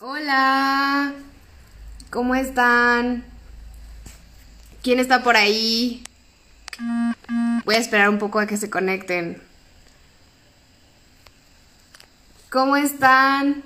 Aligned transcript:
Hola, 0.00 1.12
¿cómo 2.10 2.36
están? 2.36 3.24
¿Quién 4.80 5.00
está 5.00 5.24
por 5.24 5.34
ahí? 5.34 6.04
Voy 7.64 7.74
a 7.74 7.78
esperar 7.78 8.08
un 8.08 8.18
poco 8.18 8.38
a 8.38 8.46
que 8.46 8.56
se 8.56 8.70
conecten. 8.70 9.42
¿Cómo 12.48 12.76
están? 12.76 13.64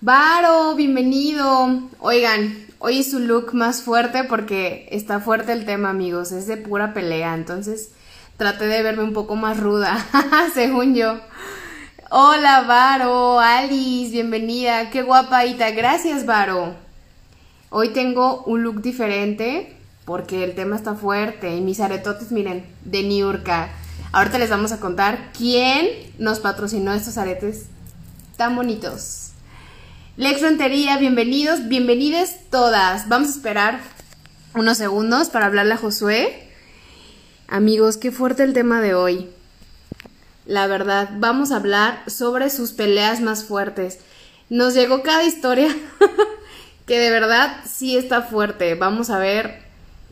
Varo, 0.00 0.74
bienvenido. 0.74 1.90
Oigan, 2.00 2.66
hoy 2.80 2.98
es 2.98 3.12
su 3.12 3.20
look 3.20 3.54
más 3.54 3.82
fuerte 3.82 4.24
porque 4.24 4.88
está 4.90 5.20
fuerte 5.20 5.52
el 5.52 5.64
tema, 5.64 5.90
amigos. 5.90 6.32
Es 6.32 6.48
de 6.48 6.56
pura 6.56 6.92
pelea, 6.92 7.34
entonces 7.34 7.92
traté 8.36 8.66
de 8.66 8.82
verme 8.82 9.04
un 9.04 9.12
poco 9.12 9.36
más 9.36 9.60
ruda, 9.60 10.04
según 10.54 10.96
yo. 10.96 11.20
Hola, 12.08 12.62
Varo, 12.62 13.40
Alice, 13.40 14.12
bienvenida. 14.12 14.90
Qué 14.90 15.02
guapa, 15.02 15.44
Ita. 15.44 15.72
Gracias, 15.72 16.24
Varo. 16.24 16.76
Hoy 17.68 17.88
tengo 17.88 18.44
un 18.44 18.62
look 18.62 18.80
diferente 18.80 19.76
porque 20.04 20.44
el 20.44 20.54
tema 20.54 20.76
está 20.76 20.94
fuerte 20.94 21.56
y 21.56 21.60
mis 21.62 21.80
aretotes, 21.80 22.30
miren, 22.30 22.64
de 22.84 23.02
Niurka. 23.02 23.70
Ahorita 24.12 24.38
les 24.38 24.50
vamos 24.50 24.70
a 24.70 24.78
contar 24.78 25.32
quién 25.36 25.88
nos 26.16 26.38
patrocinó 26.38 26.94
estos 26.94 27.18
aretes 27.18 27.66
tan 28.36 28.54
bonitos. 28.54 29.32
Lex 30.16 30.42
Rentería, 30.42 30.98
bienvenidos, 30.98 31.66
bienvenidas 31.66 32.36
todas. 32.52 33.08
Vamos 33.08 33.30
a 33.30 33.32
esperar 33.32 33.80
unos 34.54 34.78
segundos 34.78 35.28
para 35.28 35.46
hablarle 35.46 35.74
a 35.74 35.78
Josué. 35.78 36.52
Amigos, 37.48 37.96
qué 37.96 38.12
fuerte 38.12 38.44
el 38.44 38.52
tema 38.52 38.80
de 38.80 38.94
hoy. 38.94 39.28
La 40.46 40.68
verdad, 40.68 41.10
vamos 41.16 41.50
a 41.50 41.56
hablar 41.56 42.02
sobre 42.06 42.50
sus 42.50 42.70
peleas 42.70 43.20
más 43.20 43.44
fuertes. 43.44 43.98
Nos 44.48 44.74
llegó 44.74 45.02
cada 45.02 45.24
historia 45.24 45.68
que 46.86 46.98
de 47.00 47.10
verdad 47.10 47.56
sí 47.68 47.96
está 47.96 48.22
fuerte. 48.22 48.76
Vamos 48.76 49.10
a 49.10 49.18
ver 49.18 49.62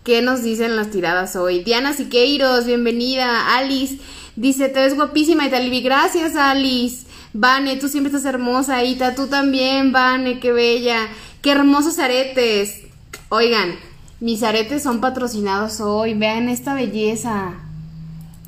qué 0.02 0.22
nos 0.22 0.42
dicen 0.42 0.74
las 0.74 0.90
tiradas 0.90 1.36
hoy. 1.36 1.62
Diana 1.62 1.92
Siqueiros, 1.92 2.66
bienvenida. 2.66 3.56
Alice 3.56 4.00
dice, 4.34 4.68
te 4.68 4.80
ves 4.80 4.96
guapísima 4.96 5.46
y 5.46 5.50
te 5.50 5.80
Gracias, 5.80 6.34
Alice. 6.34 7.06
Vane, 7.32 7.76
tú 7.76 7.88
siempre 7.88 8.12
estás 8.12 8.26
hermosa, 8.26 8.82
Ita, 8.84 9.14
tú 9.14 9.28
también, 9.28 9.92
Vane, 9.92 10.40
qué 10.40 10.52
bella. 10.52 11.08
Qué 11.42 11.52
hermosos 11.52 12.00
aretes. 12.00 12.82
Oigan, 13.28 13.76
mis 14.18 14.42
aretes 14.42 14.82
son 14.82 15.00
patrocinados 15.00 15.80
hoy. 15.80 16.14
Vean 16.14 16.48
esta 16.48 16.74
belleza. 16.74 17.63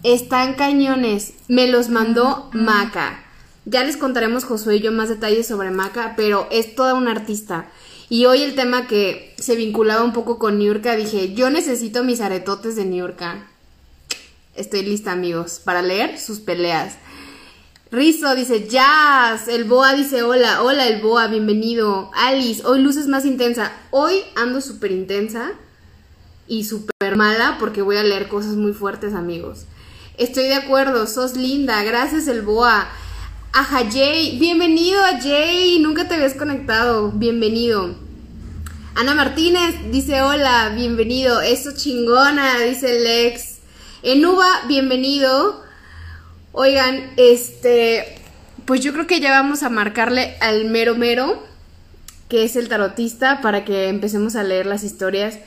Están 0.02 0.54
cañones. 0.54 1.32
Me 1.48 1.68
los 1.68 1.88
mandó 1.88 2.50
Maca. 2.52 3.24
Ya 3.64 3.82
les 3.82 3.96
contaremos 3.96 4.44
Josué 4.44 4.76
y 4.76 4.80
yo 4.80 4.92
más 4.92 5.08
detalles 5.08 5.48
sobre 5.48 5.70
Maca, 5.70 6.14
pero 6.16 6.46
es 6.50 6.74
toda 6.74 6.94
una 6.94 7.10
artista. 7.10 7.66
Y 8.08 8.26
hoy 8.26 8.42
el 8.42 8.54
tema 8.54 8.86
que 8.86 9.34
se 9.38 9.56
vinculaba 9.56 10.04
un 10.04 10.12
poco 10.12 10.38
con 10.38 10.58
Niurka, 10.58 10.94
dije, 10.94 11.34
yo 11.34 11.50
necesito 11.50 12.04
mis 12.04 12.20
aretotes 12.20 12.76
de 12.76 12.84
Niurka. 12.84 13.48
Estoy 14.54 14.82
lista, 14.82 15.12
amigos, 15.12 15.60
para 15.64 15.82
leer 15.82 16.18
sus 16.20 16.38
peleas. 16.38 16.94
Rizo 17.90 18.34
dice, 18.36 18.68
Jazz. 18.68 19.48
El 19.48 19.64
Boa 19.64 19.94
dice, 19.94 20.22
hola, 20.22 20.62
hola 20.62 20.86
el 20.86 21.02
Boa, 21.02 21.26
bienvenido. 21.26 22.10
Alice, 22.14 22.64
hoy 22.64 22.80
luces 22.80 23.08
más 23.08 23.24
intensa. 23.24 23.72
Hoy 23.90 24.20
ando 24.36 24.60
súper 24.60 24.92
intensa 24.92 25.52
y 26.46 26.64
súper 26.64 27.16
mala 27.16 27.56
porque 27.58 27.82
voy 27.82 27.96
a 27.96 28.04
leer 28.04 28.28
cosas 28.28 28.54
muy 28.54 28.72
fuertes, 28.72 29.14
amigos. 29.14 29.66
Estoy 30.18 30.44
de 30.44 30.54
acuerdo, 30.54 31.06
sos 31.06 31.36
linda. 31.36 31.82
Gracias 31.82 32.26
el 32.26 32.40
Boa. 32.40 32.88
Aja 33.52 33.84
Jay, 33.90 34.38
bienvenido 34.38 35.04
a 35.04 35.20
Jay. 35.20 35.78
Nunca 35.78 36.08
te 36.08 36.14
habías 36.14 36.32
conectado. 36.32 37.12
Bienvenido. 37.12 37.94
Ana 38.94 39.14
Martínez 39.14 39.74
dice 39.92 40.22
hola, 40.22 40.72
bienvenido. 40.74 41.42
Eso 41.42 41.72
chingona, 41.76 42.58
dice 42.60 42.98
Lex. 42.98 43.58
Enuba, 44.02 44.62
bienvenido. 44.66 45.62
Oigan, 46.52 47.12
este, 47.18 48.18
pues 48.64 48.80
yo 48.80 48.94
creo 48.94 49.06
que 49.06 49.20
ya 49.20 49.32
vamos 49.32 49.62
a 49.62 49.68
marcarle 49.68 50.38
al 50.40 50.64
mero 50.64 50.94
mero, 50.94 51.42
que 52.30 52.44
es 52.44 52.56
el 52.56 52.70
tarotista, 52.70 53.42
para 53.42 53.66
que 53.66 53.88
empecemos 53.88 54.34
a 54.34 54.44
leer 54.44 54.64
las 54.64 54.82
historias 54.82 55.40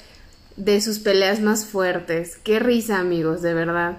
de 0.57 0.79
sus 0.79 0.99
peleas 0.99 1.39
más 1.39 1.65
fuertes. 1.65 2.37
Qué 2.43 2.59
risa, 2.59 2.99
amigos, 2.99 3.41
de 3.41 3.55
verdad. 3.55 3.97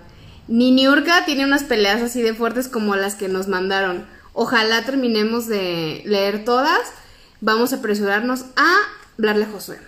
Ni 0.50 0.72
Niurka 0.72 1.24
tiene 1.26 1.44
unas 1.44 1.62
peleas 1.62 2.02
así 2.02 2.22
de 2.22 2.34
fuertes 2.34 2.66
como 2.66 2.96
las 2.96 3.14
que 3.14 3.28
nos 3.28 3.46
mandaron. 3.46 4.04
Ojalá 4.32 4.84
terminemos 4.84 5.46
de 5.46 6.02
leer 6.04 6.44
todas. 6.44 6.92
Vamos 7.40 7.72
a 7.72 7.76
apresurarnos 7.76 8.46
a 8.56 8.78
hablarle 9.16 9.44
a 9.44 9.48
Josué. 9.48 9.78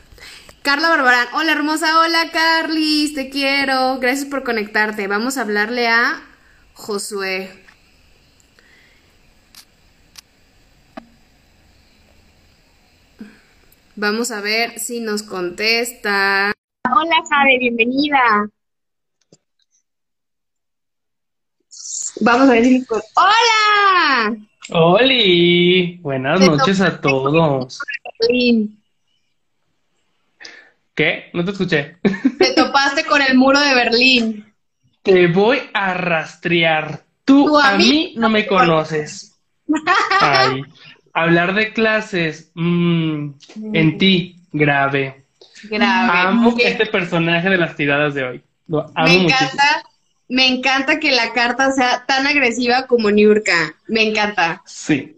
Carla 0.63 0.89
Barbarán, 0.89 1.27
hola 1.35 1.51
hermosa, 1.51 1.99
hola 1.99 2.31
Carlis, 2.31 3.13
te 3.13 3.29
quiero, 3.29 3.99
gracias 3.99 4.29
por 4.29 4.45
conectarte. 4.45 5.09
Vamos 5.09 5.37
a 5.37 5.41
hablarle 5.41 5.89
a 5.89 6.23
Josué. 6.75 7.51
Vamos 13.97 14.31
a 14.31 14.41
ver 14.41 14.79
si 14.79 15.01
nos 15.01 15.25
contesta. 15.25 16.53
Hola, 16.89 17.17
Jade, 17.29 17.59
bienvenida. 17.59 18.49
Vamos 22.21 22.49
a 22.49 22.53
ver 22.53 22.65
si 22.65 22.87
¡Hola! 23.15 24.37
¡Holi! 24.71 25.99
Buenas 26.03 26.41
noches 26.41 26.81
a 26.81 27.01
todos. 27.01 27.81
¿Qué? 30.95 31.31
No 31.33 31.45
te 31.45 31.51
escuché. 31.51 31.97
Te 32.39 32.53
topaste 32.55 33.05
con 33.05 33.23
el 33.23 33.37
muro 33.37 33.59
de 33.61 33.75
Berlín. 33.75 34.55
Te 35.03 35.27
voy 35.27 35.59
a 35.73 35.95
rastrear. 35.95 37.03
Tú, 37.25 37.59
a, 37.59 37.77
mí 37.77 38.15
no 38.17 38.29
me 38.29 38.47
conoces. 38.47 39.39
Ay, 40.21 40.63
hablar 41.13 41.55
de 41.55 41.73
clases, 41.73 42.51
mm, 42.55 43.31
en 43.73 43.99
ti, 43.99 44.41
grave. 44.53 45.25
Grave. 45.65 46.29
Amo 46.29 46.55
este 46.59 46.87
personaje 46.87 47.49
de 47.49 47.57
las 47.57 47.75
tiradas 47.75 48.15
de 48.15 48.25
hoy. 48.25 48.43
Lo 48.67 48.83
amo 48.95 49.07
me 49.07 49.15
encanta, 49.25 49.83
me 50.33 50.49
encanta 50.49 50.99
que 50.99 51.13
la 51.13 51.35
carta 51.35 51.73
sea 51.73 52.07
tan 52.07 52.27
agresiva 52.27 52.87
como 52.87 53.11
Niurka. 53.11 53.75
Me 53.87 54.03
encanta. 54.03 54.63
Sí. 54.65 55.15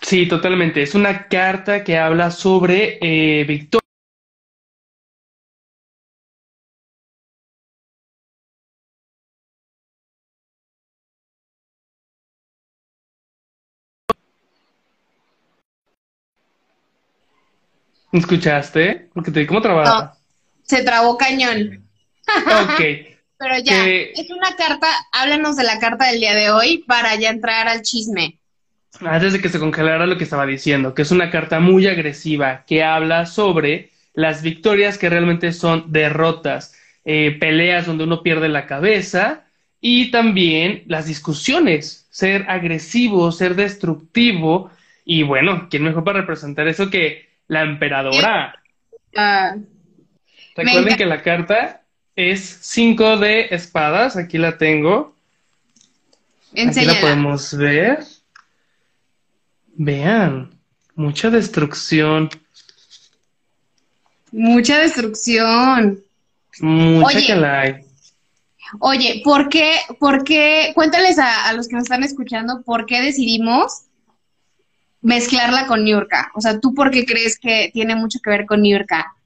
Sí, 0.00 0.26
totalmente. 0.26 0.80
Es 0.80 0.94
una 0.94 1.28
carta 1.28 1.84
que 1.84 1.98
habla 1.98 2.30
sobre 2.30 2.98
eh, 3.02 3.44
Victoria 3.44 3.80
¿Escuchaste? 18.10 19.10
Porque 19.12 19.30
te 19.30 19.40
di 19.40 19.46
como 19.46 19.60
trabada. 19.60 20.16
se 20.62 20.82
trabó 20.82 21.18
cañón. 21.18 21.86
Ok. 22.26 23.19
Pero 23.40 23.54
ya, 23.64 23.88
es 23.88 24.30
una 24.30 24.54
carta, 24.54 24.86
háblanos 25.12 25.56
de 25.56 25.64
la 25.64 25.78
carta 25.78 26.08
del 26.10 26.20
día 26.20 26.34
de 26.34 26.50
hoy 26.50 26.84
para 26.86 27.14
ya 27.16 27.30
entrar 27.30 27.68
al 27.68 27.80
chisme. 27.80 28.38
Antes 29.00 29.32
de 29.32 29.40
que 29.40 29.48
se 29.48 29.58
congelara 29.58 30.06
lo 30.06 30.18
que 30.18 30.24
estaba 30.24 30.44
diciendo, 30.44 30.92
que 30.92 31.02
es 31.02 31.10
una 31.10 31.30
carta 31.30 31.58
muy 31.58 31.86
agresiva 31.86 32.64
que 32.66 32.84
habla 32.84 33.24
sobre 33.24 33.92
las 34.12 34.42
victorias 34.42 34.98
que 34.98 35.08
realmente 35.08 35.54
son 35.54 35.90
derrotas, 35.90 36.74
eh, 37.06 37.34
peleas 37.40 37.86
donde 37.86 38.04
uno 38.04 38.22
pierde 38.22 38.50
la 38.50 38.66
cabeza 38.66 39.44
y 39.80 40.10
también 40.10 40.82
las 40.86 41.06
discusiones, 41.06 42.06
ser 42.10 42.44
agresivo, 42.46 43.32
ser 43.32 43.54
destructivo 43.54 44.70
y 45.06 45.22
bueno, 45.22 45.68
¿quién 45.70 45.84
mejor 45.84 46.04
para 46.04 46.20
representar 46.20 46.68
eso 46.68 46.90
que 46.90 47.30
la 47.50 47.62
emperadora. 47.62 48.54
Ah, 49.16 49.56
Recuerden 50.54 50.96
que 50.96 51.06
la 51.06 51.22
carta 51.22 51.79
es 52.20 52.58
5 52.60 53.16
de 53.16 53.46
espadas, 53.50 54.16
aquí 54.16 54.38
la 54.38 54.58
tengo. 54.58 55.14
Aquí 56.52 56.84
la 56.84 57.00
podemos 57.00 57.56
ver. 57.56 58.04
Vean, 59.74 60.50
mucha 60.94 61.30
destrucción. 61.30 62.28
Mucha 64.32 64.78
destrucción. 64.78 66.02
Mucha 66.60 67.20
que 67.20 67.36
la 67.36 67.60
hay. 67.60 67.74
Oye, 68.78 69.22
¿por 69.24 69.48
qué, 69.48 69.72
por 69.98 70.22
qué, 70.22 70.72
cuéntales 70.74 71.18
a, 71.18 71.48
a, 71.48 71.52
los 71.54 71.66
que 71.66 71.74
nos 71.74 71.84
están 71.84 72.04
escuchando, 72.04 72.62
por 72.62 72.86
qué 72.86 73.00
decidimos 73.00 73.84
mezclarla 75.00 75.66
con 75.66 75.84
Niurka? 75.84 76.30
O 76.34 76.40
sea, 76.40 76.60
¿tú 76.60 76.74
por 76.74 76.90
qué 76.90 77.04
crees 77.04 77.38
que 77.38 77.70
tiene 77.72 77.96
mucho 77.96 78.20
que 78.22 78.30
ver 78.30 78.46
con 78.46 78.62
Niurka? 78.62 79.16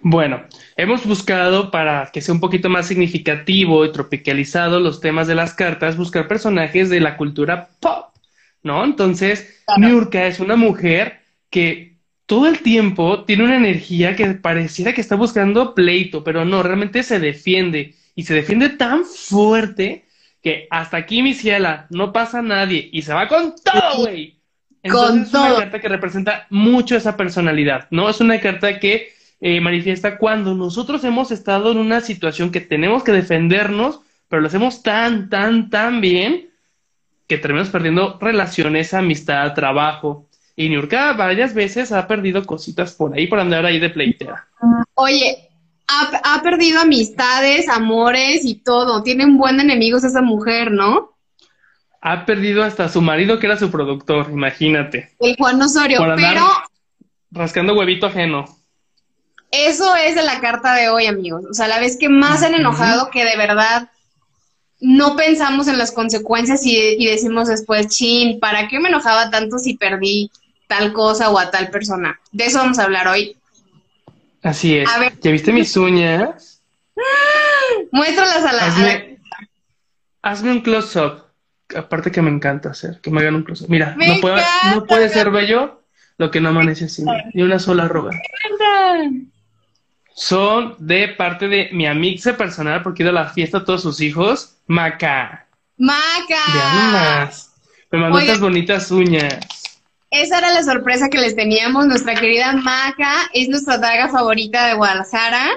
Bueno, 0.00 0.42
hemos 0.76 1.06
buscado 1.06 1.70
para 1.70 2.10
que 2.12 2.20
sea 2.20 2.34
un 2.34 2.40
poquito 2.40 2.68
más 2.68 2.86
significativo 2.86 3.84
y 3.84 3.92
tropicalizado 3.92 4.80
los 4.80 5.00
temas 5.00 5.26
de 5.26 5.34
las 5.34 5.54
cartas, 5.54 5.96
buscar 5.96 6.26
personajes 6.26 6.90
de 6.90 7.00
la 7.00 7.16
cultura 7.16 7.68
pop, 7.80 8.14
¿no? 8.62 8.84
Entonces, 8.84 9.62
Niurka 9.76 10.26
es 10.26 10.40
una 10.40 10.56
mujer 10.56 11.20
que 11.50 11.98
todo 12.26 12.48
el 12.48 12.60
tiempo 12.60 13.24
tiene 13.24 13.44
una 13.44 13.56
energía 13.56 14.16
que 14.16 14.26
pareciera 14.34 14.92
que 14.92 15.00
está 15.00 15.16
buscando 15.16 15.74
pleito, 15.74 16.24
pero 16.24 16.44
no, 16.44 16.62
realmente 16.62 17.02
se 17.02 17.20
defiende 17.20 17.94
y 18.14 18.24
se 18.24 18.34
defiende 18.34 18.70
tan 18.70 19.04
fuerte 19.04 20.06
que 20.42 20.66
hasta 20.70 20.96
aquí 20.96 21.22
mi 21.22 21.34
ciela, 21.34 21.86
no 21.90 22.12
pasa 22.12 22.42
nadie 22.42 22.88
y 22.92 23.02
se 23.02 23.12
va 23.12 23.28
con 23.28 23.54
todo, 23.62 23.98
güey. 23.98 24.36
Entonces 24.82 25.28
es 25.28 25.34
una 25.34 25.56
carta 25.56 25.80
que 25.80 25.88
representa 25.88 26.46
mucho 26.50 26.96
esa 26.96 27.16
personalidad, 27.16 27.86
¿no? 27.90 28.08
Es 28.08 28.20
una 28.20 28.40
carta 28.40 28.80
que 28.80 29.12
eh, 29.44 29.60
manifiesta 29.60 30.18
cuando 30.18 30.54
nosotros 30.54 31.02
hemos 31.02 31.32
estado 31.32 31.72
en 31.72 31.78
una 31.78 32.00
situación 32.00 32.52
que 32.52 32.60
tenemos 32.60 33.02
que 33.02 33.10
defendernos, 33.10 33.98
pero 34.28 34.40
lo 34.40 34.46
hacemos 34.46 34.84
tan, 34.84 35.28
tan, 35.28 35.68
tan 35.68 36.00
bien 36.00 36.50
que 37.26 37.38
terminamos 37.38 37.70
perdiendo 37.70 38.18
relaciones, 38.20 38.94
amistad, 38.94 39.52
trabajo. 39.52 40.28
Y 40.54 40.68
Niurka 40.68 41.14
varias 41.14 41.54
veces 41.54 41.90
ha 41.90 42.06
perdido 42.06 42.44
cositas 42.46 42.94
por 42.94 43.14
ahí, 43.14 43.26
por 43.26 43.40
andar 43.40 43.66
ahí 43.66 43.80
de 43.80 43.90
pleitera. 43.90 44.46
Oye, 44.94 45.50
ha, 45.88 46.40
perdido 46.40 46.80
amistades, 46.80 47.68
amores 47.68 48.44
y 48.44 48.62
todo. 48.62 49.02
Tiene 49.02 49.24
un 49.24 49.38
buen 49.38 49.58
enemigos 49.58 50.04
esa 50.04 50.22
mujer, 50.22 50.70
¿no? 50.70 51.16
Ha 52.00 52.26
perdido 52.26 52.62
hasta 52.62 52.88
su 52.88 53.02
marido, 53.02 53.40
que 53.40 53.46
era 53.46 53.56
su 53.56 53.72
productor, 53.72 54.28
imagínate. 54.30 55.16
El 55.18 55.34
Juan 55.34 55.60
Osorio, 55.60 55.98
pero. 56.14 56.46
Rascando 57.32 57.74
huevito 57.74 58.06
ajeno. 58.06 58.61
Eso 59.52 59.94
es 59.94 60.14
de 60.14 60.22
la 60.22 60.40
carta 60.40 60.74
de 60.74 60.88
hoy, 60.88 61.06
amigos. 61.06 61.44
O 61.48 61.52
sea, 61.52 61.68
la 61.68 61.78
vez 61.78 61.98
que 61.98 62.08
más 62.08 62.42
han 62.42 62.54
enojado 62.54 63.10
que 63.10 63.22
de 63.22 63.36
verdad 63.36 63.90
no 64.80 65.14
pensamos 65.14 65.68
en 65.68 65.76
las 65.76 65.92
consecuencias 65.92 66.64
y, 66.64 66.74
y, 66.98 67.06
decimos 67.06 67.48
después, 67.48 67.88
chin, 67.88 68.40
¿para 68.40 68.66
qué 68.66 68.80
me 68.80 68.88
enojaba 68.88 69.30
tanto 69.30 69.58
si 69.58 69.76
perdí 69.76 70.30
tal 70.68 70.94
cosa 70.94 71.30
o 71.30 71.38
a 71.38 71.50
tal 71.50 71.68
persona? 71.68 72.18
De 72.32 72.46
eso 72.46 72.58
vamos 72.58 72.78
a 72.78 72.84
hablar 72.84 73.06
hoy. 73.08 73.36
Así 74.42 74.78
es. 74.78 74.88
¿Ya 75.20 75.30
viste 75.30 75.52
mis 75.52 75.76
uñas? 75.76 76.62
Muéstralas 77.92 78.44
a 78.44 78.52
la. 78.54 78.66
Hazme, 78.66 79.18
hazme 80.22 80.50
un 80.50 80.60
close-up. 80.62 81.24
Aparte 81.76 82.10
que 82.10 82.22
me 82.22 82.30
encanta 82.30 82.70
hacer, 82.70 83.00
que 83.02 83.10
me 83.10 83.20
hagan 83.20 83.34
un 83.34 83.42
close-up. 83.44 83.68
Mira, 83.68 83.94
no, 83.98 84.20
puede, 84.20 84.42
no 84.74 84.84
puede 84.86 85.10
ser 85.10 85.30
bello 85.30 85.82
lo 86.16 86.30
que 86.30 86.40
no 86.40 86.48
amanece 86.48 86.86
así. 86.86 87.04
Ni 87.34 87.42
una 87.42 87.58
sola 87.58 87.84
arroba. 87.84 88.12
Son 90.22 90.76
de 90.78 91.08
parte 91.08 91.48
de 91.48 91.70
mi 91.72 91.84
amiga 91.84 92.36
personal, 92.36 92.80
porque 92.84 93.02
he 93.02 93.04
ido 93.04 93.10
a 93.10 93.22
la 93.24 93.30
fiesta 93.30 93.58
a 93.58 93.64
todos 93.64 93.82
sus 93.82 94.00
hijos. 94.00 94.54
Maca. 94.68 95.48
Maca. 95.76 97.28
Me 97.90 97.98
mandó 97.98 98.20
estas 98.20 98.38
bonitas 98.38 98.92
uñas. 98.92 99.40
Esa 100.12 100.38
era 100.38 100.52
la 100.52 100.62
sorpresa 100.62 101.08
que 101.08 101.18
les 101.18 101.34
teníamos. 101.34 101.86
Nuestra 101.86 102.14
querida 102.14 102.52
Maca 102.52 103.12
es 103.34 103.48
nuestra 103.48 103.78
daga 103.78 104.10
favorita 104.10 104.68
de 104.68 104.74
Guadalajara. 104.74 105.50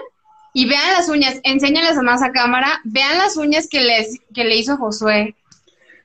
Y 0.52 0.68
vean 0.68 0.94
las 0.94 1.10
uñas, 1.10 1.40
enséñales 1.44 1.96
a 2.00 2.02
más 2.02 2.24
a 2.24 2.32
cámara, 2.32 2.82
vean 2.86 3.20
las 3.20 3.38
uñas 3.38 3.68
que, 3.70 3.82
les, 3.82 4.20
que 4.34 4.46
le 4.46 4.56
hizo 4.56 4.78
Josué. 4.78 5.36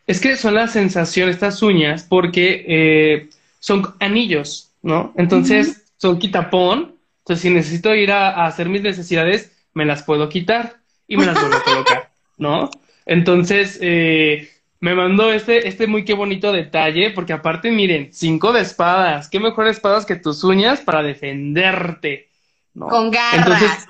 Es 0.07 0.21
que 0.21 0.37
son 0.37 0.55
la 0.55 0.69
sensación 0.69 1.31
estas 1.31 1.62
uñas 1.62 2.03
porque 2.03 2.67
eh, 2.69 3.31
son 3.59 3.95
anillos, 4.01 4.71
¿no? 4.83 5.15
Entonces 5.17 5.83
son 5.97 6.19
quitapón. 6.19 7.00
Entonces 7.31 7.49
si 7.49 7.55
necesito 7.55 7.94
ir 7.94 8.11
a, 8.11 8.44
hacer 8.44 8.69
mis 8.69 8.82
necesidades, 8.82 9.56
me 9.73 9.85
las 9.85 10.03
puedo 10.03 10.29
quitar 10.29 10.79
y 11.06 11.17
me 11.17 11.27
las 11.27 11.41
vuelvo 11.41 11.59
a 11.59 11.62
colocar, 11.62 12.11
¿no? 12.38 12.71
Entonces, 13.06 13.79
eh, 13.81 14.50
me 14.81 14.97
mandó 14.97 15.32
este, 15.32 15.69
este 15.69 15.87
muy 15.87 16.05
qué 16.05 16.15
bonito 16.15 16.50
detalle, 16.50 17.12
porque 17.12 17.32
aparte, 17.32 17.71
miren, 17.71 18.09
cinco 18.12 18.53
de 18.53 18.62
espadas, 18.62 19.29
qué 19.29 19.38
mejor 19.38 19.69
espadas 19.69 20.06
que 20.06 20.17
tus 20.17 20.43
uñas 20.43 20.81
para 20.81 21.05
defenderte. 21.05 22.31
Con 22.77 23.12
garras. 23.12 23.87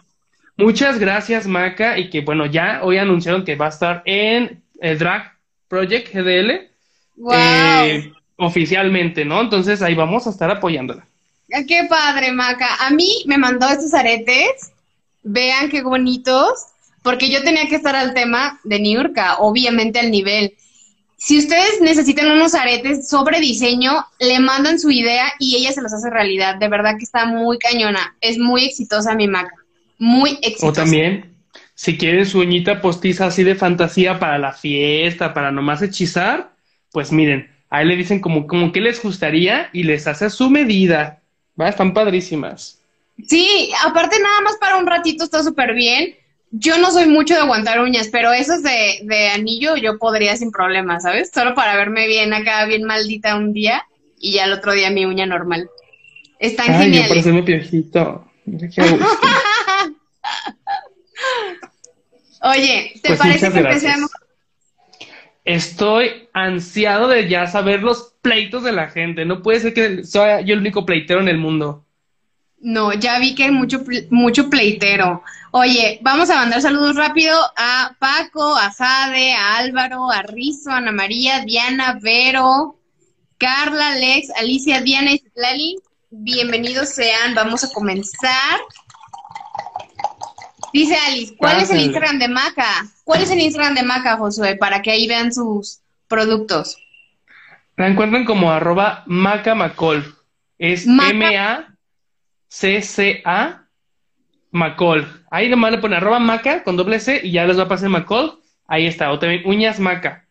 muchas 0.59 0.99
gracias, 0.99 1.47
Maca, 1.47 1.99
y 1.99 2.11
que 2.11 2.21
bueno, 2.21 2.45
ya 2.45 2.81
hoy 2.83 2.99
anunciaron 2.99 3.47
que 3.47 3.57
va 3.57 3.67
a 3.67 3.71
estar 3.71 4.03
en 4.05 4.63
el 4.83 4.99
Drag 4.99 5.33
Project 5.67 6.13
GDL. 6.13 6.69
Eh, 7.33 8.13
oficialmente, 8.37 9.25
¿no? 9.25 9.41
Entonces 9.41 9.81
ahí 9.81 9.95
vamos 9.95 10.27
a 10.27 10.31
estar 10.31 10.51
apoyándola. 10.51 11.07
Qué 11.67 11.87
padre, 11.89 12.33
Maca. 12.33 12.87
A 12.87 12.91
mí 12.91 13.23
me 13.27 13.39
mandó 13.39 13.69
estos 13.69 13.95
aretes. 13.95 14.73
Vean 15.23 15.69
qué 15.69 15.83
bonitos. 15.83 16.67
Porque 17.03 17.31
yo 17.31 17.43
tenía 17.43 17.67
que 17.67 17.77
estar 17.77 17.97
al 17.97 18.13
tema 18.15 18.61
de 18.63 18.79
Niurka, 18.79 19.39
obviamente 19.39 19.99
al 19.99 20.11
nivel. 20.11 20.55
Si 21.17 21.39
ustedes 21.39 21.81
necesitan 21.81 22.31
unos 22.31 22.55
aretes 22.55 23.09
sobre 23.09 23.41
diseño, 23.41 24.07
le 24.19 24.41
mandan 24.41 24.79
su 24.79 24.91
idea 24.91 25.33
y 25.39 25.57
ella 25.57 25.73
se 25.73 25.83
los 25.83 25.93
hace 25.93 26.09
realidad. 26.11 26.57
De 26.57 26.69
verdad 26.69 26.97
que 26.99 27.05
está 27.05 27.27
muy 27.27 27.59
cañona. 27.59 28.17
Es 28.21 28.39
muy 28.39 28.65
exitosa 28.65 29.15
mi 29.15 29.29
maca. 29.29 29.55
Muy 29.99 30.39
exitosa. 30.43 30.67
O 30.67 30.73
también, 30.73 31.35
si 31.75 31.97
quieren 31.97 32.27
su 32.27 32.41
uñita 32.41 32.81
postiza 32.81 33.27
así 33.27 33.45
de 33.45 33.55
fantasía 33.55 34.19
para 34.19 34.39
la 34.39 34.53
fiesta, 34.53 35.35
para 35.35 35.51
nomás 35.51 35.83
hechizar, 35.83 36.53
pues 36.91 37.13
miren, 37.13 37.51
ahí 37.69 37.87
le 37.87 37.97
dicen 37.97 38.21
como, 38.21 38.47
como 38.47 38.73
que 38.73 38.81
les 38.81 39.03
gustaría 39.03 39.69
y 39.73 39.83
les 39.85 40.07
hace 40.07 40.31
su 40.31 40.51
medida. 40.51 41.20
¿Va? 41.61 41.69
Están 41.69 41.93
padrísimas. 41.93 42.79
Sí, 43.27 43.71
aparte 43.85 44.19
nada 44.19 44.41
más 44.41 44.57
para 44.57 44.79
un 44.79 44.87
ratito 44.87 45.25
está 45.25 45.43
súper 45.43 45.75
bien 45.75 46.15
yo 46.51 46.79
no 46.79 46.91
soy 46.91 47.07
mucho 47.07 47.35
de 47.35 47.41
aguantar 47.41 47.81
uñas, 47.81 48.09
pero 48.11 48.33
esos 48.33 48.63
de, 48.63 49.01
de 49.05 49.29
anillo 49.29 49.77
yo 49.77 49.99
podría 49.99 50.37
sin 50.37 50.51
problema, 50.51 50.99
¿sabes? 51.01 51.31
Solo 51.33 51.55
para 51.55 51.77
verme 51.77 52.09
bien 52.09 52.35
acá, 52.35 52.65
bien 52.65 52.83
maldita 52.85 53.37
un 53.37 53.53
día 53.53 53.85
y 54.19 54.33
ya 54.33 54.45
el 54.45 54.53
otro 54.53 54.73
día 54.73 54.91
mi 54.91 55.05
uña 55.05 55.27
normal. 55.27 55.71
Están 56.41 56.75
Ay, 56.75 56.93
geniales. 56.93 57.25
Yo 57.25 57.45
piojito. 57.45 58.27
Oye, 62.43 62.95
¿te 63.03 63.09
pues 63.11 63.19
parece 63.19 63.53
que 63.53 63.59
empecemos? 63.59 64.11
Estoy 65.45 66.29
ansiado 66.33 67.09
de 67.09 67.29
ya 67.29 67.47
saber 67.47 67.83
los 67.83 68.15
pleitos 68.23 68.63
de 68.63 68.73
la 68.73 68.89
gente. 68.89 69.25
No 69.25 69.43
puede 69.43 69.61
ser 69.61 69.75
que 69.75 70.05
sea 70.05 70.41
yo 70.41 70.55
el 70.55 70.61
único 70.61 70.85
pleitero 70.85 71.21
en 71.21 71.29
el 71.29 71.39
mundo. 71.39 71.85
No, 72.61 72.93
ya 72.93 73.19
vi 73.19 73.35
que 73.35 73.45
hay 73.45 73.51
mucho, 73.51 73.83
mucho 74.11 74.51
pleitero. 74.51 75.23
Oye, 75.53 75.99
vamos 76.03 76.29
a 76.29 76.37
mandar 76.37 76.61
saludos 76.61 76.95
rápido 76.95 77.35
a 77.57 77.97
Paco, 77.99 78.55
a 78.55 78.71
Jade, 78.71 79.33
a 79.33 79.57
Álvaro, 79.57 80.11
a 80.11 80.23
Rizo, 80.23 80.71
a 80.71 80.77
Ana 80.77 80.93
María, 80.93 81.41
Diana, 81.41 81.99
Vero, 82.01 82.77
Carla, 83.39 83.97
Lex, 83.97 84.29
Alicia, 84.37 84.83
Diana 84.83 85.13
y 85.13 85.23
Lali. 85.35 85.79
Bienvenidos 86.11 86.91
sean, 86.91 87.35
vamos 87.35 87.65
a 87.65 87.73
comenzar. 87.73 88.61
Dice 90.73 90.97
Alice, 91.07 91.35
¿cuál 91.37 91.61
es 91.61 91.71
el 91.71 91.81
Instagram 91.81 92.19
de 92.19 92.29
Maca? 92.29 92.87
¿Cuál 93.05 93.23
es 93.23 93.31
el 93.31 93.41
Instagram 93.41 93.75
de 93.75 93.83
Maca, 93.83 94.17
Josué? 94.17 94.57
Para 94.57 94.83
que 94.83 94.91
ahí 94.91 95.07
vean 95.07 95.33
sus 95.33 95.81
productos. 96.09 96.77
La 97.77 97.89
encuentran 97.89 98.25
como 98.25 98.51
arroba 98.51 99.05
macamacol. 99.07 100.17
Es 100.59 100.87
M-A 100.87 101.75
CCA 102.49 103.67
Macol. 104.51 105.25
Ahí 105.31 105.49
nomás 105.49 105.71
le 105.73 105.79
pone 105.79 105.97
arroba 105.97 106.19
maca 106.19 106.63
con 106.65 106.77
doble 106.77 107.01
C 107.01 107.21
y 107.23 107.33
ya 107.33 107.47
les 107.47 107.59
va 107.59 107.63
a 107.63 107.69
pasar 107.69 107.89
Macol. 107.89 108.41
Ahí 108.67 108.87
está. 108.87 109.11
O 109.13 109.19
también 109.19 109.43
uñas 109.47 109.79
maca. 109.79 110.27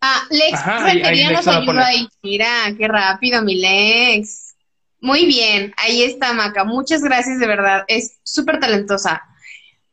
Ah, 0.00 0.22
Lex 0.30 0.64
ahí, 0.64 1.24
nos 1.32 1.46
ayuda 1.46 1.86
ahí. 1.86 2.08
Mira, 2.22 2.48
qué 2.78 2.86
rápido, 2.86 3.42
mi 3.42 3.56
Lex. 3.56 4.54
Muy 5.00 5.26
bien, 5.26 5.74
ahí 5.76 6.02
está 6.02 6.32
Maca. 6.32 6.64
Muchas 6.64 7.02
gracias, 7.02 7.38
de 7.38 7.46
verdad. 7.46 7.84
Es 7.88 8.18
súper 8.22 8.58
talentosa. 8.60 9.22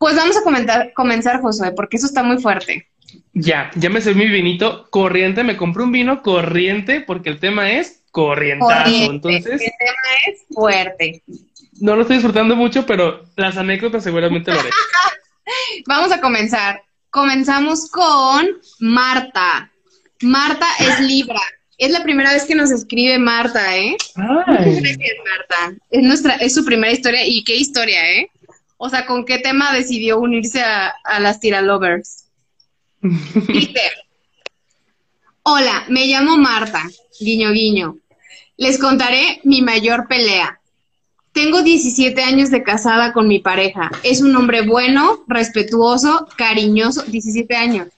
Pues 0.06 0.16
vamos 0.18 0.38
a 0.38 0.44
comentar, 0.44 0.94
comenzar, 0.94 1.42
Josué, 1.42 1.72
porque 1.72 1.98
eso 1.98 2.06
está 2.06 2.22
muy 2.22 2.38
fuerte. 2.38 2.88
Ya, 3.34 3.72
ya 3.74 3.90
me 3.90 4.02
serví 4.02 4.26
mi 4.26 4.32
vinito 4.32 4.88
corriente. 4.92 5.44
Me 5.44 5.58
compré 5.58 5.82
un 5.82 5.92
vino 5.92 6.22
corriente 6.22 7.02
porque 7.02 7.30
el 7.30 7.40
tema 7.40 7.72
es 7.72 8.04
corrientazo. 8.12 8.90
Entonces, 8.90 9.62
el 9.62 9.72
tema 9.80 10.12
es 10.28 10.46
fuerte 10.54 11.24
no 11.80 11.96
lo 11.96 12.02
estoy 12.02 12.18
disfrutando 12.18 12.56
mucho, 12.56 12.86
pero 12.86 13.26
las 13.36 13.58
anécdotas 13.58 14.04
seguramente 14.04 14.52
lo 14.52 14.60
haré. 14.60 14.70
Vamos 15.88 16.12
a 16.12 16.22
comenzar. 16.22 16.82
Comenzamos 17.10 17.90
con 17.90 18.48
Marta. 18.80 19.72
Marta 20.22 20.68
es 20.80 21.00
Libra. 21.02 21.42
Es 21.78 21.92
la 21.92 22.04
primera 22.04 22.32
vez 22.32 22.46
que 22.46 22.56
nos 22.56 22.72
escribe 22.72 23.20
Marta, 23.20 23.76
¿eh? 23.78 23.98
Ay. 24.16 24.80
Gracias, 24.80 25.18
Marta. 25.26 25.78
Es, 25.90 26.04
nuestra, 26.04 26.36
es 26.36 26.54
su 26.54 26.64
primera 26.64 26.94
historia. 26.94 27.26
¿Y 27.26 27.44
qué 27.44 27.56
historia, 27.56 28.12
eh? 28.12 28.30
O 28.78 28.90
sea, 28.90 29.06
¿con 29.06 29.26
qué 29.26 29.40
tema 29.40 29.74
decidió 29.74 30.20
unirse 30.20 30.62
a, 30.62 30.94
a 31.04 31.20
las 31.20 31.40
Tiralovers? 31.40 32.26
Dice, 33.02 33.82
hola, 35.44 35.86
me 35.90 36.08
llamo 36.08 36.38
Marta, 36.38 36.84
guiño 37.20 37.52
guiño. 37.52 37.98
Les 38.58 38.78
contaré 38.78 39.42
mi 39.44 39.62
mayor 39.62 40.08
pelea. 40.08 40.60
Tengo 41.32 41.62
17 41.62 42.24
años 42.24 42.50
de 42.50 42.64
casada 42.64 43.12
con 43.12 43.28
mi 43.28 43.40
pareja. 43.40 43.92
Es 44.04 44.22
un 44.22 44.36
hombre 44.36 44.62
bueno, 44.62 45.24
respetuoso, 45.28 46.28
cariñoso, 46.38 47.04
17 47.04 47.56
años. 47.56 47.90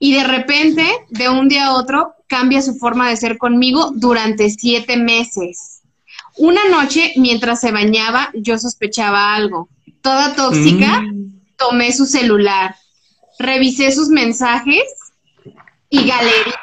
Y 0.00 0.14
de 0.14 0.24
repente, 0.24 0.84
de 1.10 1.28
un 1.28 1.48
día 1.48 1.66
a 1.66 1.74
otro, 1.74 2.14
cambia 2.26 2.60
su 2.60 2.74
forma 2.74 3.08
de 3.08 3.16
ser 3.16 3.38
conmigo 3.38 3.92
durante 3.94 4.50
siete 4.50 4.96
meses. 4.96 5.82
Una 6.36 6.68
noche, 6.68 7.12
mientras 7.16 7.60
se 7.60 7.70
bañaba, 7.70 8.30
yo 8.34 8.58
sospechaba 8.58 9.32
algo. 9.34 9.68
Toda 10.02 10.34
tóxica, 10.34 11.00
Mm. 11.00 11.40
tomé 11.56 11.92
su 11.92 12.06
celular, 12.06 12.74
revisé 13.38 13.92
sus 13.92 14.08
mensajes 14.08 14.82
y 15.88 15.98
galería, 16.06 16.60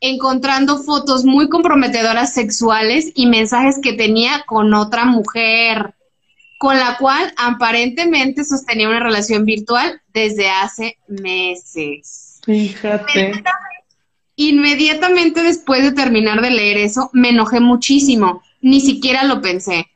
encontrando 0.00 0.78
fotos 0.82 1.24
muy 1.24 1.48
comprometedoras 1.48 2.34
sexuales 2.34 3.12
y 3.14 3.26
mensajes 3.26 3.78
que 3.82 3.92
tenía 3.92 4.42
con 4.46 4.74
otra 4.74 5.04
mujer, 5.04 5.94
con 6.58 6.78
la 6.78 6.96
cual 6.98 7.32
aparentemente 7.36 8.44
sostenía 8.44 8.88
una 8.88 9.00
relación 9.00 9.44
virtual 9.44 10.00
desde 10.12 10.50
hace 10.50 10.98
meses. 11.08 12.40
Fíjate. 12.44 13.44
Inmediatamente 14.36 15.42
después 15.42 15.82
de 15.82 15.92
terminar 15.92 16.40
de 16.40 16.50
leer 16.50 16.78
eso, 16.78 17.08
me 17.12 17.30
enojé 17.30 17.60
muchísimo, 17.60 18.42
ni 18.60 18.80
siquiera 18.80 19.24
lo 19.24 19.40
pensé. 19.40 19.86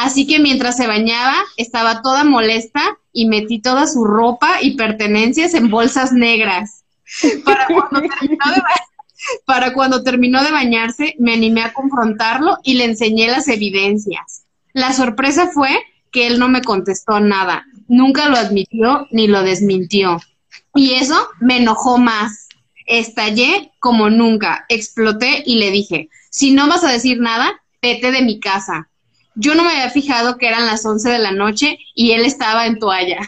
Así 0.00 0.28
que 0.28 0.38
mientras 0.38 0.76
se 0.76 0.86
bañaba, 0.86 1.34
estaba 1.56 2.02
toda 2.02 2.22
molesta 2.22 2.98
y 3.12 3.26
metí 3.26 3.60
toda 3.60 3.88
su 3.88 4.04
ropa 4.04 4.62
y 4.62 4.76
pertenencias 4.76 5.54
en 5.54 5.70
bolsas 5.70 6.12
negras. 6.12 6.84
Para 7.44 7.66
cuando 7.66 8.00
terminó 8.02 8.44
de, 8.54 8.60
ba- 8.60 8.84
para 9.44 9.72
cuando 9.72 10.02
terminó 10.04 10.44
de 10.44 10.52
bañarse, 10.52 11.16
me 11.18 11.32
animé 11.32 11.62
a 11.62 11.72
confrontarlo 11.72 12.58
y 12.62 12.74
le 12.74 12.84
enseñé 12.84 13.26
las 13.26 13.48
evidencias. 13.48 14.44
La 14.72 14.92
sorpresa 14.92 15.50
fue 15.52 15.70
que 16.12 16.28
él 16.28 16.38
no 16.38 16.48
me 16.48 16.62
contestó 16.62 17.18
nada, 17.18 17.64
nunca 17.88 18.28
lo 18.28 18.36
admitió 18.36 19.08
ni 19.10 19.26
lo 19.26 19.42
desmintió. 19.42 20.20
Y 20.76 20.92
eso 20.94 21.16
me 21.40 21.56
enojó 21.56 21.98
más. 21.98 22.46
Estallé 22.86 23.72
como 23.80 24.10
nunca, 24.10 24.64
exploté 24.68 25.42
y 25.44 25.56
le 25.58 25.72
dije, 25.72 26.08
si 26.30 26.52
no 26.52 26.68
vas 26.68 26.84
a 26.84 26.92
decir 26.92 27.18
nada, 27.18 27.60
vete 27.82 28.12
de 28.12 28.22
mi 28.22 28.38
casa. 28.38 28.88
Yo 29.40 29.54
no 29.54 29.62
me 29.62 29.70
había 29.70 29.90
fijado 29.90 30.36
que 30.36 30.48
eran 30.48 30.66
las 30.66 30.84
11 30.84 31.10
de 31.10 31.18
la 31.20 31.30
noche 31.30 31.78
y 31.94 32.10
él 32.10 32.24
estaba 32.24 32.66
en 32.66 32.80
toalla. 32.80 33.20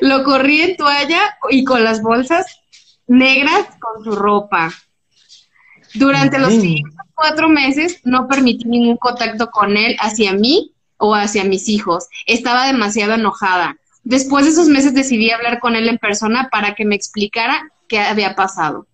Lo 0.00 0.22
corrí 0.22 0.60
en 0.60 0.76
toalla 0.76 1.36
y 1.50 1.64
con 1.64 1.82
las 1.82 2.02
bolsas 2.02 2.46
negras 3.08 3.66
con 3.80 4.04
su 4.04 4.12
ropa. 4.12 4.72
Durante 5.94 6.38
los 6.38 6.52
siguientes 6.52 6.94
cuatro 7.14 7.48
meses 7.48 8.00
no 8.04 8.28
permití 8.28 8.64
ningún 8.64 8.96
contacto 8.96 9.50
con 9.50 9.76
él 9.76 9.96
hacia 9.98 10.32
mí 10.34 10.72
o 10.98 11.16
hacia 11.16 11.42
mis 11.42 11.68
hijos. 11.68 12.06
Estaba 12.26 12.66
demasiado 12.66 13.14
enojada. 13.14 13.76
Después 14.04 14.44
de 14.44 14.52
esos 14.52 14.68
meses 14.68 14.94
decidí 14.94 15.32
hablar 15.32 15.58
con 15.58 15.74
él 15.74 15.88
en 15.88 15.98
persona 15.98 16.48
para 16.52 16.76
que 16.76 16.84
me 16.84 16.94
explicara 16.94 17.72
qué 17.88 17.98
había 17.98 18.36
pasado. 18.36 18.86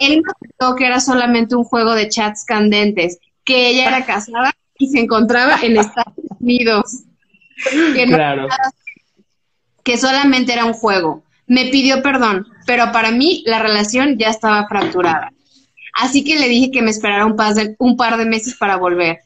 Él 0.00 0.16
me 0.16 0.22
contestó 0.22 0.76
que 0.76 0.86
era 0.86 1.00
solamente 1.00 1.56
un 1.56 1.64
juego 1.64 1.94
de 1.94 2.08
chats 2.08 2.44
candentes, 2.46 3.18
que 3.46 3.70
ella 3.70 3.88
era 3.88 4.04
casada 4.04 4.52
y 4.78 4.88
se 4.88 5.00
encontraba 5.00 5.58
en 5.62 5.78
Estados 5.78 6.12
Unidos. 6.40 7.04
Que, 7.94 8.06
no- 8.06 8.16
Claro. 8.16 8.48
que 9.82 9.96
solamente 9.96 10.52
era 10.52 10.66
un 10.66 10.74
juego. 10.74 11.22
Me 11.46 11.66
pidió 11.66 12.02
perdón, 12.02 12.46
pero 12.66 12.92
para 12.92 13.10
mí 13.12 13.42
la 13.46 13.60
relación 13.60 14.18
ya 14.18 14.28
estaba 14.28 14.66
fracturada. 14.68 15.32
Así 15.98 16.24
que 16.24 16.38
le 16.38 16.48
dije 16.48 16.70
que 16.70 16.82
me 16.82 16.90
esperara 16.90 17.24
un, 17.24 17.36
par 17.36 17.54
de, 17.54 17.74
un 17.78 17.96
par 17.96 18.18
de 18.18 18.26
meses 18.26 18.54
para 18.56 18.76
volver. 18.76 19.20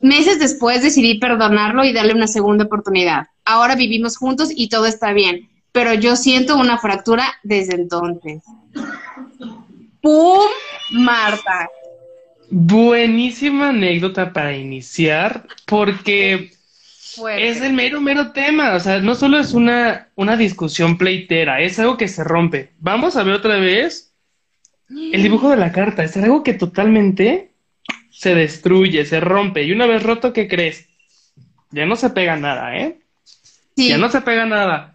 Meses 0.00 0.38
después 0.38 0.82
decidí 0.82 1.18
perdonarlo 1.18 1.84
y 1.84 1.92
darle 1.94 2.12
una 2.12 2.26
segunda 2.26 2.64
oportunidad. 2.64 3.28
Ahora 3.44 3.76
vivimos 3.76 4.16
juntos 4.18 4.50
y 4.54 4.68
todo 4.68 4.86
está 4.86 5.12
bien, 5.12 5.48
pero 5.70 5.94
yo 5.94 6.16
siento 6.16 6.56
una 6.56 6.78
fractura 6.78 7.24
desde 7.44 7.76
entonces. 7.76 8.42
¡Pum! 10.02 10.40
Marta. 10.90 11.68
Buenísima 12.54 13.70
anécdota 13.70 14.34
para 14.34 14.54
iniciar, 14.54 15.46
porque 15.64 16.52
Fuerte. 17.14 17.48
es 17.48 17.62
el 17.62 17.72
mero, 17.72 17.98
mero 18.02 18.32
tema. 18.32 18.74
O 18.74 18.80
sea, 18.80 19.00
no 19.00 19.14
solo 19.14 19.38
es 19.38 19.54
una, 19.54 20.08
una 20.16 20.36
discusión 20.36 20.98
pleitera, 20.98 21.62
es 21.62 21.78
algo 21.78 21.96
que 21.96 22.08
se 22.08 22.22
rompe. 22.22 22.72
Vamos 22.78 23.16
a 23.16 23.22
ver 23.22 23.36
otra 23.36 23.56
vez 23.56 24.12
el 24.90 25.22
dibujo 25.22 25.48
de 25.48 25.56
la 25.56 25.72
carta. 25.72 26.04
Es 26.04 26.14
algo 26.18 26.42
que 26.42 26.52
totalmente 26.52 27.52
se 28.10 28.34
destruye, 28.34 29.06
se 29.06 29.18
rompe. 29.20 29.62
Y 29.62 29.72
una 29.72 29.86
vez 29.86 30.02
roto, 30.02 30.34
¿qué 30.34 30.46
crees? 30.46 30.90
Ya 31.70 31.86
no 31.86 31.96
se 31.96 32.10
pega 32.10 32.36
nada, 32.36 32.76
¿eh? 32.76 32.98
Sí. 33.76 33.88
Ya 33.88 33.96
no 33.96 34.10
se 34.10 34.20
pega 34.20 34.44
nada. 34.44 34.91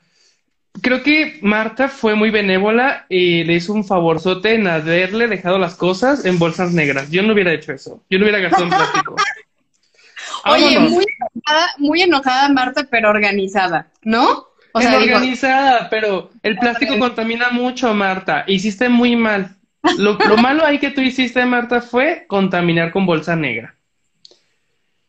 Creo 0.81 1.03
que 1.03 1.39
Marta 1.41 1.87
fue 1.89 2.15
muy 2.15 2.29
benévola 2.29 3.05
y 3.09 3.43
le 3.43 3.53
hizo 3.53 3.73
un 3.73 3.85
favorzote 3.85 4.55
en 4.55 4.67
haberle 4.67 5.27
dejado 5.27 5.57
las 5.57 5.75
cosas 5.75 6.25
en 6.25 6.39
bolsas 6.39 6.71
negras. 6.71 7.09
Yo 7.09 7.23
no 7.23 7.33
hubiera 7.33 7.53
hecho 7.53 7.73
eso. 7.73 8.03
Yo 8.09 8.19
no 8.19 8.25
hubiera 8.25 8.39
gastado 8.39 8.63
en 8.63 8.69
plástico. 8.69 9.15
Oye, 10.45 10.79
muy 10.79 11.05
enojada, 11.19 11.67
muy 11.77 12.01
enojada 12.01 12.49
Marta, 12.49 12.87
pero 12.89 13.09
organizada, 13.09 13.87
¿no? 14.03 14.47
O 14.73 14.79
Es 14.79 14.85
sea, 14.85 14.99
digo, 14.99 15.15
organizada, 15.15 15.89
pero 15.89 16.29
el 16.43 16.57
plástico 16.57 16.97
contamina 16.99 17.49
mucho, 17.49 17.93
Marta. 17.93 18.43
Hiciste 18.47 18.89
muy 18.89 19.15
mal. 19.15 19.55
Lo, 19.97 20.13
lo 20.13 20.37
malo 20.37 20.65
ahí 20.65 20.79
que 20.79 20.91
tú 20.91 21.01
hiciste, 21.01 21.45
Marta, 21.45 21.81
fue 21.81 22.25
contaminar 22.27 22.91
con 22.91 23.05
bolsa 23.05 23.35
negra. 23.35 23.76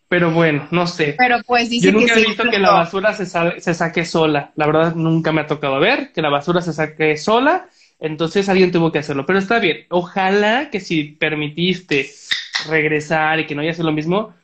Pero 0.09 0.31
bueno, 0.31 0.67
no 0.71 0.87
sé. 0.87 1.15
pero 1.19 1.37
pues 1.47 1.69
dice 1.69 1.87
Yo 1.87 1.93
nunca 1.93 2.15
que 2.15 2.21
he 2.21 2.25
visto 2.25 2.49
que 2.51 2.59
la 2.59 2.71
basura 2.73 3.13
se, 3.13 3.27
se 3.27 3.75
saque 3.75 4.05
sola. 4.07 4.53
La 4.57 4.67
verdad, 4.67 4.95
nunca 4.95 5.33
me 5.33 5.43
ha 5.43 5.47
tocado 5.47 5.79
ver 5.79 6.13
que 6.13 6.23
la 6.23 6.31
basura 6.31 6.63
se 6.63 6.73
saque 6.73 7.17
sola. 7.17 7.69
Entonces 8.01 8.49
alguien 8.49 8.73
tuvo 8.73 8.91
que 8.91 9.01
hacerlo. 9.01 9.27
Pero 9.27 9.39
está 9.39 9.59
bien. 9.59 9.87
Ojalá 9.91 10.71
que 10.71 10.81
si 10.81 11.05
permitiste 11.05 12.11
regresar 12.69 13.41
y 13.41 13.47
que 13.47 13.55
no 13.55 13.61
haya 13.61 13.75
sido 13.75 13.87
lo 13.87 13.93
mismo, 13.93 14.35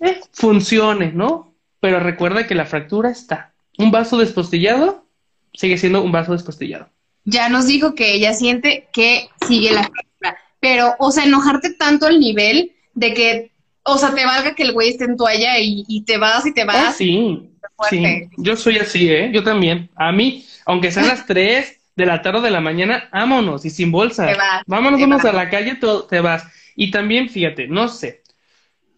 eh, 0.00 0.20
funcione, 0.32 1.12
¿no? 1.12 1.54
Pero 1.80 2.00
recuerda 2.00 2.46
que 2.46 2.54
la 2.54 2.66
fractura 2.66 3.10
está. 3.10 3.54
Un 3.78 3.90
vaso 3.90 4.18
despostillado 4.18 5.06
sigue 5.52 5.78
siendo 5.78 6.02
un 6.02 6.12
vaso 6.12 6.32
despostillado. 6.32 6.88
Ya 7.24 7.48
nos 7.48 7.66
dijo 7.66 7.94
que 7.94 8.14
ella 8.14 8.34
siente 8.34 8.88
que 8.92 9.28
sigue 9.46 9.72
la 9.72 9.82
fractura. 9.82 10.38
Pero, 10.60 10.94
o 10.98 11.10
sea, 11.10 11.24
enojarte 11.24 11.74
tanto 11.74 12.06
al 12.06 12.20
nivel 12.20 12.72
de 12.94 13.14
que, 13.14 13.52
o 13.86 13.98
sea, 13.98 14.14
te 14.14 14.24
valga 14.26 14.54
que 14.54 14.62
el 14.64 14.72
güey 14.72 14.90
esté 14.90 15.04
en 15.04 15.16
toalla 15.16 15.58
y, 15.60 15.84
y 15.88 16.04
te 16.04 16.18
vas 16.18 16.46
y 16.46 16.54
te 16.54 16.64
Ah, 16.70 16.86
vas. 16.86 16.96
sí. 16.96 17.52
fuerte. 17.76 18.28
Sí, 18.28 18.30
yo 18.36 18.56
soy 18.56 18.78
así, 18.78 19.10
¿eh? 19.10 19.30
Yo 19.32 19.42
también. 19.44 19.90
A 19.94 20.12
mí, 20.12 20.44
aunque 20.64 20.90
sean 20.90 21.06
las 21.06 21.26
3 21.26 21.80
de 21.94 22.06
la 22.06 22.22
tarde 22.22 22.38
o 22.38 22.42
de 22.42 22.50
la 22.50 22.60
mañana, 22.60 23.08
vámonos 23.12 23.64
y 23.64 23.70
sin 23.70 23.92
bolsa. 23.92 24.26
Te 24.26 24.34
vas, 24.36 24.62
Vámonos, 24.66 24.98
te 25.00 25.06
vas. 25.06 25.24
a 25.24 25.32
la 25.32 25.48
calle, 25.50 25.76
todo, 25.76 26.04
te 26.06 26.20
vas. 26.20 26.44
Y 26.74 26.90
también, 26.90 27.28
fíjate, 27.28 27.68
no 27.68 27.88
sé, 27.88 28.22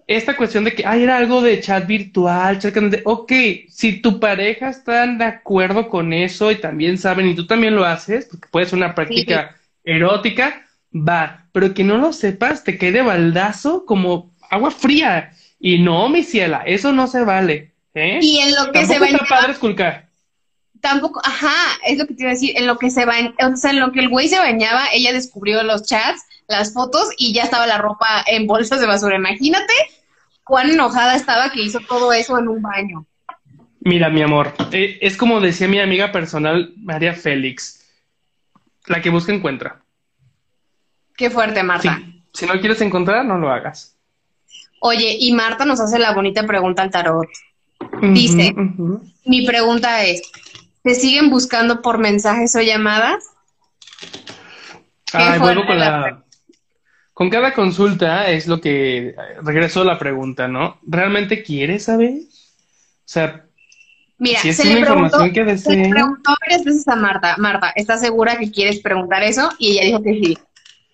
esta 0.06 0.36
cuestión 0.36 0.64
de 0.64 0.74
que, 0.74 0.86
ay, 0.86 1.04
era 1.04 1.18
algo 1.18 1.42
de 1.42 1.60
chat 1.60 1.86
virtual, 1.86 2.58
chat 2.60 2.74
candente. 2.74 3.02
ok, 3.06 3.32
si 3.70 4.00
tu 4.02 4.20
pareja 4.20 4.70
está 4.70 5.06
de 5.06 5.24
acuerdo 5.24 5.88
con 5.88 6.12
eso 6.12 6.50
y 6.52 6.56
también 6.60 6.98
saben, 6.98 7.28
y 7.28 7.34
tú 7.36 7.46
también 7.46 7.76
lo 7.76 7.84
haces, 7.84 8.26
porque 8.26 8.48
puede 8.50 8.66
ser 8.66 8.78
una 8.78 8.94
práctica 8.94 9.56
erótica, 9.84 10.66
va, 10.92 11.46
pero 11.52 11.74
que 11.74 11.84
no 11.84 11.98
lo 11.98 12.12
sepas, 12.12 12.64
te 12.64 12.78
quede 12.78 13.02
baldazo 13.02 13.84
como 13.86 14.34
agua 14.50 14.70
fría. 14.70 15.32
Y 15.60 15.78
no, 15.78 16.08
mi 16.08 16.22
ciela, 16.22 16.62
eso 16.66 16.92
no 16.92 17.06
se 17.06 17.24
vale. 17.24 17.72
¿eh? 17.94 18.20
Y 18.22 18.38
en 18.38 18.54
lo 18.54 18.70
que 18.72 18.86
se 18.86 18.94
Tampoco 18.94 19.04
está 19.04 19.18
bañaba, 19.18 19.26
padre 19.28 19.52
esculcar. 19.52 20.08
tampoco, 20.80 21.20
ajá, 21.24 21.52
es 21.84 21.98
lo 21.98 22.06
que 22.06 22.14
te 22.14 22.22
iba 22.22 22.30
a 22.30 22.34
decir, 22.34 22.56
en 22.56 22.66
lo 22.66 22.78
que 22.78 22.90
se 22.90 23.04
bañaba, 23.04 23.34
o 23.52 23.56
sea, 23.56 23.70
en 23.72 23.80
lo 23.80 23.90
que 23.90 24.00
el 24.00 24.08
güey 24.08 24.28
se 24.28 24.38
bañaba, 24.38 24.84
ella 24.92 25.12
descubrió 25.12 25.62
los 25.64 25.82
chats, 25.84 26.22
las 26.46 26.72
fotos 26.72 27.10
y 27.18 27.32
ya 27.34 27.42
estaba 27.42 27.66
la 27.66 27.78
ropa 27.78 28.24
en 28.28 28.46
bolsas 28.46 28.80
de 28.80 28.86
basura. 28.86 29.16
Imagínate 29.16 29.72
cuán 30.44 30.70
enojada 30.70 31.16
estaba 31.16 31.50
que 31.50 31.60
hizo 31.62 31.80
todo 31.80 32.12
eso 32.12 32.38
en 32.38 32.46
un 32.48 32.62
baño. 32.62 33.04
Mira, 33.80 34.08
mi 34.10 34.22
amor, 34.22 34.54
eh, 34.72 34.98
es 35.00 35.16
como 35.16 35.40
decía 35.40 35.66
mi 35.68 35.80
amiga 35.80 36.12
personal, 36.12 36.72
María 36.76 37.14
Félix, 37.14 37.84
la 38.86 39.00
que 39.02 39.10
busca 39.10 39.32
encuentra. 39.32 39.82
Qué 41.16 41.30
fuerte, 41.30 41.60
Sí, 41.60 41.66
Marta. 41.66 42.00
si 42.32 42.46
no 42.46 42.58
quieres 42.60 42.80
encontrar, 42.80 43.24
no 43.24 43.38
lo 43.38 43.50
hagas. 43.50 43.97
Oye, 44.80 45.16
y 45.18 45.32
Marta 45.32 45.64
nos 45.64 45.80
hace 45.80 45.98
la 45.98 46.12
bonita 46.12 46.44
pregunta 46.46 46.82
al 46.82 46.90
tarot. 46.90 47.28
Dice, 48.02 48.54
mi 49.24 49.46
pregunta 49.46 50.04
es, 50.04 50.22
¿te 50.82 50.94
siguen 50.94 51.30
buscando 51.30 51.82
por 51.82 51.98
mensajes 51.98 52.54
o 52.56 52.60
llamadas? 52.60 53.24
Ay, 55.12 55.38
vuelvo 55.38 55.66
con 55.66 55.78
la 55.78 55.90
la... 55.90 56.24
Con 57.12 57.30
cada 57.30 57.52
consulta 57.52 58.30
es 58.30 58.46
lo 58.46 58.60
que... 58.60 59.14
Regreso 59.42 59.80
a 59.80 59.84
la 59.84 59.98
pregunta, 59.98 60.46
¿no? 60.46 60.78
¿Realmente 60.86 61.42
quieres 61.42 61.84
saber? 61.84 62.12
O 62.20 63.10
sea, 63.10 63.44
Mira, 64.18 64.40
si 64.40 64.50
es 64.50 64.56
se 64.56 64.62
una 64.62 64.74
le 64.74 64.80
preguntó, 64.82 65.04
información 65.04 65.46
que 65.46 65.58
se 65.58 65.76
le 65.76 65.88
preguntó 65.88 66.34
varias 66.40 66.64
veces 66.64 66.88
a 66.88 66.96
Marta, 66.96 67.36
Marta, 67.38 67.72
¿estás 67.74 68.00
segura 68.00 68.36
que 68.36 68.50
quieres 68.50 68.80
preguntar 68.80 69.22
eso? 69.22 69.48
Y 69.58 69.72
ella 69.72 69.84
dijo 69.84 70.02
que 70.02 70.12
sí. 70.12 70.38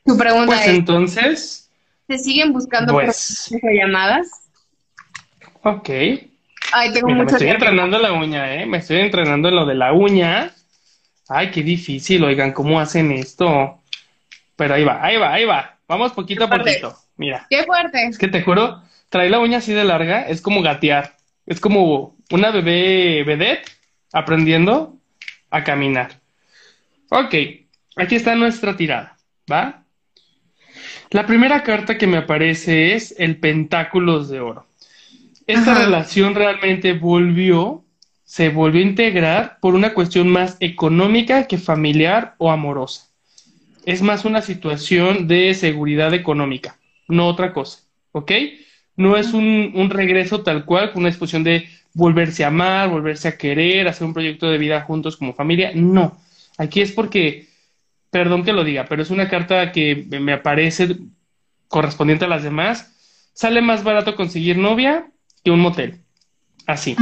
Tu 0.04 0.16
pregunta 0.16 0.56
Pues 0.56 0.60
es, 0.60 0.68
entonces, 0.68 1.63
¿te 2.06 2.18
siguen 2.18 2.52
buscando 2.52 2.92
pues, 2.92 3.50
llamadas? 3.62 4.28
ok. 5.62 5.88
Ay, 6.73 6.92
tengo 6.92 7.08
Mira, 7.08 7.18
me 7.18 7.25
mucho 7.25 7.37
estoy 7.37 7.46
nervio. 7.46 7.68
entrenando 7.68 7.99
la 7.99 8.12
uña, 8.12 8.54
¿eh? 8.56 8.66
Me 8.66 8.78
estoy 8.78 8.99
entrenando 8.99 9.49
en 9.49 9.56
lo 9.56 9.66
de 9.66 9.75
la 9.75 9.92
uña. 9.92 10.52
Ay, 11.28 11.50
qué 11.50 11.62
difícil, 11.62 12.25
oigan, 12.25 12.52
¿cómo 12.52 12.80
hacen 12.80 13.12
esto? 13.12 13.80
pero 14.56 14.75
ahí 14.75 14.84
va, 14.84 15.02
ahí 15.02 15.16
va, 15.16 15.32
ahí 15.32 15.44
va. 15.44 15.78
Vamos 15.88 16.12
poquito 16.12 16.44
a 16.44 16.50
poquito. 16.50 16.96
Mira. 17.16 17.46
Qué 17.50 17.64
fuerte. 17.64 18.06
Es 18.06 18.18
que 18.18 18.28
te 18.28 18.42
juro, 18.42 18.82
trae 19.08 19.28
la 19.30 19.40
uña 19.40 19.58
así 19.58 19.73
de 19.73 19.84
larga, 19.84 20.23
es 20.23 20.40
como 20.40 20.62
gatear. 20.62 21.16
Es 21.46 21.61
como 21.61 22.16
una 22.30 22.50
bebé 22.50 23.23
vedette 23.25 23.70
aprendiendo 24.12 24.96
a 25.50 25.62
caminar. 25.62 26.20
Ok, 27.11 27.34
aquí 27.96 28.16
está 28.16 28.34
nuestra 28.34 28.76
tirada, 28.76 29.16
¿va? 29.50 29.83
La 31.14 31.26
primera 31.26 31.62
carta 31.62 31.97
que 31.97 32.09
me 32.09 32.16
aparece 32.16 32.97
es 32.97 33.14
el 33.18 33.37
Pentáculos 33.37 34.28
de 34.28 34.40
Oro. 34.40 34.66
Esta 35.47 35.73
relación 35.73 36.35
realmente 36.35 36.92
volvió, 36.92 37.85
se 38.25 38.49
volvió 38.49 38.80
a 38.80 38.88
integrar 38.88 39.59
por 39.61 39.76
una 39.76 39.94
cuestión 39.94 40.28
más 40.28 40.56
económica 40.59 41.47
que 41.47 41.56
familiar 41.56 42.35
o 42.38 42.50
amorosa. 42.50 43.11
Es 43.87 44.02
más 44.02 44.25
una 44.25 44.42
situación 44.42 45.28
de 45.28 45.54
seguridad 45.54 46.12
económica, 46.14 46.80
no 47.06 47.28
otra 47.28 47.52
cosa, 47.52 47.85
¿ok? 48.11 48.33
No 48.97 49.16
es 49.16 49.35
un, 49.35 49.71
un 49.73 49.90
regreso 49.90 50.42
tal 50.42 50.64
cual, 50.64 50.90
con 50.90 51.02
una 51.02 51.11
exposición 51.11 51.44
de 51.44 51.68
volverse 51.92 52.42
a 52.42 52.49
amar, 52.49 52.88
volverse 52.88 53.28
a 53.28 53.38
querer, 53.38 53.87
hacer 53.87 54.04
un 54.04 54.14
proyecto 54.14 54.50
de 54.50 54.59
vida 54.59 54.80
juntos 54.80 55.16
como 55.16 55.33
familia. 55.33 55.71
No, 55.76 56.18
aquí 56.59 56.80
es 56.80 56.90
porque, 56.90 57.47
perdón 58.14 58.44
que 58.44 58.52
lo 58.52 58.62
diga, 58.62 58.85
pero 58.88 59.02
es 59.02 59.11
una 59.11 59.28
carta 59.28 59.73
que 59.73 60.06
me 60.09 60.35
aparece 60.35 60.99
correspondiente 61.66 62.26
a 62.26 62.28
las 62.28 62.44
demás. 62.44 62.94
Sale 63.33 63.61
más 63.61 63.83
barato 63.83 64.14
conseguir 64.14 64.56
novia 64.56 65.11
que 65.42 65.50
un 65.50 65.59
motel. 65.59 65.99
Así. 66.64 66.94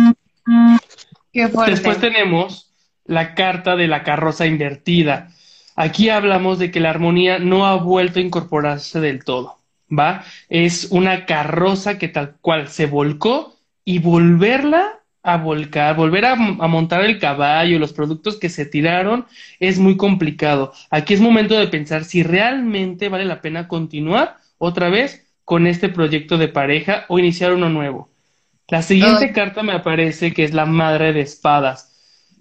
Qué 1.31 1.49
fuerte. 1.49 1.73
Después 1.73 2.01
tenemos 2.01 2.73
la 3.05 3.35
carta 3.35 3.77
de 3.77 3.89
la 3.89 4.05
carroza 4.05 4.47
invertida. 4.47 5.29
Aquí 5.77 6.09
hablamos 6.09 6.59
de 6.59 6.71
que 6.71 6.81
la 6.81 6.89
armonía 6.89 7.39
no 7.39 7.67
ha 7.67 7.75
vuelto 7.75 8.19
a 8.19 8.23
incorporarse 8.23 8.99
del 8.99 9.23
todo, 9.23 9.59
¿va? 9.91 10.25
Es 10.49 10.87
una 10.93 11.27
carroza 11.27 11.99
que 11.99 12.09
tal 12.09 12.37
cual 12.41 12.69
se 12.69 12.87
volcó 12.87 13.59
y 13.85 13.99
volverla 13.99 15.02
a 15.23 15.37
volcar, 15.37 15.95
volver 15.97 16.25
a, 16.25 16.33
a, 16.33 16.37
montar 16.37 17.05
el 17.05 17.19
caballo, 17.19 17.79
los 17.79 17.93
productos 17.93 18.39
que 18.39 18.49
se 18.49 18.67
tiraron, 18.67 19.27
es 19.61 19.79
muy 19.79 19.97
complicado. 19.97 20.73
Aquí 20.91 21.15
es 21.15 21.21
momento 21.21 21.59
de 21.59 21.69
pensar 21.69 22.05
si 22.05 22.23
realmente 22.23 23.09
vale 23.09 23.25
la 23.25 23.41
pena 23.41 23.69
continuar 23.69 24.39
otra 24.59 24.89
vez 24.89 25.27
con 25.45 25.67
este 25.67 25.89
proyecto 25.89 26.39
de 26.39 26.49
pareja 26.49 27.05
o 27.09 27.19
iniciar 27.19 27.53
uno 27.53 27.69
nuevo. 27.69 28.11
La 28.69 28.83
siguiente 28.83 29.27
Ay. 29.27 29.33
carta 29.33 29.63
me 29.63 29.73
aparece 29.73 30.33
que 30.33 30.45
es 30.45 30.55
la 30.55 30.67
madre 30.67 31.13
de 31.13 31.21
espadas. 31.21 31.93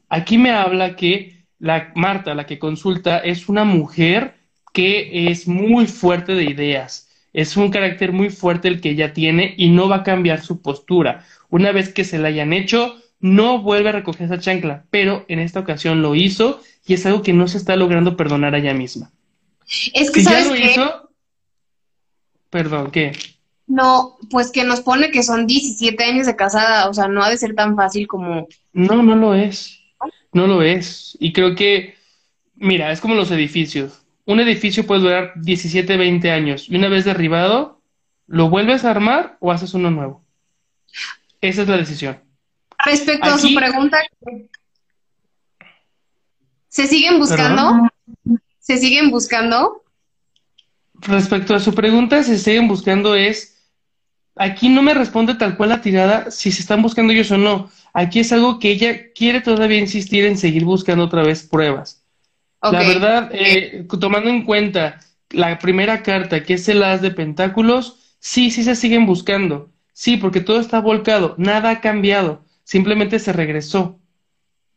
Aquí 0.07 0.37
me 0.37 0.51
habla 0.51 0.95
que 0.95 1.45
la 1.59 1.91
Marta, 1.95 2.33
la 2.33 2.45
que 2.45 2.57
consulta, 2.57 3.19
es 3.19 3.47
una 3.49 3.63
mujer 3.63 4.35
que 4.73 5.29
es 5.29 5.47
muy 5.47 5.87
fuerte 5.87 6.33
de 6.33 6.45
ideas. 6.45 7.09
Es 7.33 7.57
un 7.57 7.71
carácter 7.71 8.11
muy 8.11 8.29
fuerte 8.29 8.67
el 8.67 8.81
que 8.81 8.91
ella 8.91 9.13
tiene 9.13 9.53
y 9.57 9.69
no 9.69 9.87
va 9.89 9.97
a 9.97 10.03
cambiar 10.03 10.41
su 10.41 10.61
postura. 10.61 11.25
Una 11.49 11.71
vez 11.71 11.93
que 11.93 12.03
se 12.03 12.17
la 12.19 12.29
hayan 12.29 12.53
hecho, 12.53 12.95
no 13.19 13.61
vuelve 13.61 13.89
a 13.89 13.93
recoger 13.93 14.25
esa 14.25 14.39
chancla, 14.39 14.85
pero 14.89 15.25
en 15.27 15.39
esta 15.39 15.59
ocasión 15.59 16.01
lo 16.01 16.15
hizo 16.15 16.61
y 16.85 16.93
es 16.93 17.05
algo 17.05 17.21
que 17.21 17.33
no 17.33 17.47
se 17.47 17.57
está 17.57 17.75
logrando 17.75 18.17
perdonar 18.17 18.55
a 18.55 18.59
ella 18.59 18.73
misma. 18.73 19.11
Es 19.93 20.11
que, 20.11 20.21
Si 20.21 20.23
ya 20.23 20.31
¿sabes 20.31 20.47
lo 20.47 20.53
qué? 20.53 20.65
hizo, 20.65 21.09
perdón, 22.49 22.91
¿qué? 22.91 23.11
No, 23.67 24.17
pues 24.29 24.51
que 24.51 24.63
nos 24.63 24.81
pone 24.81 25.11
que 25.11 25.23
son 25.23 25.47
17 25.47 26.03
años 26.03 26.27
de 26.27 26.35
casada, 26.35 26.89
o 26.89 26.93
sea, 26.93 27.07
no 27.07 27.23
ha 27.23 27.29
de 27.29 27.37
ser 27.37 27.55
tan 27.55 27.75
fácil 27.75 28.07
como... 28.07 28.47
No, 28.73 29.01
no 29.01 29.15
lo 29.15 29.33
es. 29.33 29.79
No 30.33 30.47
lo 30.47 30.61
es. 30.61 31.17
Y 31.19 31.33
creo 31.33 31.55
que, 31.55 31.95
mira, 32.55 32.91
es 32.91 32.99
como 33.01 33.15
los 33.15 33.31
edificios. 33.31 34.00
Un 34.25 34.39
edificio 34.39 34.85
puede 34.85 35.01
durar 35.01 35.33
17, 35.35 35.97
20 35.97 36.31
años 36.31 36.69
y 36.69 36.75
una 36.75 36.89
vez 36.89 37.05
derribado, 37.05 37.81
¿lo 38.27 38.49
vuelves 38.49 38.85
a 38.85 38.91
armar 38.91 39.37
o 39.39 39.51
haces 39.51 39.73
uno 39.73 39.91
nuevo? 39.91 40.23
Esa 41.41 41.63
es 41.63 41.67
la 41.67 41.77
decisión. 41.77 42.19
Respecto 42.85 43.29
a 43.29 43.37
su 43.37 43.53
pregunta, 43.53 43.99
¿se 46.67 46.87
siguen 46.87 47.19
buscando? 47.19 47.89
¿Perdón? 48.23 48.39
¿Se 48.59 48.77
siguen 48.77 49.09
buscando? 49.11 49.83
Respecto 50.93 51.55
a 51.55 51.59
su 51.59 51.73
pregunta, 51.73 52.23
si 52.23 52.37
siguen 52.37 52.67
buscando 52.67 53.15
es, 53.15 53.69
aquí 54.35 54.69
no 54.69 54.81
me 54.83 54.93
responde 54.93 55.35
tal 55.35 55.57
cual 55.57 55.69
la 55.69 55.81
tirada 55.81 56.31
si 56.31 56.51
se 56.51 56.61
están 56.61 56.81
buscando 56.81 57.11
ellos 57.11 57.31
o 57.31 57.37
no. 57.37 57.71
Aquí 57.93 58.19
es 58.19 58.31
algo 58.31 58.59
que 58.59 58.69
ella 58.71 59.11
quiere 59.13 59.41
todavía 59.41 59.79
insistir 59.79 60.25
en 60.25 60.37
seguir 60.37 60.63
buscando 60.63 61.05
otra 61.05 61.23
vez 61.23 61.43
pruebas. 61.43 62.00
La 62.61 62.83
verdad, 62.83 63.29
eh, 63.33 63.87
tomando 63.99 64.29
en 64.29 64.43
cuenta 64.43 64.99
la 65.31 65.57
primera 65.57 66.03
carta, 66.03 66.43
que 66.43 66.53
es 66.53 66.69
el 66.69 66.83
as 66.83 67.01
de 67.01 67.11
pentáculos, 67.11 68.15
sí, 68.19 68.51
sí 68.51 68.63
se 68.63 68.75
siguen 68.75 69.05
buscando. 69.05 69.71
Sí, 69.93 70.17
porque 70.17 70.41
todo 70.41 70.59
está 70.59 70.79
volcado, 70.79 71.35
nada 71.37 71.71
ha 71.71 71.81
cambiado, 71.81 72.43
simplemente 72.63 73.19
se 73.19 73.33
regresó. 73.33 73.99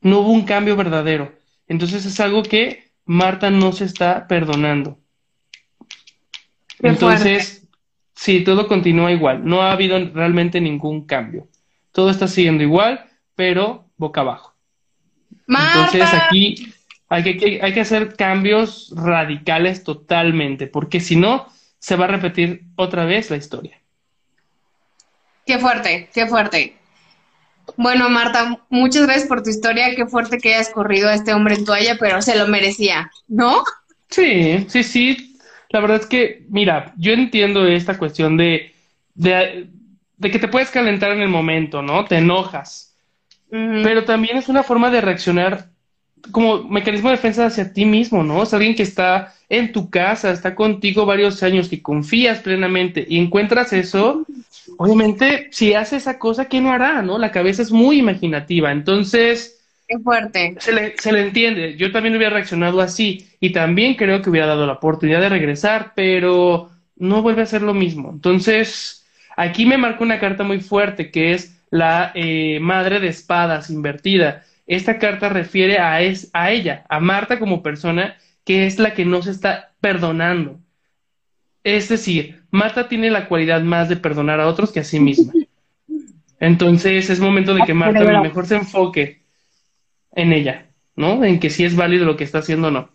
No 0.00 0.20
hubo 0.20 0.30
un 0.30 0.44
cambio 0.44 0.76
verdadero. 0.76 1.34
Entonces 1.66 2.04
es 2.04 2.20
algo 2.20 2.42
que 2.42 2.90
Marta 3.04 3.50
no 3.50 3.72
se 3.72 3.84
está 3.84 4.26
perdonando. 4.26 4.98
Qué 6.80 6.88
Entonces, 6.88 7.66
sí, 8.14 8.44
todo 8.44 8.66
continúa 8.66 9.12
igual. 9.12 9.44
No 9.44 9.62
ha 9.62 9.72
habido 9.72 9.98
realmente 10.12 10.60
ningún 10.60 11.06
cambio. 11.06 11.48
Todo 11.92 12.10
está 12.10 12.28
siguiendo 12.28 12.62
igual, 12.62 13.06
pero 13.34 13.88
boca 13.96 14.22
abajo. 14.22 14.54
Entonces 15.46 16.00
Marta, 16.00 16.26
aquí 16.26 16.73
hay 17.14 17.38
que, 17.38 17.60
hay 17.62 17.72
que 17.72 17.80
hacer 17.80 18.16
cambios 18.16 18.92
radicales 18.96 19.84
totalmente, 19.84 20.66
porque 20.66 21.00
si 21.00 21.16
no, 21.16 21.46
se 21.78 21.96
va 21.96 22.06
a 22.06 22.08
repetir 22.08 22.62
otra 22.76 23.04
vez 23.04 23.30
la 23.30 23.36
historia. 23.36 23.80
qué 25.46 25.58
fuerte, 25.58 26.08
qué 26.14 26.26
fuerte. 26.26 26.76
Bueno, 27.76 28.08
Marta, 28.10 28.58
muchas 28.68 29.04
gracias 29.06 29.28
por 29.28 29.42
tu 29.42 29.50
historia, 29.50 29.94
qué 29.94 30.06
fuerte 30.06 30.38
que 30.38 30.54
hayas 30.54 30.70
corrido 30.70 31.08
a 31.08 31.14
este 31.14 31.32
hombre 31.32 31.54
en 31.54 31.64
toalla, 31.64 31.96
pero 31.98 32.20
se 32.22 32.36
lo 32.36 32.46
merecía, 32.46 33.10
¿no? 33.28 33.62
Sí, 34.10 34.66
sí, 34.68 34.82
sí. 34.82 35.38
La 35.70 35.80
verdad 35.80 36.00
es 36.00 36.06
que, 36.06 36.44
mira, 36.48 36.92
yo 36.96 37.12
entiendo 37.12 37.66
esta 37.66 37.98
cuestión 37.98 38.36
de, 38.36 38.74
de, 39.14 39.70
de 40.16 40.30
que 40.30 40.38
te 40.38 40.48
puedes 40.48 40.70
calentar 40.70 41.10
en 41.12 41.22
el 41.22 41.28
momento, 41.28 41.82
¿no? 41.82 42.04
Te 42.04 42.18
enojas. 42.18 42.96
Pero 43.50 44.04
también 44.04 44.36
es 44.36 44.48
una 44.48 44.62
forma 44.62 44.90
de 44.90 45.00
reaccionar 45.00 45.70
como 46.30 46.64
mecanismo 46.64 47.10
de 47.10 47.16
defensa 47.16 47.46
hacia 47.46 47.72
ti 47.72 47.84
mismo, 47.84 48.22
¿no? 48.22 48.42
Es 48.42 48.54
alguien 48.54 48.74
que 48.74 48.82
está 48.82 49.34
en 49.48 49.72
tu 49.72 49.90
casa, 49.90 50.30
está 50.30 50.54
contigo 50.54 51.06
varios 51.06 51.42
años, 51.42 51.68
que 51.68 51.82
confías 51.82 52.40
plenamente 52.40 53.04
y 53.08 53.18
encuentras 53.18 53.72
eso, 53.72 54.24
obviamente, 54.78 55.48
si 55.52 55.74
hace 55.74 55.96
esa 55.96 56.18
cosa, 56.18 56.46
¿qué 56.46 56.60
no 56.60 56.72
hará, 56.72 57.02
no? 57.02 57.18
La 57.18 57.30
cabeza 57.30 57.62
es 57.62 57.70
muy 57.72 57.98
imaginativa, 57.98 58.72
entonces 58.72 59.60
Qué 59.86 59.98
fuerte. 59.98 60.56
se 60.58 60.72
le, 60.72 60.96
se 60.96 61.12
le 61.12 61.20
entiende. 61.20 61.76
Yo 61.76 61.92
también 61.92 62.16
hubiera 62.16 62.34
reaccionado 62.34 62.80
así 62.80 63.28
y 63.40 63.52
también 63.52 63.94
creo 63.94 64.22
que 64.22 64.30
hubiera 64.30 64.46
dado 64.46 64.66
la 64.66 64.74
oportunidad 64.74 65.20
de 65.20 65.28
regresar, 65.28 65.92
pero 65.94 66.70
no 66.96 67.22
vuelve 67.22 67.42
a 67.42 67.46
ser 67.46 67.62
lo 67.62 67.74
mismo. 67.74 68.10
Entonces, 68.10 69.04
aquí 69.36 69.66
me 69.66 69.76
marca 69.78 70.02
una 70.02 70.20
carta 70.20 70.42
muy 70.42 70.60
fuerte 70.60 71.10
que 71.10 71.32
es 71.32 71.60
la 71.70 72.12
eh, 72.14 72.58
madre 72.60 73.00
de 73.00 73.08
espadas 73.08 73.68
invertida. 73.70 74.44
Esta 74.66 74.98
carta 74.98 75.28
refiere 75.28 75.78
a, 75.78 76.00
es, 76.00 76.30
a 76.32 76.50
ella, 76.50 76.84
a 76.88 77.00
Marta 77.00 77.38
como 77.38 77.62
persona, 77.62 78.16
que 78.44 78.66
es 78.66 78.78
la 78.78 78.94
que 78.94 79.04
no 79.04 79.22
se 79.22 79.30
está 79.30 79.74
perdonando. 79.80 80.58
Es 81.62 81.88
decir, 81.88 82.42
Marta 82.50 82.88
tiene 82.88 83.10
la 83.10 83.28
cualidad 83.28 83.62
más 83.62 83.88
de 83.88 83.96
perdonar 83.96 84.40
a 84.40 84.48
otros 84.48 84.72
que 84.72 84.80
a 84.80 84.84
sí 84.84 85.00
misma. 85.00 85.32
Entonces 86.40 87.08
es 87.10 87.20
momento 87.20 87.54
de 87.54 87.62
que 87.62 87.74
Marta 87.74 88.04
lo 88.04 88.22
mejor 88.22 88.46
se 88.46 88.56
enfoque 88.56 89.22
en 90.12 90.32
ella, 90.32 90.66
¿no? 90.96 91.24
En 91.24 91.40
que 91.40 91.50
si 91.50 91.64
es 91.64 91.74
válido 91.74 92.04
lo 92.04 92.16
que 92.16 92.24
está 92.24 92.38
haciendo 92.38 92.68
o 92.68 92.70
no. 92.70 92.90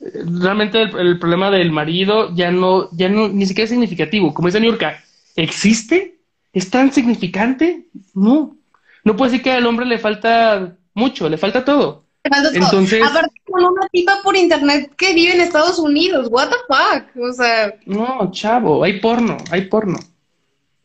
Realmente 0.00 0.82
el, 0.82 0.96
el 0.96 1.18
problema 1.18 1.50
del 1.50 1.72
marido 1.72 2.34
ya 2.34 2.50
no, 2.50 2.88
ya 2.92 3.08
no, 3.08 3.28
ni 3.28 3.46
siquiera 3.46 3.64
es 3.64 3.70
significativo. 3.70 4.32
Como 4.34 4.48
dice 4.48 4.60
Niurka, 4.60 5.02
¿existe? 5.36 6.18
¿Es 6.52 6.70
tan 6.70 6.92
significante? 6.92 7.86
No. 8.14 8.56
No 9.04 9.16
puede 9.16 9.32
decir 9.32 9.44
que 9.44 9.52
al 9.52 9.66
hombre 9.66 9.86
le 9.86 9.98
falta 9.98 10.76
mucho, 11.00 11.28
le 11.28 11.38
falta 11.38 11.64
todo. 11.64 12.04
Te 12.22 12.30
falta 12.30 12.50
todo. 12.52 12.62
Entonces- 12.62 13.02
Aparte 13.02 13.40
con 13.50 13.64
una 13.64 13.88
tipa 13.90 14.20
por 14.22 14.36
internet 14.36 14.92
que 14.96 15.14
vive 15.14 15.34
en 15.34 15.40
Estados 15.40 15.78
Unidos, 15.78 16.28
what 16.30 16.48
the 16.50 16.56
fuck, 16.68 17.16
o 17.24 17.32
sea, 17.32 17.74
No, 17.86 18.30
chavo, 18.32 18.84
hay 18.84 19.00
porno, 19.00 19.36
hay 19.50 19.62
porno. 19.62 19.98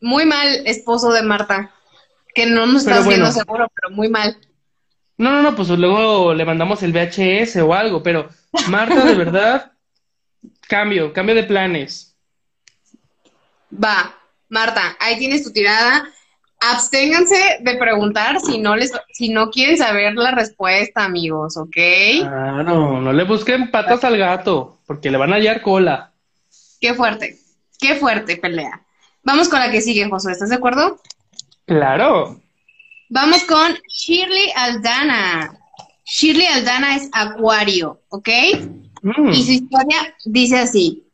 muy 0.00 0.24
mal 0.24 0.48
esposo 0.66 1.12
de 1.12 1.22
Marta, 1.22 1.70
que 2.34 2.46
no 2.46 2.66
nos 2.66 2.84
Pero 2.84 2.96
estás 2.96 3.08
viendo 3.08 3.26
bueno. 3.26 3.38
seguro, 3.40 3.72
pero 3.74 3.94
muy 3.94 4.08
mal. 4.08 4.36
No, 5.18 5.30
no, 5.30 5.42
no, 5.42 5.56
pues 5.56 5.68
luego 5.70 6.34
le 6.34 6.44
mandamos 6.44 6.82
el 6.82 6.92
VHS 6.92 7.56
o 7.62 7.72
algo, 7.74 8.02
pero 8.02 8.28
Marta, 8.68 9.04
de 9.04 9.14
verdad, 9.24 9.72
cambio, 10.68 11.12
cambio 11.12 11.34
de 11.34 11.44
planes. 11.44 12.14
Va, 13.72 14.14
Marta, 14.48 14.96
ahí 15.00 15.18
tienes 15.18 15.42
tu 15.44 15.52
tirada. 15.52 16.08
Absténganse 16.72 17.58
de 17.60 17.76
preguntar 17.76 18.40
si 18.40 18.58
no 18.58 18.76
les, 18.76 18.92
si 19.12 19.28
no 19.28 19.50
quieren 19.50 19.76
saber 19.76 20.14
la 20.14 20.30
respuesta, 20.30 21.04
amigos, 21.04 21.56
¿ok? 21.56 21.76
Ah, 22.24 22.62
no, 22.64 23.00
no 23.00 23.12
le 23.12 23.24
busquen 23.24 23.70
patas 23.70 24.04
al 24.04 24.16
gato, 24.16 24.78
porque 24.86 25.10
le 25.10 25.18
van 25.18 25.32
a 25.32 25.36
hallar 25.36 25.62
cola. 25.62 26.12
Qué 26.80 26.94
fuerte, 26.94 27.38
qué 27.80 27.94
fuerte 27.96 28.36
pelea. 28.36 28.82
Vamos 29.22 29.48
con 29.48 29.58
la 29.58 29.70
que 29.70 29.80
sigue, 29.80 30.08
Josué, 30.08 30.32
¿estás 30.32 30.50
de 30.50 30.56
acuerdo? 30.56 31.00
Claro. 31.64 32.40
Vamos 33.08 33.44
con 33.44 33.74
Shirley 33.88 34.52
Aldana. 34.54 35.58
Shirley 36.04 36.46
Aldana 36.46 36.96
es 36.96 37.08
Acuario, 37.12 38.00
¿ok? 38.08 38.28
Mm. 39.02 39.30
Y 39.30 39.44
su 39.44 39.52
historia 39.52 40.14
dice 40.24 40.58
así. 40.58 41.05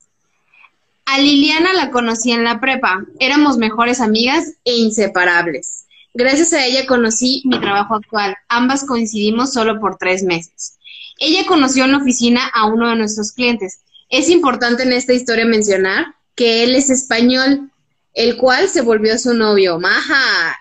A 1.13 1.19
Liliana 1.19 1.75
la 1.75 1.91
conocí 1.91 2.33
en 2.33 2.43
la 2.43 2.59
prepa. 2.59 3.05
Éramos 3.21 3.59
mejores 3.59 4.01
amigas 4.01 4.55
e 4.65 4.77
inseparables. 4.77 5.85
Gracias 6.15 6.55
a 6.55 6.65
ella 6.65 6.87
conocí 6.87 7.43
mi 7.45 7.61
trabajo 7.61 7.97
actual. 7.97 8.35
Ambas 8.49 8.87
coincidimos 8.87 9.53
solo 9.53 9.79
por 9.79 9.99
tres 9.99 10.23
meses. 10.23 10.79
Ella 11.19 11.45
conoció 11.47 11.85
en 11.85 11.93
la 11.93 11.99
oficina 11.99 12.51
a 12.55 12.65
uno 12.65 12.89
de 12.89 12.97
nuestros 12.97 13.33
clientes. 13.33 13.81
Es 14.09 14.31
importante 14.31 14.85
en 14.85 14.93
esta 14.95 15.13
historia 15.13 15.45
mencionar 15.45 16.15
que 16.35 16.65
él 16.65 16.75
es 16.75 16.89
español, 16.89 17.71
el 18.15 18.39
cual 18.39 18.71
se 18.71 18.81
volvió 18.81 19.19
su 19.19 19.35
novio. 19.35 19.79
Maja. 19.79 20.61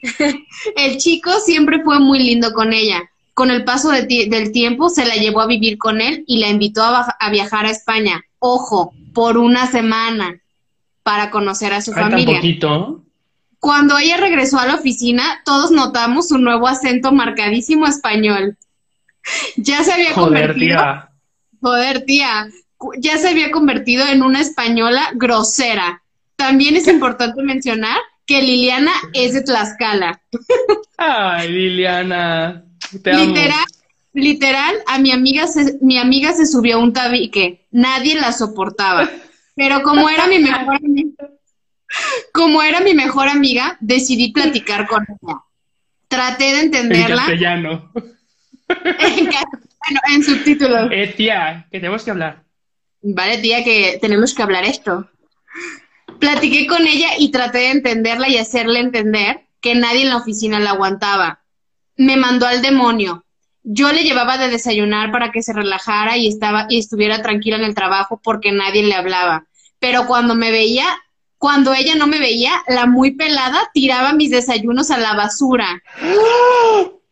el 0.76 0.96
chico 0.96 1.32
siempre 1.44 1.82
fue 1.84 2.00
muy 2.00 2.20
lindo 2.20 2.54
con 2.54 2.72
ella. 2.72 3.10
Con 3.34 3.50
el 3.50 3.64
paso 3.64 3.90
del 3.90 4.52
tiempo 4.52 4.88
se 4.88 5.04
la 5.04 5.16
llevó 5.16 5.42
a 5.42 5.46
vivir 5.46 5.76
con 5.76 6.00
él 6.00 6.24
y 6.26 6.38
la 6.38 6.48
invitó 6.48 6.82
a 6.82 7.30
viajar 7.30 7.66
a 7.66 7.70
España. 7.70 8.24
Ojo, 8.40 8.92
por 9.14 9.38
una 9.38 9.66
semana 9.68 10.40
para 11.02 11.30
conocer 11.30 11.72
a 11.72 11.80
su 11.82 11.92
Ay, 11.92 12.02
tan 12.02 12.10
familia. 12.10 12.36
poquito. 12.36 13.04
Cuando 13.58 13.98
ella 13.98 14.16
regresó 14.16 14.58
a 14.58 14.66
la 14.66 14.74
oficina, 14.76 15.42
todos 15.44 15.70
notamos 15.70 16.28
su 16.28 16.38
nuevo 16.38 16.66
acento 16.66 17.12
marcadísimo 17.12 17.86
español. 17.86 18.56
Ya 19.56 19.84
se 19.84 19.92
había 19.92 20.14
Joder, 20.14 20.48
convertido, 20.48 20.78
tía. 20.78 21.10
joder, 21.60 22.04
tía, 22.06 22.48
ya 22.98 23.18
se 23.18 23.28
había 23.28 23.50
convertido 23.50 24.06
en 24.06 24.22
una 24.22 24.40
española 24.40 25.10
grosera. 25.14 26.02
También 26.36 26.74
es 26.74 26.88
importante 26.88 27.42
mencionar 27.42 27.98
que 28.24 28.40
Liliana 28.40 28.92
es 29.12 29.34
de 29.34 29.42
Tlaxcala. 29.42 30.22
Ay, 30.96 31.48
Liliana. 31.52 32.64
Te 33.02 33.12
amo. 33.12 33.34
Literal, 34.12 34.74
a 34.86 34.98
mi 34.98 35.12
amiga 35.12 35.46
se, 35.46 35.78
mi 35.80 35.98
amiga 35.98 36.32
se 36.32 36.46
subió 36.46 36.76
a 36.76 36.78
un 36.80 36.92
tabique. 36.92 37.66
Nadie 37.70 38.14
la 38.20 38.32
soportaba. 38.32 39.08
Pero 39.54 39.82
como 39.82 40.08
era 40.08 40.26
mi 40.26 40.38
mejor 40.38 40.76
amiga, 40.76 41.28
como 42.32 42.62
era 42.62 42.80
mi 42.80 42.94
mejor 42.94 43.28
amiga, 43.28 43.76
decidí 43.80 44.32
platicar 44.32 44.86
con 44.86 45.04
ella. 45.04 45.40
Traté 46.08 46.44
de 46.44 46.50
En 46.50 46.64
entenderla 46.66 47.16
castellano. 47.16 47.92
en, 48.68 49.24
bueno, 49.24 50.00
en 50.14 50.24
subtítulos. 50.24 50.88
Eh, 50.90 51.14
tía, 51.16 51.66
que 51.70 51.78
tenemos 51.78 52.02
que 52.04 52.10
hablar. 52.10 52.44
Vale, 53.02 53.38
tía, 53.38 53.64
que 53.64 53.98
tenemos 54.00 54.34
que 54.34 54.42
hablar 54.42 54.64
esto. 54.64 55.08
Platiqué 56.18 56.66
con 56.66 56.86
ella 56.86 57.10
y 57.18 57.30
traté 57.30 57.58
de 57.58 57.70
entenderla 57.70 58.28
y 58.28 58.36
hacerle 58.38 58.80
entender 58.80 59.46
que 59.60 59.74
nadie 59.74 60.02
en 60.02 60.10
la 60.10 60.16
oficina 60.16 60.58
la 60.58 60.70
aguantaba. 60.70 61.42
Me 61.96 62.16
mandó 62.16 62.46
al 62.46 62.62
demonio. 62.62 63.24
Yo 63.62 63.92
le 63.92 64.04
llevaba 64.04 64.38
de 64.38 64.48
desayunar 64.48 65.12
para 65.12 65.32
que 65.32 65.42
se 65.42 65.52
relajara 65.52 66.16
y 66.16 66.28
estaba 66.28 66.66
y 66.68 66.78
estuviera 66.78 67.22
tranquila 67.22 67.56
en 67.56 67.64
el 67.64 67.74
trabajo 67.74 68.20
porque 68.22 68.52
nadie 68.52 68.82
le 68.82 68.94
hablaba. 68.94 69.46
Pero 69.78 70.06
cuando 70.06 70.34
me 70.34 70.50
veía, 70.50 70.86
cuando 71.38 71.74
ella 71.74 71.94
no 71.94 72.06
me 72.06 72.18
veía, 72.18 72.52
la 72.68 72.86
muy 72.86 73.12
pelada 73.12 73.70
tiraba 73.72 74.12
mis 74.12 74.30
desayunos 74.30 74.90
a 74.90 74.98
la 74.98 75.14
basura. 75.14 75.82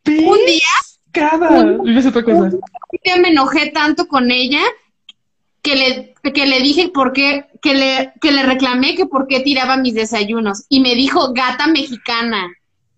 Un 0.06 0.38
día 0.46 0.66
un 1.20 2.62
día 3.02 3.16
me 3.16 3.28
enojé 3.28 3.70
tanto 3.70 4.06
con 4.06 4.30
ella 4.30 4.60
que 5.62 5.76
le, 5.76 6.14
que 6.32 6.46
le 6.46 6.60
dije 6.60 6.88
por 6.88 7.12
qué, 7.12 7.46
que 7.60 7.74
le, 7.74 8.12
que 8.20 8.32
le 8.32 8.42
reclamé 8.42 8.94
que 8.94 9.06
por 9.06 9.26
qué 9.26 9.40
tiraba 9.40 9.76
mis 9.76 9.94
desayunos. 9.94 10.64
Y 10.68 10.80
me 10.80 10.94
dijo 10.94 11.32
gata 11.32 11.66
mexicana. 11.66 12.52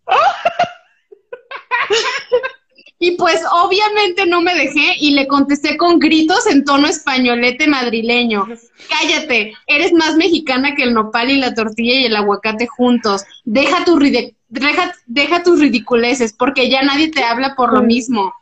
Y 3.03 3.13
pues 3.13 3.41
obviamente 3.51 4.27
no 4.27 4.43
me 4.43 4.55
dejé 4.55 4.95
y 4.99 5.13
le 5.13 5.27
contesté 5.27 5.79
con 5.79 5.99
gritos 5.99 6.47
en 6.47 6.67
tono 6.67 6.87
españolete 6.87 7.67
madrileño. 7.67 8.47
Cállate, 8.91 9.55
eres 9.67 9.95
más 9.95 10.17
mexicana 10.17 10.75
que 10.75 10.83
el 10.83 10.93
nopal 10.93 11.31
y 11.31 11.39
la 11.39 11.55
tortilla 11.55 11.95
y 11.95 12.05
el 12.05 12.15
aguacate 12.15 12.67
juntos. 12.67 13.25
Deja, 13.45 13.87
tu 13.87 13.99
deja, 13.99 14.95
deja 15.07 15.43
tus 15.43 15.61
ridiculeces 15.61 16.35
porque 16.35 16.69
ya 16.69 16.83
nadie 16.83 17.09
te 17.11 17.25
habla 17.25 17.57
por 17.57 17.73
lo 17.73 17.83
mismo. 17.83 18.35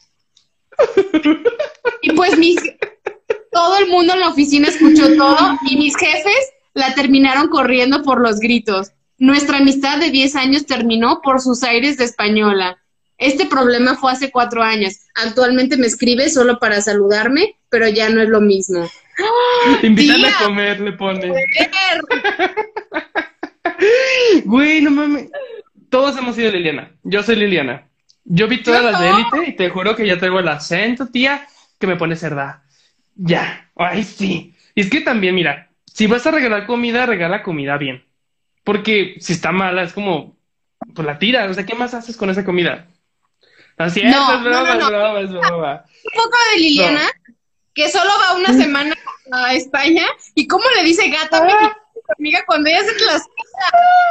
Y 2.02 2.12
pues 2.12 2.36
mis, 2.36 2.60
todo 3.52 3.78
el 3.78 3.88
mundo 3.88 4.14
en 4.14 4.20
la 4.20 4.28
oficina 4.28 4.68
escuchó 4.68 5.16
todo 5.16 5.56
y 5.70 5.76
mis 5.76 5.96
jefes 5.96 6.52
la 6.74 6.94
terminaron 6.94 7.48
corriendo 7.48 8.02
por 8.02 8.20
los 8.20 8.40
gritos. 8.40 8.90
Nuestra 9.18 9.58
amistad 9.58 9.98
de 9.98 10.10
10 10.10 10.34
años 10.34 10.66
terminó 10.66 11.20
por 11.22 11.40
sus 11.40 11.62
aires 11.62 11.96
de 11.96 12.04
española. 12.04 12.78
Este 13.18 13.46
problema 13.46 13.96
fue 13.96 14.12
hace 14.12 14.30
cuatro 14.30 14.62
años. 14.62 14.94
Actualmente 15.14 15.76
me 15.76 15.88
escribe 15.88 16.30
solo 16.30 16.58
para 16.58 16.80
saludarme, 16.80 17.56
pero 17.68 17.88
ya 17.88 18.08
no 18.08 18.22
es 18.22 18.28
lo 18.28 18.40
mismo. 18.40 18.88
Tía. 19.96 20.28
a 20.28 20.44
comer, 20.44 20.80
le 20.80 20.92
pone. 20.92 21.32
Güey, 24.44 24.80
no 24.80 24.90
mames. 24.90 25.30
Todos 25.88 26.16
hemos 26.16 26.34
sido 26.36 26.50
Liliana. 26.50 26.90
Yo 27.02 27.22
soy 27.22 27.36
Liliana. 27.36 27.88
Yo 28.24 28.48
vi 28.48 28.62
todas 28.62 28.82
Yo 28.82 28.90
las 28.90 29.00
de 29.00 29.10
no. 29.10 29.16
élite 29.18 29.50
y 29.50 29.56
te 29.56 29.70
juro 29.70 29.96
que 29.96 30.06
ya 30.06 30.18
traigo 30.18 30.40
el 30.40 30.48
acento, 30.48 31.06
tía, 31.06 31.46
que 31.78 31.86
me 31.86 31.96
pone 31.96 32.16
cerda. 32.16 32.62
Ya. 33.14 33.70
Ay, 33.76 34.04
sí. 34.04 34.54
Y 34.74 34.80
es 34.82 34.90
que 34.90 35.00
también, 35.00 35.34
mira, 35.34 35.70
si 35.86 36.06
vas 36.06 36.26
a 36.26 36.30
regalar 36.30 36.66
comida, 36.66 37.06
regala 37.06 37.42
comida 37.42 37.78
bien. 37.78 38.04
Porque 38.64 39.16
si 39.20 39.32
está 39.32 39.50
mala, 39.50 39.82
es 39.82 39.92
como, 39.92 40.36
pues 40.94 41.06
la 41.06 41.18
tiras. 41.18 41.50
O 41.50 41.54
sea, 41.54 41.64
¿qué 41.64 41.74
más 41.74 41.94
haces 41.94 42.16
con 42.16 42.30
esa 42.30 42.44
comida? 42.44 42.86
Así 43.78 44.00
es, 44.00 44.10
No, 44.10 44.34
es 44.34 44.42
broma, 44.42 44.74
no, 44.74 44.76
no, 44.76 44.80
es 44.80 44.88
broma, 44.88 45.20
es 45.20 45.30
broma. 45.30 45.84
Un 46.04 46.22
poco 46.22 46.36
de 46.52 46.60
Liliana, 46.60 47.08
que 47.74 47.88
solo 47.88 48.10
va 48.20 48.36
una 48.36 48.52
semana 48.52 48.94
a 49.32 49.54
España, 49.54 50.04
y 50.34 50.46
cómo 50.46 50.64
le 50.76 50.82
dice 50.84 51.08
gata 51.08 51.38
a 51.38 51.44
mi 51.44 51.52
a 51.52 51.76
su 51.94 52.12
amiga 52.18 52.44
cuando 52.46 52.68
ella 52.70 52.82
se 52.82 53.04
las 53.04 53.22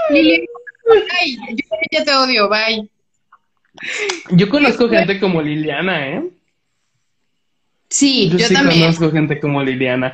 Liliana, 0.09 0.45
ay, 1.19 1.35
yo 1.35 1.65
ya 1.91 2.03
te 2.05 2.13
odio, 2.15 2.49
bye. 2.49 2.89
Yo 4.31 4.49
conozco 4.49 4.89
gente 4.89 5.19
como 5.19 5.41
Liliana, 5.41 6.07
¿eh? 6.07 6.23
Sí, 7.89 8.29
Yo, 8.31 8.37
yo, 8.37 8.47
sí 8.47 8.53
también. 8.53 8.81
conozco 8.81 9.11
gente 9.11 9.39
como 9.39 9.63
Liliana. 9.63 10.13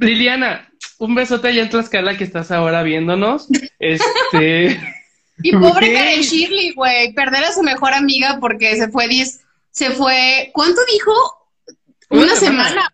Liliana, 0.00 0.68
un 0.98 1.14
besote 1.14 1.48
allá 1.48 1.62
en 1.62 1.70
Tlaxcala 1.70 2.16
que 2.16 2.24
estás 2.24 2.50
ahora 2.50 2.82
viéndonos. 2.82 3.48
Este. 3.78 4.80
Y 5.42 5.52
pobre. 5.52 5.92
Karen 5.92 6.20
Shirley, 6.20 6.72
güey, 6.72 7.12
perder 7.12 7.44
a 7.44 7.52
su 7.52 7.62
mejor 7.62 7.92
amiga 7.94 8.38
porque 8.40 8.76
se 8.76 8.88
fue 8.88 9.08
10, 9.08 9.40
se 9.70 9.90
fue, 9.90 10.50
¿cuánto 10.54 10.80
dijo? 10.90 11.12
Una 12.08 12.22
Una, 12.22 12.36
semana. 12.36 12.90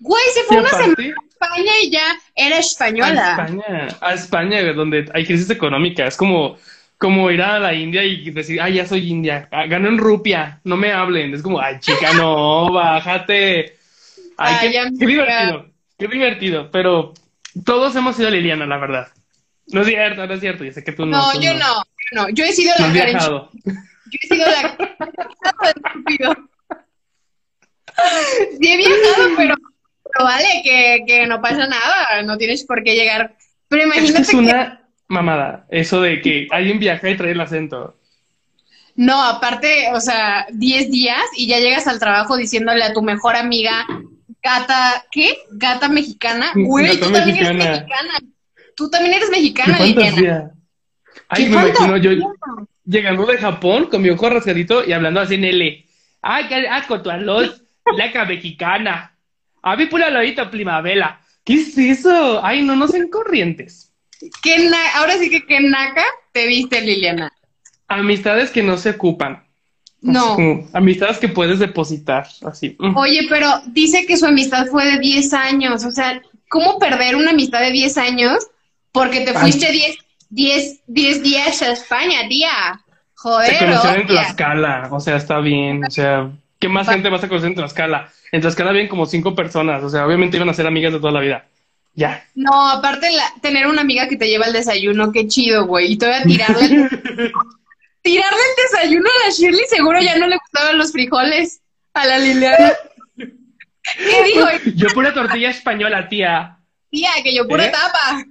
Güey, 0.00 0.22
se 0.32 0.44
fue 0.44 0.58
una 0.58 0.68
semana 0.68 0.92
aparte, 0.92 1.14
a 1.14 1.46
España 1.46 1.72
y 1.82 1.90
ya 1.90 2.18
era 2.36 2.56
a 2.56 2.60
española. 2.60 3.30
España, 3.30 3.88
a 4.00 4.14
España, 4.14 4.72
donde 4.72 5.10
hay 5.12 5.26
crisis 5.26 5.50
económica. 5.50 6.06
Es 6.06 6.16
como, 6.16 6.56
como 6.98 7.30
ir 7.30 7.42
a 7.42 7.58
la 7.58 7.74
India 7.74 8.04
y 8.04 8.30
decir, 8.30 8.60
ay, 8.60 8.74
ya 8.74 8.86
soy 8.86 9.10
india, 9.10 9.48
ah, 9.50 9.66
gano 9.66 9.88
en 9.88 9.98
rupia, 9.98 10.60
no 10.64 10.76
me 10.76 10.92
hablen. 10.92 11.34
Es 11.34 11.42
como, 11.42 11.60
ay, 11.60 11.80
chica, 11.80 12.12
no, 12.12 12.70
bájate. 12.72 13.76
Ay, 14.36 14.54
Ay, 14.60 14.70
qué, 14.70 14.98
qué 15.00 15.06
divertido, 15.06 15.66
qué 15.98 16.06
divertido. 16.06 16.70
Pero 16.70 17.12
todos 17.64 17.96
hemos 17.96 18.14
sido 18.14 18.30
Liliana, 18.30 18.66
la 18.66 18.78
verdad. 18.78 19.08
No 19.72 19.82
es 19.82 19.86
cierto, 19.86 20.26
no 20.26 20.34
es 20.34 20.40
cierto. 20.40 20.64
Yo 20.64 20.72
sé 20.72 20.82
que 20.82 20.92
tú 20.92 21.06
no. 21.06 21.16
No, 21.16 21.40
yo 21.40 21.54
no, 21.54 21.82
yo 21.82 22.12
no. 22.12 22.28
Yo 22.30 22.44
he 22.44 22.52
sido 22.52 22.72
la 22.78 22.92
Karen. 22.92 23.18
Yo 23.18 24.18
he 24.22 24.26
sido 24.26 24.46
la 24.46 24.76
estúpido. 25.68 26.34
Sí 28.60 28.72
he 28.72 28.76
viajado, 28.76 29.28
pero, 29.36 29.54
pero 30.12 30.24
vale, 30.24 30.46
que, 30.62 31.04
que 31.06 31.26
no 31.26 31.40
pasa 31.42 31.66
nada, 31.66 32.22
no 32.24 32.38
tienes 32.38 32.64
por 32.64 32.82
qué 32.84 32.94
llegar. 32.94 33.36
Pero 33.68 33.82
que 33.82 33.86
imagínate 33.88 34.22
es 34.22 34.30
que, 34.30 34.36
una 34.36 34.88
mamada, 35.08 35.66
eso 35.68 36.00
de 36.00 36.20
que 36.20 36.46
alguien 36.50 36.78
viaja 36.78 37.10
y 37.10 37.16
trae 37.16 37.32
el 37.32 37.40
acento. 37.40 37.96
no, 38.94 39.22
aparte, 39.22 39.88
o 39.92 40.00
sea, 40.00 40.46
10 40.52 40.90
días 40.90 41.22
y 41.36 41.48
ya 41.48 41.58
llegas 41.58 41.86
al 41.86 41.98
trabajo 41.98 42.36
diciéndole 42.36 42.84
a 42.84 42.92
tu 42.92 43.02
mejor 43.02 43.36
amiga, 43.36 43.84
gata, 44.42 45.04
¿qué? 45.10 45.36
Gata 45.50 45.88
mexicana. 45.88 46.52
Güey, 46.54 46.98
tú 46.98 47.10
también 47.10 47.36
eres 47.36 47.54
mexicana. 47.54 48.18
Tú 48.78 48.88
también 48.88 49.14
eres 49.14 49.28
¡Qué 49.28 49.36
mexicana, 49.36 49.78
Liliana. 49.80 50.10
fantasía! 50.10 50.50
Ay, 51.28 51.44
¡Qué 51.44 51.50
me 51.50 51.68
imagino 51.68 51.96
yo 51.96 52.10
llegando 52.84 53.26
de 53.26 53.36
Japón 53.36 53.86
con 53.90 54.00
mi 54.00 54.08
ojo 54.08 54.30
rasgadito 54.30 54.84
y 54.86 54.92
hablando 54.92 55.20
así 55.20 55.34
en 55.34 55.44
L. 55.44 55.84
Ay, 56.22 56.44
qué 56.48 56.68
asco 56.68 57.02
tu 57.02 57.10
arroz, 57.10 57.60
laca 57.96 58.24
mexicana. 58.24 59.14
A 59.62 59.76
mí 59.76 59.86
pura 59.86 60.08
lorita 60.10 60.50
primavera. 60.50 61.20
¿Qué 61.44 61.54
es 61.54 61.76
eso? 61.76 62.40
Ay, 62.44 62.62
no, 62.62 62.76
no 62.76 62.86
sean 62.86 63.08
corrientes. 63.08 63.92
¿Qué 64.42 64.70
ahora 64.94 65.18
sí 65.18 65.28
que 65.28 65.44
qué 65.44 65.60
naca 65.60 66.04
te 66.32 66.46
viste, 66.46 66.80
Liliana. 66.80 67.32
Amistades 67.88 68.50
que 68.50 68.62
no 68.62 68.76
se 68.76 68.90
ocupan. 68.90 69.44
No. 70.00 70.36
amistades 70.72 71.18
que 71.18 71.28
puedes 71.28 71.58
depositar, 71.58 72.28
así. 72.46 72.76
Mm. 72.78 72.96
Oye, 72.96 73.26
pero 73.28 73.48
dice 73.66 74.06
que 74.06 74.16
su 74.16 74.26
amistad 74.26 74.66
fue 74.66 74.84
de 74.84 74.98
10 75.00 75.32
años. 75.32 75.84
O 75.84 75.90
sea, 75.90 76.22
¿cómo 76.48 76.78
perder 76.78 77.16
una 77.16 77.30
amistad 77.30 77.60
de 77.60 77.72
10 77.72 77.98
años? 77.98 78.46
Porque 78.92 79.20
te 79.20 79.34
fuiste 79.34 79.70
10, 79.70 79.96
10, 80.30 80.80
10 80.86 81.22
días 81.22 81.62
a 81.62 81.72
España, 81.72 82.28
tía. 82.28 82.84
Joder. 83.14 83.50
Se 83.50 83.58
conocieron 83.58 84.00
en 84.00 84.06
Tlaxcala. 84.06 84.88
O 84.92 85.00
sea, 85.00 85.16
está 85.16 85.40
bien. 85.40 85.84
O 85.84 85.90
sea, 85.90 86.30
¿qué 86.58 86.68
más 86.68 86.88
gente 86.88 87.08
vas 87.08 87.24
a 87.24 87.28
conocer 87.28 87.50
en 87.50 87.56
Tlaxcala? 87.56 88.10
En 88.32 88.40
Tlaxcala 88.40 88.72
vienen 88.72 88.88
como 88.88 89.06
cinco 89.06 89.34
personas. 89.34 89.82
O 89.82 89.90
sea, 89.90 90.06
obviamente 90.06 90.36
iban 90.36 90.48
a 90.48 90.54
ser 90.54 90.66
amigas 90.66 90.92
de 90.92 91.00
toda 91.00 91.12
la 91.12 91.20
vida. 91.20 91.44
Ya. 91.94 92.24
No, 92.36 92.70
aparte 92.70 93.10
la, 93.10 93.24
tener 93.42 93.66
una 93.66 93.80
amiga 93.80 94.08
que 94.08 94.16
te 94.16 94.28
lleva 94.28 94.46
el 94.46 94.52
desayuno, 94.52 95.10
qué 95.10 95.26
chido, 95.26 95.66
güey. 95.66 95.92
Y 95.92 95.98
te 95.98 96.06
voy 96.06 96.14
a 96.14 96.22
tirarle. 96.22 96.66
tirarle 98.02 98.38
el 98.38 98.62
desayuno 98.62 99.08
a 99.08 99.26
la 99.26 99.34
Shirley, 99.34 99.64
seguro 99.68 100.00
ya 100.00 100.16
no 100.16 100.28
le 100.28 100.36
gustaban 100.36 100.78
los 100.78 100.92
frijoles 100.92 101.60
a 101.94 102.06
la 102.06 102.18
Liliana. 102.18 102.72
¿Qué 103.16 104.22
dijo? 104.24 104.46
Yo 104.76 104.88
pura 104.94 105.12
tortilla 105.12 105.50
española, 105.50 106.08
tía. 106.08 106.58
Tía, 106.90 107.10
que 107.24 107.34
yo 107.34 107.48
pura 107.48 107.66
¿Eh? 107.66 107.72
tapa. 107.72 108.24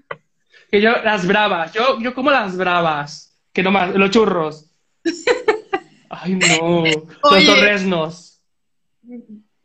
Que 0.71 0.82
yo, 0.82 0.91
las 1.03 1.25
bravas. 1.25 1.73
Yo, 1.73 1.99
yo 1.99 2.13
como 2.13 2.32
las 2.32 2.58
bravas. 2.58 3.39
Que 3.53 3.63
no 3.63 3.71
más, 3.71 3.93
los 3.95 4.12
churros. 4.12 4.71
Ay, 6.10 6.36
no. 6.36 6.84
Los 6.84 7.45
torresnos. 7.45 8.41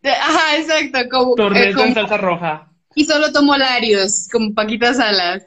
Ajá, 0.04 0.56
exacto. 0.56 0.98
Como, 1.10 1.34
Torresno 1.34 1.84
en 1.84 1.94
salsa 1.94 2.16
roja. 2.16 2.68
Y 2.94 3.04
solo 3.04 3.32
tomo 3.32 3.56
Larios, 3.56 4.28
como 4.30 4.54
Paquitas 4.54 4.96
Salas. 4.96 5.44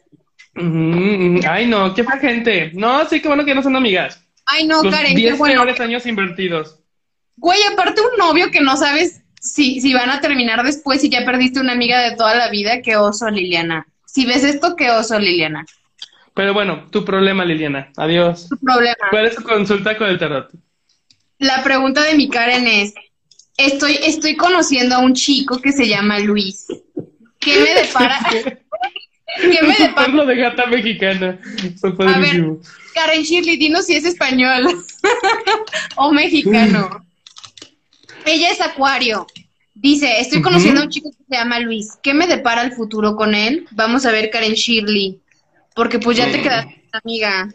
Ay, 0.55 1.67
no, 1.67 1.93
qué 1.93 2.03
fue 2.03 2.19
gente. 2.19 2.71
No, 2.73 3.07
sí, 3.07 3.21
qué 3.21 3.27
bueno 3.27 3.45
que 3.45 3.53
no 3.53 3.61
son 3.61 3.75
amigas. 3.75 4.21
Ay, 4.45 4.65
no, 4.67 4.81
Karen, 4.83 5.15
qué 5.15 5.33
bueno. 5.33 5.63
peores 5.63 5.79
años 5.79 6.05
invertidos. 6.05 6.79
Güey, 7.35 7.59
aparte 7.71 8.01
un 8.01 8.17
novio 8.17 8.51
que 8.51 8.61
no 8.61 8.77
sabes 8.77 9.21
si, 9.41 9.81
si 9.81 9.93
van 9.93 10.09
a 10.09 10.21
terminar 10.21 10.63
después 10.63 11.03
y 11.03 11.09
ya 11.09 11.25
perdiste 11.25 11.59
una 11.59 11.73
amiga 11.73 12.01
de 12.01 12.15
toda 12.15 12.35
la 12.35 12.49
vida, 12.49 12.81
qué 12.81 12.95
oso, 12.95 13.29
Liliana. 13.29 13.87
Si 14.15 14.25
ves 14.25 14.45
esto, 14.45 14.77
qué 14.77 14.89
oso, 14.91 15.19
Liliana. 15.19 15.65
Pero 16.33 16.53
bueno, 16.53 16.87
tu 16.89 17.03
problema, 17.03 17.43
Liliana. 17.43 17.91
Adiós. 17.97 18.47
Tu 18.47 18.57
problema. 18.57 18.95
¿Cuál 19.09 19.25
es 19.25 19.35
tu 19.35 19.43
consulta 19.43 19.97
con 19.97 20.07
el 20.07 20.17
tarot? 20.17 20.51
La 21.37 21.61
pregunta 21.65 22.01
de 22.01 22.15
mi 22.15 22.29
Karen 22.29 22.65
es, 22.65 22.93
estoy, 23.57 23.99
estoy 24.01 24.37
conociendo 24.37 24.95
a 24.95 24.99
un 24.99 25.15
chico 25.15 25.59
que 25.59 25.73
se 25.73 25.89
llama 25.89 26.19
Luis. 26.19 26.65
¿Qué 27.39 27.59
me 27.59 27.73
depara? 27.81 28.17
¿Qué 28.31 29.59
me 29.61 29.75
depara? 29.77 30.07
lo 30.07 30.25
de 30.25 30.37
gata 30.37 30.65
mexicana. 30.67 31.37
A 31.83 32.19
ver, 32.19 32.41
Karen 32.93 33.21
Shirley, 33.21 33.57
dinos 33.57 33.85
si 33.85 33.97
es 33.97 34.05
español 34.05 34.81
o 35.97 36.13
mexicano. 36.13 37.05
Ella 38.25 38.51
es 38.51 38.61
acuario. 38.61 39.27
Dice, 39.75 40.21
estoy 40.21 40.41
conociendo 40.41 40.81
a 40.81 40.83
un 40.85 40.89
chico 40.89 41.11
que 41.11 41.23
se 41.29 41.35
llama 41.35 41.59
Luis. 41.59 41.97
¿Qué 42.01 42.13
me 42.13 42.27
depara 42.27 42.63
el 42.63 42.71
futuro 42.71 43.15
con 43.15 43.35
él? 43.35 43.67
Vamos 43.71 44.05
a 44.05 44.11
ver, 44.11 44.29
Karen 44.29 44.53
Shirley. 44.53 45.19
Porque 45.75 45.99
pues 45.99 46.17
ya 46.17 46.31
te 46.31 46.41
quedaste 46.41 46.81
amiga. 46.93 47.49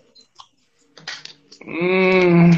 Mm. 1.65 2.53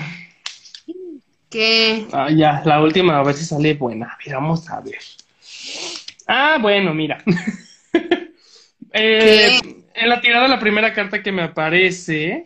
¿Qué? 1.48 2.06
Ah, 2.12 2.28
ya, 2.30 2.62
la 2.64 2.82
última, 2.82 3.18
a 3.18 3.22
ver 3.22 3.36
si 3.36 3.44
sale 3.44 3.74
buena. 3.74 4.18
vamos 4.32 4.68
a 4.68 4.80
ver. 4.80 4.98
Ah, 6.26 6.58
bueno, 6.60 6.92
mira. 6.92 7.22
Eh, 8.94 9.58
en 9.94 10.08
la 10.10 10.20
tirada, 10.20 10.46
la 10.46 10.60
primera 10.60 10.92
carta 10.92 11.22
que 11.22 11.32
me 11.32 11.40
aparece. 11.40 12.44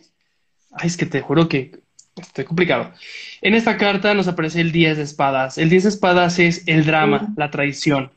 Ay, 0.71 0.87
es 0.87 0.95
que 0.95 1.05
te 1.05 1.19
juro 1.19 1.49
que 1.49 1.81
estoy 2.15 2.45
complicado. 2.45 2.93
En 3.41 3.53
esta 3.53 3.77
carta 3.77 4.13
nos 4.13 4.27
aparece 4.27 4.61
el 4.61 4.71
10 4.71 4.97
de 4.97 5.03
espadas. 5.03 5.57
El 5.57 5.69
10 5.69 5.83
de 5.83 5.89
espadas 5.89 6.39
es 6.39 6.63
el 6.67 6.85
drama, 6.85 7.33
la 7.35 7.51
traición. 7.51 8.11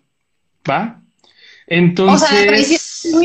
¿Va? 0.68 1.00
Entonces. 1.66 2.22
O 2.22 2.26
sea, 2.26 2.40
la 2.40 2.46
traición. 2.46 3.22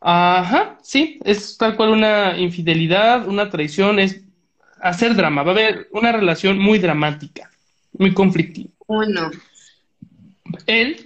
Ajá, 0.00 0.78
sí, 0.82 1.18
es 1.24 1.56
tal 1.56 1.76
cual 1.76 1.90
una 1.90 2.36
infidelidad, 2.36 3.26
una 3.26 3.48
traición, 3.48 3.98
es 3.98 4.20
hacer 4.80 5.14
drama. 5.14 5.42
Va 5.42 5.52
a 5.52 5.54
haber 5.54 5.88
una 5.92 6.12
relación 6.12 6.58
muy 6.58 6.78
dramática, 6.78 7.50
muy 7.96 8.12
conflictiva. 8.12 8.70
Bueno. 8.86 9.30
Él 10.66 11.04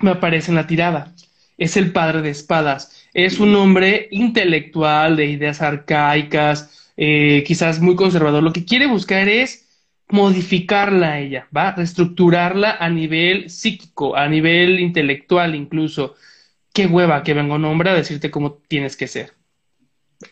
me 0.00 0.10
aparece 0.10 0.50
en 0.50 0.56
la 0.56 0.66
tirada. 0.66 1.12
Es 1.56 1.76
el 1.76 1.92
padre 1.92 2.22
de 2.22 2.30
espadas. 2.30 3.06
Es 3.14 3.38
un 3.38 3.54
hombre 3.54 4.08
intelectual, 4.10 5.14
de 5.16 5.26
ideas 5.26 5.62
arcaicas, 5.62 6.83
eh, 6.96 7.44
quizás 7.46 7.80
muy 7.80 7.96
conservador. 7.96 8.42
Lo 8.42 8.52
que 8.52 8.64
quiere 8.64 8.86
buscar 8.86 9.28
es 9.28 9.64
modificarla 10.08 11.12
a 11.12 11.20
ella, 11.20 11.48
¿va? 11.56 11.72
Reestructurarla 11.72 12.76
a 12.78 12.88
nivel 12.88 13.50
psíquico, 13.50 14.16
a 14.16 14.28
nivel 14.28 14.80
intelectual 14.80 15.54
incluso. 15.54 16.14
Qué 16.72 16.86
hueva 16.86 17.22
que 17.22 17.34
venga 17.34 17.54
un 17.54 17.64
hombre 17.64 17.90
a 17.90 17.94
decirte 17.94 18.30
cómo 18.30 18.54
tienes 18.68 18.96
que 18.96 19.06
ser. 19.06 19.32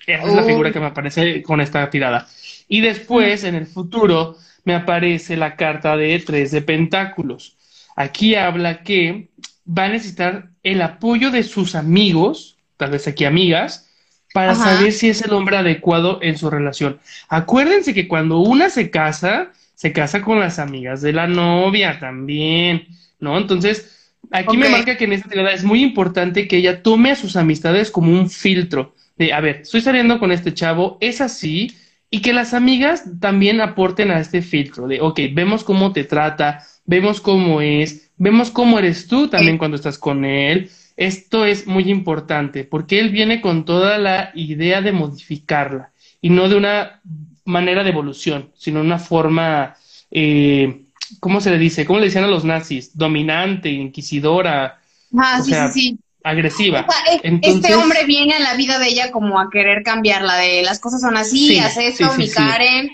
Esa 0.06 0.26
es 0.26 0.34
la 0.34 0.42
figura 0.42 0.72
que 0.72 0.80
me 0.80 0.86
aparece 0.86 1.42
con 1.42 1.60
esta 1.60 1.88
tirada. 1.90 2.26
Y 2.68 2.80
después, 2.80 3.44
en 3.44 3.54
el 3.54 3.66
futuro, 3.66 4.36
me 4.64 4.74
aparece 4.74 5.36
la 5.36 5.56
carta 5.56 5.96
de 5.96 6.18
tres 6.20 6.50
de 6.50 6.62
pentáculos. 6.62 7.56
Aquí 7.96 8.34
habla 8.34 8.82
que 8.82 9.28
va 9.66 9.84
a 9.84 9.88
necesitar 9.88 10.50
el 10.62 10.82
apoyo 10.82 11.30
de 11.30 11.42
sus 11.42 11.74
amigos, 11.74 12.56
tal 12.76 12.90
vez 12.90 13.06
aquí 13.06 13.24
amigas, 13.24 13.90
para 14.32 14.54
saber 14.54 14.92
si 14.92 15.08
es 15.08 15.22
el 15.22 15.32
hombre 15.32 15.56
adecuado 15.56 16.18
en 16.22 16.38
su 16.38 16.50
relación. 16.50 16.98
Acuérdense 17.28 17.94
que 17.94 18.08
cuando 18.08 18.38
una 18.38 18.70
se 18.70 18.90
casa, 18.90 19.52
se 19.74 19.92
casa 19.92 20.22
con 20.22 20.40
las 20.40 20.58
amigas 20.58 21.02
de 21.02 21.12
la 21.12 21.26
novia 21.26 21.98
también, 22.00 22.86
¿no? 23.20 23.36
Entonces, 23.36 24.12
aquí 24.30 24.56
me 24.56 24.68
marca 24.68 24.96
que 24.96 25.04
en 25.04 25.12
esta 25.12 25.28
tirada 25.28 25.52
es 25.52 25.64
muy 25.64 25.82
importante 25.82 26.48
que 26.48 26.56
ella 26.56 26.82
tome 26.82 27.10
a 27.10 27.16
sus 27.16 27.36
amistades 27.36 27.90
como 27.90 28.12
un 28.12 28.30
filtro. 28.30 28.94
De, 29.16 29.32
a 29.32 29.40
ver, 29.40 29.60
estoy 29.62 29.80
saliendo 29.80 30.18
con 30.18 30.32
este 30.32 30.54
chavo, 30.54 30.96
es 31.00 31.20
así, 31.20 31.76
y 32.10 32.20
que 32.20 32.32
las 32.32 32.54
amigas 32.54 33.04
también 33.20 33.60
aporten 33.60 34.10
a 34.10 34.20
este 34.20 34.42
filtro 34.42 34.86
de, 34.86 35.00
ok, 35.00 35.20
vemos 35.32 35.64
cómo 35.64 35.92
te 35.92 36.04
trata, 36.04 36.62
vemos 36.84 37.20
cómo 37.20 37.60
es, 37.60 38.10
vemos 38.16 38.50
cómo 38.50 38.78
eres 38.78 39.06
tú 39.06 39.28
también 39.28 39.58
cuando 39.58 39.76
estás 39.76 39.98
con 39.98 40.24
él. 40.24 40.70
Esto 40.96 41.44
es 41.44 41.66
muy 41.66 41.90
importante 41.90 42.64
porque 42.64 42.98
él 42.98 43.10
viene 43.10 43.40
con 43.40 43.64
toda 43.64 43.98
la 43.98 44.30
idea 44.34 44.80
de 44.82 44.92
modificarla 44.92 45.90
y 46.20 46.30
no 46.30 46.48
de 46.48 46.56
una 46.56 47.00
manera 47.44 47.82
de 47.82 47.90
evolución, 47.90 48.52
sino 48.56 48.80
una 48.80 48.98
forma, 48.98 49.76
eh, 50.10 50.82
¿cómo 51.20 51.40
se 51.40 51.50
le 51.50 51.58
dice? 51.58 51.84
¿Cómo 51.84 51.98
le 51.98 52.06
decían 52.06 52.24
a 52.24 52.28
los 52.28 52.44
nazis? 52.44 52.96
Dominante, 52.96 53.68
inquisidora. 53.70 54.80
Ah, 55.16 55.40
sí, 55.42 55.52
sí, 55.52 55.68
sí. 55.72 55.98
Agresiva. 56.24 56.86
este 57.22 57.74
hombre 57.74 58.04
viene 58.06 58.34
a 58.34 58.38
la 58.38 58.54
vida 58.54 58.78
de 58.78 58.88
ella 58.88 59.10
como 59.10 59.40
a 59.40 59.50
querer 59.50 59.82
cambiarla, 59.82 60.36
de 60.36 60.62
las 60.62 60.78
cosas 60.78 61.00
son 61.00 61.16
así, 61.16 61.58
hace 61.58 61.88
esto, 61.88 62.12
mi 62.16 62.28
Karen. 62.28 62.90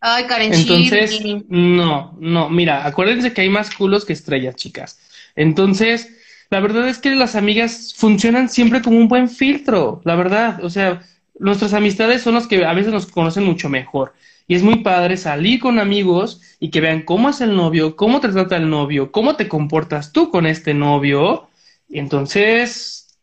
Ay, 0.00 0.24
Karen 0.24 0.54
Entonces, 0.54 1.20
no, 1.48 2.16
no, 2.20 2.50
mira, 2.50 2.86
acuérdense 2.86 3.32
que 3.32 3.40
hay 3.40 3.48
más 3.48 3.74
culos 3.74 4.04
que 4.04 4.12
estrellas, 4.12 4.54
chicas. 4.54 4.98
Entonces, 5.34 6.08
la 6.54 6.60
verdad 6.60 6.88
es 6.88 6.98
que 6.98 7.16
las 7.16 7.34
amigas 7.34 7.94
funcionan 7.96 8.48
siempre 8.48 8.80
como 8.80 8.96
un 8.96 9.08
buen 9.08 9.28
filtro, 9.28 10.00
la 10.04 10.14
verdad. 10.14 10.62
O 10.62 10.70
sea, 10.70 11.02
nuestras 11.36 11.74
amistades 11.74 12.22
son 12.22 12.34
las 12.34 12.46
que 12.46 12.64
a 12.64 12.72
veces 12.72 12.92
nos 12.92 13.06
conocen 13.06 13.42
mucho 13.42 13.68
mejor. 13.68 14.14
Y 14.46 14.54
es 14.54 14.62
muy 14.62 14.76
padre 14.76 15.16
salir 15.16 15.58
con 15.58 15.80
amigos 15.80 16.40
y 16.60 16.70
que 16.70 16.80
vean 16.80 17.02
cómo 17.02 17.28
es 17.28 17.40
el 17.40 17.56
novio, 17.56 17.96
cómo 17.96 18.20
te 18.20 18.28
trata 18.28 18.56
el 18.56 18.70
novio, 18.70 19.10
cómo 19.10 19.34
te 19.34 19.48
comportas 19.48 20.12
tú 20.12 20.30
con 20.30 20.46
este 20.46 20.74
novio. 20.74 21.48
Entonces, 21.90 23.18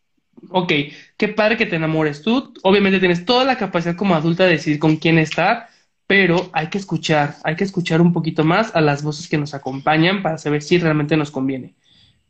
ok, 0.50 0.70
qué 1.16 1.28
padre 1.28 1.56
que 1.56 1.64
te 1.64 1.76
enamores 1.76 2.20
tú. 2.20 2.52
Obviamente 2.62 2.98
tienes 2.98 3.24
toda 3.24 3.46
la 3.46 3.56
capacidad 3.56 3.96
como 3.96 4.14
adulta 4.14 4.44
de 4.44 4.50
decidir 4.50 4.78
con 4.78 4.96
quién 4.96 5.18
estar, 5.18 5.68
pero 6.06 6.50
hay 6.52 6.66
que 6.66 6.76
escuchar, 6.76 7.36
hay 7.44 7.56
que 7.56 7.64
escuchar 7.64 8.02
un 8.02 8.12
poquito 8.12 8.44
más 8.44 8.76
a 8.76 8.82
las 8.82 9.02
voces 9.02 9.26
que 9.26 9.38
nos 9.38 9.54
acompañan 9.54 10.22
para 10.22 10.36
saber 10.36 10.60
si 10.60 10.76
realmente 10.76 11.16
nos 11.16 11.30
conviene. 11.30 11.76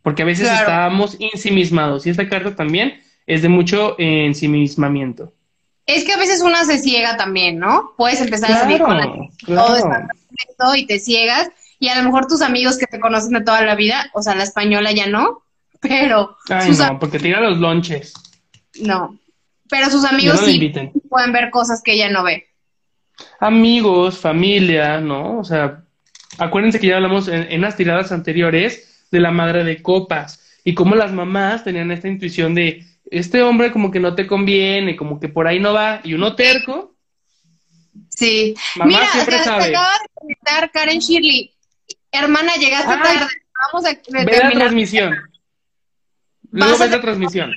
Porque 0.02 0.22
a 0.22 0.26
veces 0.26 0.48
estábamos 0.50 1.16
ensimismados 1.20 2.06
y 2.06 2.10
esta 2.10 2.28
carta 2.28 2.56
también 2.56 3.00
es 3.26 3.42
de 3.42 3.48
mucho 3.48 3.94
ensimismamiento. 3.98 5.32
Es 5.86 6.04
que 6.04 6.12
a 6.12 6.16
veces 6.16 6.40
una 6.42 6.64
se 6.64 6.78
ciega 6.78 7.16
también, 7.16 7.58
¿no? 7.58 7.92
Puedes 7.96 8.20
empezar 8.20 8.52
a 8.52 8.60
salir 8.60 8.80
con 8.80 8.96
la... 8.96 9.06
todo 9.46 9.76
está 9.76 10.08
perfecto 10.08 10.76
y 10.76 10.86
te 10.86 10.98
ciegas 10.98 11.50
y 11.78 11.88
a 11.88 11.96
lo 11.96 12.04
mejor 12.04 12.26
tus 12.26 12.42
amigos 12.42 12.78
que 12.78 12.86
te 12.86 13.00
conocen 13.00 13.32
de 13.32 13.42
toda 13.42 13.62
la 13.62 13.74
vida, 13.74 14.10
o 14.12 14.22
sea, 14.22 14.34
la 14.34 14.44
española 14.44 14.92
ya 14.92 15.06
no, 15.06 15.42
pero... 15.80 16.36
Ay, 16.48 16.72
no, 16.72 16.98
porque 16.98 17.18
tira 17.18 17.40
los 17.40 17.58
lonches. 17.58 18.12
No, 18.80 19.18
pero 19.68 19.90
sus 19.90 20.04
amigos 20.04 20.40
sí 20.40 20.72
pueden 21.08 21.32
ver 21.32 21.50
cosas 21.50 21.82
que 21.82 21.92
ella 21.92 22.10
no 22.10 22.24
ve 22.24 22.46
amigos, 23.40 24.18
familia, 24.18 25.00
¿no? 25.00 25.38
O 25.38 25.44
sea, 25.44 25.84
acuérdense 26.38 26.80
que 26.80 26.88
ya 26.88 26.96
hablamos 26.96 27.28
en, 27.28 27.60
las 27.60 27.76
tiradas 27.76 28.12
anteriores 28.12 28.91
de 29.12 29.20
la 29.20 29.30
madre 29.30 29.62
de 29.62 29.80
copas 29.82 30.40
y 30.64 30.74
cómo 30.74 30.96
las 30.96 31.12
mamás 31.12 31.62
tenían 31.62 31.92
esta 31.92 32.08
intuición 32.08 32.54
de 32.54 32.84
este 33.10 33.42
hombre 33.42 33.70
como 33.70 33.90
que 33.92 34.00
no 34.00 34.14
te 34.14 34.26
conviene, 34.26 34.96
como 34.96 35.20
que 35.20 35.28
por 35.28 35.46
ahí 35.46 35.60
no 35.60 35.72
va, 35.74 36.00
y 36.02 36.14
uno 36.14 36.34
terco. 36.34 36.94
Sí. 38.08 38.54
Mamá 38.76 38.88
Mira, 38.88 39.12
siempre 39.12 39.36
te, 39.36 39.42
te 39.42 39.48
sabe. 39.48 39.64
acaba 39.68 39.92
de 39.92 40.08
comentar 40.14 40.70
Karen 40.72 40.98
Shirley. 40.98 41.52
Hermana, 42.10 42.54
llegaste 42.56 42.90
Ay, 42.92 42.98
tarde. 43.18 43.32
Vamos 43.72 43.86
a 43.86 44.24
Ve 44.24 44.38
la 44.42 44.50
transmisión. 44.50 45.14
Luego 46.50 46.78
ves 46.78 46.90
la 46.90 47.00
transmisión. 47.00 47.52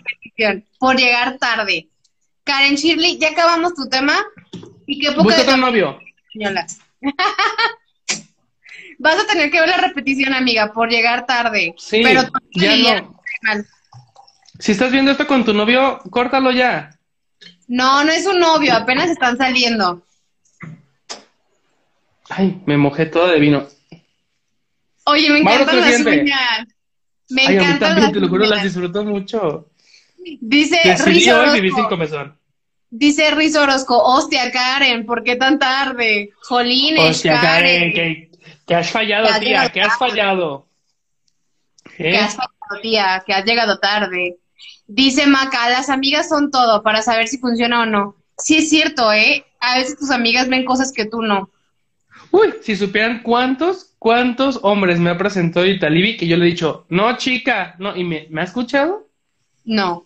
por 0.79 0.95
llegar 0.97 1.37
tarde. 1.37 1.87
Karen 2.43 2.75
Shirley, 2.75 3.17
ya 3.17 3.29
acabamos 3.29 3.73
tu 3.75 3.87
tema. 3.89 4.13
Y 4.87 4.99
qué 4.99 5.11
poca 5.13 5.23
Busca 5.23 5.43
de 5.51 5.57
novio. 5.57 5.99
españolas. 6.33 6.79
Vas 8.99 9.19
a 9.19 9.27
tener 9.27 9.51
que 9.51 9.59
ver 9.59 9.69
la 9.69 9.77
repetición, 9.77 10.33
amiga, 10.33 10.71
por 10.73 10.89
llegar 10.89 11.25
tarde. 11.25 11.73
Sí, 11.77 12.01
Pero 12.03 12.23
ya 12.51 13.01
no. 13.01 13.19
mal. 13.41 13.65
Si 14.59 14.71
estás 14.71 14.91
viendo 14.91 15.11
esto 15.11 15.27
con 15.27 15.43
tu 15.43 15.53
novio, 15.53 15.99
córtalo 16.09 16.51
ya. 16.51 16.97
No, 17.67 18.03
no 18.03 18.11
es 18.11 18.25
un 18.25 18.39
novio, 18.39 18.73
apenas 18.73 19.09
están 19.09 19.37
saliendo. 19.37 20.05
Ay, 22.29 22.61
me 22.65 22.77
mojé 22.77 23.05
todo 23.05 23.27
de 23.27 23.39
vino. 23.39 23.67
Oye, 25.05 25.29
me 25.29 25.39
encantan 25.39 25.81
las 25.81 25.99
uñas. 26.01 26.65
Me 27.29 27.41
Ay, 27.41 27.47
a 27.47 27.49
mí 27.49 27.55
encantan 27.57 27.79
también, 27.79 28.03
las 28.03 28.13
te 28.13 28.19
lo 28.19 28.29
juro, 28.29 28.45
las 28.45 28.63
disfruto 28.63 29.03
mucho. 29.03 29.69
Dice 30.41 30.77
Riz 31.05 31.27
Orozco, 31.27 31.97
dice 32.89 33.31
Riz 33.31 33.55
Orozco, 33.55 33.97
hostia, 33.97 34.51
Karen, 34.51 35.05
¿por 35.05 35.23
qué 35.23 35.35
tan 35.35 35.59
tarde? 35.59 36.31
Jolines, 36.41 37.11
Hostia, 37.11 37.39
Karen, 37.41 37.93
que, 37.93 38.31
que 38.65 38.75
has 38.75 38.91
fallado, 38.91 39.27
Que 39.33 39.45
tía, 39.45 39.69
que 39.69 39.81
has 39.81 39.97
fallado. 39.97 40.67
¿Eh? 41.97 42.11
Que 42.11 42.17
has 42.17 42.35
fallado, 42.35 42.81
tía, 42.81 43.23
que 43.25 43.33
has 43.33 43.45
llegado 43.45 43.79
tarde. 43.79 44.37
Dice 44.87 45.27
Maca, 45.27 45.69
las 45.69 45.89
amigas 45.89 46.29
son 46.29 46.51
todo 46.51 46.83
para 46.83 47.01
saber 47.01 47.27
si 47.27 47.37
funciona 47.37 47.81
o 47.81 47.85
no. 47.85 48.15
Sí 48.37 48.57
es 48.57 48.69
cierto, 48.69 49.11
¿eh? 49.11 49.45
A 49.59 49.77
veces 49.77 49.97
tus 49.97 50.11
amigas 50.11 50.49
ven 50.49 50.65
cosas 50.65 50.91
que 50.91 51.05
tú 51.05 51.21
no. 51.21 51.49
Uy, 52.31 52.53
si 52.61 52.75
supieran 52.75 53.21
cuántos, 53.23 53.95
cuántos 53.97 54.59
hombres 54.61 54.99
me 54.99 55.09
ha 55.09 55.17
presentado 55.17 55.65
Italibi 55.65 56.17
que 56.17 56.27
yo 56.27 56.37
le 56.37 56.45
he 56.45 56.49
dicho, 56.49 56.85
no, 56.89 57.17
chica, 57.17 57.75
no, 57.79 57.95
y 57.95 58.03
me, 58.03 58.27
¿me 58.29 58.41
ha 58.41 58.43
escuchado? 58.43 59.09
No. 59.63 60.05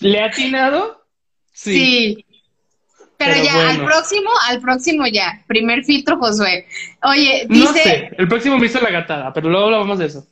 ¿Le 0.00 0.20
ha 0.20 0.26
atinado? 0.26 1.04
Sí. 1.52 2.24
Pero, 3.18 3.32
Pero 3.34 3.44
ya, 3.44 3.54
bueno. 3.54 3.70
al 3.70 3.84
próximo, 3.84 4.30
al 4.48 4.60
próximo 4.60 5.06
ya. 5.06 5.42
Primer 5.46 5.84
filtro, 5.84 6.18
Josué. 6.18 6.66
Oye, 7.02 7.46
No 7.48 7.54
dice, 7.72 7.82
sé, 7.82 8.10
el 8.16 8.28
próximo 8.28 8.58
me 8.58 8.66
hizo 8.66 8.80
la 8.80 8.90
gatada, 8.90 9.32
pero 9.32 9.50
luego 9.50 9.66
hablamos 9.66 9.98
de 9.98 10.06
eso. 10.06 10.24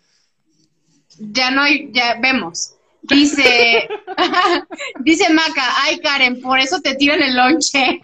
ya 1.18 1.50
no 1.50 1.62
hay, 1.62 1.90
ya 1.92 2.16
vemos. 2.20 2.72
Dice, 3.02 3.88
dice 5.00 5.32
Maca, 5.32 5.64
ay 5.82 5.98
Karen, 6.00 6.40
por 6.40 6.58
eso 6.58 6.80
te 6.80 6.94
tiran 6.94 7.22
el 7.22 7.36
lonche. 7.36 8.00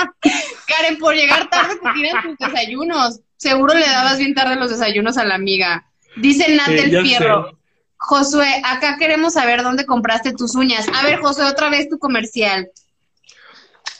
Karen, 0.66 0.98
por 0.98 1.14
llegar 1.14 1.48
tarde 1.50 1.76
te 1.82 1.92
tiran 1.94 2.22
tus 2.22 2.36
desayunos. 2.38 3.20
Seguro 3.36 3.74
le 3.74 3.86
dabas 3.86 4.18
bien 4.18 4.34
tarde 4.34 4.56
los 4.56 4.70
desayunos 4.70 5.16
a 5.18 5.24
la 5.24 5.34
amiga. 5.34 5.86
Dice 6.16 6.54
Nat 6.54 6.66
Sí, 6.68 6.74
del 6.74 6.90
ya 6.90 7.02
Fierro. 7.02 7.50
sé. 7.50 7.56
Josué, 7.98 8.62
acá 8.64 8.96
queremos 8.98 9.34
saber 9.34 9.62
dónde 9.62 9.86
compraste 9.86 10.32
tus 10.32 10.54
uñas. 10.54 10.86
A 10.94 11.02
ver, 11.02 11.18
Josué, 11.20 11.44
otra 11.44 11.70
vez 11.70 11.88
tu 11.88 11.98
comercial. 11.98 12.68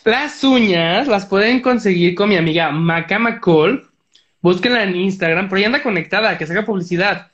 Las 0.06 0.44
uñas 0.44 1.08
las 1.08 1.26
pueden 1.26 1.60
conseguir 1.60 2.14
con 2.14 2.28
mi 2.28 2.36
amiga 2.36 2.70
Maca 2.70 3.18
McCall. 3.18 3.90
Búsquenla 4.40 4.84
en 4.84 4.94
Instagram, 4.94 5.48
pero 5.48 5.58
ella 5.58 5.66
anda 5.66 5.82
conectada, 5.82 6.38
que 6.38 6.46
se 6.46 6.52
haga 6.52 6.64
publicidad. 6.64 7.32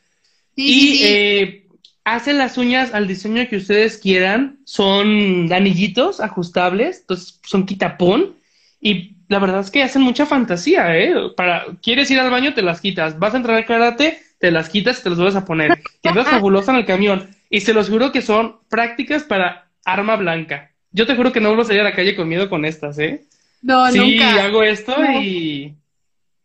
Sí, 0.56 0.62
y 0.62 0.96
sí. 0.96 1.04
eh, 1.06 1.66
hacen 2.02 2.38
las 2.38 2.56
uñas 2.56 2.94
al 2.94 3.06
diseño 3.06 3.46
que 3.46 3.58
ustedes 3.58 3.98
quieran. 3.98 4.60
Son 4.64 5.52
anillitos 5.52 6.18
ajustables, 6.20 7.00
entonces 7.00 7.38
son 7.44 7.66
quitapón. 7.66 8.36
Y 8.80 9.16
la 9.28 9.38
verdad 9.38 9.60
es 9.60 9.70
que 9.70 9.82
hacen 9.82 10.00
mucha 10.00 10.24
fantasía, 10.24 10.96
¿eh? 10.98 11.14
Para, 11.36 11.66
quieres 11.82 12.10
ir 12.10 12.20
al 12.20 12.30
baño, 12.30 12.54
te 12.54 12.62
las 12.62 12.80
quitas. 12.80 13.18
Vas 13.18 13.34
a 13.34 13.36
entrar 13.36 13.58
al 13.58 13.66
karate, 13.66 14.18
te 14.38 14.50
las 14.50 14.70
quitas 14.70 14.98
y 14.98 15.02
te 15.02 15.10
las 15.10 15.18
vuelves 15.18 15.36
a 15.36 15.44
poner. 15.44 15.78
Quedas 16.02 16.26
fabulosa 16.30 16.72
en 16.72 16.78
el 16.78 16.86
camión. 16.86 17.36
Y 17.50 17.60
se 17.60 17.74
los 17.74 17.90
juro 17.90 18.12
que 18.12 18.22
son 18.22 18.56
prácticas 18.70 19.24
para 19.24 19.68
arma 19.84 20.16
blanca. 20.16 20.71
Yo 20.92 21.06
te 21.06 21.14
juro 21.16 21.32
que 21.32 21.40
no 21.40 21.48
vuelvo 21.48 21.62
a 21.62 21.66
salir 21.66 21.80
a 21.80 21.84
la 21.84 21.94
calle 21.94 22.14
con 22.16 22.28
miedo 22.28 22.48
con 22.50 22.64
estas, 22.64 22.98
¿eh? 22.98 23.24
no, 23.62 23.90
sí, 23.90 23.98
nunca. 23.98 24.44
hago 24.44 24.62
esto 24.62 24.96
No. 24.98 25.22
y 25.22 25.74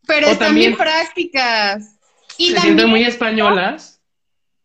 Pero 0.06 0.28
o 0.28 0.32
están 0.32 0.48
también- 0.50 0.72
bien 0.72 0.78
prácticas. 0.78 1.96
Y 2.38 2.50
se 2.50 2.54
también, 2.56 2.62
sienten 2.76 2.90
muy 2.90 3.04
españolas. 3.04 4.00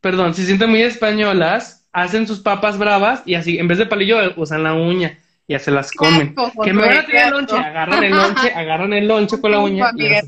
Perdón, 0.01 0.35
se 0.35 0.45
sienten 0.45 0.69
muy 0.71 0.83
españolas, 0.83 1.87
hacen 1.93 2.27
sus 2.27 2.41
papas 2.41 2.77
bravas 2.79 3.23
y 3.25 3.35
así, 3.35 3.59
en 3.59 3.69
vez 3.69 3.79
de 3.79 3.87
palillo, 3.87 4.19
usan 4.37 4.63
la 4.65 4.75
uña 4.75 5.19
y 5.47 5.53
ya 5.55 5.59
se 5.59 5.71
las 5.71 5.91
comen. 5.93 6.35
Que 6.65 6.73
me 6.73 6.83
van 6.83 6.99
a 6.99 7.07
tirar 7.07 7.27
el 7.27 7.31
lonche, 7.33 7.57
agarran 7.57 8.05
el 8.05 8.11
lonche, 8.13 8.53
agarran 8.55 8.93
el 8.93 9.09
lonche 9.09 9.41
con 9.41 9.51
la 9.53 9.61
uña 9.61 9.91
y 9.97 10.03
se. 10.03 10.23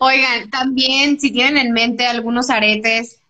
Oigan, 0.00 0.50
también 0.50 1.18
si 1.20 1.30
tienen 1.32 1.58
en 1.66 1.72
mente 1.72 2.06
algunos 2.06 2.48
aretes 2.50 3.20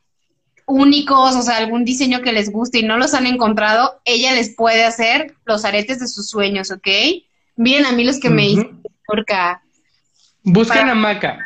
únicos, 0.67 1.35
o 1.37 1.43
sea, 1.43 1.57
algún 1.59 1.85
diseño 1.85 2.23
que 2.23 2.33
les 2.33 2.51
guste 2.51 2.79
y 2.79 2.83
no 2.85 2.97
los 2.97 3.15
han 3.15 3.27
encontrado, 3.27 4.01
ella 4.05 4.33
les 4.33 4.55
puede 4.55 4.85
hacer 4.85 5.35
los 5.45 5.65
aretes 5.65 6.01
de 6.01 6.09
sus 6.09 6.29
sueños, 6.29 6.71
¿ok? 6.71 6.87
Miren 7.57 7.87
a 7.87 7.93
mí 7.93 8.05
los 8.05 8.19
que 8.19 8.31
me 8.31 8.47
hice, 8.49 8.71
Turca. 9.07 9.63
Busquen 10.43 10.81
Para- 10.81 10.93
a 10.93 10.95
Maca. 10.95 11.39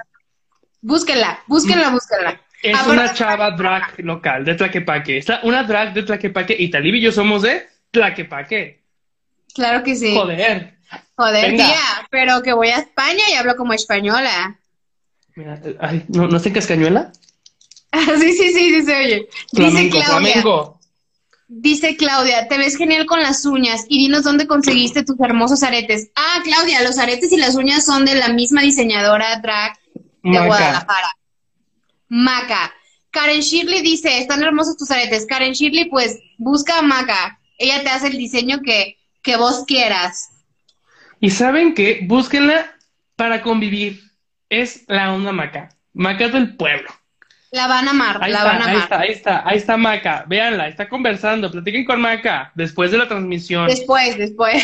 Búsquenla, 0.80 1.40
búsquenla, 1.46 1.90
búsquenla. 1.90 2.40
Es 2.62 2.74
Aparte- 2.74 2.92
una 2.92 3.12
chava 3.12 3.50
drag 3.52 3.94
local 3.98 4.44
de 4.44 4.54
Tlaquepaque. 4.54 5.18
Es 5.18 5.28
la- 5.28 5.40
una 5.44 5.62
drag 5.64 5.92
de 5.94 6.02
Tlaquepaque 6.02 6.56
y 6.58 6.70
Talib 6.70 6.94
y 6.96 7.00
yo 7.02 7.12
somos 7.12 7.42
de 7.42 7.68
Tlaquepaque. 7.90 8.82
Claro 9.54 9.82
que 9.82 9.94
sí. 9.96 10.14
Joder. 10.14 10.74
Joder, 11.16 11.50
Venga. 11.50 11.64
tía, 11.66 11.80
pero 12.10 12.42
que 12.42 12.52
voy 12.52 12.68
a 12.68 12.78
España 12.78 13.22
y 13.30 13.34
hablo 13.34 13.56
como 13.56 13.72
española. 13.74 14.58
Mira, 15.36 15.60
ay, 15.80 16.04
¿no, 16.08 16.26
¿no 16.28 16.38
sé 16.38 16.52
cascañuela? 16.52 17.12
sí, 18.20 18.32
sí, 18.32 18.52
sí, 18.52 18.74
sí 18.74 18.82
se 18.82 18.96
oye. 18.96 19.28
Dice 19.52 19.90
Claudia. 19.90 20.04
flamenco. 20.04 20.78
Dice 21.50 21.96
Claudia, 21.96 22.46
te 22.46 22.58
ves 22.58 22.76
genial 22.76 23.06
con 23.06 23.20
las 23.20 23.46
uñas 23.46 23.86
y 23.88 23.98
dinos 23.98 24.22
dónde 24.22 24.46
conseguiste 24.46 25.02
tus 25.02 25.18
hermosos 25.18 25.62
aretes. 25.62 26.10
Ah, 26.14 26.40
Claudia, 26.44 26.82
los 26.82 26.98
aretes 26.98 27.32
y 27.32 27.38
las 27.38 27.54
uñas 27.54 27.86
son 27.86 28.04
de 28.04 28.16
la 28.16 28.28
misma 28.28 28.60
diseñadora 28.60 29.40
drag 29.40 29.78
de 30.22 30.30
Maca. 30.30 30.46
Guadalajara. 30.46 31.08
Maca. 32.08 32.74
Karen 33.10 33.40
Shirley 33.40 33.80
dice, 33.80 34.18
están 34.18 34.42
hermosos 34.42 34.76
tus 34.76 34.90
aretes. 34.90 35.24
Karen 35.24 35.54
Shirley, 35.54 35.86
pues 35.86 36.18
busca 36.36 36.80
a 36.80 36.82
Maca. 36.82 37.40
Ella 37.56 37.82
te 37.82 37.88
hace 37.88 38.08
el 38.08 38.18
diseño 38.18 38.60
que, 38.62 38.98
que 39.22 39.36
vos 39.36 39.64
quieras. 39.66 40.28
Y 41.18 41.30
saben 41.30 41.74
que 41.74 42.00
búsquenla 42.06 42.76
para 43.16 43.40
convivir. 43.40 44.02
Es 44.50 44.84
la 44.86 45.14
onda 45.14 45.32
Maca. 45.32 45.70
Maca 45.94 46.28
del 46.28 46.56
pueblo. 46.56 46.90
La 47.50 47.66
van 47.66 47.88
a 47.88 47.92
amar, 47.92 48.22
Ahí 48.22 48.30
la 48.30 48.38
está, 48.38 48.50
van 48.50 48.62
a 48.62 48.64
ahí 48.64 48.70
amar. 48.70 48.82
está, 48.82 49.00
ahí 49.00 49.10
está, 49.10 49.48
ahí 49.48 49.56
está 49.56 49.76
Maca. 49.76 50.24
Véanla, 50.26 50.68
está 50.68 50.88
conversando. 50.88 51.50
Platiquen 51.50 51.84
con 51.84 52.00
Maca 52.00 52.52
después 52.54 52.90
de 52.90 52.98
la 52.98 53.08
transmisión. 53.08 53.66
Después, 53.66 54.18
después. 54.18 54.62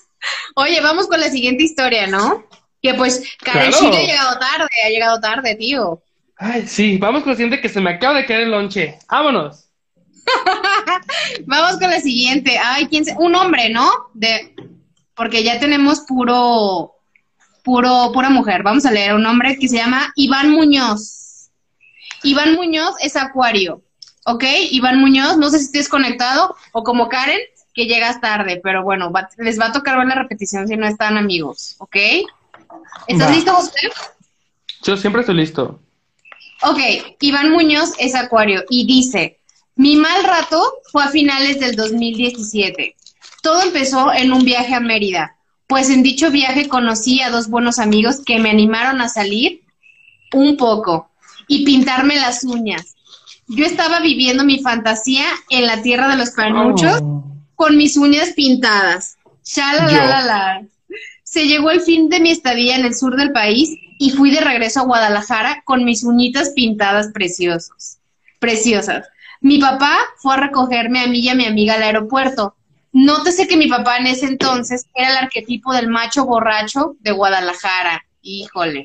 Oye, 0.56 0.80
vamos 0.80 1.06
con 1.06 1.20
la 1.20 1.28
siguiente 1.30 1.62
historia, 1.62 2.06
¿no? 2.06 2.44
Que 2.82 2.94
pues 2.94 3.22
Karen 3.44 3.70
Claro. 3.70 3.94
Ha 3.94 4.00
llegado 4.00 4.38
tarde, 4.38 4.68
ha 4.84 4.88
llegado 4.88 5.20
tarde, 5.20 5.54
tío. 5.54 6.02
Ay, 6.36 6.66
sí, 6.66 6.98
vamos 6.98 7.22
con 7.22 7.30
la 7.30 7.36
siguiente 7.36 7.60
que 7.60 7.68
se 7.68 7.80
me 7.80 7.90
acaba 7.90 8.18
de 8.18 8.26
caer 8.26 8.42
el 8.42 8.50
lonche. 8.50 8.98
Vámonos. 9.08 9.62
Vamos 11.46 11.78
con 11.78 11.90
la 11.90 12.00
siguiente. 12.00 12.58
Ay, 12.58 12.86
quién 12.88 13.04
se... 13.04 13.14
Un 13.16 13.34
hombre, 13.34 13.70
¿no? 13.70 13.88
De... 14.12 14.54
Porque 15.14 15.42
ya 15.42 15.58
tenemos 15.58 16.00
puro, 16.00 16.94
puro, 17.62 18.10
pura 18.12 18.28
mujer. 18.28 18.62
Vamos 18.62 18.84
a 18.84 18.90
leer 18.90 19.14
un 19.14 19.24
hombre 19.24 19.56
que 19.58 19.68
se 19.68 19.76
llama 19.76 20.12
Iván 20.16 20.50
Muñoz. 20.50 21.25
Iván 22.26 22.54
Muñoz 22.54 22.94
es 23.00 23.16
acuario. 23.16 23.82
¿Ok? 24.24 24.44
Iván 24.72 24.98
Muñoz, 25.00 25.36
no 25.36 25.48
sé 25.50 25.58
si 25.60 25.66
estés 25.66 25.88
conectado 25.88 26.54
o 26.72 26.82
como 26.82 27.08
Karen, 27.08 27.38
que 27.74 27.86
llegas 27.86 28.20
tarde, 28.20 28.60
pero 28.62 28.82
bueno, 28.82 29.12
va- 29.12 29.28
les 29.38 29.60
va 29.60 29.66
a 29.66 29.72
tocar 29.72 29.96
ver 29.98 30.06
la 30.08 30.14
repetición 30.16 30.66
si 30.66 30.76
no 30.76 30.86
están 30.86 31.16
amigos. 31.16 31.76
¿Ok? 31.78 31.96
¿Estás 33.06 33.28
Va. 33.28 33.34
listo, 33.34 33.52
José? 33.54 33.70
Yo 34.82 34.96
siempre 34.96 35.20
estoy 35.20 35.36
listo. 35.36 35.80
Ok, 36.62 36.78
Iván 37.20 37.50
Muñoz 37.52 37.92
es 37.98 38.14
acuario 38.14 38.64
y 38.70 38.86
dice, 38.86 39.38
mi 39.76 39.94
mal 39.96 40.24
rato 40.24 40.60
fue 40.90 41.04
a 41.04 41.08
finales 41.08 41.60
del 41.60 41.76
2017. 41.76 42.96
Todo 43.42 43.60
empezó 43.62 44.12
en 44.12 44.32
un 44.32 44.42
viaje 44.44 44.74
a 44.74 44.80
Mérida, 44.80 45.36
pues 45.68 45.90
en 45.90 46.02
dicho 46.02 46.30
viaje 46.30 46.66
conocí 46.68 47.20
a 47.20 47.30
dos 47.30 47.48
buenos 47.48 47.78
amigos 47.78 48.22
que 48.24 48.38
me 48.38 48.50
animaron 48.50 49.00
a 49.00 49.08
salir 49.08 49.62
un 50.32 50.56
poco 50.56 51.10
y 51.48 51.64
pintarme 51.64 52.16
las 52.16 52.44
uñas. 52.44 52.94
Yo 53.48 53.64
estaba 53.64 54.00
viviendo 54.00 54.44
mi 54.44 54.60
fantasía 54.60 55.24
en 55.50 55.66
la 55.66 55.82
tierra 55.82 56.08
de 56.08 56.16
los 56.16 56.30
panuchos 56.30 56.98
Oh. 57.02 57.24
con 57.54 57.76
mis 57.76 57.96
uñas 57.96 58.30
pintadas. 58.34 59.16
Shalalala. 59.44 60.62
Se 61.22 61.46
llegó 61.46 61.70
el 61.70 61.80
fin 61.80 62.08
de 62.08 62.20
mi 62.20 62.30
estadía 62.30 62.76
en 62.76 62.84
el 62.84 62.94
sur 62.94 63.16
del 63.16 63.32
país 63.32 63.70
y 63.98 64.10
fui 64.10 64.30
de 64.30 64.40
regreso 64.40 64.80
a 64.80 64.84
Guadalajara 64.84 65.62
con 65.64 65.84
mis 65.84 66.02
uñitas 66.04 66.50
pintadas 66.50 67.08
preciosos, 67.12 67.98
preciosas. 68.38 69.06
Mi 69.40 69.58
papá 69.58 69.96
fue 70.18 70.34
a 70.34 70.38
recogerme 70.38 71.00
a 71.00 71.06
mí 71.06 71.20
y 71.20 71.28
a 71.28 71.34
mi 71.34 71.44
amiga 71.46 71.74
al 71.74 71.82
aeropuerto. 71.82 72.54
Nótese 72.92 73.46
que 73.46 73.56
mi 73.56 73.68
papá 73.68 73.98
en 73.98 74.06
ese 74.06 74.26
entonces 74.26 74.86
era 74.94 75.10
el 75.10 75.16
arquetipo 75.18 75.72
del 75.74 75.88
macho 75.88 76.24
borracho 76.24 76.96
de 77.00 77.12
Guadalajara. 77.12 78.04
Híjole. 78.22 78.84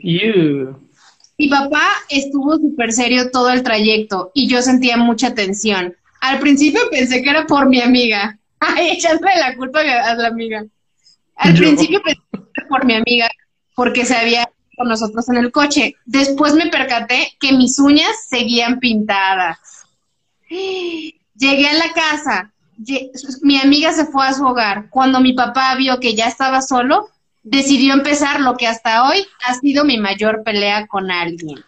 Mi 1.41 1.49
papá 1.49 1.87
estuvo 2.07 2.55
súper 2.57 2.93
serio 2.93 3.31
todo 3.31 3.49
el 3.49 3.63
trayecto 3.63 4.29
y 4.35 4.47
yo 4.47 4.61
sentía 4.61 4.95
mucha 4.95 5.33
tensión. 5.33 5.97
Al 6.19 6.37
principio 6.37 6.81
pensé 6.91 7.23
que 7.23 7.31
era 7.31 7.47
por 7.47 7.67
mi 7.67 7.81
amiga. 7.81 8.37
Ay, 8.59 8.91
echándole 8.91 9.33
la 9.37 9.55
culpa 9.55 9.79
a 9.79 10.13
la 10.13 10.27
amiga. 10.27 10.63
Al 11.35 11.55
principio 11.55 11.99
pensé 12.03 12.21
que 12.31 12.39
era 12.57 12.67
por 12.67 12.85
mi 12.85 12.93
amiga 12.93 13.27
porque 13.75 14.05
se 14.05 14.15
había 14.15 14.47
con 14.77 14.87
nosotros 14.87 15.27
en 15.29 15.37
el 15.37 15.51
coche. 15.51 15.95
Después 16.05 16.53
me 16.53 16.67
percaté 16.67 17.31
que 17.39 17.53
mis 17.53 17.79
uñas 17.79 18.11
seguían 18.29 18.79
pintadas. 18.79 19.57
Llegué 20.47 21.69
a 21.69 21.73
la 21.73 21.91
casa. 21.91 22.53
Mi 23.41 23.59
amiga 23.59 23.93
se 23.93 24.05
fue 24.05 24.27
a 24.27 24.33
su 24.33 24.45
hogar. 24.45 24.91
Cuando 24.91 25.19
mi 25.19 25.33
papá 25.33 25.73
vio 25.73 25.99
que 25.99 26.13
ya 26.13 26.27
estaba 26.27 26.61
solo, 26.61 27.09
decidió 27.43 27.93
empezar 27.93 28.39
lo 28.41 28.57
que 28.57 28.67
hasta 28.67 29.09
hoy 29.09 29.25
ha 29.45 29.53
sido 29.55 29.83
mi 29.83 29.97
mayor 29.97 30.43
pelea 30.43 30.87
con 30.87 31.11
alguien. 31.11 31.63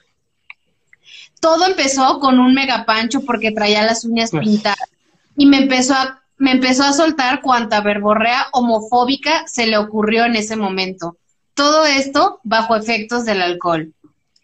Todo 1.39 1.65
empezó 1.65 2.19
con 2.19 2.39
un 2.39 2.53
megapancho 2.53 3.21
porque 3.21 3.51
traía 3.51 3.83
las 3.83 4.05
uñas 4.05 4.31
pintadas 4.31 4.89
y 5.35 5.45
me 5.45 5.57
empezó 5.57 5.93
a 5.93 6.23
me 6.37 6.51
empezó 6.51 6.83
a 6.83 6.91
soltar 6.91 7.41
cuanta 7.41 7.79
verborrea 7.79 8.47
homofóbica 8.51 9.45
se 9.47 9.65
le 9.65 9.77
ocurrió 9.77 10.25
en 10.25 10.35
ese 10.35 10.55
momento. 10.55 11.15
Todo 11.53 11.85
esto 11.85 12.41
bajo 12.43 12.75
efectos 12.75 13.23
del 13.23 13.41
alcohol. 13.41 13.93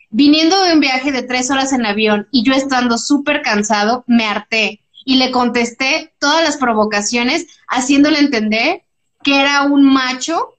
Viniendo 0.10 0.64
de 0.64 0.74
un 0.74 0.80
viaje 0.80 1.12
de 1.12 1.24
tres 1.24 1.52
horas 1.52 1.74
en 1.74 1.86
avión 1.86 2.28
y 2.32 2.44
yo 2.44 2.54
estando 2.54 2.98
súper 2.98 3.42
cansado, 3.42 4.06
me 4.08 4.26
harté 4.26 4.82
y 5.04 5.18
le 5.18 5.32
contesté 5.32 6.14
todas 6.20 6.44
las 6.44 6.58
provocaciones, 6.58 7.48
haciéndole 7.68 8.20
entender 8.20 8.84
que 9.24 9.40
era 9.40 9.64
un 9.64 9.84
macho. 9.84 10.54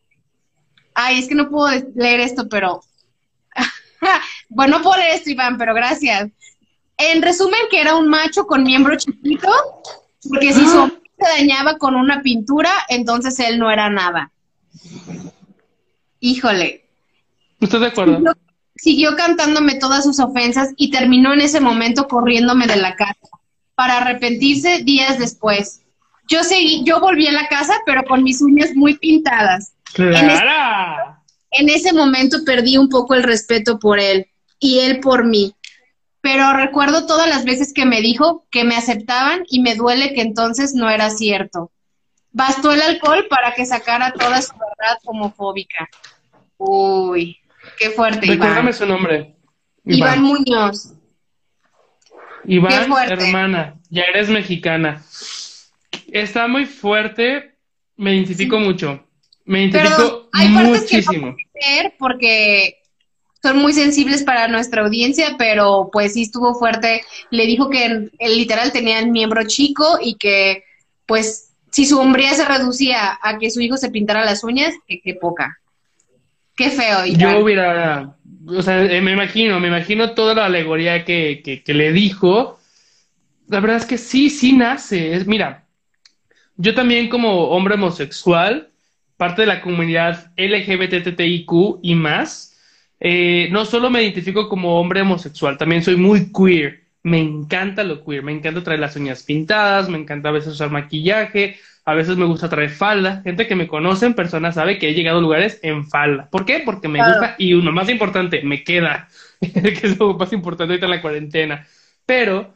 Ay, 1.03 1.19
es 1.19 1.29
que 1.29 1.35
no 1.35 1.49
puedo 1.49 1.67
leer 1.95 2.21
esto, 2.21 2.47
pero... 2.47 2.83
bueno, 4.51 4.77
no 4.77 4.85
puedo 4.85 4.99
leer 4.99 5.15
esto, 5.15 5.31
Iván, 5.31 5.57
pero 5.57 5.73
gracias. 5.73 6.29
En 6.99 7.23
resumen, 7.23 7.61
que 7.71 7.81
era 7.81 7.97
un 7.97 8.07
macho 8.07 8.47
con 8.47 8.65
miembro 8.65 8.95
chiquito, 8.97 9.49
porque 10.29 10.53
si 10.53 10.67
su 10.67 10.93
se 11.19 11.29
dañaba 11.39 11.79
con 11.79 11.95
una 11.95 12.21
pintura, 12.21 12.71
entonces 12.91 13.39
él 13.41 13.59
no 13.59 13.71
era 13.71 13.89
nada. 13.89 14.31
Híjole. 16.21 16.85
¿Estás 17.61 17.81
de 17.81 17.87
acuerdo? 17.87 18.35
Siguió, 18.77 19.17
cantándome 19.17 19.77
todas 19.77 20.05
sus 20.05 20.21
ofensas 20.21 20.75
y 20.77 20.91
terminó 20.91 21.33
en 21.33 21.41
ese 21.41 21.61
momento 21.61 22.09
corriéndome 22.09 22.67
de 22.67 22.77
la 22.77 22.95
casa 22.95 23.29
para 23.75 23.99
arrepentirse 23.99 24.83
días 24.83 25.19
después. 25.19 25.81
Yo 26.29 26.45
seguí, 26.45 26.85
yo 26.85 27.01
volví 27.01 27.27
a 27.27 27.33
la 27.33 27.49
casa, 27.49 27.73
pero 27.87 28.05
con 28.05 28.23
mis 28.23 28.43
uñas 28.43 28.75
muy 28.75 28.99
pintadas. 28.99 29.73
¡Clara! 29.95 31.23
en 31.53 31.69
ese 31.69 31.93
momento 31.93 32.45
perdí 32.45 32.77
un 32.77 32.89
poco 32.89 33.15
el 33.15 33.25
respeto 33.25 33.79
por 33.79 33.99
él 33.99 34.27
y 34.61 34.79
él 34.81 35.01
por 35.01 35.25
mí 35.25 35.55
pero 36.21 36.53
recuerdo 36.53 37.07
todas 37.07 37.29
las 37.29 37.45
veces 37.45 37.73
que 37.73 37.87
me 37.87 38.01
dijo 38.01 38.47
que 38.51 38.65
me 38.65 38.77
aceptaban 38.77 39.45
y 39.49 39.63
me 39.63 39.75
duele 39.75 40.13
que 40.13 40.21
entonces 40.21 40.75
no 40.75 40.91
era 40.91 41.11
cierto. 41.11 41.71
Bastó 42.33 42.73
el 42.73 42.83
alcohol 42.83 43.27
para 43.29 43.55
que 43.55 43.65
sacara 43.65 44.13
toda 44.13 44.41
su 44.43 44.53
verdad 44.53 44.99
homofóbica. 45.05 45.89
Uy, 46.59 47.39
qué 47.79 47.91
fuerte. 47.91 48.27
Recuérdame 48.27 48.73
su 48.73 48.87
nombre. 48.87 49.35
Iván, 49.85 50.23
Muñoz. 50.23 50.93
Iván, 52.45 52.93
hermana, 53.09 53.81
ya 53.89 54.03
eres 54.03 54.29
mexicana. 54.29 55.03
Está 56.13 56.49
muy 56.49 56.67
fuerte, 56.67 57.57
me 57.97 58.15
identifico 58.15 58.59
mucho. 58.59 59.05
Me 59.51 59.65
identifico 59.65 60.29
hay 60.33 60.49
muchísimo. 60.49 61.35
Que 61.37 61.93
porque 61.99 62.77
son 63.43 63.59
muy 63.59 63.73
sensibles 63.73 64.23
para 64.23 64.47
nuestra 64.47 64.83
audiencia, 64.83 65.35
pero 65.39 65.91
pues 65.93 66.13
sí 66.13 66.23
estuvo 66.23 66.55
fuerte. 66.55 67.03
Le 67.33 67.47
dijo 67.47 67.69
que 67.69 67.85
el 67.85 68.37
literal 68.37 68.71
tenía 68.71 69.01
el 69.01 69.11
miembro 69.11 69.45
chico 69.49 69.99
y 70.01 70.15
que 70.15 70.63
pues 71.05 71.51
si 71.73 71.85
su 71.85 71.99
hombría 71.99 72.33
se 72.35 72.45
reducía 72.45 73.19
a 73.21 73.39
que 73.39 73.51
su 73.51 73.61
hijo 73.61 73.77
se 73.77 73.91
pintara 73.91 74.25
las 74.25 74.45
uñas, 74.45 74.73
qué 74.87 75.15
poca. 75.21 75.59
Qué 76.55 76.71
feo. 76.71 77.07
Yo 77.07 77.41
hubiera, 77.41 78.15
o 78.47 78.63
sea, 78.63 78.85
eh, 78.85 79.01
me 79.01 79.11
imagino, 79.13 79.59
me 79.59 79.67
imagino 79.67 80.15
toda 80.15 80.37
la 80.37 80.45
alegoría 80.47 81.05
que, 81.05 81.43
que, 81.45 81.65
que 81.65 81.75
le 81.75 81.93
dijo. 81.93 82.61
La 83.49 83.59
verdad 83.59 83.79
es 83.79 83.87
que 83.87 83.99
sí, 83.99 84.31
sí 84.31 84.53
nace. 84.53 85.17
Es, 85.17 85.27
mira, 85.27 85.67
yo 86.57 86.73
también 86.73 87.09
como 87.09 87.49
hombre 87.49 87.75
homosexual, 87.75 88.70
parte 89.21 89.43
de 89.43 89.49
la 89.49 89.61
comunidad 89.61 90.33
LGBTTIQ 90.39 91.81
y 91.83 91.95
más, 91.95 92.59
eh, 92.99 93.49
no 93.53 93.67
solo 93.67 93.91
me 93.91 94.03
identifico 94.03 94.49
como 94.49 94.81
hombre 94.81 95.03
homosexual, 95.03 95.59
también 95.59 95.85
soy 95.85 95.97
muy 95.97 96.33
queer. 96.33 96.85
Me 97.03 97.21
encanta 97.21 97.85
lo 97.85 98.03
queer, 98.03 98.23
me 98.23 98.33
encanta 98.33 98.63
traer 98.63 98.81
las 98.81 98.97
uñas 98.97 99.23
pintadas, 99.23 99.91
me 99.91 99.99
encanta 99.99 100.31
a 100.31 100.33
veces 100.33 100.55
usar 100.55 100.71
maquillaje, 100.71 101.59
a 101.85 101.93
veces 101.93 102.17
me 102.17 102.25
gusta 102.25 102.49
traer 102.49 102.71
falda. 102.71 103.21
Gente 103.23 103.47
que 103.47 103.57
me 103.57 103.69
conoce 103.69 104.07
en 104.07 104.15
persona 104.15 104.53
sabe 104.53 104.79
que 104.79 104.89
he 104.89 104.95
llegado 104.95 105.19
a 105.19 105.23
lugares 105.23 105.61
en 105.63 105.87
falda. 105.87 106.31
¿Por 106.31 106.47
qué? 106.47 106.63
Porque 106.65 106.89
me 106.89 107.05
gusta 107.05 107.35
y 107.37 107.53
uno 107.53 107.73
más 107.73 107.91
importante, 107.91 108.41
me 108.43 108.65
queda, 108.65 109.07
que 109.41 109.81
es 109.83 109.99
lo 109.99 110.15
más 110.15 110.33
importante 110.33 110.73
ahorita 110.73 110.87
en 110.87 110.93
la 110.93 111.03
cuarentena. 111.03 111.67
Pero 112.07 112.55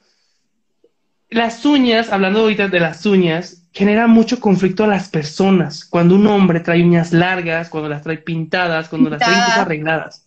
las 1.28 1.66
uñas, 1.66 2.10
hablando 2.10 2.40
ahorita 2.40 2.68
de 2.68 2.80
las 2.80 3.04
uñas, 3.04 3.63
genera 3.74 4.06
mucho 4.06 4.38
conflicto 4.38 4.84
a 4.84 4.86
las 4.86 5.08
personas. 5.08 5.84
Cuando 5.84 6.14
un 6.14 6.26
hombre 6.28 6.60
trae 6.60 6.82
uñas 6.82 7.12
largas, 7.12 7.68
cuando 7.68 7.88
las 7.88 8.02
trae 8.02 8.18
pintadas, 8.18 8.88
cuando 8.88 9.10
las 9.10 9.18
trae 9.18 9.60
arregladas. 9.60 10.24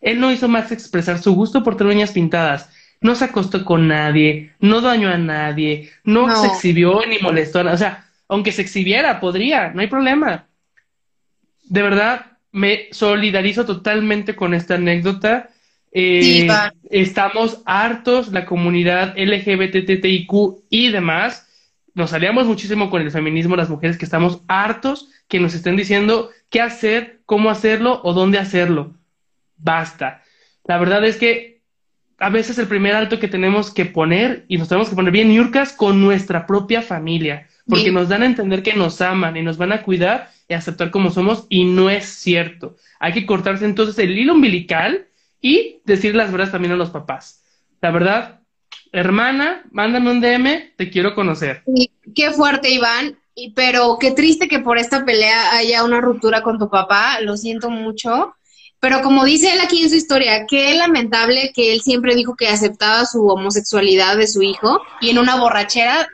Él 0.00 0.20
no 0.20 0.32
hizo 0.32 0.48
más 0.48 0.72
expresar 0.72 1.18
su 1.18 1.34
gusto 1.34 1.62
por 1.62 1.76
tener 1.76 1.94
uñas 1.94 2.12
pintadas. 2.12 2.70
No 3.00 3.14
se 3.14 3.26
acostó 3.26 3.64
con 3.64 3.86
nadie, 3.86 4.54
no 4.60 4.80
dañó 4.80 5.10
a 5.10 5.18
nadie, 5.18 5.90
no, 6.04 6.34
se 6.40 6.46
exhibió 6.46 7.04
ni 7.06 7.18
molestó 7.18 7.60
a 7.60 7.64
nadie. 7.64 7.74
O 7.74 7.78
sea, 7.78 8.06
aunque 8.28 8.52
se 8.52 8.62
exhibiera, 8.62 9.20
podría, 9.20 9.70
no 9.70 9.82
hay 9.82 9.88
problema. 9.88 10.46
De 11.64 11.82
verdad, 11.82 12.38
me 12.50 12.88
solidarizo 12.92 13.66
totalmente 13.66 14.34
con 14.34 14.54
esta 14.54 14.76
anécdota. 14.76 15.50
Eh, 15.94 16.48
estamos 16.90 17.62
hartos, 17.64 18.32
la 18.32 18.44
comunidad 18.44 19.14
LGBTTIQ 19.16 20.32
y 20.68 20.90
demás. 20.90 21.48
Nos 21.94 22.12
aliamos 22.12 22.46
muchísimo 22.46 22.90
con 22.90 23.00
el 23.00 23.12
feminismo, 23.12 23.56
las 23.56 23.70
mujeres 23.70 23.96
que 23.96 24.04
estamos 24.04 24.42
hartos 24.48 25.08
que 25.28 25.40
nos 25.40 25.54
estén 25.54 25.76
diciendo 25.76 26.30
qué 26.50 26.60
hacer, 26.60 27.20
cómo 27.24 27.48
hacerlo 27.48 28.00
o 28.02 28.12
dónde 28.12 28.38
hacerlo 28.38 28.94
basta. 29.56 30.22
La 30.64 30.78
verdad 30.78 31.04
es 31.04 31.16
que 31.16 31.62
a 32.18 32.30
veces 32.30 32.58
el 32.58 32.68
primer 32.68 32.94
alto 32.94 33.18
que 33.18 33.28
tenemos 33.28 33.72
que 33.72 33.86
poner, 33.86 34.44
y 34.48 34.58
nos 34.58 34.68
tenemos 34.68 34.88
que 34.88 34.94
poner 34.94 35.12
bien 35.12 35.32
yurcas 35.32 35.72
con 35.72 36.00
nuestra 36.00 36.46
propia 36.46 36.82
familia, 36.82 37.48
porque 37.66 37.90
nos 37.90 38.08
dan 38.08 38.22
a 38.22 38.26
entender 38.26 38.62
que 38.62 38.74
nos 38.74 39.00
aman 39.00 39.36
y 39.36 39.42
nos 39.42 39.56
van 39.56 39.72
a 39.72 39.82
cuidar 39.82 40.30
y 40.48 40.54
aceptar 40.54 40.90
como 40.90 41.10
somos, 41.10 41.46
y 41.48 41.64
no 41.64 41.90
es 41.90 42.04
cierto. 42.04 42.76
Hay 43.00 43.12
que 43.12 43.26
cortarse 43.26 43.64
entonces 43.64 43.98
el 43.98 44.16
hilo 44.16 44.34
umbilical 44.34 45.06
y 45.44 45.82
decir 45.84 46.14
las 46.14 46.32
verdades 46.32 46.52
también 46.52 46.72
a 46.72 46.76
los 46.76 46.88
papás. 46.88 47.44
La 47.82 47.90
verdad, 47.90 48.40
hermana, 48.92 49.62
mándame 49.70 50.10
un 50.10 50.22
DM, 50.22 50.72
te 50.74 50.88
quiero 50.88 51.14
conocer. 51.14 51.62
qué 52.14 52.30
fuerte, 52.30 52.70
Iván. 52.70 53.18
Y, 53.34 53.50
pero 53.50 53.98
qué 54.00 54.12
triste 54.12 54.48
que 54.48 54.60
por 54.60 54.78
esta 54.78 55.04
pelea 55.04 55.54
haya 55.54 55.84
una 55.84 56.00
ruptura 56.00 56.40
con 56.40 56.58
tu 56.58 56.70
papá, 56.70 57.20
lo 57.20 57.36
siento 57.36 57.68
mucho. 57.68 58.34
Pero 58.80 59.02
como 59.02 59.22
dice 59.26 59.52
él 59.52 59.60
aquí 59.60 59.82
en 59.82 59.90
su 59.90 59.96
historia, 59.96 60.46
qué 60.48 60.74
lamentable 60.76 61.52
que 61.54 61.74
él 61.74 61.82
siempre 61.82 62.14
dijo 62.14 62.36
que 62.36 62.48
aceptaba 62.48 63.04
su 63.04 63.26
homosexualidad 63.26 64.16
de 64.16 64.28
su 64.28 64.40
hijo 64.40 64.80
y 65.02 65.10
en 65.10 65.18
una 65.18 65.36
borrachera 65.36 66.08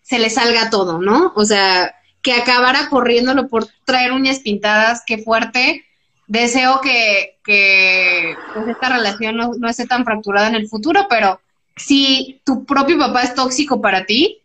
se 0.00 0.18
le 0.18 0.30
salga 0.30 0.70
todo, 0.70 1.02
¿no? 1.02 1.34
O 1.36 1.44
sea, 1.44 1.94
que 2.22 2.32
acabara 2.32 2.88
corriéndolo 2.88 3.46
por 3.46 3.66
traer 3.84 4.12
uñas 4.12 4.38
pintadas, 4.38 5.02
qué 5.06 5.18
fuerte. 5.18 5.84
Deseo 6.26 6.80
que, 6.80 7.38
que 7.44 8.34
pues, 8.54 8.68
esta 8.68 8.88
relación 8.88 9.36
no, 9.36 9.52
no 9.58 9.68
esté 9.68 9.86
tan 9.86 10.04
fracturada 10.04 10.48
en 10.48 10.54
el 10.54 10.68
futuro, 10.68 11.06
pero 11.08 11.40
si 11.76 12.40
tu 12.44 12.64
propio 12.64 12.98
papá 12.98 13.22
es 13.22 13.34
tóxico 13.34 13.80
para 13.80 14.06
ti, 14.06 14.38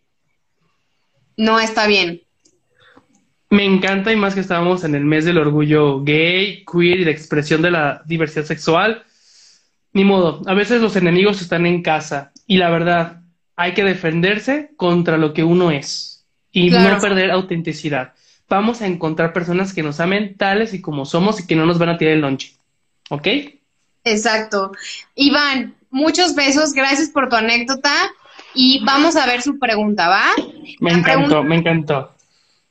no 1.36 1.58
está 1.58 1.86
bien. 1.86 2.22
Me 3.48 3.64
encanta 3.64 4.12
y 4.12 4.16
más 4.16 4.34
que 4.34 4.40
estamos 4.40 4.84
en 4.84 4.94
el 4.94 5.04
mes 5.04 5.24
del 5.24 5.38
orgullo 5.38 6.02
gay, 6.04 6.64
queer 6.64 7.00
y 7.00 7.04
de 7.04 7.10
expresión 7.10 7.62
de 7.62 7.72
la 7.72 8.02
diversidad 8.06 8.44
sexual. 8.44 9.04
Ni 9.92 10.04
modo, 10.04 10.42
a 10.46 10.54
veces 10.54 10.80
los 10.80 10.94
enemigos 10.94 11.40
están 11.40 11.66
en 11.66 11.82
casa 11.82 12.30
y 12.46 12.58
la 12.58 12.70
verdad, 12.70 13.22
hay 13.56 13.74
que 13.74 13.82
defenderse 13.82 14.70
contra 14.76 15.18
lo 15.18 15.34
que 15.34 15.42
uno 15.42 15.70
es 15.72 16.24
y 16.52 16.70
no 16.70 16.98
perder 17.00 17.30
autenticidad. 17.30 18.12
Vamos 18.50 18.82
a 18.82 18.86
encontrar 18.88 19.32
personas 19.32 19.72
que 19.72 19.82
nos 19.82 20.00
amen 20.00 20.36
tales 20.36 20.74
y 20.74 20.80
como 20.82 21.06
somos 21.06 21.38
y 21.40 21.46
que 21.46 21.54
no 21.56 21.64
nos 21.66 21.78
van 21.78 21.88
a 21.90 21.96
tirar 21.96 22.14
el 22.14 22.20
lonche. 22.20 22.54
¿Ok? 23.08 23.26
Exacto. 24.04 24.72
Iván, 25.14 25.76
muchos 25.90 26.34
besos, 26.34 26.72
gracias 26.72 27.08
por 27.10 27.28
tu 27.28 27.36
anécdota 27.36 27.92
y 28.52 28.84
vamos 28.84 29.14
a 29.14 29.24
ver 29.26 29.40
su 29.40 29.58
pregunta, 29.58 30.08
¿va? 30.08 30.24
Me 30.80 30.90
La 30.90 30.98
encantó, 30.98 31.26
pregunta- 31.28 31.42
me 31.48 31.56
encantó. 31.56 32.14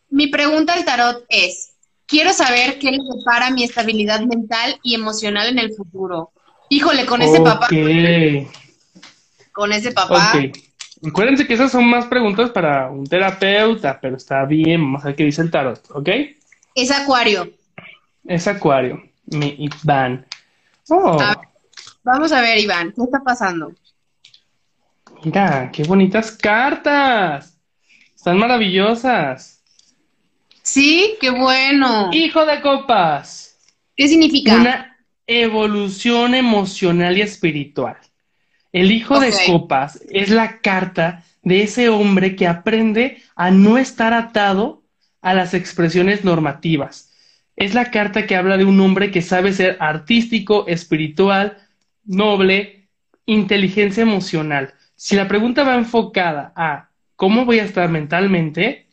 Mi 0.09 0.27
pregunta 0.27 0.73
al 0.73 0.83
tarot 0.83 1.23
es, 1.29 1.71
quiero 2.05 2.33
saber 2.33 2.77
qué 2.77 2.91
le 2.91 2.97
depara 3.17 3.49
mi 3.51 3.63
estabilidad 3.63 4.19
mental 4.21 4.77
y 4.83 4.95
emocional 4.95 5.47
en 5.47 5.59
el 5.59 5.73
futuro. 5.73 6.31
Híjole, 6.69 7.05
con 7.05 7.21
ese 7.21 7.39
papá, 7.41 7.67
con 9.53 9.71
ese 9.71 9.91
papá. 9.93 10.31
Acuérdense 11.05 11.47
que 11.47 11.53
esas 11.53 11.71
son 11.71 11.85
más 11.89 12.05
preguntas 12.07 12.49
para 12.51 12.89
un 12.89 13.05
terapeuta, 13.05 13.99
pero 14.01 14.17
está 14.17 14.43
bien, 14.45 14.81
vamos 14.81 15.03
a 15.03 15.07
ver 15.07 15.15
qué 15.15 15.25
dice 15.25 15.41
el 15.41 15.51
tarot, 15.51 15.81
¿ok? 15.91 16.09
Es 16.75 16.91
acuario. 16.91 17.49
Es 18.25 18.47
Acuario, 18.47 19.01
mi 19.25 19.55
Iván. 19.57 20.25
Oh, 20.89 21.19
A. 21.19 21.41
Vamos 22.03 22.31
a 22.31 22.41
ver, 22.41 22.59
Iván, 22.59 22.93
¿qué 22.95 23.03
está 23.03 23.19
pasando? 23.23 23.71
mira, 25.23 25.69
qué 25.71 25.83
bonitas 25.83 26.31
cartas. 26.31 27.57
Están 28.15 28.37
maravillosas. 28.37 29.63
Sí, 30.61 31.17
qué 31.19 31.29
bueno. 31.29 32.09
Hijo 32.13 32.45
de 32.45 32.61
copas. 32.61 33.57
¿Qué 33.95 34.07
significa? 34.07 34.55
Una 34.55 34.97
evolución 35.25 36.35
emocional 36.35 37.17
y 37.17 37.21
espiritual. 37.21 37.97
El 38.71 38.91
hijo 38.91 39.19
de 39.19 39.33
copas 39.47 40.01
es 40.09 40.29
la 40.29 40.59
carta 40.59 41.23
de 41.41 41.63
ese 41.63 41.89
hombre 41.89 42.35
que 42.35 42.47
aprende 42.47 43.21
a 43.35 43.51
no 43.51 43.77
estar 43.77 44.13
atado 44.13 44.83
a 45.21 45.33
las 45.33 45.53
expresiones 45.53 46.23
normativas. 46.23 47.11
Es 47.55 47.73
la 47.73 47.91
carta 47.91 48.25
que 48.25 48.35
habla 48.35 48.57
de 48.57 48.65
un 48.65 48.79
hombre 48.79 49.11
que 49.11 49.21
sabe 49.21 49.53
ser 49.53 49.77
artístico, 49.79 50.67
espiritual, 50.67 51.57
noble, 52.05 52.87
inteligencia 53.25 54.03
emocional. 54.03 54.73
Si 54.95 55.15
la 55.15 55.27
pregunta 55.27 55.63
va 55.63 55.75
enfocada 55.75 56.53
a 56.55 56.89
cómo 57.15 57.45
voy 57.45 57.59
a 57.59 57.65
estar 57.65 57.89
mentalmente, 57.89 58.87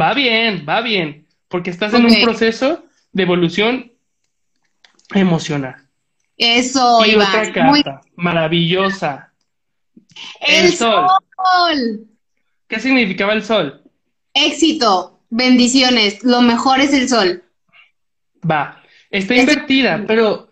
va 0.00 0.12
bien, 0.14 0.66
va 0.68 0.80
bien, 0.80 1.26
porque 1.48 1.70
estás 1.70 1.94
en 1.94 2.04
un 2.04 2.22
proceso 2.22 2.84
de 3.12 3.22
evolución 3.22 3.92
emocional. 5.14 5.85
Eso, 6.36 7.04
y 7.04 7.10
Iván. 7.12 7.28
otra 7.50 7.64
Muy... 7.64 7.82
carta, 7.82 8.00
maravillosa. 8.16 9.32
El 10.40 10.66
El 10.66 10.72
sol. 10.72 11.06
sol. 11.36 12.06
¿Qué 12.68 12.80
significaba 12.80 13.32
el 13.32 13.42
sol? 13.44 13.82
Éxito, 14.34 15.20
bendiciones. 15.30 16.22
Lo 16.24 16.42
mejor 16.42 16.80
es 16.80 16.92
el 16.92 17.08
sol. 17.08 17.42
Va, 18.48 18.82
está 19.10 19.34
Es- 19.34 19.40
invertida, 19.40 20.04
pero 20.06 20.50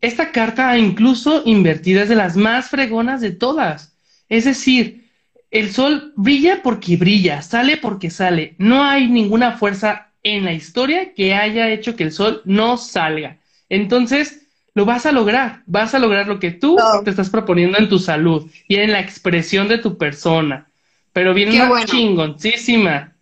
esta 0.00 0.30
carta 0.32 0.76
incluso 0.76 1.42
invertida 1.44 2.02
es 2.02 2.08
de 2.08 2.14
las 2.16 2.36
más 2.36 2.68
fregonas 2.68 3.20
de 3.20 3.30
todas. 3.30 3.96
Es 4.28 4.44
decir, 4.44 5.10
el 5.50 5.72
sol 5.72 6.12
brilla 6.16 6.60
porque 6.62 6.96
brilla, 6.96 7.40
sale 7.42 7.76
porque 7.76 8.10
sale. 8.10 8.54
No 8.58 8.82
hay 8.84 9.08
ninguna 9.08 9.52
fuerza 9.56 10.12
en 10.22 10.44
la 10.44 10.52
historia 10.52 11.14
que 11.14 11.34
haya 11.34 11.70
hecho 11.70 11.96
que 11.96 12.02
el 12.04 12.12
sol 12.12 12.42
no 12.44 12.76
salga. 12.76 13.38
Entonces, 13.68 14.43
lo 14.74 14.84
vas 14.84 15.06
a 15.06 15.12
lograr, 15.12 15.62
vas 15.66 15.94
a 15.94 15.98
lograr 15.98 16.26
lo 16.26 16.38
que 16.38 16.50
tú 16.50 16.76
Oh. 16.78 17.02
te 17.04 17.10
estás 17.10 17.30
proponiendo 17.30 17.78
en 17.78 17.88
tu 17.88 17.98
salud 17.98 18.50
y 18.68 18.76
en 18.76 18.92
la 18.92 19.00
expresión 19.00 19.68
de 19.68 19.78
tu 19.78 19.96
persona. 19.96 20.68
Pero 21.12 21.32
viene 21.32 21.52
Qué 21.52 21.58
una 21.58 21.68
bueno. 21.68 21.86
chingoncísima, 21.86 23.12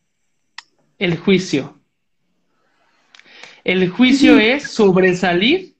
el 0.98 1.18
juicio. 1.18 1.78
El 3.64 3.88
juicio 3.90 4.38
es 4.38 4.70
sobresalir 4.70 5.74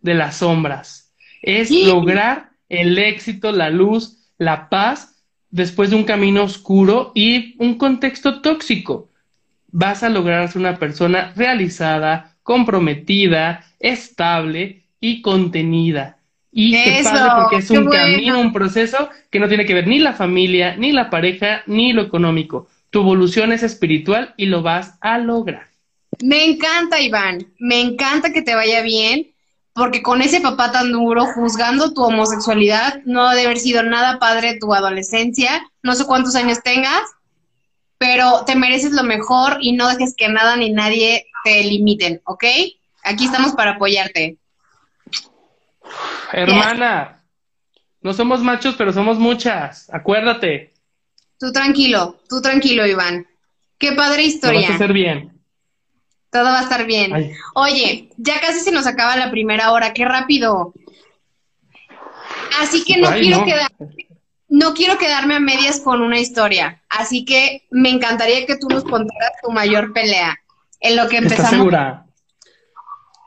de 0.00 0.14
las 0.14 0.36
sombras, 0.38 1.12
es 1.42 1.68
Sí. 1.68 1.84
lograr 1.84 2.50
el 2.68 2.96
éxito, 2.96 3.52
la 3.52 3.70
luz, 3.70 4.30
la 4.38 4.68
paz 4.68 5.22
después 5.50 5.90
de 5.90 5.96
un 5.96 6.04
camino 6.04 6.44
oscuro 6.44 7.12
y 7.14 7.54
un 7.58 7.76
contexto 7.76 8.40
tóxico. 8.40 9.10
Vas 9.70 10.02
a 10.02 10.08
lograr 10.08 10.48
ser 10.50 10.60
una 10.60 10.78
persona 10.78 11.32
realizada, 11.36 12.36
comprometida, 12.42 13.64
estable 13.78 14.81
y 15.02 15.20
contenida. 15.20 16.16
Y 16.50 16.72
qué 16.72 17.00
Eso, 17.00 17.10
padre 17.10 17.30
porque 17.42 17.56
es 17.56 17.68
qué 17.68 17.78
un 17.78 17.86
bueno. 17.86 18.00
camino, 18.02 18.40
un 18.40 18.52
proceso 18.52 19.10
que 19.30 19.40
no 19.40 19.48
tiene 19.48 19.66
que 19.66 19.74
ver 19.74 19.86
ni 19.86 19.98
la 19.98 20.12
familia, 20.12 20.76
ni 20.76 20.92
la 20.92 21.10
pareja, 21.10 21.62
ni 21.66 21.92
lo 21.92 22.02
económico. 22.02 22.68
Tu 22.90 23.00
evolución 23.00 23.52
es 23.52 23.62
espiritual 23.62 24.32
y 24.36 24.46
lo 24.46 24.62
vas 24.62 24.96
a 25.00 25.18
lograr. 25.18 25.66
Me 26.22 26.44
encanta, 26.44 27.00
Iván. 27.00 27.52
Me 27.58 27.80
encanta 27.80 28.32
que 28.32 28.42
te 28.42 28.54
vaya 28.54 28.82
bien, 28.82 29.32
porque 29.72 30.02
con 30.02 30.22
ese 30.22 30.40
papá 30.40 30.70
tan 30.70 30.92
duro 30.92 31.26
juzgando 31.34 31.94
tu 31.94 32.02
homosexualidad, 32.02 33.00
no 33.04 33.30
debe 33.30 33.46
haber 33.46 33.58
sido 33.58 33.82
nada 33.82 34.18
padre 34.20 34.58
tu 34.60 34.72
adolescencia. 34.72 35.62
No 35.82 35.94
sé 35.94 36.04
cuántos 36.04 36.36
años 36.36 36.62
tengas, 36.62 37.02
pero 37.98 38.44
te 38.44 38.54
mereces 38.54 38.92
lo 38.92 39.02
mejor 39.02 39.58
y 39.60 39.72
no 39.72 39.88
dejes 39.88 40.14
que 40.16 40.28
nada 40.28 40.56
ni 40.56 40.70
nadie 40.70 41.26
te 41.44 41.64
limiten, 41.64 42.20
¿ok? 42.24 42.44
Aquí 43.02 43.24
estamos 43.24 43.52
para 43.52 43.72
apoyarte. 43.72 44.36
Hermana, 46.32 47.22
no 48.00 48.12
somos 48.12 48.42
machos, 48.42 48.74
pero 48.76 48.92
somos 48.92 49.18
muchas. 49.18 49.88
Acuérdate, 49.92 50.72
Tú 51.38 51.50
tranquilo, 51.52 52.20
tú 52.28 52.40
tranquilo, 52.40 52.86
Iván. 52.86 53.26
Qué 53.76 53.92
padre 53.92 54.18
lo 54.18 54.24
vas 54.28 54.34
historia. 54.34 54.68
a 54.70 54.74
hacer 54.74 54.92
bien. 54.92 55.40
Todo 56.30 56.44
va 56.44 56.60
a 56.60 56.62
estar 56.62 56.86
bien. 56.86 57.12
Ay. 57.12 57.32
Oye, 57.54 58.10
ya 58.16 58.40
casi 58.40 58.60
se 58.60 58.70
nos 58.70 58.86
acaba 58.86 59.16
la 59.16 59.30
primera 59.30 59.72
hora, 59.72 59.92
qué 59.92 60.04
rápido. 60.04 60.72
Así 62.60 62.84
que 62.84 62.96
no 62.98 63.08
Ay, 63.08 63.22
quiero 63.22 63.38
no. 63.38 63.44
quedar, 63.44 63.72
no 64.48 64.74
quiero 64.74 64.98
quedarme 64.98 65.34
a 65.34 65.40
medias 65.40 65.80
con 65.80 66.00
una 66.00 66.20
historia. 66.20 66.80
Así 66.88 67.24
que 67.24 67.66
me 67.70 67.90
encantaría 67.90 68.46
que 68.46 68.56
tú 68.56 68.68
nos 68.68 68.84
contaras 68.84 69.32
tu 69.42 69.50
mayor 69.50 69.92
pelea. 69.92 70.38
En 70.80 70.96
lo 70.96 71.08
que 71.08 71.16
¿Estás 71.18 71.32
empezamos. 71.32 71.50
segura? 71.58 72.06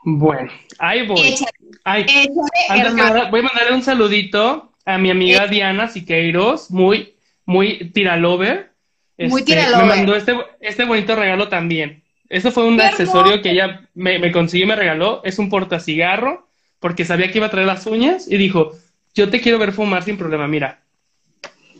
Bueno, 0.04 0.50
ahí 0.78 1.06
voy. 1.06 1.20
Échale, 1.20 1.50
Ay, 1.88 2.02
échale, 2.02 2.34
antes 2.68 2.94
que 2.94 3.00
hermano. 3.00 3.14
nada, 3.14 3.30
voy 3.30 3.40
a 3.40 3.42
mandarle 3.44 3.76
un 3.76 3.82
saludito 3.84 4.72
a 4.84 4.98
mi 4.98 5.08
amiga. 5.08 5.46
Diana 5.46 5.86
Siqueiros, 5.86 6.68
muy, 6.72 7.14
muy 7.44 7.90
tiralover. 7.92 8.72
Muy 9.16 9.42
Este, 9.42 9.52
tiralover. 9.52 9.86
Me 9.86 9.94
mandó 9.94 10.16
este, 10.16 10.34
este 10.60 10.84
bonito 10.84 11.14
regalo 11.14 11.48
también. 11.48 12.02
Eso 12.28 12.50
fue 12.50 12.64
un 12.64 12.76
¡Qué 12.76 12.82
accesorio 12.82 13.40
que 13.40 13.52
ella 13.52 13.88
me, 13.94 14.18
me 14.18 14.32
consiguió 14.32 14.64
y 14.64 14.68
me 14.68 14.74
regaló. 14.74 15.20
Es 15.22 15.38
un 15.38 15.48
portacigarro, 15.48 16.48
porque 16.80 17.04
sabía 17.04 17.30
que 17.30 17.38
iba 17.38 17.46
a 17.46 17.50
traer 17.50 17.68
las 17.68 17.86
uñas 17.86 18.26
y 18.28 18.36
dijo, 18.36 18.72
yo 19.14 19.30
te 19.30 19.40
quiero 19.40 19.60
ver 19.60 19.72
fumar 19.72 20.02
sin 20.02 20.18
problema, 20.18 20.48
mira. 20.48 20.80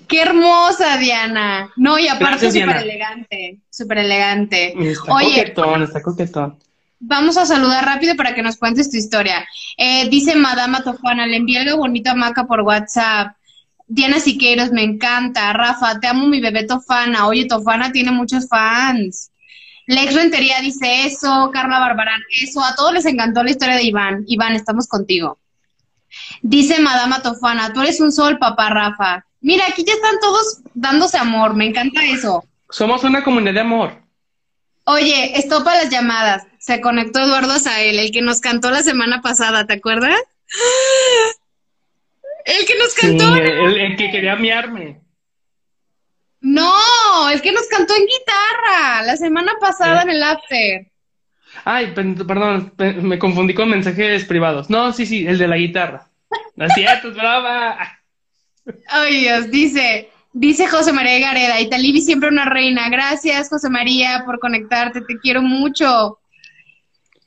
Qué 0.06 0.22
hermosa, 0.22 0.98
Diana. 0.98 1.72
No, 1.74 1.98
y 1.98 2.06
aparte 2.06 2.52
súper 2.52 2.76
elegante, 2.76 3.58
súper 3.70 3.98
elegante. 3.98 4.72
Está 4.88 5.14
Oye, 5.14 5.30
coquetón, 5.30 5.82
está 5.82 6.00
coquetón. 6.00 6.58
Vamos 6.98 7.36
a 7.36 7.44
saludar 7.44 7.84
rápido 7.84 8.16
para 8.16 8.34
que 8.34 8.42
nos 8.42 8.56
cuentes 8.56 8.90
tu 8.90 8.96
historia. 8.96 9.46
Eh, 9.76 10.08
dice 10.08 10.34
Madama 10.34 10.82
Tofana, 10.82 11.26
le 11.26 11.36
envié 11.36 11.58
algo 11.58 11.78
bonito 11.78 12.10
a 12.10 12.14
Maca 12.14 12.46
por 12.46 12.62
WhatsApp. 12.62 13.36
Diana 13.86 14.18
Siqueiros, 14.18 14.72
me 14.72 14.82
encanta. 14.82 15.52
Rafa, 15.52 16.00
te 16.00 16.06
amo 16.08 16.26
mi 16.26 16.40
bebé 16.40 16.64
Tofana. 16.64 17.26
Oye, 17.26 17.46
Tofana 17.46 17.92
tiene 17.92 18.10
muchos 18.10 18.48
fans. 18.48 19.30
Lex 19.86 20.14
Rentería 20.14 20.60
dice 20.60 21.06
eso. 21.06 21.50
Carla 21.52 21.78
Barbarán, 21.78 22.20
eso. 22.40 22.64
A 22.64 22.74
todos 22.74 22.92
les 22.92 23.06
encantó 23.06 23.42
la 23.42 23.50
historia 23.50 23.76
de 23.76 23.84
Iván. 23.84 24.24
Iván, 24.26 24.54
estamos 24.54 24.88
contigo. 24.88 25.38
Dice 26.42 26.80
Madama 26.80 27.22
Tofana, 27.22 27.72
tú 27.72 27.82
eres 27.82 28.00
un 28.00 28.10
sol, 28.10 28.38
papá 28.38 28.70
Rafa. 28.70 29.26
Mira, 29.40 29.64
aquí 29.68 29.84
ya 29.84 29.92
están 29.92 30.16
todos 30.20 30.60
dándose 30.74 31.18
amor. 31.18 31.54
Me 31.54 31.66
encanta 31.66 32.04
eso. 32.04 32.44
Somos 32.70 33.04
una 33.04 33.22
comunidad 33.22 33.54
de 33.54 33.60
amor. 33.60 34.02
Oye, 34.84 35.38
estopa 35.38 35.74
las 35.74 35.90
llamadas. 35.90 36.46
Se 36.66 36.80
conectó 36.80 37.20
Eduardo 37.20 37.52
Azael, 37.52 37.98
el 38.00 38.10
que 38.10 38.22
nos 38.22 38.40
cantó 38.40 38.70
la 38.72 38.82
semana 38.82 39.22
pasada, 39.22 39.66
¿te 39.66 39.74
acuerdas? 39.74 40.18
El 42.44 42.64
que 42.66 42.78
nos 42.78 42.92
Sí, 42.92 43.00
cantó. 43.18 43.36
el, 43.36 43.76
el 43.80 43.96
que 43.96 44.10
quería 44.10 44.36
miarme. 44.36 45.00
No, 46.40 46.72
el 47.30 47.40
que 47.42 47.50
nos 47.50 47.66
cantó 47.66 47.92
en 47.94 48.02
guitarra 48.06 49.02
la 49.02 49.16
semana 49.16 49.54
pasada 49.60 50.00
¿Eh? 50.00 50.02
en 50.04 50.10
el 50.10 50.22
after. 50.22 50.86
Ay, 51.64 51.92
perdón, 51.94 52.70
pe- 52.76 52.92
me 52.94 53.18
confundí 53.18 53.52
con 53.52 53.68
mensajes 53.70 54.24
privados. 54.26 54.70
No, 54.70 54.92
sí, 54.92 55.06
sí, 55.06 55.26
el 55.26 55.38
de 55.38 55.48
la 55.48 55.56
guitarra. 55.56 56.06
No 56.54 56.66
es 56.66 56.74
cierto, 56.74 57.08
es 57.08 57.14
brava. 57.16 57.78
Ay, 58.88 59.20
Dios, 59.22 59.50
dice, 59.50 60.10
dice 60.32 60.68
José 60.68 60.92
María 60.92 61.18
Gareda, 61.18 61.60
Italibi 61.60 62.00
siempre 62.00 62.28
una 62.28 62.44
reina. 62.44 62.88
Gracias, 62.90 63.48
José 63.48 63.70
María, 63.70 64.22
por 64.24 64.38
conectarte, 64.38 65.00
te 65.00 65.18
quiero 65.18 65.42
mucho. 65.42 66.18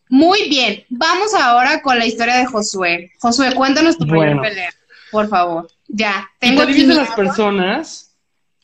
Muy 0.09 0.49
bien, 0.49 0.83
vamos 0.89 1.33
ahora 1.35 1.81
con 1.83 1.97
la 1.99 2.05
historia 2.05 2.37
de 2.37 2.47
Josué. 2.47 3.11
Josué, 3.19 3.53
cuéntanos 3.53 3.97
tu 3.97 4.05
primer 4.05 4.29
Bueno. 4.29 4.41
pelea, 4.41 4.73
por 5.11 5.29
favor. 5.29 5.69
Ya, 5.87 6.29
tengo 6.39 6.63
Italibi 6.63 6.81
aquí 6.81 6.81
es 6.81 6.87
de 6.87 6.95
las 6.95 7.11
personas, 7.11 8.15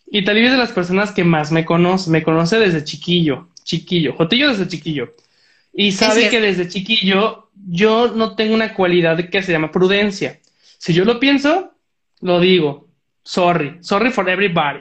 Italibi 0.07 0.47
es 0.47 0.51
de 0.51 0.57
las 0.57 0.71
personas 0.71 1.11
que 1.11 1.23
más 1.23 1.51
me 1.51 1.63
conoce, 1.63 2.09
me 2.09 2.23
conoce 2.23 2.57
desde 2.57 2.83
chiquillo, 2.83 3.49
chiquillo, 3.63 4.13
Jotillo 4.13 4.49
desde 4.49 4.67
chiquillo. 4.67 5.13
Y 5.71 5.91
sabe 5.91 6.29
que 6.29 6.41
desde 6.41 6.67
chiquillo 6.67 7.49
yo 7.67 8.07
no 8.07 8.35
tengo 8.35 8.55
una 8.55 8.73
cualidad 8.73 9.17
que 9.29 9.43
se 9.43 9.51
llama 9.51 9.71
prudencia. 9.71 10.39
Si 10.77 10.93
yo 10.93 11.05
lo 11.05 11.19
pienso, 11.19 11.73
lo 12.21 12.39
digo. 12.39 12.87
Sorry, 13.23 13.77
sorry 13.81 14.11
for 14.11 14.27
everybody. 14.29 14.79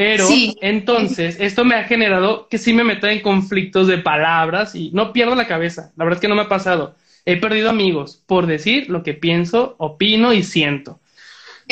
Pero 0.00 0.26
entonces, 0.62 1.36
esto 1.40 1.62
me 1.62 1.74
ha 1.74 1.84
generado 1.84 2.48
que 2.48 2.56
sí 2.56 2.72
me 2.72 2.84
meta 2.84 3.12
en 3.12 3.20
conflictos 3.20 3.86
de 3.86 3.98
palabras 3.98 4.74
y 4.74 4.90
no 4.92 5.12
pierdo 5.12 5.34
la 5.34 5.46
cabeza. 5.46 5.92
La 5.94 6.06
verdad 6.06 6.16
es 6.16 6.22
que 6.22 6.28
no 6.28 6.34
me 6.34 6.40
ha 6.40 6.48
pasado. 6.48 6.94
He 7.26 7.36
perdido 7.36 7.68
amigos 7.68 8.24
por 8.26 8.46
decir 8.46 8.88
lo 8.88 9.02
que 9.02 9.12
pienso, 9.12 9.74
opino 9.76 10.32
y 10.32 10.42
siento. 10.42 11.00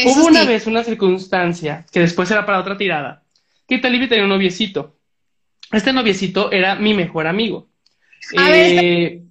Hubo 0.04 0.26
una 0.26 0.44
vez 0.44 0.66
una 0.66 0.84
circunstancia 0.84 1.86
que 1.90 2.00
después 2.00 2.30
era 2.30 2.44
para 2.44 2.60
otra 2.60 2.76
tirada, 2.76 3.22
que 3.66 3.78
Talibi 3.78 4.08
tenía 4.08 4.24
un 4.24 4.30
noviecito. 4.30 4.94
Este 5.72 5.94
noviecito 5.94 6.52
era 6.52 6.74
mi 6.74 6.92
mejor 6.92 7.28
amigo. 7.28 7.70
Eh, 8.36 9.22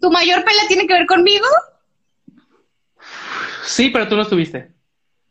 ¿Tu 0.00 0.10
mayor 0.12 0.44
pelea 0.44 0.68
tiene 0.68 0.86
que 0.86 0.94
ver 0.94 1.06
conmigo? 1.06 1.46
Sí, 3.64 3.90
pero 3.90 4.06
tú 4.06 4.14
no 4.14 4.22
estuviste. 4.22 4.68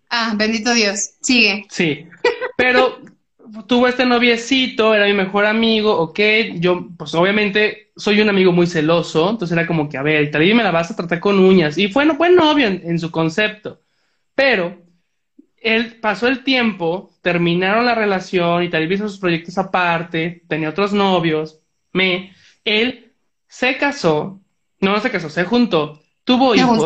Ah, 0.09 0.33
bendito 0.35 0.73
Dios. 0.73 1.11
Sigue. 1.21 1.65
Sí. 1.69 2.05
Pero 2.57 3.12
tuvo 3.67 3.87
este 3.87 4.05
noviecito, 4.05 4.93
era 4.93 5.05
mi 5.05 5.13
mejor 5.13 5.45
amigo, 5.45 5.97
ok. 5.97 6.19
Yo, 6.55 6.87
pues 6.97 7.13
obviamente, 7.15 7.91
soy 7.95 8.21
un 8.21 8.29
amigo 8.29 8.51
muy 8.51 8.67
celoso, 8.67 9.29
entonces 9.29 9.55
era 9.57 9.67
como 9.67 9.87
que, 9.87 9.97
a 9.97 10.03
ver, 10.03 10.31
Talibi 10.31 10.53
me 10.53 10.63
la 10.63 10.71
vas 10.71 10.91
a 10.91 10.95
tratar 10.95 11.19
con 11.19 11.39
uñas. 11.39 11.77
Y 11.77 11.87
fue 11.89 12.07
buen 12.11 12.35
novio 12.35 12.67
en 12.67 12.99
su 12.99 13.11
concepto. 13.11 13.81
Pero 14.35 14.83
él 15.63 15.95
pasó 16.01 16.27
el 16.27 16.43
tiempo, 16.43 17.09
terminaron 17.21 17.85
la 17.85 17.95
relación 17.95 18.63
y 18.63 18.69
tal 18.69 18.91
hizo 18.91 19.07
sus 19.07 19.17
proyectos 19.17 19.57
aparte, 19.57 20.43
tenía 20.47 20.69
otros 20.69 20.91
novios, 20.91 21.61
me, 21.93 22.33
él 22.65 23.13
se 23.47 23.77
casó, 23.77 24.41
no, 24.81 24.91
no 24.91 24.99
se 24.99 25.09
casó, 25.09 25.29
se 25.29 25.45
juntó, 25.45 26.01
tuvo 26.25 26.53
hijos. 26.53 26.83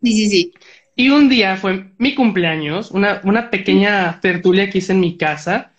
Sí, 0.00 0.12
sí, 0.12 0.30
sí. 0.30 0.54
Y 0.94 1.10
un 1.10 1.28
día 1.28 1.56
fue 1.56 1.90
mi 1.98 2.14
cumpleaños, 2.14 2.92
una, 2.92 3.20
una 3.24 3.50
pequeña 3.50 4.20
tertulia 4.20 4.70
que 4.70 4.78
hice 4.78 4.92
en 4.92 5.00
mi 5.00 5.16
casa, 5.16 5.72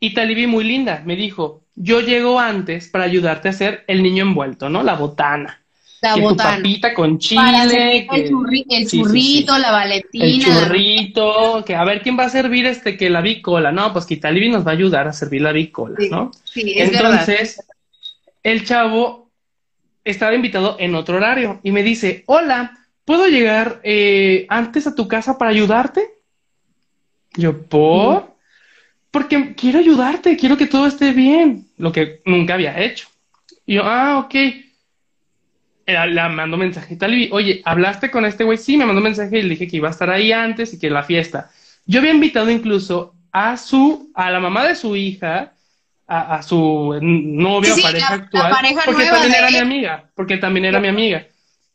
y 0.00 0.14
Talibi 0.14 0.46
muy 0.46 0.64
linda, 0.64 1.02
me 1.04 1.16
dijo, 1.16 1.62
yo 1.74 2.00
llego 2.00 2.38
antes 2.38 2.88
para 2.88 3.04
ayudarte 3.04 3.48
a 3.48 3.50
hacer 3.50 3.84
el 3.86 4.02
niño 4.02 4.24
envuelto, 4.24 4.68
¿no? 4.68 4.82
La 4.82 4.94
botana. 4.94 5.62
La 6.00 6.14
que 6.14 6.22
papita 6.36 6.94
con 6.94 7.18
chile. 7.18 8.06
el, 8.12 8.86
churrito, 8.86 9.58
la 9.58 9.72
valentina. 9.72 10.24
El 10.24 10.44
churrito, 10.44 11.64
que 11.66 11.74
a 11.74 11.84
ver 11.84 12.02
quién 12.02 12.16
va 12.16 12.24
a 12.24 12.28
servir 12.28 12.66
este 12.66 12.96
que 12.96 13.10
la 13.10 13.20
bicola. 13.20 13.72
No, 13.72 13.92
pues 13.92 14.06
que 14.06 14.14
Italibi 14.14 14.48
nos 14.48 14.64
va 14.64 14.70
a 14.70 14.74
ayudar 14.74 15.08
a 15.08 15.12
servir 15.12 15.42
la 15.42 15.50
bicola, 15.50 15.96
¿no? 16.08 16.30
Sí, 16.44 16.72
es 16.76 16.92
Entonces, 16.92 17.66
el 18.44 18.64
chavo 18.64 19.30
estaba 20.04 20.34
invitado 20.34 20.76
en 20.78 20.94
otro 20.94 21.16
horario 21.16 21.58
y 21.64 21.72
me 21.72 21.82
dice, 21.82 22.22
hola, 22.26 22.78
¿puedo 23.04 23.26
llegar 23.26 23.80
eh, 23.82 24.46
antes 24.48 24.86
a 24.86 24.94
tu 24.94 25.08
casa 25.08 25.36
para 25.36 25.50
ayudarte? 25.50 26.08
Yo, 27.34 27.62
¿por? 27.62 28.27
Porque 29.10 29.54
quiero 29.54 29.78
ayudarte, 29.78 30.36
quiero 30.36 30.56
que 30.56 30.66
todo 30.66 30.86
esté 30.86 31.12
bien, 31.12 31.66
lo 31.78 31.92
que 31.92 32.20
nunca 32.24 32.54
había 32.54 32.78
hecho. 32.80 33.08
Y 33.64 33.74
yo, 33.74 33.82
ah, 33.84 34.18
ok 34.18 34.34
le 35.88 36.28
mandó 36.28 36.56
mensaje 36.56 36.98
y 37.00 37.28
oye, 37.32 37.62
¿hablaste 37.64 38.10
con 38.10 38.24
este 38.24 38.44
güey? 38.44 38.58
Sí, 38.58 38.76
me 38.76 38.84
mandó 38.84 39.00
mensaje 39.00 39.38
y 39.38 39.42
le 39.42 39.50
dije 39.50 39.66
que 39.66 39.78
iba 39.78 39.88
a 39.88 39.92
estar 39.92 40.10
ahí 40.10 40.32
antes 40.32 40.74
y 40.74 40.78
que 40.78 40.90
la 40.90 41.02
fiesta. 41.02 41.50
Yo 41.86 42.00
había 42.00 42.12
invitado 42.12 42.50
incluso 42.50 43.14
a 43.32 43.56
su, 43.56 44.10
a 44.14 44.30
la 44.30 44.40
mamá 44.40 44.66
de 44.66 44.74
su 44.74 44.94
hija, 44.96 45.52
a, 46.06 46.42
su 46.42 46.98
novia 47.00 47.74
o 47.74 47.82
pareja 47.82 48.14
actual, 48.14 48.54
porque 48.84 49.04
también 49.06 49.34
era 49.34 49.50
mi 49.50 49.56
amiga, 49.56 50.04
porque 50.14 50.36
también 50.36 50.64
era 50.66 50.80
mi 50.80 50.88
amiga. 50.88 51.26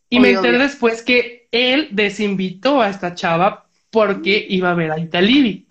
Y 0.09 0.19
me 0.19 0.31
enteré 0.31 0.59
después 0.59 1.01
que 1.01 1.47
él 1.51 1.87
desinvitó 1.91 2.81
a 2.81 2.89
esta 2.89 3.15
chava 3.15 3.65
porque 3.89 4.45
iba 4.47 4.71
a 4.71 4.75
ver 4.75 4.91
a 4.91 4.99
Italibi. 4.99 5.65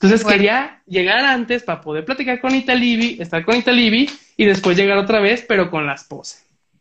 Entonces 0.00 0.24
quería 0.24 0.80
llegar 0.86 1.24
antes 1.24 1.64
para 1.64 1.80
poder 1.80 2.04
platicar 2.04 2.40
con 2.40 2.54
Italibi, 2.54 3.16
estar 3.20 3.44
con 3.44 3.56
Italibi 3.56 4.08
y 4.36 4.44
después 4.44 4.76
llegar 4.76 4.96
otra 4.96 5.18
vez, 5.18 5.44
pero 5.46 5.70
con 5.70 5.86
la 5.86 5.94
esposa. 5.94 6.38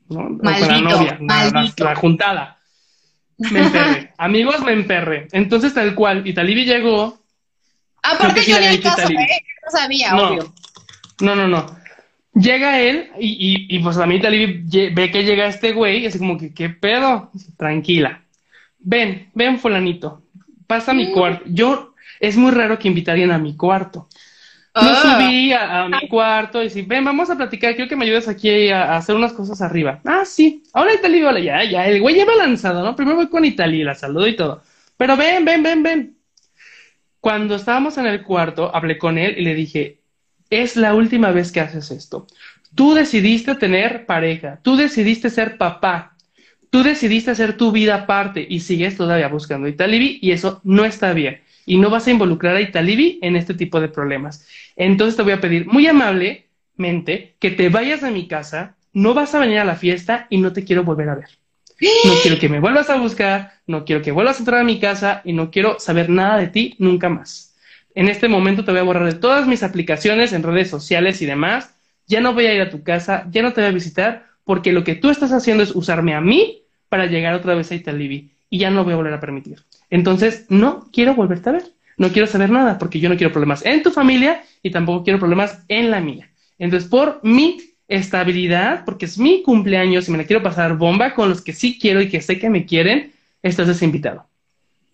¿no? 0.09 0.29
Maldito, 0.29 0.67
la 0.67 0.81
novia, 0.81 1.19
La, 1.77 1.95
juntada. 1.95 2.59
Me 3.37 3.59
emperré. 3.59 4.13
Amigos, 4.17 4.63
me 4.63 4.73
emperré. 4.73 5.27
Entonces, 5.31 5.73
tal 5.73 5.95
cual, 5.95 6.27
Italibi 6.27 6.65
llegó. 6.65 7.19
Aparte, 8.03 8.43
yo 8.45 8.59
ni 8.59 8.79
caso, 8.79 9.09
¿eh? 9.09 9.41
No 9.65 9.71
sabía, 9.71 10.11
no, 10.13 10.29
obvio. 10.29 10.53
No, 11.21 11.35
no, 11.35 11.47
no. 11.47 11.65
Llega 12.35 12.79
él 12.79 13.09
y, 13.19 13.65
y, 13.67 13.79
pues 13.79 13.97
a 13.97 14.05
mí 14.05 14.15
Italibi 14.15 14.63
ve 14.93 15.09
que 15.11 15.23
llega 15.23 15.47
este 15.47 15.73
güey 15.73 16.03
y 16.03 16.05
así 16.05 16.19
como 16.19 16.37
que, 16.37 16.53
¿qué 16.53 16.69
pedo? 16.69 17.31
Tranquila. 17.57 18.21
Ven, 18.77 19.31
ven, 19.33 19.59
fulanito. 19.59 20.21
Pasa 20.67 20.91
a 20.91 20.93
mi 20.93 21.07
mm. 21.07 21.13
cuarto. 21.13 21.45
Yo, 21.47 21.95
es 22.19 22.37
muy 22.37 22.51
raro 22.51 22.79
que 22.79 22.87
invitarían 22.87 23.31
a 23.31 23.37
mi 23.37 23.55
cuarto. 23.55 24.07
Yo 24.81 24.89
ah. 24.91 25.01
subí 25.01 25.53
a, 25.53 25.87
mi 25.87 26.07
cuarto 26.07 26.61
y 26.61 26.65
dije, 26.65 26.83
ven, 26.83 27.03
vamos 27.03 27.29
a 27.29 27.35
platicar, 27.35 27.75
quiero 27.75 27.89
que 27.89 27.95
me 27.95 28.05
ayudes 28.05 28.27
aquí 28.27 28.69
a, 28.69 28.95
hacer 28.95 29.15
unas 29.15 29.33
cosas 29.33 29.61
arriba. 29.61 30.01
Ah, 30.05 30.23
sí. 30.23 30.63
Ahora 30.73 30.93
Italia, 30.93 31.29
hola, 31.29 31.39
ya, 31.39 31.63
ya, 31.63 31.87
el 31.87 31.99
güey 31.99 32.15
lleva 32.15 32.35
lanzado, 32.35 32.83
¿no? 32.83 32.95
Primero 32.95 33.17
voy 33.17 33.27
con 33.27 33.43
Italia, 33.43 33.85
la 33.85 33.95
saludo 33.95 34.27
y 34.27 34.35
todo. 34.35 34.61
Pero 34.95 35.17
ven, 35.17 35.45
ven, 35.45 35.63
ven, 35.63 35.83
ven. 35.83 36.17
Cuando 37.19 37.55
estábamos 37.55 37.97
en 37.97 38.05
el 38.05 38.23
cuarto, 38.23 38.73
hablé 38.75 38.97
con 38.99 39.17
él 39.17 39.35
y 39.37 39.43
le 39.43 39.55
dije, 39.55 40.01
es 40.49 40.75
la 40.75 40.93
última 40.93 41.31
vez 41.31 41.51
que 41.51 41.59
haces 41.59 41.89
esto. 41.89 42.27
Tú 42.75 42.93
decidiste 42.93 43.55
tener 43.55 44.05
pareja, 44.05 44.59
tú 44.61 44.75
decidiste 44.75 45.31
ser 45.31 45.57
papá, 45.57 46.15
tú 46.69 46.83
decidiste 46.83 47.31
hacer 47.31 47.57
tu 47.57 47.71
vida 47.71 47.95
aparte 47.95 48.45
y 48.47 48.59
sigues 48.59 48.95
todavía 48.95 49.27
buscando 49.27 49.67
Italibi 49.67 50.19
y 50.21 50.31
eso 50.31 50.61
no 50.63 50.85
está 50.85 51.13
bien 51.13 51.41
y 51.67 51.77
no 51.77 51.91
vas 51.91 52.07
a 52.07 52.11
involucrar 52.11 52.55
a 52.55 52.61
Italibi 52.61 53.19
en 53.21 53.35
este 53.35 53.53
tipo 53.53 53.79
de 53.79 53.89
problemas. 53.89 54.47
Entonces 54.77 55.17
te 55.17 55.21
voy 55.21 55.33
a 55.33 55.41
pedir 55.41 55.67
muy 55.67 55.85
amablemente 55.85 57.35
que 57.39 57.51
te 57.51 57.67
vayas 57.69 58.03
a 58.03 58.09
mi 58.09 58.27
casa, 58.27 58.77
no 58.93 59.13
vas 59.13 59.35
a 59.35 59.39
venir 59.39 59.59
a 59.59 59.65
la 59.65 59.75
fiesta 59.75 60.27
y 60.29 60.37
no 60.37 60.53
te 60.53 60.63
quiero 60.63 60.83
volver 60.83 61.09
a 61.09 61.15
ver. 61.15 61.27
No 62.05 62.13
quiero 62.23 62.39
que 62.39 62.47
me 62.47 62.61
vuelvas 62.61 62.89
a 62.89 62.95
buscar, 62.95 63.51
no 63.67 63.83
quiero 63.83 64.01
que 64.01 64.13
vuelvas 64.13 64.37
a 64.37 64.39
entrar 64.39 64.61
a 64.61 64.63
mi 64.63 64.79
casa 64.79 65.21
y 65.25 65.33
no 65.33 65.51
quiero 65.51 65.77
saber 65.77 66.09
nada 66.09 66.37
de 66.37 66.47
ti 66.47 66.75
nunca 66.79 67.09
más. 67.09 67.53
En 67.93 68.07
este 68.07 68.29
momento 68.29 68.63
te 68.63 68.71
voy 68.71 68.79
a 68.79 68.83
borrar 68.83 69.05
de 69.05 69.19
todas 69.19 69.45
mis 69.45 69.61
aplicaciones 69.61 70.31
en 70.31 70.43
redes 70.43 70.69
sociales 70.69 71.21
y 71.21 71.25
demás. 71.25 71.75
Ya 72.07 72.21
no 72.21 72.33
voy 72.33 72.45
a 72.45 72.53
ir 72.53 72.61
a 72.61 72.69
tu 72.69 72.81
casa, 72.81 73.27
ya 73.29 73.41
no 73.41 73.51
te 73.51 73.59
voy 73.59 73.69
a 73.69 73.73
visitar, 73.73 74.27
porque 74.45 74.71
lo 74.71 74.85
que 74.85 74.95
tú 74.95 75.09
estás 75.09 75.33
haciendo 75.33 75.63
es 75.63 75.75
usarme 75.75 76.13
a 76.13 76.21
mí 76.21 76.63
para 76.87 77.07
llegar 77.07 77.33
otra 77.33 77.55
vez 77.55 77.69
a 77.71 77.75
Italibi 77.75 78.36
y 78.49 78.59
ya 78.59 78.69
no 78.71 78.83
voy 78.83 78.93
a 78.93 78.97
volver 78.97 79.13
a 79.13 79.19
permitir. 79.19 79.63
Entonces, 79.89 80.45
no 80.49 80.87
quiero 80.91 81.15
volverte 81.15 81.49
a 81.49 81.53
ver. 81.53 81.63
No 81.97 82.09
quiero 82.09 82.27
saber 82.27 82.51
nada 82.51 82.77
porque 82.77 82.99
yo 82.99 83.09
no 83.09 83.17
quiero 83.17 83.33
problemas 83.33 83.65
en 83.65 83.81
tu 83.81 83.91
familia 83.91 84.43
y 84.61 84.69
tampoco 84.69 85.03
quiero 85.03 85.19
problemas 85.19 85.63
en 85.67 85.89
la 85.89 85.99
mía. 85.99 86.29
Entonces, 86.59 86.87
por 86.87 87.19
mi 87.23 87.57
estabilidad, 87.87 88.85
porque 88.85 89.05
es 89.05 89.17
mi 89.17 89.41
cumpleaños 89.41 90.07
y 90.07 90.11
me 90.11 90.17
la 90.17 90.25
quiero 90.25 90.43
pasar 90.43 90.77
bomba 90.77 91.15
con 91.15 91.29
los 91.29 91.41
que 91.41 91.53
sí 91.53 91.79
quiero 91.79 92.01
y 92.01 92.09
que 92.09 92.21
sé 92.21 92.37
que 92.37 92.49
me 92.49 92.65
quieren, 92.65 93.13
estás 93.41 93.67
desinvitado. 93.67 94.27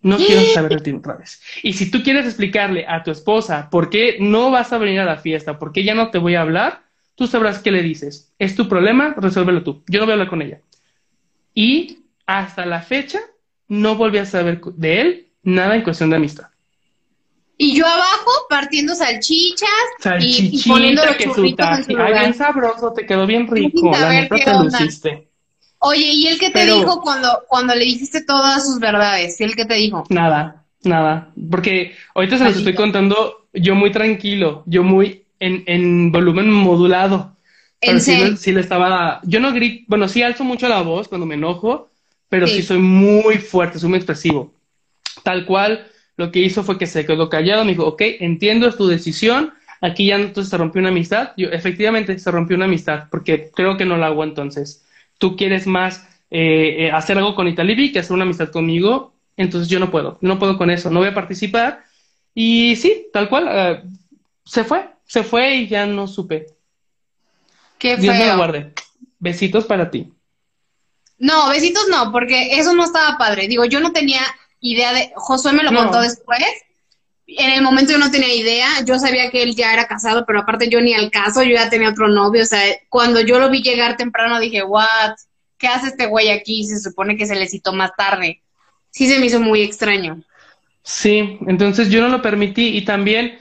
No 0.02 0.18
quiero 0.18 0.42
saber 0.54 0.76
de 0.76 0.82
ti 0.82 0.92
otra 0.92 1.16
vez. 1.16 1.42
Y 1.62 1.74
si 1.74 1.90
tú 1.90 2.04
quieres 2.04 2.26
explicarle 2.26 2.86
a 2.88 3.04
tu 3.04 3.12
esposa 3.12 3.70
por 3.70 3.90
qué 3.90 4.18
no 4.20 4.52
vas 4.52 4.74
a 4.74 4.78
venir 4.78 5.00
a 5.00 5.06
la 5.06 5.18
fiesta, 5.18 5.58
por 5.58 5.72
qué 5.72 5.84
ya 5.84 5.96
no 5.96 6.12
te 6.12 6.18
voy 6.18 6.36
a 6.36 6.42
hablar, 6.42 6.82
tú 7.16 7.26
sabrás 7.26 7.60
qué 7.60 7.72
le 7.72 7.82
dices. 7.82 8.34
Es 8.38 8.56
tu 8.56 8.68
problema, 8.68 9.16
resuélvelo 9.18 9.64
tú. 9.64 9.82
Yo 9.88 10.00
no 10.00 10.06
voy 10.06 10.12
a 10.12 10.16
hablar 10.16 10.30
con 10.30 10.42
ella. 10.42 10.60
Y 11.56 12.00
hasta 12.26 12.66
la 12.66 12.82
fecha 12.82 13.20
no 13.74 13.96
volví 13.96 14.20
a 14.20 14.26
saber 14.26 14.62
de 14.62 15.02
él 15.02 15.28
nada 15.42 15.76
en 15.76 15.82
cuestión 15.82 16.10
de 16.10 16.18
amistad. 16.18 16.48
Y 17.58 17.76
yo 17.76 17.86
abajo 17.86 18.32
partiendo 18.50 18.96
salchichas 18.96 19.70
y, 20.20 20.62
poniendo 20.68 21.06
los 21.06 21.18
churritos 21.18 21.80
en 21.80 21.84
su 21.84 21.92
lugar. 21.92 22.14
Ay, 22.14 22.20
bien 22.20 22.34
sabroso, 22.34 22.94
te 22.94 23.06
quedó 23.06 23.26
bien 23.26 23.48
rico, 23.48 23.92
la 23.92 24.10
neta 24.10 24.36
te 24.36 24.54
luciste. 24.54 25.28
Oye, 25.80 26.06
¿y 26.14 26.28
él 26.28 26.40
qué 26.40 26.50
te 26.50 26.66
dijo 26.66 27.02
cuando, 27.02 27.44
cuando 27.48 27.76
le 27.76 27.86
dijiste 27.86 28.24
todas 28.24 28.66
sus 28.66 28.80
verdades? 28.80 29.40
¿Y 29.40 29.44
él 29.44 29.56
qué 29.56 29.66
te 29.66 29.76
dijo? 29.76 30.04
Nada, 30.10 30.66
nada. 30.84 31.32
Porque 31.52 31.96
ahorita 32.16 32.38
se 32.38 32.44
los 32.46 32.58
estoy 32.58 32.76
contando 32.76 33.48
yo 33.54 33.76
muy 33.76 33.92
tranquilo, 33.92 34.64
yo 34.66 34.84
muy 34.84 35.26
en, 35.40 35.64
en 35.68 36.12
volumen 36.12 36.50
modulado. 36.50 37.36
¿En 37.82 38.00
serio? 38.00 38.38
Sí, 38.38 38.52
le 38.52 38.62
estaba... 38.62 39.20
Yo 39.24 39.40
no 39.40 39.52
grito, 39.52 39.86
bueno, 39.88 40.08
sí 40.08 40.24
alzo 40.24 40.44
mucho 40.44 40.70
la 40.70 40.82
voz 40.82 41.08
cuando 41.08 41.26
me 41.26 41.36
enojo, 41.36 41.90
pero 42.34 42.48
sí. 42.48 42.64
soy 42.64 42.80
muy 42.80 43.38
fuerte, 43.38 43.78
soy 43.78 43.90
muy 43.90 43.98
expresivo. 43.98 44.52
Tal 45.22 45.46
cual, 45.46 45.86
lo 46.18 46.32
que 46.32 46.40
hizo 46.40 46.64
fue 46.64 46.80
que 46.80 46.88
se 46.88 47.06
quedó 47.06 47.30
callado, 47.30 47.64
me 47.64 47.74
dijo, 47.74 47.86
ok, 47.86 48.02
entiendo, 48.22 48.68
es 48.68 48.76
tu 48.76 48.88
decisión, 48.88 49.54
aquí 49.82 50.08
ya 50.08 50.16
entonces 50.16 50.50
se 50.50 50.58
rompió 50.58 50.80
una 50.80 50.90
amistad. 50.90 51.34
Yo, 51.38 51.50
efectivamente, 51.50 52.18
se 52.18 52.32
rompió 52.32 52.56
una 52.56 52.66
amistad, 52.66 53.04
porque 53.12 53.52
creo 53.54 53.78
que 53.78 53.86
no 53.86 53.98
la 53.98 54.08
hago 54.08 54.24
entonces. 54.24 54.84
Tú 55.20 55.36
quieres 55.36 55.68
más 55.68 56.10
eh, 56.32 56.88
eh, 56.88 56.92
hacer 56.92 57.20
algo 57.20 57.36
con 57.36 57.48
Italibi 57.48 57.92
que 57.92 58.00
hacer 58.00 58.14
una 58.16 58.24
amistad 58.24 58.50
conmigo, 58.50 59.14
entonces 59.38 59.70
yo 59.70 59.80
no 59.80 59.92
puedo, 59.92 60.18
no 60.22 60.40
puedo 60.40 60.58
con 60.58 60.72
eso, 60.72 60.90
no 60.90 61.02
voy 61.02 61.10
a 61.10 61.14
participar. 61.14 61.84
Y 62.34 62.76
sí, 62.78 63.10
tal 63.14 63.30
cual, 63.30 63.48
eh, 63.48 63.84
se 64.44 64.64
fue, 64.64 64.90
se 65.06 65.24
fue 65.24 65.54
y 65.58 65.68
ya 65.68 65.86
no 65.86 66.08
supe. 66.08 66.48
Qué 67.78 67.96
Dios 67.98 68.18
me 68.18 68.28
lo 68.28 68.38
guarde. 68.38 68.74
Besitos 69.20 69.66
para 69.66 69.92
ti. 69.92 70.13
No, 71.24 71.48
besitos 71.48 71.88
no, 71.90 72.12
porque 72.12 72.60
eso 72.60 72.74
no 72.74 72.84
estaba 72.84 73.18
padre. 73.18 73.48
Digo, 73.48 73.64
yo 73.64 73.80
no 73.80 73.94
tenía 73.94 74.20
idea 74.60 74.92
de, 74.92 75.14
Josué 75.16 75.54
me 75.54 75.64
lo 75.64 75.74
contó 75.74 76.02
después. 76.02 76.44
En 77.26 77.50
el 77.50 77.62
momento 77.62 77.94
yo 77.94 77.98
no 77.98 78.12
tenía 78.12 78.36
idea, 78.36 78.68
yo 78.86 79.00
sabía 79.00 79.32
que 79.32 79.42
él 79.42 79.56
ya 79.56 79.72
era 79.72 79.88
casado, 79.88 80.26
pero 80.26 80.42
aparte 80.42 80.68
yo 80.68 80.82
ni 80.82 80.94
al 80.94 81.10
caso, 81.12 81.42
yo 81.42 81.52
ya 81.52 81.70
tenía 81.70 81.92
otro 81.92 82.10
novio, 82.10 82.44
o 82.44 82.46
sea, 82.46 82.62
cuando 82.90 83.22
yo 83.22 83.40
lo 83.40 83.50
vi 83.50 83.64
llegar 83.64 83.96
temprano 83.96 84.38
dije, 84.38 84.66
what, 84.66 85.16
¿qué 85.58 85.68
hace 85.68 85.88
este 85.88 86.08
güey 86.08 86.30
aquí? 86.30 86.66
Se 86.66 86.78
supone 86.78 87.16
que 87.16 87.26
se 87.26 87.36
le 87.36 87.48
citó 87.48 87.72
más 87.72 87.92
tarde. 87.96 88.42
Sí 88.90 89.08
se 89.08 89.18
me 89.18 89.28
hizo 89.28 89.40
muy 89.40 89.62
extraño. 89.62 90.22
Sí, 90.84 91.40
entonces 91.48 91.90
yo 91.90 92.02
no 92.02 92.10
lo 92.10 92.22
permití 92.22 92.76
y 92.76 92.84
también, 92.84 93.40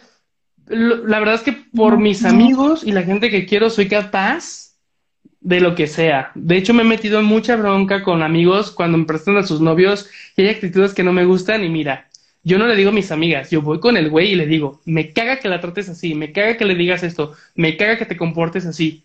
la 0.67 1.19
verdad 1.19 1.35
es 1.35 1.43
que 1.43 1.53
por 1.53 1.99
mis 1.99 2.25
amigos 2.25 2.85
y 2.85 2.93
la 2.93 3.03
gente 3.03 3.29
que 3.29 3.45
quiero 3.45 3.71
soy 3.71 3.89
capaz 3.89 4.72
de 5.43 5.61
lo 5.61 5.75
que 5.75 5.87
sea. 5.87 6.31
De 6.35 6.57
hecho, 6.57 6.73
me 6.73 6.83
he 6.83 6.87
metido 6.87 7.19
en 7.19 7.27
mucha 7.27 7.57
bronca 7.57 8.03
con 8.03 8.23
amigos 8.23 8.71
cuando 8.71 8.99
me 8.99 9.05
prestan 9.05 9.37
a 9.37 9.43
sus 9.43 9.61
novios 9.61 10.09
y 10.37 10.43
hay 10.43 10.49
actitudes 10.49 10.95
que 10.95 11.03
no 11.03 11.13
me 11.13 11.25
gustan 11.25 11.65
y 11.65 11.69
mira, 11.69 12.09
yo 12.45 12.59
no 12.59 12.67
le 12.67 12.77
digo 12.77 12.91
a 12.91 12.95
mis 12.95 13.13
amigas, 13.13 13.51
yo 13.51 13.63
voy 13.63 13.81
con 13.81 13.97
el 13.97 14.11
güey 14.11 14.33
y 14.33 14.35
le 14.35 14.47
digo, 14.47 14.81
me 14.85 15.13
caga 15.13 15.39
que 15.39 15.49
la 15.49 15.61
trates 15.61 15.89
así, 15.89 16.15
me 16.15 16.33
caga 16.33 16.57
que 16.57 16.65
le 16.65 16.75
digas 16.75 17.03
esto, 17.03 17.35
me 17.55 17.77
caga 17.77 17.99
que 17.99 18.07
te 18.07 18.17
comportes 18.17 18.67
así, 18.67 19.05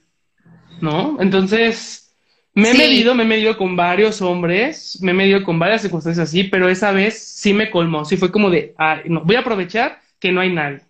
¿no? 0.81 1.17
Entonces, 1.19 2.13
me 2.53 2.71
he 2.71 2.73
medido, 2.73 3.13
me 3.13 3.23
he 3.23 3.27
medido 3.27 3.57
con 3.57 3.75
varios 3.75 4.21
hombres, 4.21 4.97
me 5.01 5.11
he 5.11 5.13
medido 5.13 5.43
con 5.43 5.59
varias 5.59 5.81
circunstancias 5.81 6.29
así, 6.29 6.43
pero 6.43 6.69
esa 6.69 6.91
vez 6.91 7.19
sí 7.19 7.53
me 7.53 7.69
colmó, 7.69 8.05
sí 8.05 8.17
fue 8.17 8.31
como 8.31 8.49
de, 8.49 8.73
ah, 8.77 9.01
no, 9.05 9.21
voy 9.21 9.35
a 9.35 9.41
aprovechar 9.41 10.01
que 10.19 10.31
no 10.31 10.41
hay 10.41 10.51
nadie. 10.51 10.81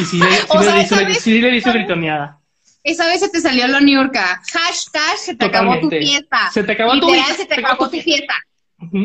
Y 0.00 0.04
sí, 0.04 0.18
le, 0.18 1.14
sí, 1.14 1.40
le, 1.40 1.56
hizo 1.56 1.72
gritoneada. 1.72 2.39
Esa 2.82 3.06
vez 3.06 3.20
se 3.20 3.28
te 3.28 3.40
salió 3.40 3.66
la 3.68 3.80
Niurka. 3.80 4.40
Hashtag 4.52 5.18
se 5.18 5.34
te 5.34 5.44
acabó 5.44 5.78
tu 5.80 5.90
fiesta. 5.90 6.50
Se 6.52 6.62
te 6.62 6.72
acabó 6.72 6.98
tu, 6.98 7.10
se 7.10 7.46
te 7.46 7.54
acabó 7.54 7.88
tu 7.90 8.00
fiesta. 8.00 8.34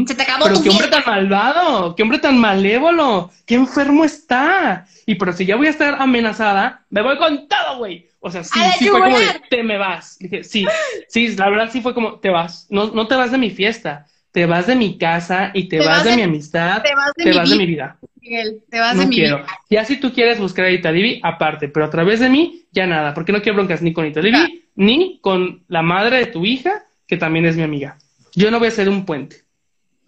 Se 0.08 0.16
te 0.16 0.24
acabó 0.24 0.46
pero 0.46 0.62
qué 0.62 0.70
hombre 0.70 0.88
tan 0.88 1.04
malvado, 1.06 1.96
qué 1.96 2.04
hombre 2.04 2.20
tan 2.20 2.38
malévolo, 2.38 3.32
qué 3.46 3.56
enfermo 3.56 4.06
está. 4.06 4.88
Y 5.06 5.16
pero 5.16 5.34
si 5.34 5.46
ya 5.46 5.58
voy 5.58 5.68
a 5.68 5.72
estar 5.72 6.02
amenazada, 6.02 6.86
me 6.90 7.02
voy 7.02 7.18
con 7.18 7.48
todo, 7.48 7.80
güey. 7.80 8.10
O 8.22 8.32
sea, 8.32 8.44
sí, 8.44 8.60
sí 8.80 8.88
fue 8.88 9.02
como 9.02 9.20
de, 9.20 9.42
te 9.50 9.62
me 9.64 9.78
vas. 9.78 10.18
Dije, 10.18 10.44
sí, 10.44 10.66
sí, 11.10 11.36
la 11.36 11.50
verdad 11.50 11.70
sí 11.72 11.82
fue 11.82 11.94
como, 11.94 12.20
te 12.20 12.30
vas. 12.30 12.68
No, 12.70 12.88
no 12.88 13.08
te 13.08 13.16
vas 13.16 13.32
de 13.32 13.38
mi 13.38 13.52
fiesta, 13.52 14.08
te 14.36 14.46
vas 14.46 14.68
de 14.68 14.76
mi 14.76 14.98
casa 14.98 15.52
y 15.54 15.70
te, 15.70 15.80
vas, 15.80 16.04
de, 16.04 16.14
mi 16.18 16.24
amistad, 16.24 16.84
te 16.84 16.94
vas 16.94 17.14
de, 17.16 17.24
mi, 17.24 17.50
de 17.50 17.56
mi, 17.56 17.66
vida. 17.66 17.98
Miguel, 18.20 18.62
te 18.70 18.82
vas 18.82 18.98
de 18.98 19.06
mi 19.06 19.16
quiero. 19.16 19.38
vida. 19.38 19.48
Ya 19.70 19.86
si 19.86 19.96
tú 19.96 20.12
quieres 20.12 20.42
buscar 20.42 20.66
a 20.66 20.72
Italibi, 20.72 21.22
aparte, 21.24 21.70
pero 21.70 21.86
a 21.86 21.90
través 21.90 22.20
de 22.20 22.28
mí, 22.28 22.66
ya 22.74 22.86
nada, 22.86 23.14
porque 23.14 23.32
no 23.32 23.42
quiero 23.42 23.56
broncas 23.56 23.82
ni 23.82 23.94
con 23.94 24.06
Italibi, 24.06 24.68
ni 24.76 25.20
con 25.22 25.64
la 25.70 25.82
madre 25.82 26.18
de 26.18 26.26
tu 26.26 26.46
hija, 26.46 26.84
que 27.08 27.16
también 27.16 27.46
es 27.46 27.56
mi 27.56 27.64
amiga. 27.64 27.98
Yo 28.34 28.52
no 28.52 28.60
voy 28.60 28.68
a 28.68 28.72
ser 28.72 28.90
un 28.90 29.06
puente. 29.06 29.46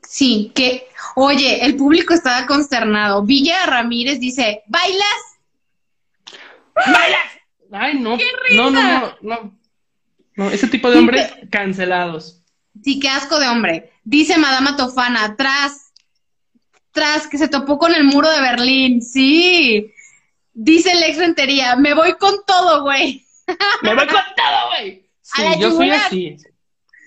Sí, 0.06 0.52
que, 0.54 0.88
oye, 1.16 1.64
el 1.66 1.78
público 1.78 2.14
estaba 2.14 2.46
consternado. 2.48 3.24
Villa 3.24 3.66
Ramírez 3.66 4.20
dice, 4.20 4.64
¿bailas? 4.68 5.38
¿Bailas? 6.76 7.32
Ay, 7.72 7.98
no. 7.98 8.18
No, 8.58 8.72
no, 8.72 9.16
no, 9.22 9.58
no. 10.36 10.50
ese 10.50 10.68
tipo 10.68 10.92
de 10.92 10.98
hombres 10.98 11.34
cancelados. 11.50 12.44
Sí, 12.84 13.00
qué 13.00 13.08
asco 13.08 13.40
de 13.40 13.48
hombre. 13.48 13.92
Dice 14.10 14.38
Madama 14.38 14.78
Tofana, 14.78 15.36
tras, 15.36 15.92
tras, 16.94 17.28
que 17.28 17.38
se 17.38 17.50
topó 17.50 17.78
con 17.78 17.94
el 17.94 18.06
muro 18.06 18.30
de 18.32 18.40
Berlín. 18.40 19.02
Sí. 19.02 19.92
Dice 20.54 20.96
Lex 20.96 21.18
Rentería, 21.18 21.76
me 21.76 21.94
voy 21.94 22.14
con 22.14 22.34
todo, 22.48 22.84
güey. 22.84 23.26
Me 23.82 23.94
voy 23.94 24.08
con 24.08 24.16
todo, 24.16 24.70
güey. 24.70 25.04
Sí, 25.22 25.44
yo 25.60 25.72
soy 25.72 25.90
así. 25.90 26.38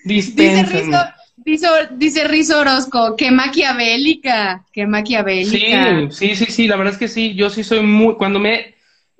Dice 0.05 0.63
Rizo, 0.63 0.97
Dice, 1.37 1.67
dice 1.93 2.27
Rizo 2.27 2.59
Orozco, 2.59 3.15
qué 3.15 3.31
maquiavélica, 3.31 4.63
qué 4.71 4.85
maquiavélica. 4.85 6.07
Sí, 6.11 6.35
sí, 6.35 6.45
sí, 6.45 6.51
sí, 6.51 6.67
la 6.67 6.75
verdad 6.75 6.93
es 6.93 6.99
que 6.99 7.07
sí, 7.07 7.33
yo 7.33 7.49
sí 7.49 7.63
soy 7.63 7.81
muy, 7.81 8.13
cuando 8.13 8.37
me, 8.37 8.75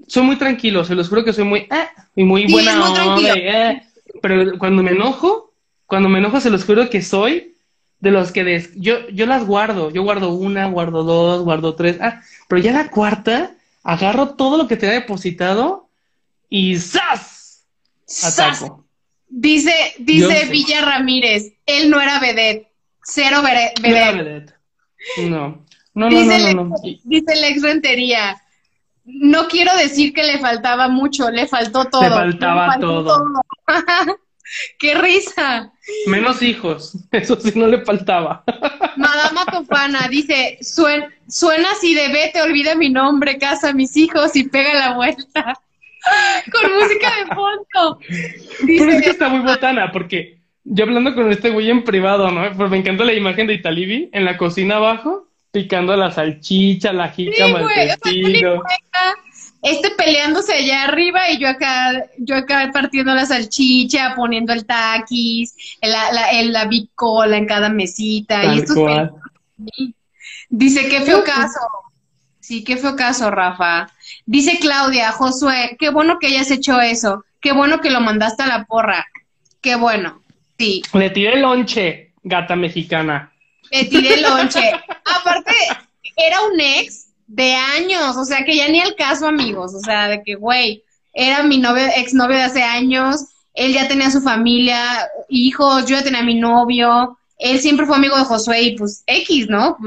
soy 0.08 0.22
muy 0.22 0.36
tranquilo, 0.36 0.86
se 0.86 0.94
los 0.94 1.10
juro 1.10 1.24
que 1.26 1.34
soy 1.34 1.46
muy, 1.46 1.62
eh, 1.62 1.88
y 2.16 2.24
muy 2.24 2.46
buena 2.46 2.90
onda, 2.90 3.34
eh, 3.36 3.82
pero 4.22 4.58
cuando 4.60 4.84
me 4.84 4.92
enojo, 4.92 5.56
cuando 5.88 6.10
me 6.10 6.20
enojo 6.20 6.40
se 6.40 6.52
los 6.52 6.64
juro 6.64 6.88
que 6.92 7.02
soy 7.02 7.52
de 8.02 8.12
los 8.12 8.32
que, 8.32 8.70
yo, 8.76 9.08
yo 9.10 9.26
las 9.28 9.46
guardo, 9.46 9.92
yo 9.92 10.02
guardo 10.02 10.34
una, 10.34 10.68
guardo 10.68 11.04
dos, 11.04 11.44
guardo 11.44 11.76
tres, 11.76 11.98
ah, 12.02 12.22
pero 12.48 12.62
ya 12.62 12.74
la 12.74 12.90
cuarta, 12.90 13.52
agarro 13.84 14.30
todo 14.36 14.58
lo 14.58 14.68
que 14.68 14.76
te 14.76 14.88
ha 14.88 14.92
depositado 14.92 15.88
y 16.50 16.78
¡zas! 16.78 17.64
Ataco. 18.24 18.86
Dice, 19.30 19.74
dice 20.00 20.48
Villa 20.52 20.82
Ramírez, 20.82 21.54
él 21.66 21.90
no 21.90 22.02
era 22.02 22.20
vedette, 22.20 22.68
cero 23.04 23.42
vedette. 23.42 23.82
No 23.82 23.88
era 23.88 24.12
vedette. 24.12 24.54
No. 25.30 25.66
No, 25.94 26.10
dice 26.10 26.54
no, 26.54 26.66
no, 26.66 26.76
Dice 26.82 27.34
el 27.34 27.44
ex 27.44 27.62
Rentería, 27.62 28.42
no 29.06 29.48
quiero 29.48 29.76
decir 29.78 30.14
que 30.14 30.24
le 30.24 30.40
faltaba 30.40 30.88
mucho, 30.88 31.30
le 31.30 31.48
faltó 31.48 31.86
todo. 31.86 32.04
Le 32.04 32.10
faltaba 32.10 32.80
todo. 32.80 33.24
¡Qué 34.80 34.96
risa! 34.96 35.72
Menos 36.08 36.42
hijos, 36.42 36.98
eso 37.12 37.40
sí 37.40 37.52
no 37.56 37.68
le 37.68 37.84
faltaba. 37.86 38.44
Madama 38.98 39.46
Tofana 39.46 40.08
dice, 40.10 40.58
suena 40.62 41.72
así 41.72 41.94
de 41.94 42.10
vete, 42.10 42.42
olvida 42.42 42.76
mi 42.76 42.90
nombre, 42.90 43.38
casa 43.38 43.70
a 43.70 43.74
mis 43.74 43.96
hijos 43.98 44.36
y 44.36 44.44
pega 44.50 44.74
la 44.74 44.96
vuelta. 44.96 45.54
con 46.52 46.74
música 46.74 47.10
de 47.16 47.36
fondo. 47.36 48.00
Pero 48.66 48.92
es 48.92 49.04
que 49.04 49.10
está 49.10 49.30
muy 49.30 49.42
botana, 49.42 49.92
porque 49.92 50.40
yo 50.64 50.86
hablando 50.86 51.16
con 51.16 51.32
este 51.32 51.50
güey 51.50 51.70
en 51.70 51.84
privado, 51.84 52.32
¿no? 52.32 52.56
Pues 52.56 52.70
me 52.70 52.78
encanta 52.78 53.06
la 53.06 53.14
imagen 53.14 53.48
de 53.48 53.54
Italibi 53.54 54.10
en 54.12 54.26
la 54.26 54.38
cocina 54.38 54.78
abajo, 54.78 55.28
picando 55.52 55.96
la 55.96 56.12
salchicha, 56.12 56.94
la 56.94 57.10
jícama, 57.10 57.68
sí, 58.04 58.22
el 58.22 58.62
este 59.62 59.92
peleándose 59.92 60.54
allá 60.54 60.84
arriba 60.86 61.30
y 61.30 61.38
yo 61.38 61.48
acá, 61.48 62.06
yo 62.18 62.36
acá 62.36 62.70
partiendo 62.74 63.14
la 63.14 63.26
salchicha, 63.26 64.14
poniendo 64.16 64.54
el 64.54 64.66
taquis, 64.66 65.56
la, 65.82 66.12
la, 66.12 66.44
la 66.44 66.66
bicola 66.66 67.38
en 67.38 67.46
cada 67.46 67.70
mesita. 67.70 68.44
y 68.56 68.60
esto 68.60 68.86
Dice, 70.50 70.90
qué 70.90 71.02
feo 71.02 71.24
caso. 71.24 71.60
Sí, 72.40 72.64
qué 72.64 72.76
feo 72.76 72.96
caso, 72.96 73.30
Rafa. 73.32 73.88
Dice 74.26 74.58
Claudia, 74.60 75.12
Josué, 75.12 75.78
qué 75.80 75.90
bueno 75.90 76.18
que 76.20 76.28
hayas 76.28 76.52
hecho 76.52 76.82
eso. 76.82 77.24
Qué 77.40 77.54
bueno 77.54 77.80
que 77.80 77.90
lo 77.92 78.02
mandaste 78.02 78.44
a 78.44 78.48
la 78.48 78.66
porra. 78.66 79.06
Qué 79.62 79.76
bueno. 79.76 80.22
Sí. 80.58 80.82
Le 80.94 81.10
tiré 81.12 81.34
el 81.36 81.42
lonche, 81.42 82.14
gata 82.24 82.56
mexicana. 82.56 83.32
Le 83.72 83.86
tiré 83.86 84.16
el 84.16 84.24
lonche. 84.24 84.72
Aparte, 85.06 85.54
era 86.16 86.42
un 86.42 86.60
ex 86.60 87.11
de 87.32 87.54
años, 87.54 88.18
o 88.18 88.26
sea 88.26 88.44
que 88.44 88.58
ya 88.58 88.68
ni 88.68 88.82
al 88.82 88.96
caso, 88.96 89.26
amigos. 89.26 89.74
O 89.74 89.80
sea, 89.80 90.10
de 90.10 90.22
que, 90.22 90.36
güey, 90.36 90.84
era 91.14 91.44
mi 91.44 91.58
novio, 91.58 91.84
exnovio 91.96 92.38
de 92.38 92.44
hace 92.44 92.64
años. 92.64 93.26
Él 93.54 93.74
ya 93.74 93.88
tenía 93.88 94.12
su 94.12 94.22
familia, 94.22 95.08
hijos, 95.30 95.86
yo 95.86 95.98
ya 95.98 96.04
tenía 96.04 96.24
mi 96.24 96.36
novio. 96.36 97.18
Él 97.38 97.60
siempre 97.60 97.86
fue 97.86 97.96
amigo 97.96 98.18
de 98.18 98.26
Josué 98.26 98.62
y 98.64 98.78
pues 98.78 99.04
X, 99.08 99.48
¿no? 99.50 99.78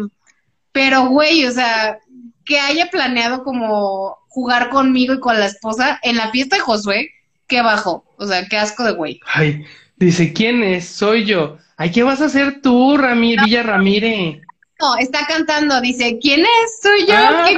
Pero, 0.73 1.07
güey, 1.09 1.45
o 1.47 1.53
sea, 1.53 1.99
que 2.47 2.59
haya 2.59 2.89
planeado 2.91 3.45
como 3.45 4.17
jugar 4.29 4.71
conmigo 4.71 5.15
y 5.15 5.21
con 5.21 5.39
la 5.39 5.47
esposa 5.47 6.01
en 6.03 6.17
la 6.17 6.31
fiesta 6.31 6.57
de 6.57 6.63
Josué, 6.63 7.11
qué 7.47 7.61
bajo. 7.61 8.05
O 8.17 8.27
sea, 8.27 8.47
qué 8.49 8.57
asco 8.57 8.85
de 8.85 8.93
güey. 8.93 9.21
Ay, 9.27 9.65
dice, 9.97 10.33
¿quién 10.33 10.63
es? 10.63 10.89
Soy 10.89 11.25
yo. 11.25 11.59
Ay, 11.77 11.91
¿qué 11.91 12.03
vas 12.03 12.23
a 12.23 12.27
hacer 12.27 12.63
tú, 12.63 12.97
Ramírez, 12.97 13.45
Villa 13.45 13.63
Ramírez? 13.63 14.41
No, 14.81 14.97
está 14.97 15.27
cantando, 15.27 15.81
dice, 15.81 16.19
¿quién 16.21 16.41
es? 16.41 16.81
Soy 16.83 17.07
yo. 17.07 17.15
Ah, 17.17 17.49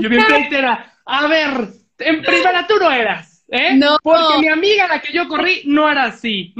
yo 0.00 0.08
bien 0.08 0.24
pleitera. 0.24 0.92
A 1.04 1.26
ver, 1.26 1.68
en 1.98 2.22
primera 2.22 2.66
tú 2.66 2.74
no 2.78 2.90
eras. 2.90 3.44
¿Eh? 3.48 3.74
No. 3.76 3.98
Porque 4.02 4.38
mi 4.40 4.48
amiga, 4.48 4.88
la 4.88 5.00
que 5.00 5.12
yo 5.12 5.28
corrí, 5.28 5.62
no 5.66 5.88
era 5.88 6.04
así. 6.04 6.54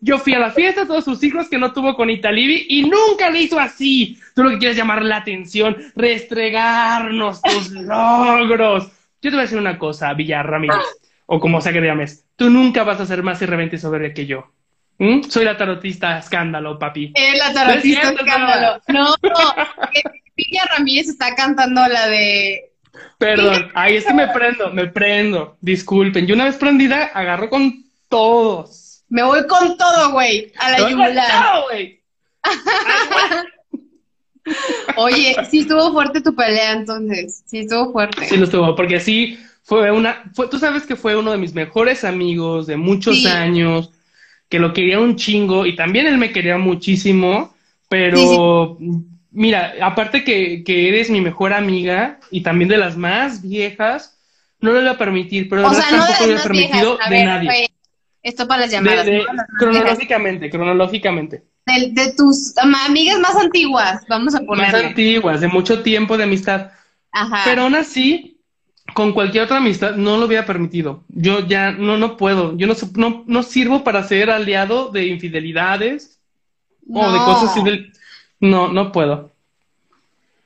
Yo 0.00 0.18
fui 0.18 0.34
a 0.34 0.38
la 0.38 0.50
fiesta, 0.50 0.86
todos 0.86 1.04
sus 1.04 1.22
hijos 1.22 1.48
que 1.48 1.58
no 1.58 1.72
tuvo 1.72 1.94
con 1.94 2.10
Italibi 2.10 2.66
y 2.68 2.82
nunca 2.82 3.30
le 3.30 3.42
hizo 3.42 3.58
así. 3.58 4.18
Tú 4.34 4.42
lo 4.42 4.50
que 4.50 4.58
quieres 4.58 4.76
llamar 4.76 5.04
la 5.04 5.18
atención, 5.18 5.76
restregarnos 5.94 7.42
tus 7.42 7.70
logros. 7.70 8.86
Yo 9.22 9.30
te 9.30 9.30
voy 9.30 9.40
a 9.40 9.42
decir 9.42 9.58
una 9.58 9.78
cosa, 9.78 10.14
Villar 10.14 10.48
Ramírez, 10.48 10.78
o 11.26 11.38
como 11.38 11.60
sea 11.60 11.72
que 11.72 11.80
te 11.80 11.86
llames. 11.86 12.24
Tú 12.36 12.48
nunca 12.48 12.84
vas 12.84 13.00
a 13.00 13.06
ser 13.06 13.22
más 13.22 13.40
irreverente 13.42 13.76
sobre 13.76 14.14
que 14.14 14.24
yo. 14.26 14.50
Soy 15.28 15.44
la 15.44 15.56
tarotista 15.56 16.18
escándalo, 16.18 16.78
papi. 16.78 17.12
Eh, 17.14 17.38
la 17.38 17.52
tarotista 17.52 18.10
escándalo. 18.10 18.82
No, 18.88 19.14
no. 19.22 19.22
Villa 20.36 20.64
Ramírez 20.76 21.08
está 21.08 21.34
cantando 21.34 21.86
la 21.86 22.08
de 22.08 22.70
Perdón, 23.18 23.70
ahí 23.74 23.96
es 23.96 24.04
que 24.04 24.14
me 24.14 24.28
prendo, 24.28 24.70
me 24.70 24.86
prendo. 24.86 25.56
Disculpen, 25.60 26.26
yo 26.26 26.34
una 26.34 26.44
vez 26.44 26.56
prendida 26.56 27.10
agarro 27.14 27.50
con 27.50 27.84
todos. 28.08 29.04
Me 29.08 29.22
voy 29.22 29.46
con 29.46 29.76
todo, 29.76 30.12
güey, 30.12 30.52
a 30.58 30.70
la 30.70 30.90
yugular. 30.90 31.62
güey. 31.68 32.00
Oye, 34.96 35.36
sí 35.50 35.60
estuvo 35.60 35.92
fuerte 35.92 36.20
tu 36.20 36.34
pelea 36.34 36.72
entonces, 36.72 37.42
sí 37.46 37.58
estuvo 37.58 37.92
fuerte. 37.92 38.26
Sí 38.26 38.36
lo 38.36 38.44
estuvo, 38.44 38.74
porque 38.74 39.00
sí 39.00 39.38
fue 39.62 39.90
una, 39.90 40.24
fue, 40.34 40.48
tú 40.48 40.58
sabes 40.58 40.86
que 40.86 40.96
fue 40.96 41.16
uno 41.16 41.30
de 41.30 41.38
mis 41.38 41.54
mejores 41.54 42.04
amigos 42.04 42.66
de 42.66 42.76
muchos 42.76 43.24
años, 43.26 43.90
que 44.50 44.58
lo 44.58 44.74
quería 44.74 44.98
un 45.00 45.16
chingo 45.16 45.64
y 45.64 45.74
también 45.76 46.06
él 46.06 46.18
me 46.18 46.32
quería 46.32 46.58
muchísimo, 46.58 47.54
pero 47.88 48.76
mira, 49.30 49.74
aparte 49.80 50.24
que, 50.24 50.62
que 50.64 50.88
eres 50.88 51.08
mi 51.08 51.20
mejor 51.22 51.52
amiga 51.54 52.18
y 52.30 52.42
también 52.42 52.68
de 52.68 52.76
las 52.76 52.96
más 52.96 53.40
viejas, 53.42 54.18
no 54.60 54.72
lo 54.72 54.80
voy 54.80 54.88
a 54.88 54.98
permitir, 54.98 55.48
pero 55.48 55.66
O 55.66 55.72
sea, 55.72 55.90
no 55.90 56.04
de 56.04 56.12
tampoco 56.12 56.26
lo 56.26 56.30
he 56.32 56.34
más 56.34 56.42
permitido 56.42 56.90
viejas. 56.98 57.10
De 57.10 57.16
ver, 57.16 57.26
nadie. 57.26 57.70
esto 58.22 58.46
para 58.46 58.60
las 58.62 58.70
llamadas. 58.70 59.06
de- 59.06 59.12
¿no? 59.12 59.18
Las 59.18 59.34
más 59.34 59.46
viejas. 59.46 59.58
cronológicamente, 59.58 60.50
cronológicamente. 60.50 61.44
De, 61.66 61.90
de 61.92 62.12
tus 62.14 62.54
amigas 62.58 63.18
más 63.20 63.36
antiguas, 63.36 64.02
vamos 64.08 64.34
a 64.34 64.38
Más 64.38 64.46
ponerle. 64.46 64.86
antiguas, 64.88 65.40
de 65.40 65.48
mucho 65.48 65.82
tiempo 65.82 66.16
de 66.18 66.24
amistad. 66.24 66.72
Ajá. 67.12 67.42
Pero 67.44 67.62
aún 67.62 67.74
así, 67.76 68.29
con 68.94 69.12
cualquier 69.12 69.44
otra 69.44 69.58
amistad, 69.58 69.96
no 69.96 70.16
lo 70.16 70.26
hubiera 70.26 70.46
permitido. 70.46 71.04
Yo 71.08 71.46
ya 71.46 71.72
no, 71.72 71.96
no 71.96 72.16
puedo. 72.16 72.56
Yo 72.56 72.66
no, 72.66 72.74
no, 72.94 73.24
no 73.26 73.42
sirvo 73.42 73.84
para 73.84 74.02
ser 74.04 74.30
aliado 74.30 74.90
de 74.90 75.06
infidelidades 75.06 76.18
o 76.92 77.12
de 77.12 77.18
cosas 77.18 77.50
así 77.50 77.62
del... 77.62 77.92
No, 78.40 78.68
no 78.68 78.90
puedo. 78.90 79.30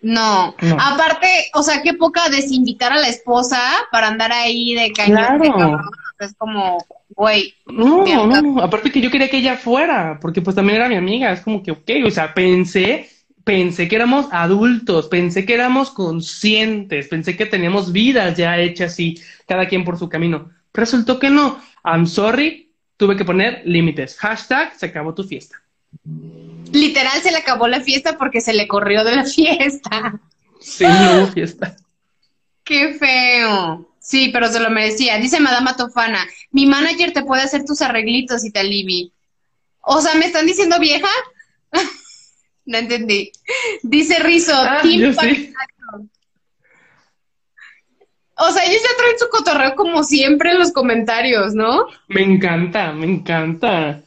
No. 0.03 0.55
No. 0.61 0.77
Aparte, 0.79 1.29
o 1.55 1.63
sea, 1.63 1.81
qué 1.83 1.95
poca 1.95 2.29
desinvitar 2.29 2.93
a 2.93 2.99
la 2.99 3.09
esposa 3.09 3.61
para 3.91 4.09
andar 4.09 4.33
ahí 4.33 4.75
de 4.75 4.93
cañón. 4.93 5.39
Claro. 5.39 5.81
Es 6.21 6.35
como, 6.37 6.79
güey, 7.11 7.55
no, 7.67 8.05
no. 8.27 8.63
Aparte 8.63 8.91
que 8.91 9.01
yo 9.01 9.11
quería 9.11 9.29
que 9.29 9.39
ella 9.39 9.57
fuera, 9.57 10.19
porque 10.21 10.43
pues 10.43 10.55
también 10.55 10.77
era 10.77 10.89
mi 10.89 10.95
amiga. 10.95 11.33
Es 11.33 11.41
como 11.41 11.63
que, 11.63 11.73
ok, 11.73 11.91
o 12.07 12.11
sea, 12.11 12.35
pensé, 12.35 13.09
pensé 13.45 13.89
que 13.89 13.97
éramos 13.97 14.27
adultos, 14.33 15.09
pensé 15.09 15.45
que 15.45 15.55
éramos 15.55 15.91
conscientes, 15.91 17.09
pensé 17.09 17.37
que 17.37 17.47
teníamos 17.47 17.93
vidas 17.93 18.37
ya 18.37 18.59
hechas 18.59 18.99
y 18.99 19.21
cada 19.47 19.69
quien 19.69 19.85
por 19.85 19.99
su 19.99 20.09
camino. 20.09 20.51
Resultó 20.73 21.19
que 21.19 21.31
no. 21.31 21.61
I'm 21.85 22.07
sorry, 22.07 22.73
tuve 22.97 23.17
que 23.17 23.25
poner 23.25 23.63
límites. 23.65 24.17
Hashtag, 24.19 24.75
se 24.75 24.87
acabó 24.87 25.15
tu 25.15 25.25
fiesta. 25.25 25.63
literal 26.73 27.21
se 27.23 27.31
le 27.31 27.39
acabó 27.39 27.69
la 27.69 27.81
fiesta 27.81 28.19
porque 28.19 28.41
se 28.41 28.55
le 28.55 28.67
corrió 28.67 29.05
de 29.05 29.17
la 29.17 29.25
fiesta. 29.37 30.21
Sí, 30.61 30.85
no 30.85 31.27
fiesta. 31.29 31.77
Qué 32.65 32.95
feo. 32.95 33.89
Sí, 34.01 34.31
pero 34.33 34.49
se 34.49 34.61
lo 34.61 34.71
merecía. 34.71 35.19
Dice 35.19 35.41
Madama 35.41 35.77
Tofana, 35.77 36.27
mi 36.51 36.67
manager 36.67 37.13
te 37.13 37.23
puede 37.23 37.43
hacer 37.43 37.65
tus 37.65 37.81
arreglitos, 37.83 38.45
Italibi. 38.45 39.13
O 39.81 40.01
sea, 40.01 40.15
¿me 40.15 40.27
están 40.27 40.47
diciendo 40.47 40.79
vieja? 40.79 41.09
no 42.67 42.79
entendí. 42.79 43.33
Dice 43.83 44.19
Rizo, 44.21 44.55
Ah, 44.55 44.81
Team 44.83 45.15
sí. 45.15 45.53
O 48.37 48.51
sea, 48.51 48.65
ellos 48.65 48.83
ya 48.83 48.97
traen 48.97 49.19
su 49.19 49.29
cotorreo 49.29 49.77
como 49.77 50.03
siempre 50.03 50.51
en 50.51 50.59
los 50.59 50.73
comentarios, 50.73 51.55
¿no? 51.55 51.87
Me 52.09 52.23
encanta, 52.23 52.93
me 52.93 53.07
encanta. 53.07 54.03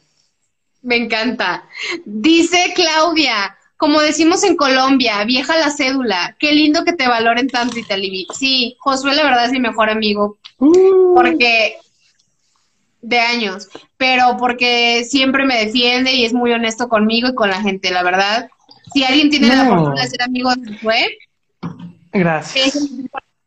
Me 0.82 0.96
encanta. 0.96 1.64
Dice 2.04 2.72
Claudia, 2.74 3.56
como 3.78 4.00
decimos 4.00 4.44
en 4.44 4.56
Colombia, 4.56 5.24
vieja 5.24 5.56
la 5.56 5.70
cédula. 5.70 6.36
Qué 6.38 6.52
lindo 6.52 6.84
que 6.84 6.92
te 6.92 7.08
valoren 7.08 7.48
tanto, 7.48 7.78
Italibi. 7.78 8.26
Sí, 8.34 8.76
Josué 8.80 9.14
la 9.14 9.24
verdad 9.24 9.46
es 9.46 9.52
mi 9.52 9.60
mejor 9.60 9.88
amigo. 9.88 10.36
Uh, 10.58 11.14
porque 11.14 11.78
de 13.00 13.20
años, 13.20 13.68
pero 13.96 14.36
porque 14.38 15.04
siempre 15.04 15.44
me 15.44 15.64
defiende 15.64 16.12
y 16.12 16.24
es 16.24 16.32
muy 16.32 16.52
honesto 16.52 16.88
conmigo 16.88 17.28
y 17.28 17.34
con 17.34 17.50
la 17.50 17.60
gente, 17.62 17.90
la 17.90 18.02
verdad. 18.02 18.48
Si 18.92 19.04
alguien 19.04 19.30
tiene 19.30 19.48
la 19.48 19.64
oportunidad 19.64 20.04
de 20.04 20.10
ser 20.10 20.22
amigo 20.22 20.54
de 20.54 20.72
Josué, 20.74 21.18
gracias. 22.12 22.76
es 22.76 22.90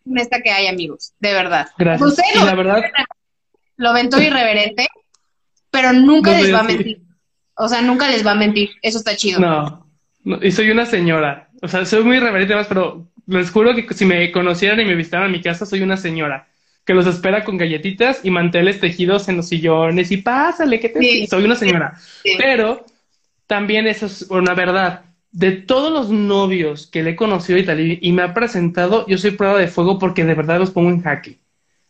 honesta 0.08 0.42
que 0.42 0.52
hay, 0.52 0.68
amigos, 0.68 1.14
de 1.20 1.34
verdad. 1.34 1.68
Gracias. 1.78 2.18
Lo, 2.36 2.46
la 2.46 2.56
verdad, 2.56 2.82
lo 3.78 3.94
ven 3.94 4.10
todo 4.10 4.22
irreverente, 4.22 4.88
pero 5.70 5.94
nunca 5.94 6.32
No 6.32 6.42
les 6.42 6.54
va 6.54 6.60
a 6.60 6.64
mentir. 6.64 7.02
O 7.56 7.68
sea, 7.68 7.82
nunca 7.82 8.10
les 8.10 8.26
va 8.26 8.32
a 8.32 8.36
mentir. 8.36 8.72
Eso 8.82 8.98
está 9.00 9.16
chido. 9.16 9.40
No, 9.40 9.88
no, 10.24 10.40
y 10.42 10.52
soy 10.52 10.72
una 10.72 10.86
señora. 10.86 11.50
O 11.62 11.68
sea, 11.68 11.86
soy 11.86 12.04
muy 12.04 12.20
reverente 12.20 12.56
más, 12.56 12.68
pero 12.68 13.08
les 13.28 13.52
juro 13.52 13.76
que 13.76 13.94
si 13.94 14.06
me 14.06 14.32
conocieran 14.32 14.80
y 14.80 14.86
me 14.86 14.96
visitaran 14.96 15.28
a 15.28 15.32
mi 15.32 15.42
casa, 15.42 15.66
soy 15.66 15.82
una 15.82 15.98
señora 15.98 16.51
que 16.86 16.94
los 16.94 17.06
espera 17.08 17.44
con 17.44 17.58
galletitas 17.58 18.22
y 18.24 18.32
manteles 18.32 18.80
tejidos 18.80 19.28
en 19.30 19.38
los 19.38 19.48
sillones 19.48 20.12
y 20.12 20.18
pásale, 20.18 20.80
que 20.80 20.90
te... 20.90 21.00
Sí. 21.00 21.28
Soy 21.28 21.44
una 21.46 21.56
señora. 21.56 21.94
Sí. 22.24 22.34
Pero 22.38 22.86
también 23.48 23.88
eso 23.88 24.06
es 24.08 24.24
una 24.30 24.54
verdad. 24.54 25.02
De 25.32 25.52
todos 25.52 25.92
los 25.92 26.10
novios 26.10 26.88
que 26.88 27.04
le 27.04 27.12
he 27.12 27.16
conocido 27.16 27.58
a 27.58 27.62
Italia 27.62 27.98
y 28.02 28.12
me 28.12 28.24
ha 28.24 28.34
presentado, 28.34 29.06
yo 29.08 29.18
soy 29.18 29.32
prueba 29.32 29.58
de 29.58 29.68
fuego 29.68 29.98
porque 30.00 30.26
de 30.26 30.34
verdad 30.34 30.60
los 30.60 30.72
pongo 30.72 30.90
en 30.90 31.02
jaque. 31.02 31.40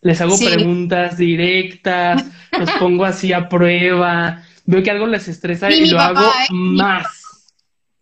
Les 0.02 0.20
hago 0.22 0.36
Sí. 0.36 0.46
preguntas 0.46 1.18
directas, 1.18 2.26
los 2.60 2.70
pongo 2.72 3.06
así 3.06 3.34
a 3.34 3.48
prueba, 3.50 4.44
veo 4.66 4.84
que 4.84 4.92
algo 4.92 5.08
les 5.08 5.28
estresa 5.28 5.72
Y 5.72 5.84
y, 5.84 5.90
lo 5.92 5.98
papá, 5.98 6.20
hago 6.20 6.32
¿eh? 6.32 6.48
Más. 6.52 7.08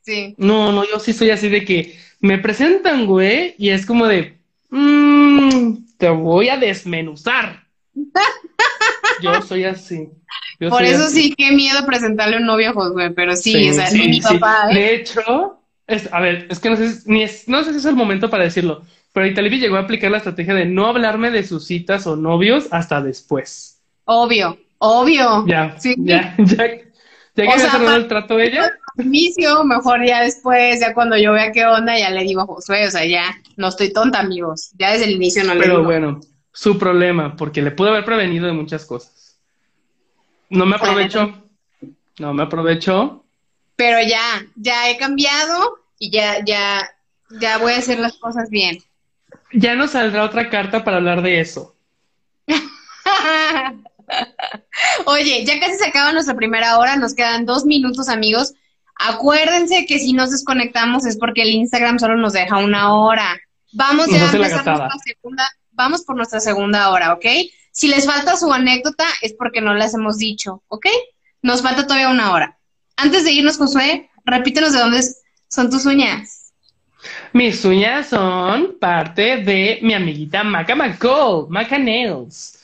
Sí. 0.02 0.34
No, 0.38 0.72
no, 0.72 0.84
yo 0.90 1.00
sí 1.00 1.14
soy 1.14 1.30
así 1.30 1.50
de 1.50 1.64
que 1.64 1.98
me 2.20 2.38
presentan, 2.40 3.06
güey, 3.06 3.54
y 3.58 3.70
es 3.70 3.86
como 3.86 4.08
de, 4.08 4.38
"Mm, 4.72 5.74
te 6.00 6.10
voy 6.10 6.50
a 6.50 6.58
desmenuzar. 6.58 7.68
Yo 9.18 9.42
soy 9.42 9.66
así. 9.66 10.10
Yo 10.60 10.70
Por 10.70 10.80
soy 10.80 10.88
eso 10.88 11.04
así. 11.04 11.22
sí, 11.22 11.34
qué 11.38 11.52
miedo 11.52 11.86
presentarle 11.86 12.38
un 12.38 12.46
novio 12.46 12.70
a 12.70 12.74
Josué, 12.74 13.12
pero 13.12 13.36
sí, 13.36 13.70
o 13.70 13.74
sea, 13.74 13.90
sí, 13.90 13.98
ni 13.98 14.08
mi 14.10 14.22
sí. 14.22 14.40
papá, 14.40 14.72
¿eh? 14.72 14.76
De 14.76 14.96
hecho, 14.96 15.62
es, 15.88 16.12
a 16.14 16.20
ver, 16.20 16.48
es 16.50 16.60
que 16.60 16.70
no 16.70 16.76
sé, 16.76 16.90
si- 16.94 17.10
ni 17.12 17.24
es, 17.24 17.48
no 17.48 17.64
sé 17.64 17.72
si 17.72 17.78
es 17.80 17.86
el 17.86 17.96
momento 17.96 18.30
para 18.30 18.44
decirlo, 18.44 18.84
pero 19.14 19.26
Italibi 19.28 19.60
llegó 19.60 19.78
a 19.78 19.82
aplicar 19.82 20.12
la 20.12 20.18
estrategia 20.18 20.54
de 20.54 20.66
no 20.66 20.88
hablarme 20.88 21.32
de 21.32 21.44
sus 21.44 21.66
citas 21.66 22.06
o 22.08 22.16
novios 22.16 22.68
hasta 22.72 23.02
después. 23.02 23.82
Obvio, 24.06 24.58
obvio. 24.80 25.46
Ya, 25.46 25.76
ya, 25.96 26.36
ya, 26.38 26.58
ya 26.58 26.68
que 26.68 26.92
O 27.48 27.52
había 27.52 27.58
sea, 27.58 27.72
cerrado 27.72 27.86
pa- 27.86 27.98
el 27.98 28.08
trato 28.08 28.40
ella. 28.40 28.79
Inicio, 28.98 29.64
mejor 29.64 30.06
ya 30.06 30.22
después, 30.22 30.80
ya 30.80 30.94
cuando 30.94 31.18
yo 31.18 31.34
vea 31.34 31.52
qué 31.52 31.66
onda, 31.66 31.98
ya 31.98 32.10
le 32.10 32.24
digo 32.24 32.42
a 32.42 32.46
Josué, 32.46 32.88
o 32.88 32.92
sea, 32.92 33.06
ya 33.06 33.38
no 33.58 33.68
estoy 33.68 33.94
tonta, 33.94 34.20
amigos. 34.20 34.72
Ya 34.78 34.92
desde 34.92 35.06
el 35.06 35.12
inicio 35.12 35.44
no 35.44 35.54
le 35.54 35.62
Pero 35.62 35.78
digo. 35.78 35.86
bueno, 35.86 36.20
su 36.52 36.78
problema, 36.78 37.36
porque 37.36 37.62
le 37.62 37.72
pudo 37.72 37.90
haber 37.90 38.06
prevenido 38.06 38.48
de 38.48 38.54
muchas 38.54 38.86
cosas. 38.86 39.38
No 40.50 40.66
me 40.66 40.76
aprovechó. 40.76 41.44
No 42.18 42.34
me 42.34 42.44
aprovechó. 42.44 43.24
Pero 43.76 44.02
ya, 44.02 44.46
ya 44.56 44.90
he 44.90 44.98
cambiado 44.98 45.78
y 45.98 46.12
ya, 46.12 46.44
ya, 46.44 46.90
ya 47.40 47.58
voy 47.60 47.74
a 47.74 47.78
hacer 47.78 48.00
las 48.00 48.18
cosas 48.18 48.50
bien. 48.50 48.80
Ya 49.54 49.76
nos 49.76 49.92
saldrá 49.92 50.26
otra 50.26 50.50
carta 50.50 50.84
para 50.84 50.98
hablar 50.98 51.22
de 51.22 51.40
eso. 51.40 51.76
Oye, 55.06 55.46
ya 55.46 55.60
casi 55.60 55.78
se 55.78 55.88
acaba 55.88 56.12
nuestra 56.12 56.36
primera 56.36 56.80
hora, 56.80 56.96
nos 56.96 57.14
quedan 57.14 57.46
dos 57.46 57.66
minutos, 57.66 58.10
amigos. 58.10 58.54
Acuérdense 59.00 59.86
que 59.86 59.98
si 59.98 60.12
nos 60.12 60.30
desconectamos 60.30 61.06
es 61.06 61.18
porque 61.18 61.44
el 61.44 61.52
Instagram 61.52 62.00
solo 62.00 62.18
nos 62.18 62.34
deja 62.34 62.58
una 62.58 62.94
hora. 62.94 63.40
Vamos 63.72 64.08
Nos 64.08 64.20
ya 64.20 64.30
a 64.30 64.34
la 64.34 64.48
empezar 64.48 64.66
nuestra 64.66 65.00
segunda, 65.06 65.50
vamos 65.72 66.04
por 66.04 66.18
nuestra 66.18 66.40
segunda 66.42 66.90
hora, 66.90 67.14
¿ok? 67.14 67.26
Si 67.72 67.88
les 67.88 68.06
falta 68.06 68.36
su 68.36 68.52
anécdota 68.52 69.06
es 69.22 69.34
porque 69.34 69.62
no 69.62 69.74
las 69.74 69.94
hemos 69.94 70.18
dicho, 70.18 70.64
¿ok? 70.68 70.88
Nos 71.42 71.62
falta 71.62 71.84
todavía 71.84 72.10
una 72.10 72.34
hora. 72.34 72.58
Antes 72.98 73.24
de 73.24 73.32
irnos, 73.32 73.58
Josué, 73.58 74.10
repítenos 74.26 74.74
de 74.74 74.80
dónde 74.80 75.02
son 75.48 75.70
tus 75.70 75.86
uñas. 75.86 76.52
Mis 77.32 77.64
uñas 77.64 78.08
son 78.08 78.78
parte 78.82 79.38
de 79.38 79.80
mi 79.82 79.94
amiguita 79.94 80.44
Maca 80.44 80.76
McCall, 80.76 81.48
Maca 81.48 81.80
Nails. 81.80 82.60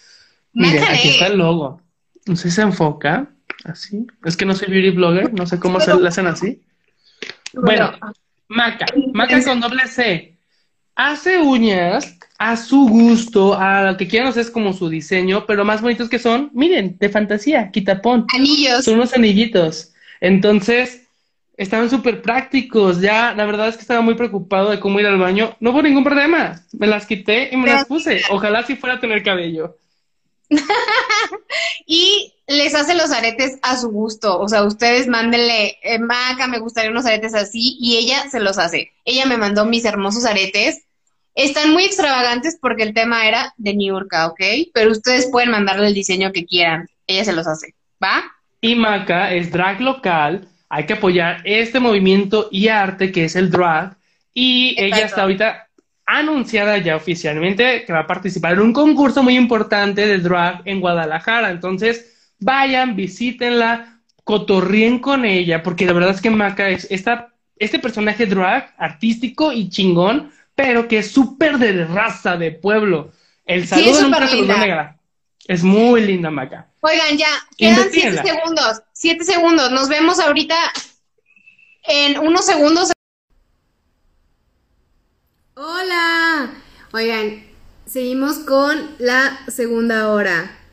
Miren, 0.51 0.83
aquí 0.83 1.09
está 1.09 1.27
el 1.27 1.37
logo. 1.37 1.79
No 2.25 2.35
sé 2.35 2.49
si 2.49 2.55
se 2.57 2.61
enfoca. 2.63 3.29
Así. 3.65 4.05
Es 4.23 4.37
que 4.37 4.45
no 4.45 4.53
soy 4.53 4.69
beauty 4.69 4.91
blogger, 4.91 5.33
no 5.33 5.45
sé 5.47 5.59
cómo 5.59 5.79
se 5.79 5.93
le 5.95 6.07
hacen 6.07 6.27
así. 6.27 6.61
Bueno, 7.53 7.93
Maca, 8.47 8.85
Maca 9.13 9.43
con 9.43 9.59
doble 9.59 9.87
C. 9.87 10.37
Hace 10.95 11.39
uñas 11.41 12.17
a 12.37 12.55
su 12.57 12.87
gusto, 12.87 13.57
a 13.57 13.91
lo 13.91 13.97
que 13.97 14.07
quieran, 14.07 14.31
es 14.37 14.51
como 14.51 14.71
su 14.71 14.87
diseño, 14.87 15.45
pero 15.45 15.65
más 15.65 15.81
bonitos 15.81 16.09
que 16.09 16.19
son, 16.19 16.51
miren, 16.53 16.97
de 16.99 17.09
fantasía, 17.09 17.71
quitapón. 17.71 18.27
Anillos. 18.33 18.85
Son 18.85 18.95
unos 18.95 19.13
anillitos. 19.13 19.93
Entonces, 20.21 21.07
estaban 21.57 21.89
súper 21.89 22.21
prácticos. 22.21 23.01
Ya, 23.01 23.33
la 23.33 23.45
verdad 23.45 23.69
es 23.69 23.75
que 23.75 23.81
estaba 23.81 24.01
muy 24.01 24.13
preocupado 24.13 24.69
de 24.69 24.79
cómo 24.79 24.99
ir 24.99 25.07
al 25.07 25.17
baño. 25.17 25.55
No 25.59 25.71
hubo 25.71 25.81
ningún 25.81 26.03
problema. 26.03 26.61
Me 26.73 26.87
las 26.87 27.05
quité 27.05 27.49
y 27.51 27.57
me 27.57 27.67
las 27.67 27.85
puse. 27.85 28.21
Ojalá 28.29 28.63
si 28.63 28.75
fuera 28.75 28.95
a 28.95 28.99
tener 28.99 29.23
cabello. 29.23 29.77
Y 31.87 32.34
les 32.47 32.75
hace 32.75 32.95
los 32.95 33.11
aretes 33.11 33.57
a 33.61 33.77
su 33.77 33.89
gusto. 33.89 34.39
O 34.39 34.47
sea, 34.47 34.63
ustedes 34.63 35.07
mándenle, 35.07 35.77
eh, 35.81 35.99
Maca, 35.99 36.47
me 36.47 36.59
gustaría 36.59 36.91
unos 36.91 37.05
aretes 37.05 37.33
así, 37.33 37.77
y 37.79 37.97
ella 37.97 38.29
se 38.29 38.39
los 38.39 38.57
hace. 38.57 38.91
Ella 39.03 39.25
me 39.25 39.37
mandó 39.37 39.65
mis 39.65 39.85
hermosos 39.85 40.25
aretes. 40.25 40.83
Están 41.33 41.73
muy 41.73 41.83
extravagantes 41.83 42.57
porque 42.61 42.83
el 42.83 42.93
tema 42.93 43.27
era 43.27 43.53
de 43.57 43.73
New 43.73 43.93
York, 43.93 44.13
¿ok? 44.27 44.41
Pero 44.73 44.91
ustedes 44.91 45.27
pueden 45.27 45.51
mandarle 45.51 45.87
el 45.87 45.93
diseño 45.93 46.31
que 46.31 46.45
quieran. 46.45 46.87
Ella 47.07 47.25
se 47.25 47.33
los 47.33 47.47
hace. 47.47 47.73
¿Va? 48.01 48.23
Y 48.61 48.75
Maca 48.75 49.33
es 49.33 49.51
drag 49.51 49.81
local. 49.81 50.47
Hay 50.69 50.85
que 50.85 50.93
apoyar 50.93 51.41
este 51.43 51.79
movimiento 51.79 52.47
y 52.51 52.69
arte 52.69 53.11
que 53.11 53.25
es 53.25 53.35
el 53.35 53.49
drag. 53.49 53.97
Y 54.33 54.75
ella 54.77 55.05
está 55.05 55.23
ahorita 55.23 55.67
anunciada 56.05 56.77
ya 56.77 56.95
oficialmente 56.95 57.83
que 57.85 57.93
va 57.93 58.01
a 58.01 58.07
participar 58.07 58.53
en 58.53 58.59
un 58.59 58.73
concurso 58.73 59.23
muy 59.23 59.35
importante 59.35 60.07
de 60.07 60.19
drag 60.19 60.61
en 60.65 60.79
Guadalajara. 60.79 61.49
Entonces, 61.49 62.14
vayan, 62.39 62.95
visítenla, 62.95 64.01
cotorríen 64.23 64.99
con 64.99 65.25
ella, 65.25 65.63
porque 65.63 65.85
la 65.85 65.93
verdad 65.93 66.11
es 66.11 66.21
que 66.21 66.29
Maca 66.29 66.69
es, 66.69 66.87
esta 66.89 67.35
este 67.57 67.79
personaje 67.79 68.25
drag, 68.25 68.73
artístico 68.77 69.51
y 69.51 69.69
chingón, 69.69 70.31
pero 70.55 70.87
que 70.87 70.99
es 70.99 71.11
súper 71.11 71.57
de 71.57 71.85
raza, 71.85 72.37
de 72.37 72.51
pueblo. 72.51 73.11
El 73.45 73.67
saludo 73.67 74.01
nunca 74.01 74.27
se 74.27 74.41
negra. 74.41 74.99
Es 75.47 75.63
muy 75.63 76.01
linda, 76.01 76.31
Maca. 76.31 76.67
Oigan, 76.81 77.17
ya, 77.17 77.27
quedan 77.57 77.89
siete 77.91 78.21
segundos. 78.23 78.81
Siete 78.93 79.23
segundos. 79.23 79.71
Nos 79.71 79.89
vemos 79.89 80.19
ahorita 80.19 80.55
en 81.83 82.17
unos 82.19 82.45
segundos. 82.45 82.91
Hola. 85.53 86.51
Oigan, 86.91 87.45
seguimos 87.85 88.39
con 88.39 88.95
la 88.97 89.39
segunda 89.47 90.09
hora. 90.09 90.64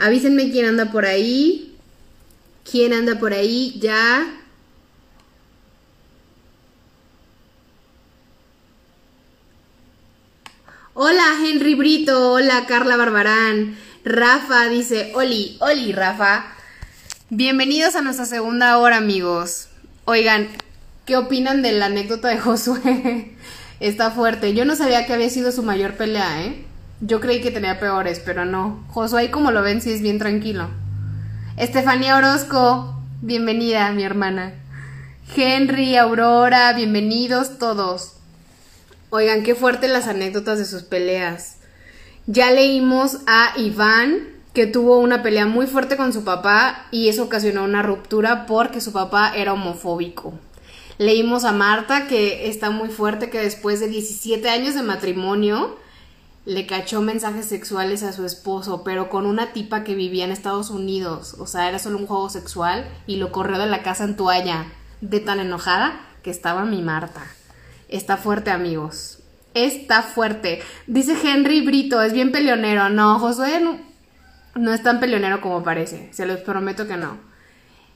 Avísenme 0.00 0.50
quién 0.50 0.64
anda 0.64 0.90
por 0.90 1.04
ahí. 1.04 1.76
¿Quién 2.68 2.94
anda 2.94 3.18
por 3.18 3.34
ahí? 3.34 3.78
Ya. 3.80 4.34
Hola 10.94 11.24
Henry 11.44 11.74
Brito, 11.74 12.32
hola 12.32 12.64
Carla 12.66 12.96
Barbarán. 12.96 13.76
Rafa 14.02 14.68
dice, 14.70 15.12
Oli, 15.14 15.58
Oli 15.60 15.92
Rafa. 15.92 16.46
Bienvenidos 17.28 17.94
a 17.94 18.00
nuestra 18.00 18.24
segunda 18.24 18.78
hora 18.78 18.96
amigos. 18.96 19.68
Oigan, 20.06 20.48
¿qué 21.04 21.18
opinan 21.18 21.60
de 21.60 21.72
la 21.72 21.86
anécdota 21.86 22.28
de 22.28 22.38
Josué? 22.38 23.36
Está 23.80 24.10
fuerte. 24.12 24.54
Yo 24.54 24.64
no 24.64 24.76
sabía 24.76 25.04
que 25.04 25.12
había 25.12 25.28
sido 25.28 25.52
su 25.52 25.62
mayor 25.62 25.94
pelea, 25.98 26.42
¿eh? 26.42 26.69
Yo 27.02 27.18
creí 27.18 27.40
que 27.40 27.50
tenía 27.50 27.80
peores, 27.80 28.20
pero 28.22 28.44
no. 28.44 28.84
Josué, 28.88 29.30
como 29.30 29.52
lo 29.52 29.62
ven, 29.62 29.80
sí 29.80 29.90
es 29.90 30.02
bien 30.02 30.18
tranquilo. 30.18 30.68
Estefanía 31.56 32.18
Orozco, 32.18 32.94
bienvenida, 33.22 33.90
mi 33.92 34.02
hermana. 34.02 34.52
Henry, 35.34 35.96
Aurora, 35.96 36.70
bienvenidos 36.74 37.58
todos. 37.58 38.16
Oigan, 39.08 39.42
qué 39.44 39.54
fuerte 39.54 39.88
las 39.88 40.08
anécdotas 40.08 40.58
de 40.58 40.66
sus 40.66 40.82
peleas. 40.82 41.56
Ya 42.26 42.50
leímos 42.50 43.20
a 43.26 43.54
Iván, 43.56 44.28
que 44.52 44.66
tuvo 44.66 44.98
una 44.98 45.22
pelea 45.22 45.46
muy 45.46 45.66
fuerte 45.66 45.96
con 45.96 46.12
su 46.12 46.22
papá 46.22 46.86
y 46.90 47.08
eso 47.08 47.24
ocasionó 47.24 47.64
una 47.64 47.82
ruptura 47.82 48.44
porque 48.44 48.82
su 48.82 48.92
papá 48.92 49.32
era 49.34 49.54
homofóbico. 49.54 50.34
Leímos 50.98 51.44
a 51.44 51.52
Marta, 51.52 52.06
que 52.08 52.50
está 52.50 52.68
muy 52.68 52.90
fuerte, 52.90 53.30
que 53.30 53.38
después 53.38 53.80
de 53.80 53.88
17 53.88 54.50
años 54.50 54.74
de 54.74 54.82
matrimonio 54.82 55.78
le 56.50 56.66
cachó 56.66 57.00
mensajes 57.00 57.46
sexuales 57.46 58.02
a 58.02 58.12
su 58.12 58.26
esposo, 58.26 58.82
pero 58.82 59.08
con 59.08 59.24
una 59.24 59.52
tipa 59.52 59.84
que 59.84 59.94
vivía 59.94 60.24
en 60.24 60.32
Estados 60.32 60.70
Unidos. 60.70 61.36
O 61.38 61.46
sea, 61.46 61.68
era 61.68 61.78
solo 61.78 61.96
un 61.96 62.08
juego 62.08 62.28
sexual 62.28 62.90
y 63.06 63.18
lo 63.18 63.30
corrió 63.30 63.56
de 63.56 63.66
la 63.66 63.84
casa 63.84 64.02
en 64.02 64.16
toalla, 64.16 64.66
de 65.00 65.20
tan 65.20 65.38
enojada 65.38 66.00
que 66.24 66.30
estaba 66.30 66.64
mi 66.64 66.82
Marta. 66.82 67.24
Está 67.88 68.16
fuerte, 68.16 68.50
amigos. 68.50 69.18
Está 69.54 70.02
fuerte. 70.02 70.60
Dice 70.88 71.16
Henry 71.22 71.64
Brito, 71.64 72.02
es 72.02 72.12
bien 72.12 72.32
peleonero. 72.32 72.88
No, 72.88 73.20
Josué 73.20 73.62
no, 74.56 74.74
es 74.74 74.82
tan 74.82 74.98
peleonero 74.98 75.40
como 75.40 75.62
parece. 75.62 76.12
Se 76.12 76.26
los 76.26 76.40
prometo 76.40 76.88
que 76.88 76.96
no. 76.96 77.16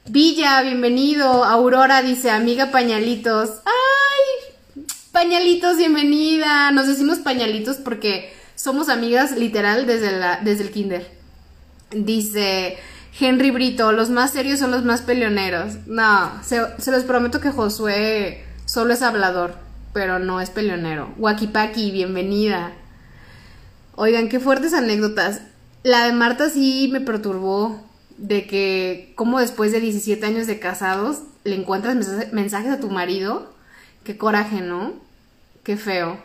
Villa, 0.06 0.62
bienvenido. 0.62 1.42
Aurora 1.42 2.02
dice, 2.02 2.30
amiga 2.30 2.70
pañalitos. 2.70 3.50
¡Ay! 3.64 4.84
Pañalitos, 5.10 5.76
bienvenida. 5.76 6.70
Nos 6.70 6.86
decimos 6.86 7.18
pañalitos 7.18 7.78
porque 7.78 8.43
somos 8.64 8.88
amigas 8.88 9.32
literal 9.32 9.86
desde, 9.86 10.18
la, 10.18 10.40
desde 10.42 10.64
el 10.64 10.70
kinder. 10.70 11.06
Dice 11.90 12.78
Henry 13.20 13.50
Brito, 13.50 13.92
los 13.92 14.08
más 14.08 14.30
serios 14.30 14.58
son 14.58 14.70
los 14.70 14.86
más 14.86 15.02
peleoneros. 15.02 15.86
No, 15.86 16.32
se, 16.42 16.90
los 16.90 17.04
prometo 17.04 17.42
que 17.42 17.50
Josué 17.50 18.42
solo 18.64 18.94
es 18.94 19.02
hablador 19.02 19.62
pero 19.92 20.18
no 20.18 20.40
es 20.40 20.50
peleonero. 20.50 21.14
Wakipaki, 21.18 21.92
bienvenida. 21.92 22.72
Oigan, 23.94 24.28
qué 24.28 24.40
fuertes 24.40 24.74
anécdotas. 24.74 25.42
La 25.84 26.06
de 26.06 26.12
Marta 26.12 26.50
sí 26.50 26.88
me 26.90 27.00
perturbó 27.00 27.80
de 28.16 28.46
que 28.48 29.12
como 29.14 29.38
después 29.38 29.70
de 29.70 29.78
17 29.78 30.26
años 30.26 30.48
de 30.48 30.58
casados 30.58 31.20
le 31.44 31.54
encuentras 31.54 32.32
mensajes 32.32 32.72
a 32.72 32.80
tu 32.80 32.90
marido. 32.90 33.54
Qué 34.02 34.16
coraje, 34.16 34.62
¿no? 34.62 34.94
Qué 35.62 35.76
feo. 35.76 36.18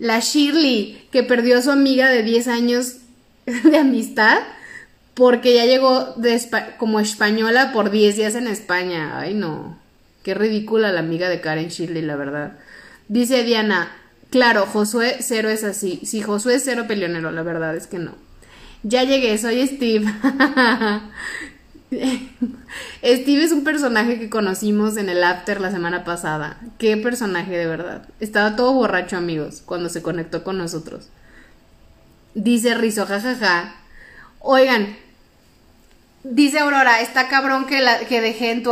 La 0.00 0.20
Shirley, 0.20 1.06
que 1.12 1.22
perdió 1.22 1.58
a 1.58 1.62
su 1.62 1.70
amiga 1.70 2.08
de 2.08 2.22
10 2.22 2.48
años 2.48 2.96
de 3.44 3.76
amistad 3.76 4.38
porque 5.12 5.54
ya 5.54 5.66
llegó 5.66 6.14
como 6.78 7.00
española 7.00 7.72
por 7.74 7.90
10 7.90 8.16
días 8.16 8.34
en 8.34 8.46
España. 8.46 9.18
Ay, 9.20 9.34
no. 9.34 9.78
Qué 10.22 10.32
ridícula 10.32 10.90
la 10.90 11.00
amiga 11.00 11.28
de 11.28 11.42
Karen 11.42 11.68
Shirley, 11.68 12.00
la 12.00 12.16
verdad. 12.16 12.52
Dice 13.08 13.44
Diana, 13.44 13.92
claro, 14.30 14.64
Josué 14.64 15.16
cero 15.20 15.50
es 15.50 15.64
así. 15.64 16.00
Si 16.04 16.22
Josué 16.22 16.58
cero 16.60 16.86
peleonero, 16.88 17.30
la 17.30 17.42
verdad 17.42 17.76
es 17.76 17.86
que 17.86 17.98
no. 17.98 18.14
Ya 18.82 19.04
llegué, 19.04 19.36
soy 19.36 19.66
Steve. 19.66 20.06
Steve 23.04 23.42
es 23.42 23.52
un 23.52 23.64
personaje 23.64 24.18
que 24.18 24.30
conocimos 24.30 24.96
en 24.96 25.08
el 25.08 25.24
After 25.24 25.60
la 25.60 25.70
semana 25.70 26.04
pasada. 26.04 26.60
Qué 26.78 26.96
personaje 26.96 27.56
de 27.56 27.66
verdad. 27.66 28.08
Estaba 28.20 28.56
todo 28.56 28.72
borracho, 28.72 29.16
amigos, 29.16 29.62
cuando 29.64 29.88
se 29.88 30.02
conectó 30.02 30.44
con 30.44 30.56
nosotros. 30.56 31.08
Dice 32.34 32.74
Rizo, 32.74 33.06
jajaja. 33.06 33.74
Oigan, 34.38 34.96
dice 36.22 36.60
Aurora, 36.60 37.00
está 37.00 37.28
cabrón 37.28 37.66
que, 37.66 37.80
la, 37.80 37.98
que, 38.00 38.50
en 38.50 38.62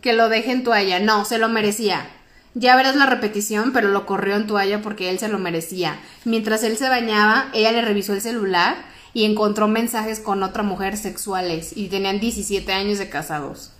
que 0.00 0.12
lo 0.12 0.28
deje 0.28 0.50
en 0.50 0.64
toalla. 0.64 0.98
No, 0.98 1.24
se 1.24 1.38
lo 1.38 1.48
merecía. 1.48 2.10
Ya 2.54 2.74
verás 2.74 2.96
la 2.96 3.06
repetición, 3.06 3.72
pero 3.72 3.88
lo 3.88 4.04
corrió 4.04 4.34
en 4.34 4.48
toalla 4.48 4.82
porque 4.82 5.10
él 5.10 5.20
se 5.20 5.28
lo 5.28 5.38
merecía. 5.38 6.00
Mientras 6.24 6.64
él 6.64 6.76
se 6.76 6.88
bañaba, 6.88 7.50
ella 7.54 7.70
le 7.70 7.82
revisó 7.82 8.14
el 8.14 8.20
celular 8.20 8.76
y 9.14 9.24
encontró 9.24 9.68
mensajes 9.68 10.20
con 10.20 10.42
otra 10.42 10.62
mujer 10.62 10.96
sexuales 10.96 11.76
y 11.76 11.88
tenían 11.88 12.20
17 12.20 12.72
años 12.72 12.98
de 12.98 13.08
casados. 13.08 13.72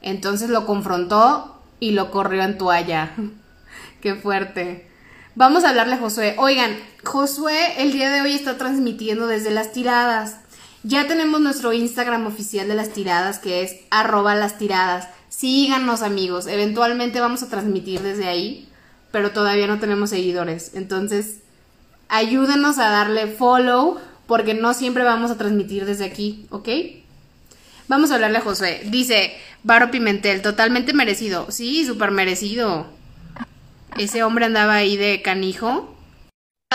Entonces 0.00 0.50
lo 0.50 0.66
confrontó 0.66 1.62
y 1.80 1.92
lo 1.92 2.10
corrió 2.10 2.42
en 2.42 2.58
toalla. 2.58 3.12
Qué 4.00 4.14
fuerte. 4.14 4.88
Vamos 5.34 5.64
a 5.64 5.70
hablarle 5.70 5.94
a 5.94 5.98
Josué. 5.98 6.36
Oigan, 6.38 6.76
Josué 7.02 7.82
el 7.82 7.92
día 7.92 8.10
de 8.10 8.20
hoy 8.20 8.34
está 8.34 8.56
transmitiendo 8.56 9.26
desde 9.26 9.50
las 9.50 9.72
tiradas. 9.72 10.36
Ya 10.82 11.06
tenemos 11.08 11.40
nuestro 11.40 11.72
Instagram 11.72 12.26
oficial 12.26 12.68
de 12.68 12.74
las 12.74 12.90
tiradas 12.90 13.38
que 13.38 13.62
es 13.62 13.76
arroba 13.90 14.34
las 14.34 14.58
tiradas. 14.58 15.08
Síganos 15.30 16.02
amigos, 16.02 16.46
eventualmente 16.46 17.20
vamos 17.20 17.42
a 17.42 17.48
transmitir 17.48 18.02
desde 18.02 18.28
ahí, 18.28 18.68
pero 19.10 19.32
todavía 19.32 19.66
no 19.66 19.80
tenemos 19.80 20.10
seguidores. 20.10 20.72
Entonces, 20.74 21.38
ayúdenos 22.08 22.78
a 22.78 22.90
darle 22.90 23.26
follow 23.26 23.98
porque 24.26 24.54
no 24.54 24.74
siempre 24.74 25.04
vamos 25.04 25.30
a 25.30 25.38
transmitir 25.38 25.84
desde 25.84 26.04
aquí, 26.04 26.46
¿ok? 26.50 26.68
Vamos 27.88 28.10
a 28.10 28.14
hablarle 28.14 28.38
a 28.38 28.42
Josué. 28.42 28.82
Dice, 28.86 29.34
Varo 29.62 29.90
Pimentel, 29.90 30.42
totalmente 30.42 30.94
merecido. 30.94 31.50
Sí, 31.50 31.84
súper 31.84 32.10
merecido. 32.10 32.86
Ese 33.98 34.22
hombre 34.22 34.46
andaba 34.46 34.74
ahí 34.74 34.96
de 34.96 35.22
canijo. 35.22 35.94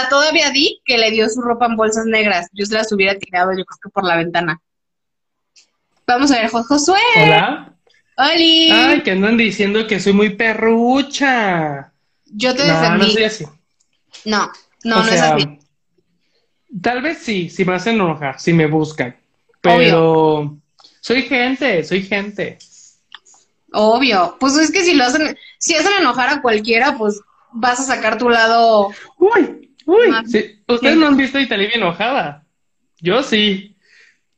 Todavía 0.09 0.51
di 0.51 0.79
que 0.85 0.97
le 0.97 1.11
dio 1.11 1.27
su 1.29 1.41
ropa 1.41 1.65
en 1.65 1.75
bolsas 1.75 2.05
negras. 2.05 2.47
Yo 2.53 2.65
se 2.65 2.75
las 2.75 2.91
hubiera 2.91 3.17
tirado, 3.17 3.51
yo 3.51 3.65
creo 3.65 3.79
que 3.83 3.89
por 3.89 4.05
la 4.05 4.15
ventana. 4.15 4.61
Vamos 6.07 6.31
a 6.31 6.41
ver, 6.41 6.49
Josué. 6.49 6.99
Hola. 7.17 7.73
¡Holi! 8.17 8.69
Ay, 8.71 9.01
que 9.01 9.11
andan 9.11 9.37
diciendo 9.37 9.87
que 9.87 9.99
soy 9.99 10.13
muy 10.13 10.31
perrucha. 10.31 11.93
Yo 12.25 12.53
te 12.53 12.63
defendí. 12.63 12.97
No, 12.97 12.97
no 12.97 13.09
soy 13.09 13.23
así. 13.23 13.45
No, 14.25 14.51
no, 14.83 15.03
no 15.03 15.09
es 15.09 15.21
así. 15.21 15.58
Tal 16.81 17.01
vez 17.01 17.19
sí, 17.19 17.49
si 17.49 17.65
me 17.65 17.73
hacen 17.73 17.95
enojar, 17.95 18.39
si 18.39 18.53
me 18.53 18.67
buscan. 18.67 19.15
Pero 19.61 20.57
soy 21.01 21.23
gente, 21.23 21.83
soy 21.83 22.03
gente. 22.03 22.57
Obvio. 23.71 24.37
Pues 24.39 24.55
es 24.57 24.71
que 24.71 24.83
si 24.83 24.93
lo 24.93 25.03
hacen, 25.03 25.37
si 25.57 25.75
hacen 25.75 25.93
enojar 25.99 26.29
a 26.29 26.41
cualquiera, 26.41 26.97
pues 26.97 27.21
vas 27.51 27.79
a 27.79 27.83
sacar 27.83 28.17
tu 28.17 28.29
lado. 28.29 28.91
Uy, 29.17 29.71
uy. 29.85 30.09
Ustedes 30.67 30.97
no 30.97 31.07
han 31.07 31.17
visto 31.17 31.37
a 31.37 31.41
Italia 31.41 31.69
enojada. 31.73 32.45
Yo 32.99 33.23
sí. 33.23 33.75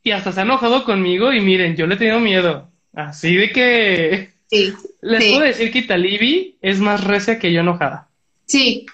Y 0.04 0.12
hasta 0.12 0.32
se 0.32 0.40
ha 0.40 0.44
enojado 0.44 0.84
conmigo 0.84 1.32
y 1.32 1.42
miren, 1.42 1.76
yo 1.76 1.86
le 1.86 1.96
he 1.96 1.98
tenido 1.98 2.20
miedo. 2.20 2.70
Así 2.94 3.36
de 3.36 3.52
que. 3.52 4.34
Sí. 4.50 4.74
Les 5.02 5.32
puedo 5.32 5.46
decir 5.46 5.72
que 5.72 5.80
Italibi 5.80 6.58
es 6.62 6.80
más 6.80 7.04
recia 7.04 7.40
que 7.40 7.52
yo 7.52 7.62
enojada. 7.62 8.08
Sí, 8.46 8.86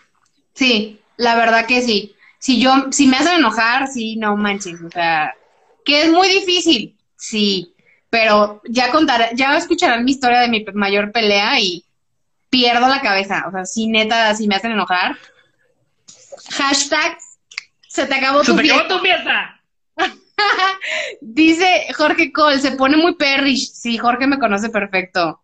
sí, 0.54 1.00
la 1.18 1.36
verdad 1.36 1.66
que 1.66 1.82
sí. 1.82 2.14
Si 2.48 2.62
yo, 2.62 2.72
si 2.92 3.08
me 3.08 3.18
hacen 3.18 3.40
enojar, 3.40 3.90
sí, 3.90 4.16
no 4.16 4.38
manches, 4.38 4.82
o 4.82 4.90
sea, 4.90 5.36
que 5.84 6.04
es 6.04 6.10
muy 6.14 6.30
difícil, 6.30 6.98
sí, 7.18 7.76
pero 8.10 8.62
ya 8.70 8.90
contaré, 8.90 9.32
ya 9.34 9.58
escucharán 9.58 10.06
mi 10.06 10.12
historia 10.12 10.40
de 10.40 10.48
mi 10.48 10.64
mayor 10.74 11.12
pelea 11.12 11.60
y 11.60 11.84
pierdo 12.50 12.88
la 12.88 13.02
cabeza, 13.02 13.44
o 13.50 13.52
sea, 13.52 13.66
si 13.66 13.88
neta, 13.88 14.34
si 14.34 14.48
me 14.48 14.56
hacen 14.56 14.72
enojar. 14.72 15.18
Hashtag, 16.52 17.18
se 17.86 18.06
te 18.06 18.16
acabó 18.16 18.42
tu 18.44 18.58
fiesta. 18.58 18.88
tu 18.88 19.00
fiesta. 19.00 19.62
Dice 21.20 21.88
Jorge 21.98 22.32
Cole, 22.32 22.60
se 22.60 22.72
pone 22.72 22.96
muy 22.96 23.16
perrish. 23.16 23.74
Sí, 23.74 23.98
Jorge 23.98 24.26
me 24.26 24.40
conoce 24.40 24.70
perfecto. 24.70 25.42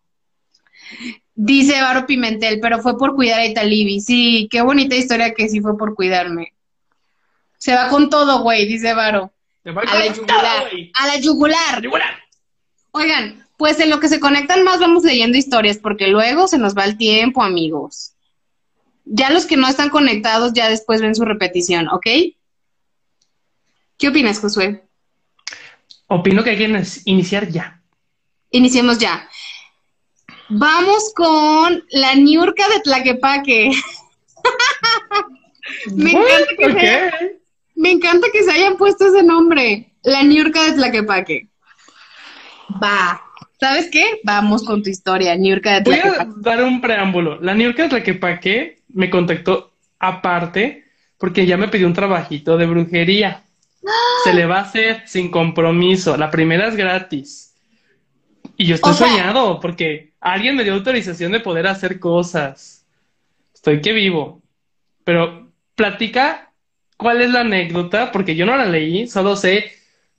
Dice 1.34 1.82
Varo 1.82 2.06
Pimentel, 2.06 2.60
pero 2.60 2.78
fue 2.78 2.96
por 2.96 3.14
cuidar 3.14 3.40
a 3.40 3.46
Italibi. 3.46 4.00
Sí, 4.00 4.48
qué 4.50 4.62
bonita 4.62 4.94
historia 4.94 5.34
que 5.34 5.50
sí 5.50 5.60
fue 5.60 5.76
por 5.76 5.94
cuidarme. 5.94 6.53
Se 7.64 7.74
va 7.74 7.88
con 7.88 8.10
todo, 8.10 8.42
güey, 8.42 8.66
dice 8.66 8.92
Varo. 8.92 9.32
A 9.64 9.72
la 9.98 10.06
yugular. 10.12 10.70
A 10.92 11.06
la 11.06 11.16
yugular. 11.16 11.80
Yugular. 11.82 12.18
Oigan, 12.90 13.46
pues 13.56 13.80
en 13.80 13.88
lo 13.88 14.00
que 14.00 14.08
se 14.08 14.20
conectan 14.20 14.64
más 14.64 14.80
vamos 14.80 15.02
leyendo 15.02 15.38
historias, 15.38 15.78
porque 15.78 16.08
luego 16.08 16.46
se 16.46 16.58
nos 16.58 16.76
va 16.76 16.84
el 16.84 16.98
tiempo, 16.98 17.42
amigos. 17.42 18.12
Ya 19.06 19.30
los 19.30 19.46
que 19.46 19.56
no 19.56 19.66
están 19.66 19.88
conectados 19.88 20.52
ya 20.52 20.68
después 20.68 21.00
ven 21.00 21.14
su 21.14 21.24
repetición, 21.24 21.88
¿ok? 21.88 22.04
¿Qué 23.96 24.08
opinas, 24.08 24.40
Josué? 24.40 24.84
Opino 26.08 26.44
que 26.44 26.50
hay 26.50 26.58
que 26.58 26.68
inici- 26.68 27.00
iniciar 27.06 27.48
ya. 27.48 27.80
Iniciemos 28.50 28.98
ya. 28.98 29.26
Vamos 30.50 31.14
con 31.16 31.82
la 31.92 32.14
Niurka 32.14 32.68
de 32.68 32.80
Tlaquepaque. 32.80 33.70
Me 35.94 36.10
encanta 36.10 36.54
que 36.58 36.66
Ok. 36.66 36.78
se- 36.80 37.43
Me 37.74 37.90
encanta 37.90 38.28
que 38.32 38.42
se 38.42 38.52
hayan 38.52 38.76
puesto 38.76 39.06
ese 39.06 39.22
nombre. 39.22 39.92
La 40.02 40.22
Niurka 40.22 40.62
de 40.64 40.72
Tlaquepaque. 40.72 41.48
Va. 42.82 43.20
¿Sabes 43.60 43.88
qué? 43.90 44.20
Vamos 44.24 44.64
con 44.64 44.82
tu 44.82 44.90
historia, 44.90 45.34
Niurka 45.36 45.74
de 45.74 45.80
Voy 45.82 45.94
a 45.94 46.02
Tlaquepaque. 46.02 46.30
dar 46.38 46.62
un 46.64 46.80
preámbulo. 46.80 47.40
La 47.40 47.54
Niurka 47.54 47.88
Tlaquepaque 47.88 48.82
me 48.88 49.08
contactó 49.10 49.72
aparte 49.98 50.84
porque 51.18 51.46
ya 51.46 51.56
me 51.56 51.68
pidió 51.68 51.86
un 51.86 51.94
trabajito 51.94 52.56
de 52.56 52.66
brujería. 52.66 53.42
Se 54.24 54.32
le 54.34 54.46
va 54.46 54.58
a 54.58 54.62
hacer 54.62 55.02
sin 55.06 55.30
compromiso. 55.30 56.16
La 56.16 56.30
primera 56.30 56.68
es 56.68 56.76
gratis. 56.76 57.54
Y 58.56 58.66
yo 58.66 58.74
estoy 58.76 58.92
O 58.92 58.94
sea- 58.94 59.08
soñado 59.08 59.60
porque 59.60 60.12
alguien 60.20 60.56
me 60.56 60.64
dio 60.64 60.74
autorización 60.74 61.32
de 61.32 61.40
poder 61.40 61.66
hacer 61.66 61.98
cosas. 61.98 62.86
Estoy 63.54 63.80
que 63.80 63.92
vivo. 63.92 64.42
Pero 65.04 65.50
platica 65.74 66.50
cuál 66.96 67.22
es 67.22 67.30
la 67.30 67.40
anécdota, 67.40 68.12
porque 68.12 68.36
yo 68.36 68.46
no 68.46 68.56
la 68.56 68.66
leí, 68.66 69.06
solo 69.08 69.36
sé 69.36 69.72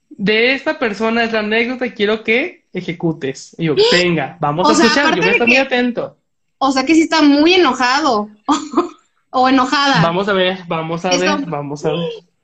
de 0.08 0.54
esta 0.54 0.78
persona 0.78 1.24
es 1.24 1.32
la 1.32 1.40
anécdota 1.40 1.86
y 1.86 1.90
quiero 1.92 2.22
que 2.22 2.64
ejecutes. 2.72 3.54
Y 3.58 3.66
yo, 3.66 3.74
venga, 3.92 4.36
vamos 4.40 4.66
O 4.68 4.70
a 4.70 4.74
sea, 4.74 4.86
escuchar, 4.86 5.14
yo 5.14 5.20
voy 5.22 5.28
a 5.28 5.32
estar 5.32 5.48
muy 5.48 5.56
atento. 5.56 6.16
O 6.58 6.70
sea 6.72 6.84
que 6.86 6.94
sí 6.94 7.02
está 7.02 7.22
muy 7.22 7.54
enojado. 7.54 8.30
o 9.30 9.48
enojada. 9.48 10.00
Vamos 10.02 10.28
a 10.28 10.32
ver, 10.32 10.58
vamos 10.68 11.04
a 11.04 11.10
ver, 11.10 11.44
vamos 11.46 11.84
a 11.84 11.92
ver. 11.92 12.00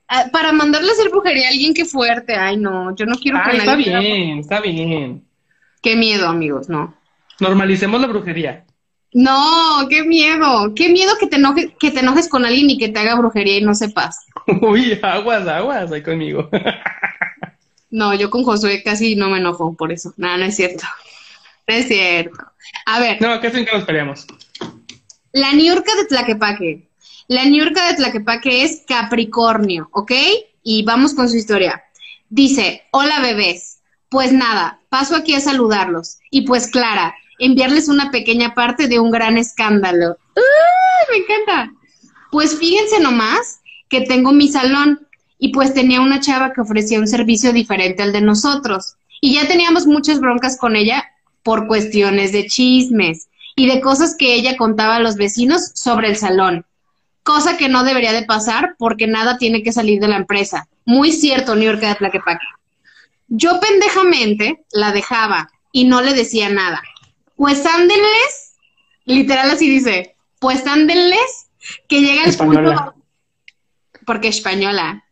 Ah, 0.07 0.25
Para 0.31 0.51
mandarle 0.51 0.89
a 0.89 0.91
hacer 0.91 1.09
brujería 1.09 1.47
a 1.47 1.49
alguien 1.51 1.73
que 1.73 1.85
fuerte. 1.85 2.35
Ay, 2.35 2.57
no, 2.57 2.95
yo 2.95 3.05
no 3.05 3.15
quiero 3.15 3.39
Ah, 3.39 3.49
que 3.49 3.57
está 3.57 3.75
nadie- 3.75 3.99
bien, 3.99 4.39
está 4.39 4.59
bien. 4.61 5.23
Qué 5.81 5.95
miedo, 5.95 6.27
amigos, 6.27 6.69
no. 6.69 6.95
Normalicemos 7.39 7.99
la 7.99 8.07
brujería. 8.07 8.62
No, 9.13 9.87
qué 9.89 10.03
miedo. 10.03 10.73
Qué 10.75 10.89
miedo 10.89 11.13
que 11.19 11.27
te 11.27 11.35
enojes, 11.35 11.67
que 11.79 11.91
te 11.91 11.99
enojes 11.99 12.27
con 12.27 12.45
alguien 12.45 12.69
y 12.69 12.77
que 12.77 12.89
te 12.89 12.99
haga 12.99 13.15
brujería 13.15 13.57
y 13.57 13.61
no 13.61 13.75
sepas. 13.75 14.25
Uy, 14.61 14.99
aguas, 15.01 15.47
aguas, 15.47 15.91
ahí 15.91 16.01
conmigo. 16.03 16.49
No, 17.89 18.15
yo 18.15 18.31
con 18.31 18.43
Josué 18.43 18.81
casi 18.83 19.15
no 19.15 19.29
me 19.29 19.37
enojo 19.37 19.75
por 19.75 19.91
eso. 19.91 20.15
No, 20.17 20.35
no 20.35 20.43
es 20.45 20.55
cierto. 20.55 20.83
No 21.67 21.75
es 21.75 21.87
cierto. 21.87 22.35
A 22.87 22.99
ver, 22.99 23.21
No, 23.21 23.39
casi 23.39 23.57
nunca 23.57 23.73
nos 23.77 23.85
peleamos. 23.85 24.25
la 25.31 25.51
Niurka 25.53 25.93
de 25.97 26.05
Tlaquepaque. 26.05 26.89
La 27.27 27.45
Niurka 27.45 27.87
de 27.89 27.93
Tlaquepaque 27.97 28.63
es 28.63 28.81
Capricornio, 28.87 29.89
¿ok? 29.91 30.11
Y 30.63 30.81
vamos 30.83 31.13
con 31.13 31.29
su 31.29 31.35
historia. 31.37 31.83
Dice, 32.29 32.81
hola 32.89 33.19
bebés. 33.19 33.81
Pues 34.09 34.31
nada, 34.31 34.79
paso 34.89 35.15
aquí 35.15 35.35
a 35.35 35.39
saludarlos. 35.39 36.17
Y 36.31 36.47
pues 36.47 36.71
Clara, 36.71 37.13
enviarles 37.45 37.87
una 37.87 38.11
pequeña 38.11 38.53
parte 38.53 38.87
de 38.87 38.99
un 38.99 39.11
gran 39.11 39.37
escándalo. 39.37 40.17
¡Uy, 40.35 41.11
me 41.11 41.17
encanta! 41.17 41.73
Pues 42.31 42.57
fíjense 42.57 42.99
nomás 42.99 43.59
que 43.89 44.01
tengo 44.01 44.31
mi 44.31 44.47
salón 44.47 45.07
y 45.37 45.49
pues 45.49 45.73
tenía 45.73 46.01
una 46.01 46.19
chava 46.19 46.53
que 46.53 46.61
ofrecía 46.61 46.99
un 46.99 47.07
servicio 47.07 47.51
diferente 47.51 48.01
al 48.01 48.13
de 48.13 48.21
nosotros. 48.21 48.95
Y 49.21 49.35
ya 49.35 49.47
teníamos 49.47 49.85
muchas 49.85 50.19
broncas 50.19 50.57
con 50.57 50.75
ella 50.75 51.03
por 51.43 51.67
cuestiones 51.67 52.31
de 52.31 52.47
chismes 52.47 53.27
y 53.55 53.67
de 53.67 53.81
cosas 53.81 54.15
que 54.17 54.33
ella 54.33 54.57
contaba 54.57 54.95
a 54.95 54.99
los 54.99 55.15
vecinos 55.15 55.71
sobre 55.75 56.07
el 56.07 56.15
salón. 56.15 56.65
Cosa 57.23 57.57
que 57.57 57.69
no 57.69 57.83
debería 57.83 58.13
de 58.13 58.23
pasar 58.23 58.75
porque 58.77 59.07
nada 59.07 59.37
tiene 59.37 59.63
que 59.63 59.71
salir 59.71 59.99
de 59.99 60.07
la 60.07 60.17
empresa. 60.17 60.67
Muy 60.85 61.11
cierto, 61.11 61.55
New 61.55 61.65
York 61.65 61.79
de 61.79 61.95
Tlaquepaque. 61.95 62.45
Yo 63.27 63.59
pendejamente 63.59 64.63
la 64.71 64.91
dejaba 64.91 65.49
y 65.71 65.85
no 65.85 66.01
le 66.01 66.13
decía 66.13 66.49
nada. 66.49 66.81
Pues 67.35 67.65
ándenles, 67.65 68.55
literal 69.05 69.51
así 69.51 69.69
dice, 69.69 70.15
pues 70.39 70.65
ándenles 70.67 71.47
que 71.87 72.01
llega 72.01 72.23
el 72.23 72.29
Española. 72.29 72.75
punto, 72.75 73.05
porque 74.05 74.27
española, 74.27 75.03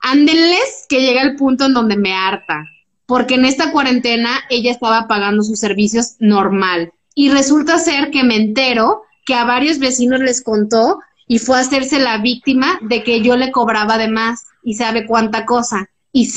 ándenles 0.00 0.86
que 0.88 1.00
llega 1.00 1.22
el 1.22 1.36
punto 1.36 1.66
en 1.66 1.74
donde 1.74 1.96
me 1.96 2.14
harta, 2.14 2.66
porque 3.06 3.34
en 3.34 3.44
esta 3.44 3.72
cuarentena 3.72 4.40
ella 4.50 4.70
estaba 4.70 5.08
pagando 5.08 5.42
sus 5.42 5.58
servicios 5.58 6.16
normal 6.18 6.92
y 7.14 7.30
resulta 7.30 7.78
ser 7.78 8.10
que 8.10 8.24
me 8.24 8.36
entero 8.36 9.02
que 9.24 9.34
a 9.34 9.44
varios 9.44 9.78
vecinos 9.78 10.20
les 10.20 10.42
contó 10.42 10.98
y 11.26 11.38
fue 11.38 11.56
a 11.56 11.60
hacerse 11.60 11.98
la 11.98 12.18
víctima 12.18 12.78
de 12.82 13.02
que 13.02 13.22
yo 13.22 13.36
le 13.36 13.50
cobraba 13.50 13.96
de 13.98 14.08
más 14.08 14.46
y 14.62 14.74
sabe 14.74 15.06
cuánta 15.06 15.46
cosa. 15.46 15.88
Y 16.12 16.30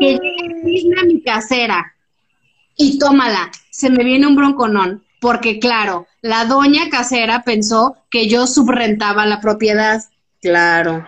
que 0.00 0.18
llega 0.64 1.02
a 1.02 1.04
mi 1.04 1.20
casera 1.22 1.94
y 2.78 2.98
tómala, 2.98 3.50
se 3.70 3.90
me 3.90 4.04
viene 4.04 4.26
un 4.26 4.36
bronconón, 4.36 5.04
porque 5.20 5.58
claro, 5.58 6.06
la 6.22 6.46
doña 6.46 6.88
casera 6.88 7.42
pensó 7.42 7.96
que 8.10 8.28
yo 8.28 8.46
subrentaba 8.46 9.26
la 9.26 9.40
propiedad. 9.40 10.02
Claro. 10.40 11.06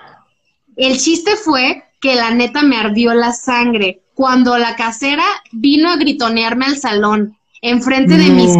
El 0.76 0.98
chiste 0.98 1.36
fue 1.36 1.84
que 2.00 2.16
la 2.16 2.32
neta 2.32 2.62
me 2.62 2.76
ardió 2.76 3.14
la 3.14 3.32
sangre 3.32 4.02
cuando 4.14 4.58
la 4.58 4.76
casera 4.76 5.24
vino 5.52 5.90
a 5.90 5.96
gritonearme 5.96 6.66
al 6.66 6.76
salón, 6.76 7.38
enfrente 7.62 8.16
de 8.16 8.30
mis 8.30 8.54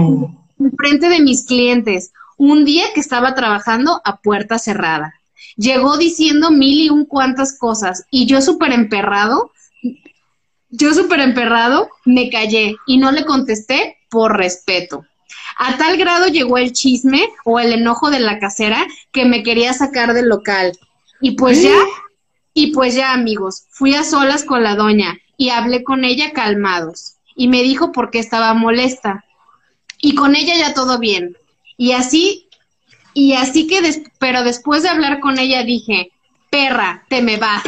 enfrente 0.59 1.09
de 1.09 1.21
mis 1.21 1.47
clientes, 1.47 2.13
un 2.37 2.65
día 2.65 2.85
que 2.95 3.01
estaba 3.01 3.35
trabajando 3.35 4.01
a 4.05 4.19
puerta 4.19 4.59
cerrada. 4.59 5.15
Llegó 5.57 5.97
diciendo 5.97 6.51
mil 6.51 6.81
y 6.81 6.91
un 6.91 7.05
cuantas 7.07 7.59
cosas 7.59 8.05
y 8.11 8.27
yo 8.27 8.41
súper 8.41 8.73
emperrado, 8.73 9.53
yo 10.71 10.95
súper 10.95 11.21
emperrado, 11.21 11.89
me 12.05 12.31
callé 12.31 12.77
y 12.87 12.99
no 12.99 13.13
le 13.13 13.25
contesté 13.25 13.99
por 14.09 14.37
respeto. 14.37 15.05
A 15.59 15.77
tal 15.77 15.97
grado 15.97 16.29
llegó 16.29 16.59
el 16.59 16.73
chisme 16.73 17.29
o 17.45 17.59
el 17.61 17.73
enojo 17.73 18.11
de 18.11 18.21
la 18.21 18.39
casera 18.39 18.87
que 19.13 19.25
me 19.25 19.43
quería 19.43 19.73
sacar 19.73 20.15
del 20.15 20.29
local. 20.29 20.73
Y 21.21 21.33
pues 21.33 21.63
ya, 21.63 21.77
y 22.55 22.73
pues 22.73 22.95
ya 22.95 23.13
amigos, 23.13 23.65
fui 23.71 23.95
a 23.95 24.05
solas 24.05 24.45
con 24.45 24.63
la 24.63 24.75
doña 24.75 25.19
y 25.37 25.51
hablé 25.51 25.83
con 25.85 26.05
ella 26.05 26.33
calmados. 26.33 27.15
Y 27.37 27.49
me 27.49 27.63
dijo 27.63 27.93
por 27.93 28.11
qué 28.11 28.19
estaba 28.21 28.55
molesta. 28.55 29.25
Y 29.99 30.15
con 30.15 30.35
ella 30.35 30.55
ya 30.57 30.73
todo 30.75 30.99
bien. 30.99 31.37
Y 31.77 31.93
así, 31.93 32.49
y 33.13 33.35
así 33.35 33.67
que, 33.67 33.83
des- 33.83 34.03
pero 34.19 34.45
después 34.45 34.83
de 34.83 34.89
hablar 34.89 35.21
con 35.21 35.39
ella 35.39 35.63
dije, 35.63 36.11
perra, 36.51 37.05
te 37.09 37.21
me 37.23 37.37
va. 37.37 37.63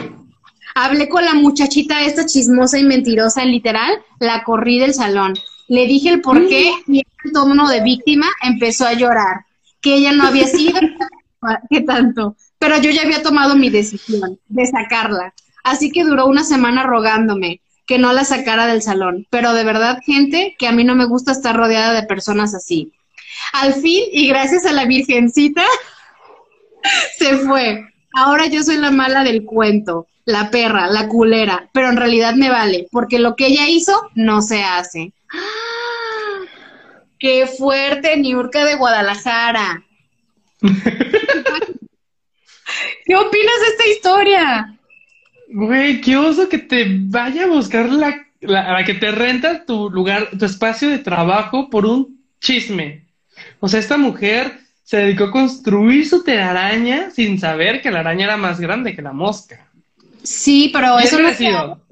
Hablé 0.74 1.08
con 1.08 1.24
la 1.24 1.34
muchachita 1.34 2.02
esta 2.02 2.26
chismosa 2.26 2.78
y 2.78 2.84
mentirosa, 2.84 3.44
literal, 3.44 4.02
la 4.18 4.42
corrí 4.44 4.78
del 4.78 4.94
salón. 4.94 5.34
Le 5.68 5.86
dije 5.86 6.10
el 6.10 6.20
por 6.20 6.48
qué 6.48 6.72
y 6.86 6.98
el 6.98 7.32
tono 7.32 7.68
de 7.68 7.82
víctima 7.82 8.26
empezó 8.42 8.86
a 8.86 8.94
llorar, 8.94 9.46
que 9.80 9.94
ella 9.94 10.12
no 10.12 10.24
había 10.24 10.46
sido, 10.46 10.78
que 11.70 11.80
tanto, 11.82 12.36
pero 12.58 12.80
yo 12.80 12.90
ya 12.90 13.02
había 13.02 13.22
tomado 13.22 13.56
mi 13.56 13.70
decisión 13.70 14.38
de 14.48 14.66
sacarla. 14.66 15.34
Así 15.64 15.90
que 15.90 16.04
duró 16.04 16.26
una 16.26 16.44
semana 16.44 16.82
rogándome 16.82 17.60
que 17.86 17.98
no 17.98 18.12
la 18.12 18.24
sacara 18.24 18.66
del 18.66 18.82
salón. 18.82 19.26
Pero 19.30 19.52
de 19.52 19.64
verdad, 19.64 19.98
gente, 20.04 20.56
que 20.58 20.66
a 20.66 20.72
mí 20.72 20.84
no 20.84 20.94
me 20.94 21.04
gusta 21.04 21.32
estar 21.32 21.56
rodeada 21.56 21.92
de 21.92 22.06
personas 22.06 22.54
así. 22.54 22.92
Al 23.52 23.74
fin, 23.74 24.04
y 24.12 24.28
gracias 24.28 24.64
a 24.66 24.72
la 24.72 24.86
Virgencita, 24.86 25.64
se 27.18 27.36
fue. 27.38 27.84
Ahora 28.14 28.46
yo 28.46 28.62
soy 28.62 28.76
la 28.76 28.90
mala 28.90 29.24
del 29.24 29.44
cuento, 29.44 30.06
la 30.24 30.50
perra, 30.50 30.86
la 30.88 31.08
culera, 31.08 31.68
pero 31.72 31.88
en 31.90 31.96
realidad 31.96 32.34
me 32.34 32.50
vale, 32.50 32.86
porque 32.90 33.18
lo 33.18 33.34
que 33.36 33.46
ella 33.46 33.68
hizo 33.68 34.10
no 34.14 34.42
se 34.42 34.62
hace. 34.62 35.12
¡Ah! 35.32 35.38
¡Qué 37.18 37.46
fuerte, 37.46 38.16
Niurka 38.16 38.64
de 38.64 38.74
Guadalajara! 38.74 39.84
¿Qué 43.04 43.16
opinas 43.16 43.60
de 43.60 43.66
esta 43.68 43.86
historia? 43.88 44.78
Güey, 45.48 46.00
qué 46.00 46.16
oso 46.16 46.48
que 46.48 46.58
te 46.58 46.86
vaya 46.88 47.44
a 47.44 47.48
buscar 47.48 47.90
la, 47.90 48.26
la, 48.40 48.72
la 48.72 48.84
que 48.84 48.94
te 48.94 49.10
renta 49.12 49.64
tu 49.64 49.90
lugar, 49.90 50.30
tu 50.38 50.44
espacio 50.44 50.88
de 50.88 50.98
trabajo 50.98 51.68
por 51.70 51.86
un 51.86 52.24
chisme. 52.40 53.06
O 53.60 53.68
sea, 53.68 53.80
esta 53.80 53.96
mujer 53.96 54.58
se 54.82 54.98
dedicó 54.98 55.24
a 55.24 55.30
construir 55.30 56.06
su 56.08 56.22
telaraña 56.24 57.10
sin 57.10 57.38
saber 57.38 57.80
que 57.80 57.90
la 57.90 58.00
araña 58.00 58.24
era 58.24 58.36
más 58.36 58.60
grande 58.60 58.94
que 58.94 59.02
la 59.02 59.12
mosca. 59.12 59.71
Sí, 60.22 60.70
pero 60.72 60.98
eso 60.98 61.18
no 61.18 61.28
hace 61.28 61.48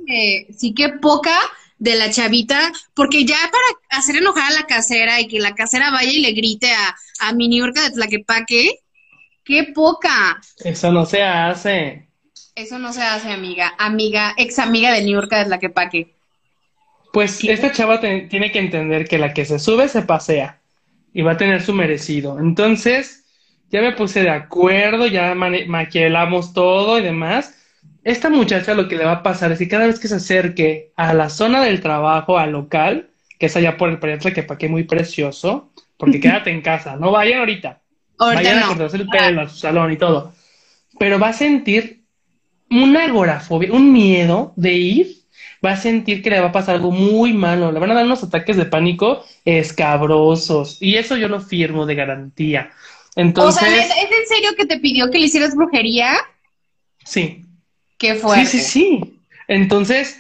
que- 0.07 0.47
sí 0.57 0.75
que 0.75 0.91
poca 0.91 1.35
de 1.79 1.95
la 1.97 2.11
chavita, 2.11 2.73
porque 2.95 3.25
ya 3.25 3.37
para 3.51 3.99
hacer 4.01 4.17
enojar 4.17 4.53
a 4.53 4.55
la 4.55 4.67
casera 4.67 5.21
y 5.21 5.29
que 5.29 5.39
la 5.41 5.55
casera 5.55 5.91
vaya 5.91 6.13
y 6.13 6.21
le 6.21 6.33
grite 6.33 6.71
a, 6.73 6.97
a 7.29 7.33
mi 7.33 7.49
Niurka 7.49 7.83
de 7.83 7.91
Tlaquepaque, 7.93 8.81
qué 9.45 9.73
poca. 9.75 10.41
Eso 10.63 10.93
no 10.93 11.07
se 11.07 11.23
hace. 11.23 12.09
Eso 12.55 12.79
no 12.79 12.93
se 12.93 13.03
hace, 13.03 13.31
amiga. 13.33 13.73
Amiga, 13.79 14.35
ex 14.37 14.59
amiga 14.59 14.93
de 14.93 15.03
Niurka 15.03 15.39
de 15.39 15.45
Tlaquepaque. 15.47 16.15
Pues 17.13 17.43
esta 17.43 17.73
chava 17.73 17.99
te- 17.99 18.23
tiene 18.23 18.53
que 18.53 18.59
entender 18.59 19.09
que 19.09 19.19
la 19.19 19.33
que 19.35 19.45
se 19.45 19.59
sube 19.59 19.89
se 19.89 20.03
pasea 20.03 20.61
y 21.13 21.23
va 21.23 21.33
a 21.33 21.37
tener 21.37 21.63
su 21.63 21.73
merecido. 21.73 22.39
Entonces, 22.39 23.25
ya 23.71 23.81
me 23.81 23.93
puse 23.93 24.23
de 24.23 24.31
acuerdo, 24.31 25.07
ya 25.07 25.35
maquilamos 25.35 26.53
todo 26.53 26.99
y 26.99 27.03
demás. 27.03 27.55
Esta 28.03 28.31
muchacha 28.31 28.75
lo 28.75 28.89
que 28.89 28.97
le 28.97 29.05
va 29.05 29.13
a 29.13 29.23
pasar 29.23 29.53
es 29.53 29.59
que 29.59 29.69
cada 29.69 29.87
vez 29.87 30.01
que 30.01 30.09
se 30.09 30.17
acerque 30.17 30.93
a 30.97 31.13
la 31.13 31.29
zona 31.29 31.63
del 31.63 31.81
trabajo, 31.81 32.39
al 32.39 32.53
local, 32.53 33.11
que 33.39 33.47
es 33.47 33.57
allá 33.57 33.77
por 33.77 33.91
el 33.91 33.99
Pariatla, 33.99 34.33
que 34.33 34.43
pa' 34.43 34.57
qué 34.59 34.69
muy 34.69 34.85
precioso, 34.85 35.71
porque 35.97 36.21
quédate 36.21 36.51
en 36.51 36.63
casa, 36.63 36.97
no 36.97 37.11
vayan 37.11 37.41
ahorita, 37.41 37.81
Ahorita 38.19 38.43
vayan 38.43 38.59
a 38.59 38.67
cortarse 38.67 38.97
el 38.97 39.09
pelo, 39.09 39.43
a 39.43 39.49
su 39.49 39.57
salón 39.59 39.93
y 39.93 39.99
todo. 39.99 40.33
Pero 40.99 41.19
va 41.19 41.29
a 41.29 41.33
sentir 41.33 42.05
una 42.71 43.05
agorafobia, 43.05 43.73
un 43.73 43.93
miedo 43.93 44.53
de 44.57 44.73
ir, 44.75 45.17
va 45.65 45.73
a 45.73 45.77
sentir 45.77 46.23
que 46.23 46.31
le 46.31 46.41
va 46.41 46.49
a 46.49 46.53
pasar 46.53 46.77
algo 46.77 46.91
muy 46.93 47.33
malo, 47.33 47.73
le 47.73 47.81
van 47.81 47.91
a 47.91 47.95
dar 47.95 48.05
unos 48.07 48.23
ataques 48.23 48.57
de 48.57 48.67
pánico 48.67 49.25
escabrosos, 49.45 50.79
y 50.81 50.97
eso 50.97 51.17
yo 51.17 51.29
lo 51.29 51.41
firmo 51.41 51.87
de 51.87 51.95
garantía. 51.97 52.71
O 53.35 53.51
Entonces, 53.51 53.61
sea, 53.61 53.77
¿es, 53.77 53.91
es 53.91 54.19
en 54.21 54.27
serio 54.29 54.51
que 54.57 54.67
te 54.67 54.79
pidió 54.79 55.11
que 55.11 55.19
le 55.19 55.27
hicieras 55.27 55.55
brujería? 55.57 56.17
sí, 57.05 57.50
Qué 58.01 58.15
fuerte. 58.17 58.47
sí, 58.47 58.59
sí, 58.59 58.65
sí. 58.65 59.21
Entonces, 59.47 60.19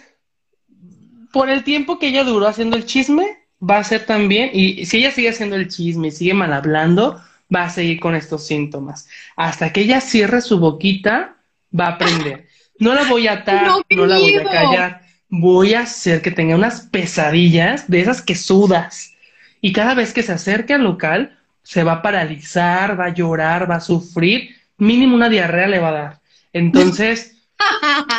por 1.32 1.48
el 1.48 1.65
tiempo 1.65 1.98
que 1.98 2.09
ella 2.09 2.24
duró 2.24 2.47
haciendo 2.47 2.77
el 2.77 2.85
chisme, 2.85 3.39
va 3.61 3.78
a 3.78 3.85
ser 3.85 4.05
también, 4.05 4.51
y 4.52 4.85
si 4.85 4.98
ella 4.98 5.11
sigue 5.11 5.31
haciendo 5.31 5.57
el 5.57 5.69
chisme 5.69 6.09
y 6.09 6.11
sigue 6.12 6.35
mal 6.35 6.52
hablando, 6.52 7.23
va 7.55 7.65
a 7.65 7.70
seguir 7.70 7.98
con 7.98 8.15
estos 8.15 8.47
síntomas. 8.47 9.09
Hasta 9.35 9.73
que 9.73 9.81
ella 9.81 10.01
cierre 10.01 10.43
su 10.43 10.59
boquita, 10.59 11.36
va 11.78 11.86
a 11.86 11.93
aprender. 11.93 12.48
No 12.78 12.94
la 12.94 13.05
voy 13.05 13.28
a 13.28 13.32
atar, 13.32 13.66
No, 13.66 13.82
no 13.90 14.07
la 14.07 14.19
voy 14.19 14.35
a 14.35 14.44
callar. 14.44 15.02
Voy 15.31 15.74
a 15.74 15.81
hacer 15.81 16.20
que 16.20 16.31
tenga 16.31 16.57
unas 16.57 16.82
pesadillas 16.82 17.89
de 17.89 18.01
esas 18.01 18.20
que 18.20 18.35
sudas. 18.35 19.15
Y 19.62 19.73
cada 19.73 19.94
vez 19.94 20.12
que 20.12 20.23
se 20.23 20.32
acerque 20.32 20.74
al 20.74 20.85
local, 20.85 21.39
se 21.62 21.82
va 21.82 21.93
a 21.94 22.02
paralizar, 22.02 22.98
va 22.98 23.07
a 23.07 23.15
llorar, 23.15 23.70
va 23.70 23.77
a 23.77 23.81
sufrir, 23.81 24.57
mínimo 24.77 25.15
una 25.15 25.28
diarrea 25.28 25.66
le 25.69 25.78
va 25.78 25.89
a 25.89 25.93
dar. 25.93 26.20
Entonces, 26.52 27.36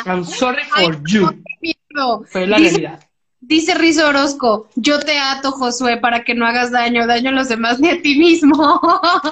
I'm 0.06 0.24
sorry 0.24 0.62
for 0.64 1.02
you, 1.06 1.28
pero 1.88 2.24
es 2.44 2.48
la 2.48 2.56
Dice- 2.58 2.70
realidad. 2.70 3.00
Dice 3.44 3.74
Rizo 3.74 4.06
Orozco, 4.08 4.68
yo 4.76 5.00
te 5.00 5.18
ato, 5.18 5.50
Josué, 5.50 5.96
para 5.96 6.22
que 6.22 6.32
no 6.32 6.46
hagas 6.46 6.70
daño, 6.70 7.08
daño 7.08 7.30
a 7.30 7.32
los 7.32 7.48
demás 7.48 7.80
ni 7.80 7.88
a 7.88 8.00
ti 8.00 8.16
mismo. 8.16 8.80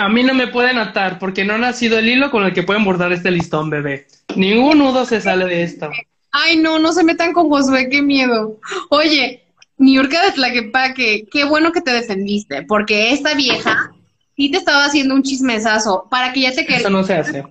A 0.01 0.09
mí 0.09 0.25
no 0.25 0.35
me 0.35 0.49
pueden 0.49 0.79
atar 0.79 1.21
porque 1.21 1.45
no 1.45 1.55
ha 1.55 1.59
nacido 1.59 1.97
el 1.97 2.09
hilo 2.09 2.29
con 2.33 2.43
el 2.45 2.53
que 2.53 2.65
pueden 2.65 2.85
bordar 2.85 3.13
este 3.13 3.31
listón, 3.31 3.71
bebé. 3.71 4.09
Ningún 4.35 4.79
nudo 4.79 5.07
se 5.07 5.21
sale 5.21 5.45
de 5.45 5.63
esto. 5.63 5.91
Ay, 6.33 6.57
no, 6.57 6.81
no 6.81 6.93
se 6.93 7.05
metan 7.05 7.33
con 7.33 7.49
Josué, 7.49 7.89
qué 7.89 8.03
miedo. 8.03 8.59
Oye, 8.89 9.45
Niurka 9.79 10.25
de 10.25 10.33
Tlaquepaque, 10.33 11.29
qué 11.31 11.45
bueno 11.45 11.71
que 11.71 11.81
te 11.81 11.93
defendiste, 11.93 12.63
porque 12.65 13.13
esta 13.13 13.35
vieja 13.35 13.93
sí 14.37 14.51
te 14.51 14.59
estaba 14.59 14.87
haciendo 14.87 15.15
un 15.15 15.23
chismesazo 15.23 16.09
para 16.11 16.33
que 16.33 16.41
ya 16.41 16.53
te 16.53 16.63
Eso 16.75 16.91
no 16.91 17.05
se 17.05 17.15
hace. 17.15 17.45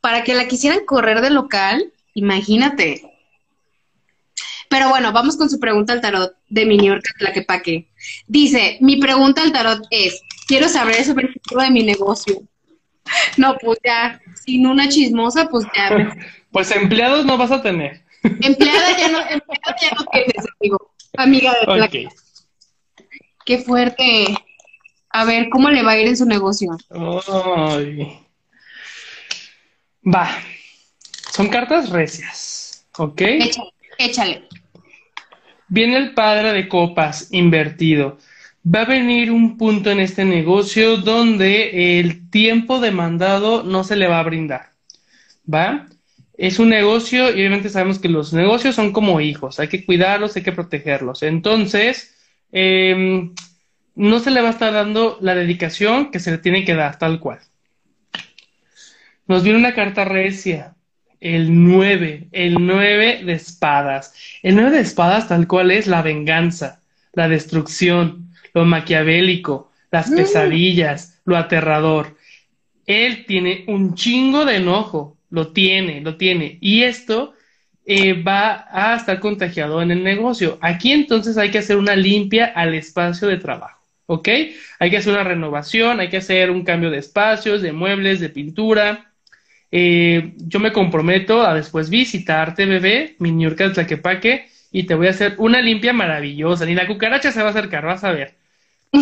Para 0.00 0.24
que 0.24 0.34
la 0.34 0.48
quisieran 0.48 0.84
correr 0.84 1.20
del 1.20 1.34
local, 1.34 1.92
imagínate. 2.14 3.02
Pero 4.68 4.88
bueno, 4.88 5.12
vamos 5.12 5.36
con 5.36 5.50
su 5.50 5.58
pregunta 5.58 5.92
al 5.92 6.00
tarot 6.00 6.32
de 6.48 6.64
mi 6.64 6.76
New 6.76 6.86
York 6.86 7.04
Tlaquepaque. 7.18 7.88
Dice, 8.26 8.78
mi 8.80 8.98
pregunta 8.98 9.42
al 9.42 9.52
tarot 9.52 9.82
es, 9.90 10.22
quiero 10.46 10.68
saber 10.68 11.04
sobre 11.04 11.26
el 11.26 11.32
futuro 11.32 11.62
de 11.62 11.70
mi 11.70 11.82
negocio. 11.82 12.42
No, 13.36 13.56
pues 13.58 13.78
ya, 13.84 14.20
sin 14.44 14.66
una 14.66 14.88
chismosa, 14.88 15.48
pues 15.48 15.66
ya. 15.74 16.14
Pues 16.52 16.68
empleados 16.72 17.24
no 17.24 17.38
vas 17.38 17.52
a 17.52 17.62
tener. 17.62 18.02
empleada 18.24 18.98
ya 18.98 19.08
no, 19.08 19.20
empleada 19.20 19.76
ya 19.80 19.90
no 19.96 20.04
tienes, 20.06 20.44
amigo, 20.58 20.92
amiga 21.16 21.52
de 21.52 21.66
Tlaquepaque. 21.66 22.08
Qué 23.44 23.58
fuerte. 23.58 24.34
A 25.10 25.24
ver, 25.24 25.48
¿cómo 25.48 25.70
le 25.70 25.82
va 25.82 25.92
a 25.92 25.98
ir 25.98 26.08
en 26.08 26.16
su 26.16 26.24
negocio? 26.26 26.76
Ay. 26.90 28.18
Va. 30.04 30.28
Son 31.32 31.48
cartas 31.48 31.90
recias. 31.90 32.86
¿Ok? 32.96 33.20
Échale, 33.20 33.70
échale. 33.98 34.48
Viene 35.68 35.96
el 35.96 36.14
padre 36.14 36.52
de 36.52 36.68
copas 36.68 37.28
invertido. 37.30 38.18
Va 38.62 38.82
a 38.82 38.86
venir 38.86 39.30
un 39.30 39.56
punto 39.56 39.90
en 39.90 40.00
este 40.00 40.24
negocio 40.24 40.98
donde 40.98 42.00
el 42.00 42.28
tiempo 42.30 42.80
demandado 42.80 43.62
no 43.62 43.84
se 43.84 43.96
le 43.96 44.08
va 44.08 44.20
a 44.20 44.24
brindar. 44.24 44.70
¿Va? 45.52 45.86
Es 46.36 46.58
un 46.58 46.70
negocio 46.70 47.28
y 47.28 47.40
obviamente 47.40 47.68
sabemos 47.68 47.98
que 47.98 48.08
los 48.08 48.32
negocios 48.32 48.74
son 48.74 48.92
como 48.92 49.20
hijos. 49.20 49.60
Hay 49.60 49.68
que 49.68 49.84
cuidarlos, 49.84 50.36
hay 50.36 50.42
que 50.42 50.52
protegerlos. 50.52 51.22
Entonces, 51.22 52.16
em, 52.52 53.34
no 53.94 54.18
se 54.20 54.30
le 54.30 54.40
va 54.42 54.48
a 54.48 54.52
estar 54.52 54.72
dando 54.72 55.18
la 55.20 55.34
dedicación 55.34 56.10
que 56.10 56.20
se 56.20 56.30
le 56.30 56.38
tiene 56.38 56.64
que 56.64 56.74
dar, 56.74 56.98
tal 56.98 57.20
cual. 57.20 57.40
Nos 59.30 59.44
viene 59.44 59.60
una 59.60 59.74
carta 59.74 60.04
recia. 60.04 60.74
El 61.20 61.62
9, 61.64 62.30
el 62.32 62.54
9 62.66 63.22
de 63.24 63.32
espadas. 63.32 64.12
El 64.42 64.56
9 64.56 64.72
de 64.72 64.80
espadas 64.80 65.28
tal 65.28 65.46
cual 65.46 65.70
es 65.70 65.86
la 65.86 66.02
venganza, 66.02 66.80
la 67.12 67.28
destrucción, 67.28 68.32
lo 68.54 68.64
maquiavélico, 68.64 69.70
las 69.92 70.10
Mm. 70.10 70.16
pesadillas, 70.16 71.20
lo 71.24 71.36
aterrador. 71.36 72.16
Él 72.86 73.24
tiene 73.24 73.62
un 73.68 73.94
chingo 73.94 74.44
de 74.44 74.56
enojo, 74.56 75.16
lo 75.30 75.52
tiene, 75.52 76.00
lo 76.00 76.16
tiene. 76.16 76.58
Y 76.60 76.82
esto 76.82 77.34
eh, 77.86 78.14
va 78.20 78.66
a 78.72 78.96
estar 78.96 79.20
contagiado 79.20 79.80
en 79.80 79.92
el 79.92 80.02
negocio. 80.02 80.58
Aquí 80.60 80.90
entonces 80.90 81.38
hay 81.38 81.52
que 81.52 81.58
hacer 81.58 81.76
una 81.76 81.94
limpia 81.94 82.46
al 82.46 82.74
espacio 82.74 83.28
de 83.28 83.36
trabajo, 83.36 83.80
¿ok? 84.06 84.28
Hay 84.80 84.90
que 84.90 84.96
hacer 84.96 85.12
una 85.12 85.22
renovación, 85.22 86.00
hay 86.00 86.08
que 86.08 86.16
hacer 86.16 86.50
un 86.50 86.64
cambio 86.64 86.90
de 86.90 86.98
espacios, 86.98 87.62
de 87.62 87.70
muebles, 87.72 88.18
de 88.18 88.28
pintura. 88.28 89.06
Eh, 89.72 90.34
yo 90.38 90.60
me 90.60 90.72
comprometo 90.72 91.42
a 91.42 91.54
después 91.54 91.90
visitarte, 91.90 92.66
bebé, 92.66 93.16
mi 93.18 93.40
York 93.42 93.56
de 93.58 93.70
Tlaquepaque, 93.70 94.48
y 94.72 94.84
te 94.84 94.94
voy 94.94 95.06
a 95.08 95.10
hacer 95.10 95.34
una 95.38 95.60
limpia 95.60 95.92
maravillosa. 95.92 96.66
Ni 96.66 96.74
la 96.74 96.86
cucaracha 96.86 97.32
se 97.32 97.40
va 97.42 97.48
a 97.48 97.50
acercar, 97.50 97.84
vas 97.86 98.04
a 98.04 98.12
ver. 98.12 98.36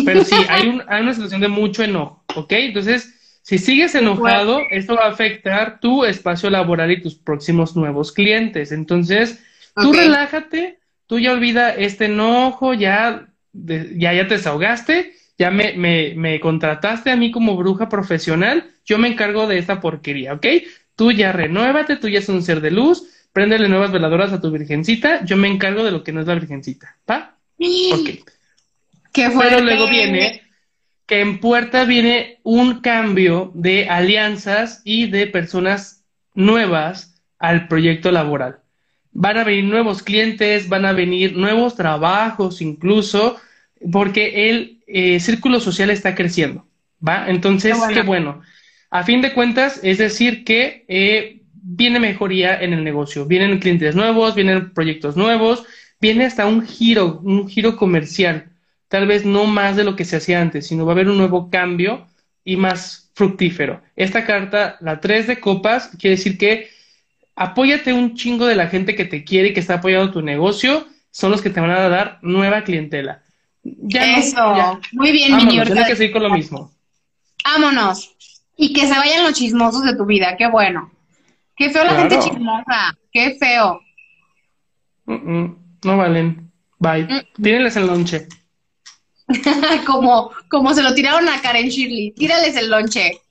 Pero 0.03 0.21
sí, 0.21 0.45
hay, 0.49 0.67
un- 0.67 0.83
hay 0.87 1.01
una 1.03 1.13
situación 1.13 1.41
de 1.41 1.47
mucho 1.49 1.83
enojo, 1.83 2.23
¿ok? 2.33 2.51
Entonces, 2.53 3.39
si 3.43 3.57
sigues 3.57 3.95
enojado, 3.95 4.67
esto 4.69 4.95
va 4.95 5.05
a 5.05 5.09
afectar 5.11 5.79
tu 5.79 6.05
espacio 6.05 6.49
laboral 6.49 6.91
y 6.91 7.01
tus 7.01 7.15
próximos 7.15 7.75
nuevos 7.75 8.11
clientes. 8.11 8.71
Entonces, 8.71 9.43
tú 9.79 9.93
relájate, 9.93 10.79
tú 11.07 11.19
ya 11.19 11.33
olvida 11.33 11.73
este 11.75 12.05
enojo, 12.05 12.73
ya, 12.73 13.27
ya, 13.53 14.13
ya 14.13 14.27
te 14.27 14.35
desahogaste, 14.35 15.13
ya 15.39 15.49
me, 15.49 15.73
me, 15.73 16.13
me 16.15 16.39
contrataste 16.41 17.09
a 17.09 17.15
mí 17.15 17.31
como 17.31 17.55
bruja 17.55 17.87
profesional, 17.87 18.69
yo 18.85 18.99
me 18.99 19.07
encargo 19.07 19.47
de 19.47 19.57
esta 19.57 19.79
porquería, 19.79 20.33
¿ok? 20.33 20.45
Tú 20.95 21.13
ya 21.13 21.31
renuévate, 21.31 21.95
tú 21.95 22.09
ya 22.09 22.19
es 22.19 22.27
un 22.27 22.43
ser 22.43 22.59
de 22.59 22.71
luz, 22.71 23.03
préndele 23.31 23.69
nuevas 23.69 23.91
veladoras 23.91 24.33
a 24.33 24.41
tu 24.41 24.51
virgencita, 24.51 25.23
yo 25.23 25.37
me 25.37 25.47
encargo 25.47 25.85
de 25.85 25.91
lo 25.91 26.03
que 26.03 26.11
no 26.11 26.19
es 26.19 26.27
la 26.27 26.35
virgencita, 26.35 26.97
¿va? 27.09 27.37
Ok. 27.57 28.09
Qué 29.13 29.31
fuerte. 29.31 29.55
Pero 29.55 29.63
luego 29.65 29.89
viene 29.89 30.41
que 31.05 31.21
en 31.21 31.39
puerta 31.39 31.85
viene 31.85 32.39
un 32.43 32.81
cambio 32.81 33.51
de 33.55 33.87
alianzas 33.89 34.81
y 34.83 35.07
de 35.07 35.25
personas 35.25 36.03
nuevas 36.35 37.15
al 37.39 37.69
proyecto 37.69 38.11
laboral. 38.11 38.59
Van 39.13 39.37
a 39.37 39.43
venir 39.45 39.63
nuevos 39.63 40.03
clientes, 40.03 40.67
van 40.67 40.85
a 40.85 40.91
venir 40.91 41.35
nuevos 41.35 41.75
trabajos 41.75 42.61
incluso, 42.61 43.37
porque 43.91 44.49
el 44.49 44.79
eh, 44.87 45.19
círculo 45.19 45.59
social 45.59 45.89
está 45.89 46.15
creciendo, 46.15 46.67
¿va? 47.05 47.29
Entonces, 47.29 47.73
Qué 47.73 47.79
bueno. 47.79 47.93
qué 47.93 48.01
bueno. 48.01 48.41
A 48.91 49.03
fin 49.03 49.21
de 49.21 49.33
cuentas, 49.33 49.79
es 49.83 49.99
decir 49.99 50.43
que 50.43 50.85
eh, 50.87 51.41
viene 51.53 51.99
mejoría 51.99 52.59
en 52.59 52.73
el 52.73 52.83
negocio, 52.83 53.25
vienen 53.25 53.59
clientes 53.59 53.95
nuevos, 53.95 54.35
vienen 54.35 54.73
proyectos 54.73 55.15
nuevos, 55.15 55.63
viene 56.01 56.25
hasta 56.25 56.47
un 56.47 56.65
giro, 56.65 57.21
un 57.23 57.47
giro 57.47 57.77
comercial 57.77 58.49
tal 58.89 59.07
vez 59.07 59.23
no 59.23 59.45
más 59.45 59.77
de 59.77 59.85
lo 59.85 59.95
que 59.95 60.03
se 60.03 60.17
hacía 60.17 60.41
antes, 60.41 60.67
sino 60.67 60.85
va 60.85 60.91
a 60.91 60.95
haber 60.95 61.07
un 61.07 61.17
nuevo 61.17 61.49
cambio 61.49 62.07
y 62.43 62.57
más 62.57 63.11
fructífero. 63.13 63.81
Esta 63.95 64.25
carta, 64.25 64.77
la 64.81 64.99
3 64.99 65.27
de 65.27 65.39
copas, 65.39 65.91
quiere 65.99 66.17
decir 66.17 66.37
que 66.37 66.69
apóyate 67.35 67.93
un 67.93 68.15
chingo 68.15 68.45
de 68.47 68.55
la 68.55 68.67
gente 68.67 68.95
que 68.95 69.05
te 69.05 69.23
quiere 69.23 69.49
y 69.49 69.53
que 69.53 69.59
está 69.59 69.75
apoyando 69.75 70.11
tu 70.11 70.21
negocio, 70.21 70.87
son 71.11 71.31
los 71.31 71.41
que 71.41 71.51
te 71.51 71.61
van 71.61 71.71
a 71.71 71.87
dar 71.87 72.19
nueva 72.21 72.63
clientela. 72.63 73.23
Ya 73.63 74.05
no, 74.07 74.17
Eso. 74.17 74.55
ya. 74.55 74.79
Muy 74.93 75.11
bien, 75.11 75.35
mi 75.35 75.37
Vámonos, 75.37 75.45
New 75.45 75.55
York. 75.55 75.67
tienes 75.67 75.87
que 75.87 75.95
seguir 75.95 76.13
con 76.13 76.23
lo 76.23 76.29
mismo. 76.29 76.71
Vámonos. 77.43 78.15
Y 78.55 78.73
que 78.73 78.87
se 78.87 78.93
vayan 78.93 79.23
los 79.23 79.33
chismosos 79.33 79.83
de 79.83 79.95
tu 79.95 80.05
vida, 80.05 80.35
qué 80.37 80.47
bueno. 80.47 80.91
Qué 81.55 81.69
feo 81.69 81.83
la 81.83 81.95
gente 81.95 82.19
chismosa, 82.19 82.97
qué 83.11 83.35
feo. 83.39 83.81
Mm, 85.05 85.13
mm, 85.13 85.57
no 85.83 85.97
valen. 85.97 86.51
Bye. 86.77 87.03
Mm. 87.03 87.41
Tírenles 87.41 87.75
el 87.75 87.87
lonche. 87.87 88.27
como, 89.85 90.31
como 90.49 90.73
se 90.73 90.81
lo 90.81 90.93
tiraron 90.93 91.27
a 91.27 91.41
Karen 91.41 91.69
Shirley. 91.69 92.11
Tírales 92.11 92.55
el 92.55 92.69
lonche. 92.69 93.21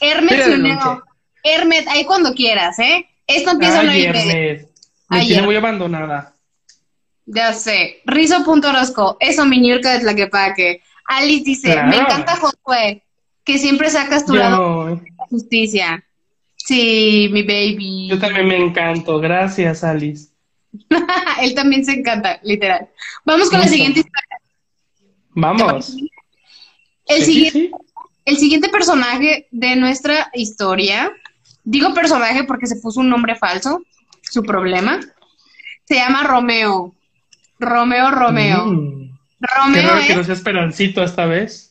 Unió. 0.00 0.74
lonche. 0.74 1.02
Hermet, 1.42 1.86
ahí 1.88 2.04
cuando 2.04 2.32
quieras, 2.32 2.78
¿eh? 2.78 3.06
Esto 3.26 3.50
empieza 3.50 3.80
a 3.80 3.82
una 3.82 3.92
Ay, 3.92 4.06
media. 4.06 4.20
Ernest. 4.22 4.70
Me 5.10 5.18
Ay, 5.18 5.26
tiene 5.28 5.42
muy 5.42 5.56
abandonada. 5.56 6.33
Ya 7.26 7.52
sé. 7.52 8.02
Rizo.orozco. 8.06 9.16
Eso, 9.20 9.46
mi 9.46 9.58
de 9.70 10.00
Tlaquepaque. 10.00 10.82
Alice 11.06 11.44
dice, 11.44 11.72
Claro. 11.72 11.88
me 11.88 11.96
encanta 11.96 12.36
Josué, 12.36 13.02
que 13.44 13.58
siempre 13.58 13.90
sacas 13.90 14.24
tu 14.26 14.34
lado 14.34 14.88
Yo, 14.90 14.96
de 14.96 15.10
la 15.18 15.26
justicia. 15.28 16.04
Sí, 16.56 17.28
mi 17.32 17.42
baby. 17.42 18.08
yo 18.08 18.18
también 18.18 18.46
me 18.48 18.56
encanto. 18.56 19.18
Gracias, 19.20 19.84
Alice. 19.84 20.28
Él 21.42 21.54
también 21.54 21.84
se 21.84 21.92
encanta, 21.92 22.40
literal. 22.42 22.88
Vamos 23.24 23.50
con 23.50 23.60
la 23.60 23.68
siguiente 23.68 24.00
historia. 24.00 24.38
Vamos. 25.30 25.96
El 27.06 27.22
Sí, 27.22 27.24
siguiente 27.32 27.58
sí. 27.58 27.70
El 28.24 28.36
siguiente 28.38 28.68
personaje 28.70 29.48
de 29.50 29.76
nuestra 29.76 30.30
historia, 30.32 31.12
digo 31.62 31.92
personaje 31.92 32.44
porque 32.44 32.66
se 32.66 32.76
puso 32.76 33.00
un 33.00 33.10
nombre 33.10 33.36
falso, 33.36 33.82
su 34.22 34.42
problema, 34.42 34.98
se 35.84 35.96
llama 35.96 36.22
Romeo. 36.22 36.94
Romeo, 37.58 38.10
Romeo. 38.10 38.66
Mm. 38.66 39.10
Qué 39.40 39.82
Romeo 39.82 40.06
que 40.06 40.14
no 40.16 40.24
sea 40.24 40.34
Esperancito 40.34 41.02
esta 41.02 41.26
vez. 41.26 41.70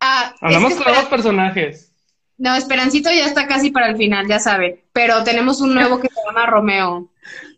ah, 0.00 0.34
Hablamos 0.40 0.72
es 0.72 0.78
que 0.78 0.84
con 0.84 0.94
dos 0.94 1.04
personajes. 1.04 1.92
No, 2.36 2.54
Esperancito 2.56 3.10
ya 3.10 3.26
está 3.26 3.46
casi 3.46 3.70
para 3.70 3.88
el 3.88 3.96
final, 3.96 4.26
ya 4.26 4.40
saben. 4.40 4.80
Pero 4.92 5.22
tenemos 5.22 5.60
un 5.60 5.74
nuevo 5.74 6.00
que 6.00 6.08
se 6.08 6.14
llama 6.26 6.46
Romeo. 6.46 7.08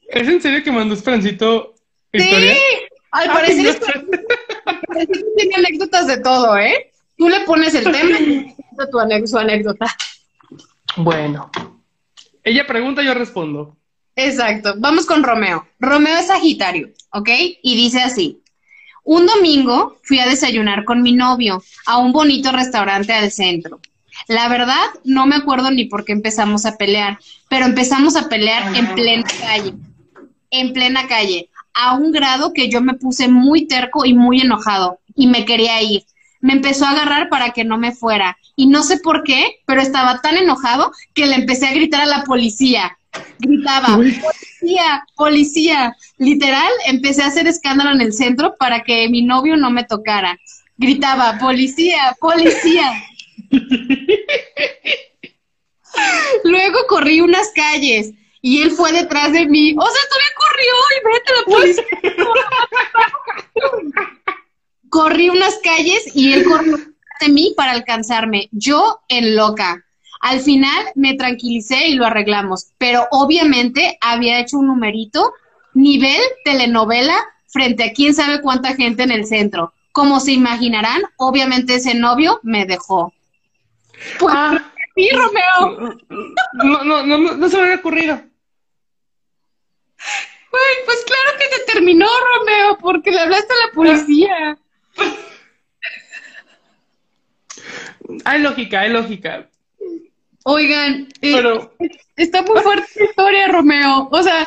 ¿Es 0.08 0.28
en 0.28 0.40
serio 0.42 0.62
que 0.62 0.70
mandó 0.70 0.94
Esperancito 0.94 1.74
¡Sí! 2.12 2.22
historia? 2.22 2.54
Al 3.12 3.22
Ay, 3.22 3.28
parecer, 3.34 3.64
no. 3.64 3.70
Esperancito 4.72 5.26
tiene 5.36 5.54
anécdotas 5.56 6.06
de 6.06 6.18
todo, 6.18 6.56
¿eh? 6.58 6.92
Tú 7.16 7.28
le 7.30 7.40
pones 7.40 7.74
el 7.74 7.84
tema 7.84 8.18
y 8.18 8.54
tu 8.90 8.98
ane- 8.98 9.26
su 9.26 9.38
anécdota. 9.38 9.86
Bueno. 10.98 11.50
Ella 12.44 12.66
pregunta, 12.66 13.02
yo 13.02 13.14
respondo. 13.14 13.76
Exacto. 14.16 14.74
Vamos 14.78 15.04
con 15.06 15.22
Romeo. 15.22 15.66
Romeo 15.78 16.16
es 16.18 16.26
Sagitario, 16.26 16.88
¿ok? 17.12 17.28
Y 17.62 17.76
dice 17.76 18.00
así. 18.00 18.40
Un 19.04 19.26
domingo 19.26 19.98
fui 20.02 20.18
a 20.18 20.26
desayunar 20.26 20.84
con 20.84 21.02
mi 21.02 21.12
novio 21.12 21.62
a 21.86 21.98
un 21.98 22.12
bonito 22.12 22.50
restaurante 22.50 23.12
al 23.12 23.30
centro. 23.30 23.80
La 24.26 24.48
verdad, 24.48 24.84
no 25.04 25.26
me 25.26 25.36
acuerdo 25.36 25.70
ni 25.70 25.84
por 25.84 26.04
qué 26.04 26.12
empezamos 26.12 26.66
a 26.66 26.76
pelear, 26.76 27.18
pero 27.48 27.66
empezamos 27.66 28.16
a 28.16 28.28
pelear 28.28 28.74
en 28.74 28.94
plena 28.94 29.24
calle. 29.40 29.74
En 30.50 30.72
plena 30.72 31.06
calle. 31.06 31.50
A 31.74 31.94
un 31.94 32.10
grado 32.10 32.52
que 32.52 32.68
yo 32.68 32.80
me 32.80 32.94
puse 32.94 33.28
muy 33.28 33.66
terco 33.66 34.04
y 34.04 34.14
muy 34.14 34.40
enojado 34.40 34.98
y 35.14 35.26
me 35.26 35.44
quería 35.44 35.80
ir. 35.82 36.04
Me 36.40 36.54
empezó 36.54 36.86
a 36.86 36.90
agarrar 36.90 37.28
para 37.28 37.50
que 37.50 37.64
no 37.64 37.78
me 37.78 37.92
fuera. 37.92 38.38
Y 38.56 38.66
no 38.66 38.82
sé 38.82 38.98
por 38.98 39.22
qué, 39.22 39.60
pero 39.66 39.82
estaba 39.82 40.20
tan 40.20 40.36
enojado 40.36 40.90
que 41.14 41.26
le 41.26 41.34
empecé 41.34 41.66
a 41.66 41.74
gritar 41.74 42.00
a 42.00 42.06
la 42.06 42.24
policía. 42.24 42.98
Gritaba, 43.38 43.96
Uy. 43.96 44.12
policía, 44.20 45.04
policía. 45.14 45.96
Literal, 46.18 46.72
empecé 46.86 47.22
a 47.22 47.26
hacer 47.26 47.46
escándalo 47.46 47.92
en 47.92 48.00
el 48.00 48.12
centro 48.12 48.56
para 48.58 48.82
que 48.82 49.08
mi 49.08 49.22
novio 49.22 49.56
no 49.56 49.70
me 49.70 49.84
tocara. 49.84 50.38
Gritaba, 50.76 51.38
policía, 51.38 52.16
policía. 52.20 52.92
Luego 56.44 56.78
corrí 56.88 57.20
unas 57.20 57.50
calles 57.54 58.12
y 58.42 58.62
él 58.62 58.70
fue 58.70 58.92
detrás 58.92 59.32
de 59.32 59.46
mí. 59.46 59.74
O 59.76 59.86
sea, 59.86 60.00
todavía 60.10 60.34
corrió 60.36 60.72
y 60.92 61.00
vete 61.12 61.32
la 61.32 61.44
policía. 61.52 61.84
corrí 64.90 65.28
unas 65.30 65.58
calles 65.62 66.14
y 66.14 66.32
él 66.32 66.44
corrió 66.44 66.76
detrás 66.76 66.94
de 67.20 67.28
mí 67.28 67.54
para 67.56 67.72
alcanzarme. 67.72 68.48
Yo 68.52 69.00
en 69.08 69.34
loca. 69.36 69.85
Al 70.20 70.40
final 70.40 70.86
me 70.94 71.14
tranquilicé 71.14 71.88
y 71.88 71.94
lo 71.94 72.06
arreglamos, 72.06 72.68
pero 72.78 73.06
obviamente 73.10 73.98
había 74.00 74.40
hecho 74.40 74.58
un 74.58 74.68
numerito, 74.68 75.32
nivel 75.74 76.20
telenovela, 76.44 77.16
frente 77.48 77.84
a 77.84 77.92
quién 77.92 78.14
sabe 78.14 78.40
cuánta 78.40 78.74
gente 78.74 79.02
en 79.02 79.10
el 79.12 79.26
centro. 79.26 79.72
Como 79.92 80.20
se 80.20 80.32
imaginarán, 80.32 81.02
obviamente 81.16 81.76
ese 81.76 81.94
novio 81.94 82.40
me 82.42 82.66
dejó. 82.66 83.12
Pues 84.18 84.34
Ah, 84.36 84.72
sí, 84.94 85.08
Romeo. 85.10 85.96
no, 86.54 86.84
no, 86.84 87.02
no, 87.02 87.18
no, 87.18 87.34
no 87.34 87.48
se 87.48 87.56
me 87.56 87.62
había 87.62 87.76
ocurrido. 87.76 88.20
Ay, 89.98 90.76
pues 90.84 91.04
claro 91.06 91.38
que 91.38 91.48
te 91.56 91.72
terminó, 91.72 92.06
Romeo, 92.38 92.78
porque 92.78 93.10
le 93.10 93.20
hablaste 93.20 93.52
a 93.52 93.66
la 93.66 93.72
policía. 93.72 94.58
Hay 98.24 98.40
lógica, 98.40 98.80
hay 98.80 98.90
lógica. 98.90 99.48
Oigan, 100.48 101.08
eh, 101.22 101.32
Pero, 101.34 101.72
está 102.14 102.40
muy 102.42 102.60
fuerte 102.60 102.86
la 102.94 103.04
historia, 103.06 103.48
Romeo. 103.48 104.08
O 104.12 104.22
sea, 104.22 104.46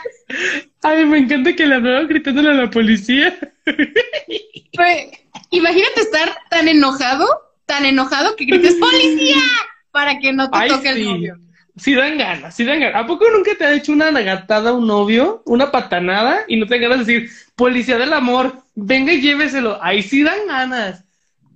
ay, 0.81 1.05
me 1.05 1.17
encanta 1.17 1.53
que 1.53 1.67
le 1.67 1.75
hablaron 1.75 2.07
gritándole 2.07 2.51
a 2.51 2.53
la 2.53 2.69
policía. 2.69 3.37
imagínate 5.49 5.99
estar 5.99 6.37
tan 6.49 6.69
enojado, 6.69 7.27
tan 7.65 7.85
enojado 7.85 8.37
que 8.37 8.45
grites 8.45 8.75
¡Policía! 8.75 9.41
para 9.91 10.19
que 10.19 10.31
no 10.31 10.49
te 10.49 10.57
Ay, 10.57 10.69
toque 10.69 10.87
el 10.87 11.03
novio. 11.03 11.37
Sí 11.75 11.93
dan 11.95 12.17
ganas, 12.17 12.55
sí 12.55 12.63
dan 12.63 12.79
ganas. 12.79 13.03
¿A 13.03 13.05
poco 13.05 13.29
nunca 13.29 13.55
te 13.55 13.65
ha 13.65 13.73
hecho 13.73 13.91
una 13.91 14.09
gatada 14.11 14.71
un 14.71 14.87
novio, 14.87 15.43
una 15.45 15.69
patanada, 15.69 16.45
y 16.47 16.55
no 16.55 16.65
te 16.65 16.79
ganas 16.79 17.05
de 17.05 17.13
decir, 17.13 17.29
policía 17.57 17.97
del 17.97 18.13
amor, 18.13 18.63
venga 18.73 19.11
y 19.11 19.19
lléveselo? 19.19 19.77
Ahí 19.83 20.01
sí 20.01 20.23
dan 20.23 20.47
ganas. 20.47 21.03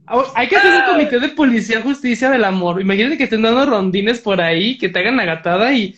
Ah, 0.06 0.24
Hay 0.36 0.48
que 0.48 0.58
hacer 0.58 0.74
un 0.74 0.92
comité 0.92 1.20
de 1.20 1.30
policía 1.30 1.82
justicia 1.82 2.30
del 2.30 2.44
amor. 2.44 2.82
Imagínate 2.82 3.18
que 3.18 3.24
estén 3.26 3.42
dando 3.42 3.66
rondines 3.66 4.20
por 4.20 4.42
ahí, 4.42 4.78
que 4.78 4.90
te 4.90 5.00
hagan 5.00 5.18
la 5.18 5.26
gatada 5.26 5.72
y 5.74 5.96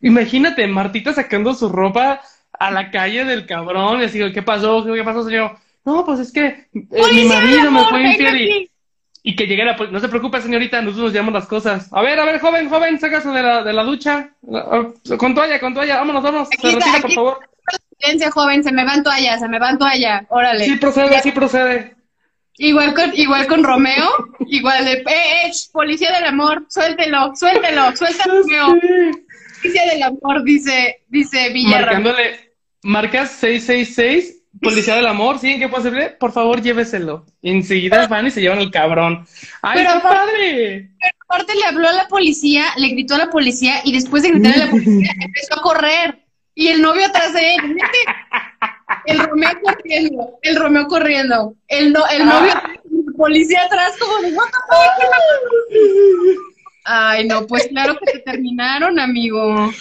imagínate 0.00 0.66
Martita 0.66 1.12
sacando 1.12 1.54
su 1.54 1.68
ropa 1.68 2.20
a 2.52 2.70
la 2.70 2.90
calle 2.90 3.24
del 3.24 3.46
cabrón 3.46 4.00
y 4.00 4.04
así, 4.04 4.20
¿qué 4.32 4.42
pasó? 4.42 4.84
¿Qué 4.84 5.02
pasó, 5.04 5.24
señor? 5.24 5.56
No, 5.84 6.04
pues 6.04 6.20
es 6.20 6.32
que 6.32 6.46
eh, 6.46 6.66
mi 6.72 6.82
¡Policía 6.82 7.40
del 7.40 7.44
marido 7.44 7.70
me 7.70 7.84
fue 7.84 8.02
infiel 8.02 8.40
y, 8.40 8.70
y 9.22 9.36
que 9.36 9.46
llegue 9.46 9.64
la 9.64 9.76
No 9.76 10.00
se 10.00 10.08
preocupe, 10.08 10.40
señorita, 10.40 10.80
nosotros 10.80 11.06
nos 11.06 11.12
llevamos 11.12 11.34
las 11.34 11.46
cosas. 11.46 11.88
A 11.92 12.02
ver, 12.02 12.18
a 12.20 12.24
ver, 12.24 12.40
joven, 12.40 12.68
joven, 12.68 12.98
sácase 13.00 13.28
de 13.30 13.42
la, 13.42 13.62
de 13.62 13.72
la 13.72 13.82
ducha. 13.84 14.30
Ah, 14.52 14.86
Con 15.16 15.34
toalla, 15.34 15.58
con 15.60 15.74
toalla, 15.74 15.96
vámonos, 15.96 16.22
vámonos. 16.22 16.48
Aquí 16.52 16.70
Se 16.70 16.78
está, 16.78 16.86
retira, 16.86 17.02
por 17.02 17.12
favor. 17.12 17.38
Silencio, 17.98 18.30
joven, 18.30 18.62
se 18.62 18.72
me 18.72 18.84
va 18.84 18.94
en 18.94 19.02
toalla, 19.02 19.38
se 19.38 19.48
me 19.48 19.58
va 19.58 19.70
en 19.70 19.78
toalla. 19.78 20.26
Órale. 20.28 20.64
Sí 20.64 20.76
procede, 20.76 21.20
sí 21.20 21.32
procede. 21.32 21.97
Igual 22.58 22.92
con, 22.92 23.12
igual 23.14 23.46
con 23.46 23.62
Romeo, 23.62 24.08
igual 24.48 24.84
de, 24.84 24.94
eh, 24.94 25.04
eh, 25.06 25.52
policía 25.72 26.12
del 26.12 26.24
amor, 26.24 26.66
suéltelo, 26.68 27.32
suéltelo, 27.36 27.96
suelta 27.96 28.24
a 28.24 28.26
Romeo. 28.26 28.80
Policía 29.62 29.86
del 29.86 30.02
amor, 30.04 30.44
dice, 30.44 31.02
dice 31.08 31.50
Villarra. 31.50 31.86
Marcándole, 31.86 32.52
marcas 32.82 33.30
666, 33.32 34.42
policía 34.60 34.94
del 34.96 35.06
amor, 35.06 35.38
¿sí? 35.40 35.50
¿En 35.50 35.58
qué 35.60 35.68
posible? 35.68 36.10
Por 36.10 36.32
favor, 36.32 36.62
lléveselo. 36.62 37.26
Y 37.42 37.50
enseguida 37.50 38.06
van 38.06 38.28
y 38.28 38.30
se 38.30 38.40
llevan 38.40 38.60
el 38.60 38.70
cabrón. 38.70 39.26
¡Ay, 39.62 39.80
Pero 39.80 39.94
qué 39.94 40.00
padre! 40.00 40.90
Aparte 41.28 41.54
le 41.56 41.64
habló 41.64 41.88
a 41.88 41.92
la 41.92 42.08
policía, 42.08 42.66
le 42.76 42.88
gritó 42.88 43.16
a 43.16 43.18
la 43.18 43.30
policía 43.30 43.80
y 43.84 43.92
después 43.92 44.22
de 44.22 44.30
gritarle 44.30 44.62
a 44.62 44.66
la 44.66 44.70
policía 44.70 45.10
empezó 45.20 45.58
a 45.58 45.62
correr. 45.62 46.24
Y 46.54 46.68
el 46.68 46.82
novio 46.82 47.06
atrás 47.06 47.32
de 47.34 47.54
él. 47.54 47.76
El 49.08 49.18
Romeo 49.20 49.50
corriendo, 49.62 50.38
el 50.42 50.56
Romeo 50.56 50.86
corriendo, 50.86 51.54
el, 51.66 51.92
no, 51.94 52.06
el 52.08 52.26
novio, 52.26 52.52
el 52.84 53.14
policía 53.14 53.62
atrás 53.64 53.96
como 53.98 54.18
de, 54.18 54.34
"What 54.34 54.48
the 54.50 54.58
fuck?". 54.68 55.02
Ay, 56.84 57.26
no, 57.26 57.46
pues 57.46 57.68
claro 57.68 57.98
que 57.98 58.12
se 58.12 58.18
terminaron, 58.18 59.00
amigo. 59.00 59.72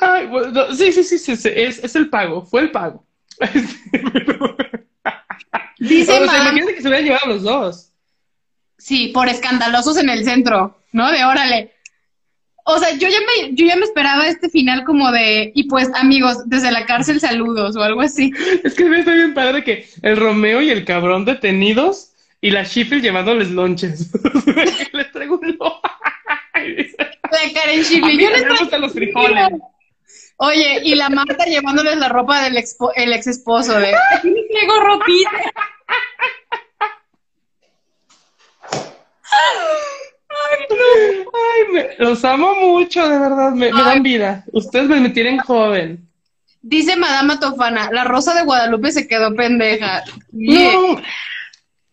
Ay, 0.00 0.26
bueno, 0.26 0.74
sí, 0.74 0.90
sí, 0.90 1.04
sí, 1.04 1.18
sí, 1.18 1.36
sí, 1.36 1.50
es, 1.54 1.84
es 1.84 1.94
el 1.94 2.10
pago, 2.10 2.42
fue 2.42 2.62
el 2.62 2.72
pago. 2.72 3.06
Dice 5.78 6.12
o 6.12 6.24
sea, 6.28 6.42
imagínate 6.42 6.74
que 6.74 6.82
se 6.82 6.88
hubieran 6.88 7.06
llevado 7.06 7.26
los 7.28 7.42
dos. 7.44 7.92
Sí, 8.76 9.12
por 9.14 9.28
escandalosos 9.28 9.98
en 9.98 10.08
el 10.08 10.24
centro, 10.24 10.80
¿no? 10.90 11.12
De 11.12 11.24
órale. 11.24 11.71
O 12.74 12.78
sea, 12.78 12.92
yo 12.96 13.08
ya 13.08 13.18
me, 13.20 13.54
yo 13.54 13.66
ya 13.66 13.76
me 13.76 13.84
esperaba 13.84 14.26
este 14.26 14.48
final 14.48 14.84
como 14.84 15.10
de, 15.12 15.52
y 15.54 15.64
pues 15.68 15.88
amigos, 15.94 16.48
desde 16.48 16.72
la 16.72 16.86
cárcel 16.86 17.20
saludos 17.20 17.76
o 17.76 17.82
algo 17.82 18.00
así. 18.00 18.32
Es 18.64 18.74
que 18.74 18.84
está 19.00 19.12
bien 19.12 19.34
padre 19.34 19.62
que 19.62 19.86
el 20.02 20.16
Romeo 20.16 20.62
y 20.62 20.70
el 20.70 20.84
cabrón 20.84 21.24
detenidos 21.24 22.12
y 22.40 22.50
la 22.50 22.64
Sheffield 22.64 23.02
llevándoles 23.02 23.50
lonches. 23.50 24.10
Les 24.92 25.12
traigo 25.12 25.38
un 25.38 25.56
La 26.54 27.52
Karen 27.54 27.80
mí 27.80 28.18
yo 28.18 28.30
me 28.30 28.38
les 28.38 28.80
los 28.80 28.92
frijoles. 28.92 29.48
Oye, 30.36 30.80
y 30.82 30.94
la 30.94 31.08
Marta 31.08 31.44
llevándoles 31.44 31.96
la 31.98 32.08
ropa 32.08 32.42
del 32.42 32.56
expo- 32.56 32.92
el 32.96 33.12
ex 33.12 33.26
esposo 33.26 33.78
de, 33.78 33.94
aquí 34.16 34.30
les 34.30 34.48
traigo 34.48 34.80
ropita. 34.80 35.30
Ay, 40.52 41.72
me- 41.72 41.88
los 41.98 42.24
amo 42.24 42.54
mucho, 42.54 43.08
de 43.08 43.18
verdad, 43.18 43.52
me, 43.52 43.72
me 43.72 43.82
dan 43.82 44.02
vida. 44.02 44.44
Ustedes 44.52 44.88
me 44.88 45.10
tienen 45.10 45.38
joven. 45.38 46.08
Dice 46.60 46.96
Madama 46.96 47.40
Tofana, 47.40 47.90
la 47.90 48.04
rosa 48.04 48.34
de 48.34 48.44
Guadalupe 48.44 48.92
se 48.92 49.08
quedó 49.08 49.34
pendeja. 49.34 50.04
No, 50.30 51.00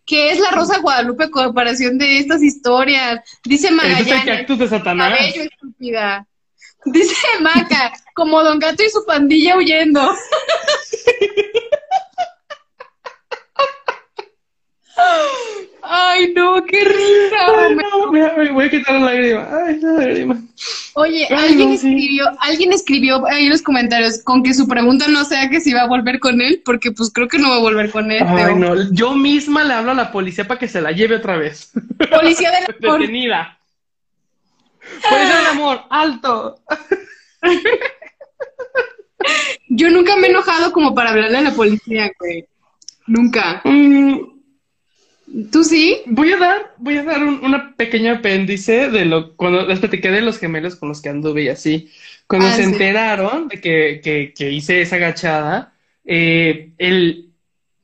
¿Qué 0.06 0.32
es 0.32 0.40
la 0.40 0.52
rosa 0.52 0.76
de 0.76 0.82
Guadalupe 0.82 1.30
comparación 1.30 1.98
de 1.98 2.18
estas 2.20 2.42
historias? 2.42 3.20
Dice 3.44 3.68
es 3.68 3.74
Magallanes, 3.74 4.26
cactus 4.26 4.60
de 4.60 4.68
Satanás. 4.68 5.14
cabello 5.18 5.44
estúpida. 5.44 6.26
Dice 6.86 7.16
Maca, 7.42 7.94
como 8.16 8.44
Don 8.44 8.58
Gato 8.58 8.84
y 8.84 8.90
su 8.90 9.06
pandilla 9.06 9.58
huyendo. 9.58 10.02
Ay, 15.92 16.34
no, 16.36 16.64
qué 16.66 16.84
risa. 16.84 17.38
Ay, 17.58 17.76
no, 17.76 18.12
me 18.12 18.52
voy 18.52 18.66
a 18.66 18.70
quitar 18.70 18.94
la 19.00 19.08
lágrima. 19.08 19.48
Ay, 19.66 19.80
la 19.80 19.92
lágrima. 19.94 20.42
Oye, 20.94 21.26
Ay, 21.32 21.36
alguien 21.50 21.72
no, 21.72 21.78
sí. 21.78 21.88
escribió, 21.88 22.26
alguien 22.40 22.74
escribió 22.74 23.26
ahí 23.28 23.46
en 23.46 23.50
los 23.50 23.64
comentarios 23.64 24.22
con 24.24 24.44
que 24.44 24.54
su 24.54 24.68
pregunta 24.68 25.08
no 25.08 25.26
sea 25.26 25.50
que 25.50 25.60
si 25.62 25.74
va 25.74 25.82
a 25.82 25.88
volver 25.88 26.20
con 26.20 26.42
él, 26.42 26.62
porque 26.64 26.92
pues 26.92 27.12
creo 27.12 27.28
que 27.28 27.40
no 27.40 27.50
va 27.50 27.56
a 27.56 27.62
volver 27.62 27.90
con 27.90 28.12
él. 28.12 28.24
Ay, 28.24 28.54
no. 28.56 28.76
Yo 28.92 29.16
misma 29.16 29.64
le 29.64 29.74
hablo 29.74 29.92
a 29.92 29.96
la 29.96 30.12
policía 30.12 30.48
para 30.48 30.60
que 30.60 30.68
se 30.68 30.80
la 30.80 30.92
lleve 30.92 31.16
otra 31.16 31.38
vez. 31.38 31.72
Policía 32.12 32.52
del 32.52 32.76
amor. 32.84 33.00
Detenida. 33.00 33.58
Policía 35.10 35.38
del 35.38 35.46
amor, 35.48 35.82
alto. 35.90 36.60
Yo 39.70 39.90
nunca 39.90 40.16
me 40.18 40.28
he 40.28 40.30
enojado 40.30 40.72
como 40.72 40.94
para 40.94 41.10
hablarle 41.12 41.38
a 41.40 41.42
la 41.42 41.52
policía, 41.52 42.12
güey. 42.20 42.46
Nunca. 43.08 43.62
Mm, 43.64 44.39
¿Tú 45.52 45.64
sí? 45.64 46.02
voy 46.08 46.32
a 46.32 46.38
dar, 46.38 46.74
voy 46.78 46.98
a 46.98 47.04
dar 47.04 47.24
un, 47.24 47.44
una 47.44 47.76
pequeña 47.76 48.14
apéndice 48.16 48.90
de 48.90 49.06
lo 49.06 49.36
cuando 49.36 49.66
les 49.68 49.80
platiqué 49.80 50.10
de 50.12 50.22
los 50.22 50.40
gemelos 50.40 50.76
con 50.76 50.90
los 50.90 51.02
que 51.02 51.10
anduve 51.10 51.44
y 51.44 51.50
así. 51.50 51.92
Cuando 52.28 52.48
Ah, 52.48 52.52
se 52.52 52.64
sí. 52.64 52.64
enteraron 52.64 53.48
de 53.48 53.62
que, 53.62 54.02
que, 54.04 54.34
que 54.36 54.52
hice 54.52 54.82
esa 54.82 54.96
agachada, 54.96 55.74
eh, 56.06 56.72
el, 56.78 57.32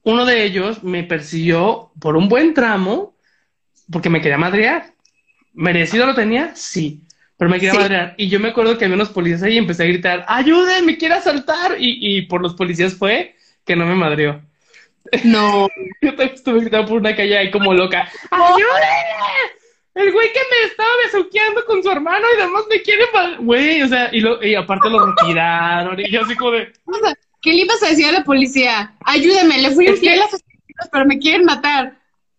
uno 0.03 0.25
de 0.25 0.43
ellos 0.43 0.83
me 0.83 1.03
persiguió 1.03 1.91
por 1.99 2.15
un 2.17 2.29
buen 2.29 2.53
tramo 2.53 3.15
porque 3.91 4.09
me 4.09 4.21
quería 4.21 4.37
madrear. 4.37 4.93
¿Merecido 5.53 6.05
lo 6.05 6.15
tenía? 6.15 6.55
Sí. 6.55 7.01
Pero 7.37 7.49
me 7.51 7.57
quería 7.59 7.73
Sí. 7.73 7.77
madrear. 7.77 8.15
Y 8.17 8.29
yo 8.29 8.39
me 8.39 8.49
acuerdo 8.49 8.77
que 8.77 8.85
había 8.85 8.95
unos 8.95 9.09
policías 9.09 9.43
ahí 9.43 9.55
y 9.55 9.57
empecé 9.57 9.83
a 9.83 9.87
gritar, 9.87 10.25
¡ayuden! 10.27 10.85
¡Me 10.85 10.97
quiere 10.97 11.15
asaltar! 11.15 11.75
Y, 11.79 12.17
y 12.17 12.21
por 12.23 12.41
los 12.41 12.55
policías 12.55 12.95
fue 12.95 13.35
que 13.65 13.75
no 13.75 13.85
me 13.85 13.95
madreó. 13.95 14.41
No. 15.23 15.67
Yo 16.01 16.09
también 16.09 16.35
estuve 16.35 16.61
gritando 16.61 16.87
por 16.87 16.99
una 16.99 17.15
calle 17.15 17.37
ahí 17.37 17.51
como 17.51 17.73
loca. 17.73 18.09
¡Ayúdenme! 18.31 18.65
El 19.93 20.11
güey 20.11 20.33
que 20.33 20.39
me 20.39 20.67
estaba 20.67 20.89
besuqueando 21.05 21.63
con 21.65 21.81
su 21.81 21.89
hermano 21.89 22.25
y 22.35 22.41
además 22.41 22.63
me 22.69 22.81
quiere 22.81 23.05
mal. 23.13 23.37
Güey, 23.39 23.81
o 23.81 23.87
sea, 23.87 24.09
y, 24.11 24.19
lo, 24.19 24.43
y 24.43 24.55
aparte 24.55 24.89
lo 24.89 25.05
retiraron. 25.05 25.99
Y 25.99 26.11
yo 26.11 26.21
así 26.23 26.35
como 26.35 26.51
de. 26.51 26.73
O 26.85 26.93
sea, 26.99 27.13
¿Qué 27.45 27.53
le 27.53 27.61
ibas 27.61 27.81
a 27.83 27.89
decir 27.89 28.07
a 28.07 28.11
la 28.11 28.23
policía? 28.23 28.95
Ayúdeme, 29.05 29.59
le 29.59 29.69
fui 29.69 29.87
infiel 29.87 30.19
a 30.19 30.27
sus 30.27 30.41
pero 30.91 31.05
me 31.05 31.19
quieren 31.19 31.45
matar. 31.45 31.95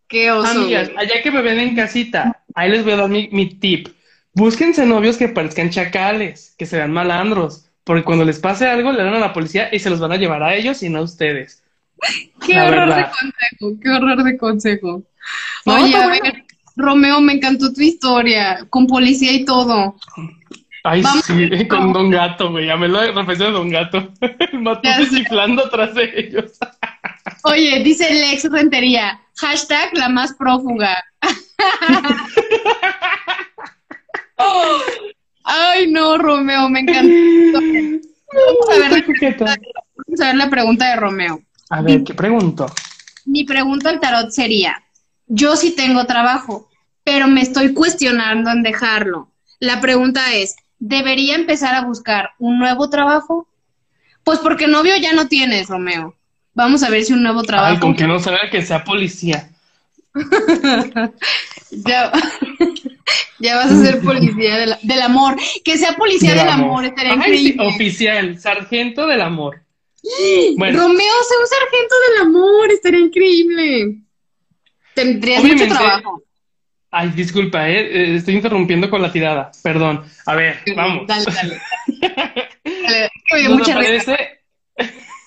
Qué 0.08 0.32
oso. 0.32 0.50
Amigas, 0.50 0.90
güey. 0.90 1.04
allá 1.04 1.22
que 1.22 1.30
me 1.30 1.42
ven 1.42 1.60
en 1.60 1.76
casita, 1.76 2.42
ahí 2.56 2.70
les 2.70 2.82
voy 2.82 2.92
a 2.94 2.96
dar 2.96 3.08
mi, 3.08 3.28
mi 3.30 3.46
tip. 3.46 3.88
Búsquense 4.34 4.84
novios 4.84 5.16
que 5.16 5.28
parezcan 5.28 5.70
chacales, 5.70 6.56
que 6.58 6.66
se 6.66 6.76
vean 6.76 6.92
malandros. 6.92 7.66
Porque 7.84 8.02
cuando 8.02 8.24
les 8.24 8.40
pase 8.40 8.66
algo, 8.66 8.90
le 8.90 9.04
dan 9.04 9.14
a 9.14 9.20
la 9.20 9.32
policía 9.32 9.68
y 9.72 9.78
se 9.78 9.90
los 9.90 10.00
van 10.00 10.10
a 10.10 10.16
llevar 10.16 10.42
a 10.42 10.56
ellos 10.56 10.82
y 10.82 10.88
no 10.88 10.98
a 10.98 11.02
ustedes. 11.02 11.62
Qué 12.46 12.54
la 12.54 12.66
horror 12.66 12.88
verdad. 12.88 12.96
de 12.96 13.04
consejo, 13.04 13.80
qué 13.82 13.90
horror 13.90 14.22
de 14.24 14.36
consejo. 14.38 15.02
Oye, 15.64 15.94
a 15.96 16.06
bueno. 16.06 16.22
ver, 16.22 16.44
Romeo, 16.76 17.20
me 17.20 17.32
encantó 17.34 17.72
tu 17.72 17.80
historia, 17.80 18.66
con 18.70 18.86
policía 18.86 19.32
y 19.32 19.44
todo. 19.44 19.96
Ay, 20.84 21.02
Vamos. 21.02 21.24
sí, 21.24 21.66
con 21.66 21.92
Don 21.92 22.10
Gato, 22.10 22.50
güey. 22.52 22.66
Ya 22.66 22.76
me 22.76 22.86
lo 22.86 23.00
referencia 23.00 23.46
de 23.46 23.52
Don 23.52 23.70
Gato. 23.70 24.12
El 24.52 24.60
matute 24.60 25.08
chiflando 25.10 25.64
atrás 25.64 25.94
de 25.94 26.12
ellos. 26.16 26.52
Oye, 27.42 27.82
dice 27.82 28.12
Lex 28.12 28.44
Rentería, 28.50 29.20
hashtag 29.36 29.94
la 29.94 30.08
más 30.08 30.34
prófuga. 30.34 31.02
Ay, 35.44 35.90
no, 35.90 36.18
Romeo, 36.18 36.68
me 36.68 36.80
encantó. 36.80 37.60
Vamos 38.32 38.68
a 38.70 38.88
ver, 38.90 39.04
vamos 39.04 40.20
a 40.20 40.26
ver 40.26 40.34
la 40.36 40.50
pregunta 40.50 40.90
de 40.90 40.96
Romeo. 40.96 41.40
A 41.70 41.82
ver, 41.82 42.04
¿qué 42.04 42.14
pregunto? 42.14 42.66
Mi 43.24 43.44
pregunta 43.44 43.90
al 43.90 44.00
tarot 44.00 44.30
sería, 44.30 44.82
yo 45.26 45.56
sí 45.56 45.74
tengo 45.74 46.06
trabajo, 46.06 46.68
pero 47.02 47.26
me 47.26 47.40
estoy 47.42 47.72
cuestionando 47.74 48.50
en 48.50 48.62
dejarlo. 48.62 49.32
La 49.58 49.80
pregunta 49.80 50.34
es, 50.34 50.54
¿debería 50.78 51.34
empezar 51.34 51.74
a 51.74 51.82
buscar 51.82 52.30
un 52.38 52.58
nuevo 52.58 52.88
trabajo? 52.90 53.48
Pues 54.22 54.38
porque 54.40 54.66
novio 54.66 54.94
ya 55.00 55.12
no 55.12 55.28
tienes, 55.28 55.68
Romeo. 55.68 56.14
Vamos 56.54 56.82
a 56.82 56.90
ver 56.90 57.04
si 57.04 57.12
un 57.12 57.22
nuevo 57.22 57.40
Ay, 57.40 57.46
trabajo. 57.46 57.80
con 57.80 57.94
que 57.96 58.06
no 58.06 58.18
salga 58.18 58.48
que 58.50 58.62
sea 58.62 58.84
policía. 58.84 59.50
Ya, 61.84 62.12
ya 63.40 63.56
vas 63.56 63.72
a 63.72 63.82
ser 63.84 64.00
policía 64.00 64.56
del, 64.56 64.76
del 64.82 65.02
amor. 65.02 65.36
Que 65.64 65.76
sea 65.76 65.96
policía 65.96 66.34
del, 66.34 66.48
amor, 66.48 66.84
estaría 66.84 67.12
Ay, 67.12 67.18
sí, 67.18 67.48
increíble. 67.48 67.66
oficial, 67.74 68.38
sargento 68.38 69.06
del 69.06 69.20
amor. 69.20 69.62
Bueno, 70.56 70.78
Romeo, 70.78 71.14
sea 71.28 71.38
un 71.40 71.46
sargento 71.46 71.94
del 72.08 72.22
amor, 72.22 72.70
estaría 72.70 73.00
increíble. 73.00 73.98
Tendrías 74.94 75.42
mucho 75.42 75.66
trabajo. 75.66 76.22
ay, 76.90 77.10
disculpa, 77.10 77.68
eh, 77.68 77.80
eh, 77.80 78.16
estoy 78.16 78.34
interrumpiendo 78.36 78.88
con 78.88 79.02
la 79.02 79.12
tirada. 79.12 79.50
Perdón. 79.62 80.04
A 80.26 80.34
ver, 80.34 80.60
vamos. 80.74 81.06
Dale, 81.06 81.24
dale. 81.24 81.60
Dale, 82.64 83.10
dio 83.38 83.56
Nos 83.56 83.68
aparece, 83.68 84.16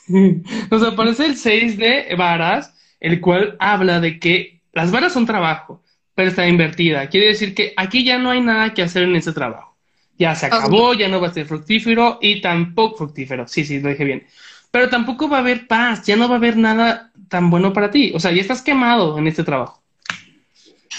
nos 0.72 0.84
aparece 0.84 1.26
el 1.26 1.38
6 1.38 1.78
de 1.78 2.16
varas, 2.18 2.74
el 3.00 3.22
cual 3.22 3.56
habla 3.60 4.00
de 4.00 4.20
que 4.20 4.62
las 4.74 4.92
varas 4.92 5.14
son 5.14 5.26
trabajo, 5.26 5.84
pero 6.16 6.30
está 6.30 6.48
invertida. 6.48 7.08
Quiere 7.08 7.28
decir 7.28 7.54
que 7.54 7.74
aquí 7.78 8.04
ya 8.04 8.18
no 8.18 8.32
hay 8.32 8.42
nada 8.42 8.74
que 8.74 8.82
hacer 8.82 9.04
en 9.04 9.16
ese 9.16 9.34
trabajo. 9.34 9.78
Ya 10.18 10.36
se 10.36 10.48
acabó, 10.48 10.94
ya 10.94 11.08
no 11.08 11.22
va 11.22 11.30
a 11.30 11.34
ser 11.34 11.46
fructífero 11.46 12.18
y 12.22 12.42
tampoco 12.42 12.98
fructífero. 12.98 13.48
Sí, 13.48 13.64
sí, 13.64 13.80
lo 13.80 13.90
dije 13.90 14.04
bien. 14.04 14.28
Pero 14.72 14.90
tampoco 14.90 15.28
va 15.30 15.38
a 15.38 15.42
haber 15.42 15.68
paz, 15.68 16.06
ya 16.06 16.16
no 16.16 16.28
va 16.28 16.36
a 16.36 16.38
haber 16.38 16.58
nada 16.58 17.12
tan 17.28 17.50
bueno 17.50 17.74
para 17.74 17.90
ti. 17.92 18.12
O 18.16 18.20
sea, 18.20 18.32
ya 18.32 18.42
estás 18.42 18.62
quemado 18.62 19.18
en 19.18 19.28
este 19.28 19.44
trabajo. 19.44 19.82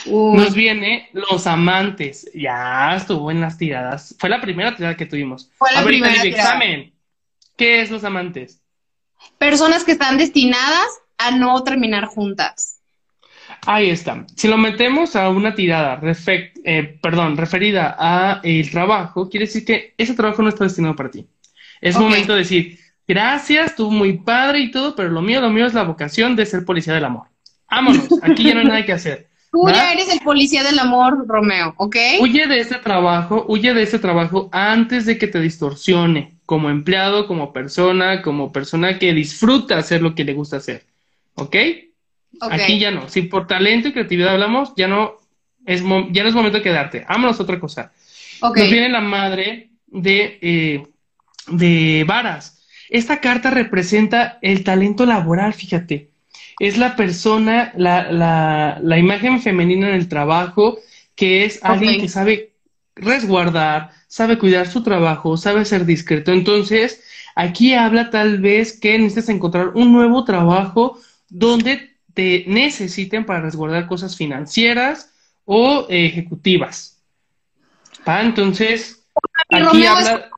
Uy, 0.06 0.38
Nos 0.38 0.55
viene 0.55 1.09
los 1.12 1.47
amantes. 1.47 2.30
Ya 2.34 2.97
estuvo 2.97 3.30
en 3.30 3.40
las 3.40 3.59
tiradas. 3.59 4.14
Fue 4.18 4.28
la 4.28 4.40
primera 4.40 4.74
tirada 4.74 4.97
que 4.97 5.06
tuvimos. 5.06 5.51
Fue 5.56 5.70
la 5.72 5.80
Ahorita 5.80 6.06
primera 6.06 6.22
tirada. 6.22 6.42
examen. 6.42 6.92
¿Qué 7.56 7.82
es 7.82 7.90
los 7.90 8.05
amantes? 8.05 8.60
personas 9.36 9.84
que 9.84 9.92
están 9.92 10.16
destinadas 10.16 10.86
a 11.18 11.30
no 11.30 11.62
terminar 11.62 12.06
juntas. 12.06 12.80
Ahí 13.66 13.90
está. 13.90 14.24
Si 14.34 14.48
lo 14.48 14.56
metemos 14.56 15.14
a 15.16 15.28
una 15.28 15.55
tirada, 15.55 16.01
eh, 16.64 16.98
perdón, 17.02 17.36
referida 17.36 17.94
a 17.98 18.40
el 18.42 18.70
trabajo, 18.70 19.28
quiere 19.28 19.47
decir 19.47 19.64
que 19.66 19.94
ese 19.98 20.14
trabajo 20.14 20.42
no 20.42 20.48
está 20.48 20.64
destinado 20.64 20.97
para 20.97 21.10
ti. 21.10 21.26
Es 21.82 21.98
momento 21.98 22.32
de 22.32 22.38
decir, 22.38 22.80
gracias, 23.10 23.74
tú 23.74 23.90
muy 23.90 24.18
padre 24.18 24.60
y 24.60 24.70
todo, 24.70 24.94
pero 24.94 25.08
lo 25.08 25.20
mío, 25.20 25.40
lo 25.40 25.50
mío 25.50 25.66
es 25.66 25.74
la 25.74 25.82
vocación 25.82 26.36
de 26.36 26.46
ser 26.46 26.64
policía 26.64 26.94
del 26.94 27.04
amor. 27.04 27.26
Vámonos, 27.68 28.08
aquí 28.22 28.44
ya 28.44 28.54
no 28.54 28.60
hay 28.60 28.66
nada 28.66 28.86
que 28.86 28.92
hacer. 28.92 29.26
Tú 29.52 29.68
ya 29.68 29.92
eres 29.92 30.08
el 30.12 30.20
policía 30.20 30.62
del 30.62 30.78
amor, 30.78 31.26
Romeo, 31.26 31.74
¿ok? 31.76 31.96
Huye 32.20 32.46
de 32.46 32.60
ese 32.60 32.76
trabajo, 32.76 33.44
huye 33.48 33.74
de 33.74 33.82
ese 33.82 33.98
trabajo 33.98 34.48
antes 34.52 35.06
de 35.06 35.18
que 35.18 35.26
te 35.26 35.40
distorsione, 35.40 36.36
como 36.46 36.70
empleado, 36.70 37.26
como 37.26 37.52
persona, 37.52 38.22
como 38.22 38.52
persona 38.52 38.96
que 39.00 39.12
disfruta 39.12 39.76
hacer 39.76 40.02
lo 40.02 40.14
que 40.14 40.22
le 40.22 40.34
gusta 40.34 40.58
hacer. 40.58 40.84
¿Ok? 41.34 41.56
Aquí 42.42 42.78
ya 42.78 42.92
no. 42.92 43.08
Si 43.08 43.22
por 43.22 43.48
talento 43.48 43.88
y 43.88 43.92
creatividad 43.92 44.34
hablamos, 44.34 44.72
ya 44.76 44.86
no 44.86 45.16
es, 45.66 45.82
ya 46.12 46.22
no 46.22 46.28
es 46.28 46.34
momento 46.34 46.58
de 46.58 46.62
quedarte. 46.62 47.04
Vámonos 47.08 47.40
a 47.40 47.42
otra 47.42 47.58
cosa. 47.58 47.92
Ok. 48.42 48.56
Nos 48.56 48.70
viene 48.70 48.88
la 48.88 49.00
madre 49.00 49.70
de, 49.88 50.38
eh, 50.40 50.86
de 51.48 52.04
Varas. 52.06 52.59
Esta 52.90 53.20
carta 53.20 53.50
representa 53.50 54.38
el 54.42 54.64
talento 54.64 55.06
laboral, 55.06 55.54
fíjate. 55.54 56.10
Es 56.58 56.76
la 56.76 56.96
persona, 56.96 57.72
la, 57.76 58.12
la, 58.12 58.78
la 58.82 58.98
imagen 58.98 59.40
femenina 59.40 59.88
en 59.88 59.94
el 59.94 60.08
trabajo, 60.08 60.78
que 61.14 61.44
es 61.44 61.60
alguien 61.62 62.00
que 62.00 62.08
sabe 62.08 62.52
resguardar, 62.96 63.92
sabe 64.08 64.38
cuidar 64.38 64.68
su 64.68 64.82
trabajo, 64.82 65.36
sabe 65.36 65.64
ser 65.64 65.86
discreto. 65.86 66.32
Entonces, 66.32 67.02
aquí 67.34 67.74
habla 67.74 68.10
tal 68.10 68.40
vez 68.40 68.78
que 68.78 68.98
necesitas 68.98 69.30
encontrar 69.30 69.68
un 69.74 69.92
nuevo 69.92 70.24
trabajo 70.24 70.98
donde 71.30 71.96
te 72.12 72.44
necesiten 72.48 73.24
para 73.24 73.40
resguardar 73.40 73.86
cosas 73.86 74.16
financieras 74.16 75.12
o 75.46 75.86
eh, 75.88 76.06
ejecutivas. 76.06 76.98
¿Va? 78.06 78.22
Entonces, 78.22 79.02
Y 79.48 79.56
aquí 79.56 79.64
Romeo 79.64 79.98
es 79.98 80.08
habla... 80.08 80.30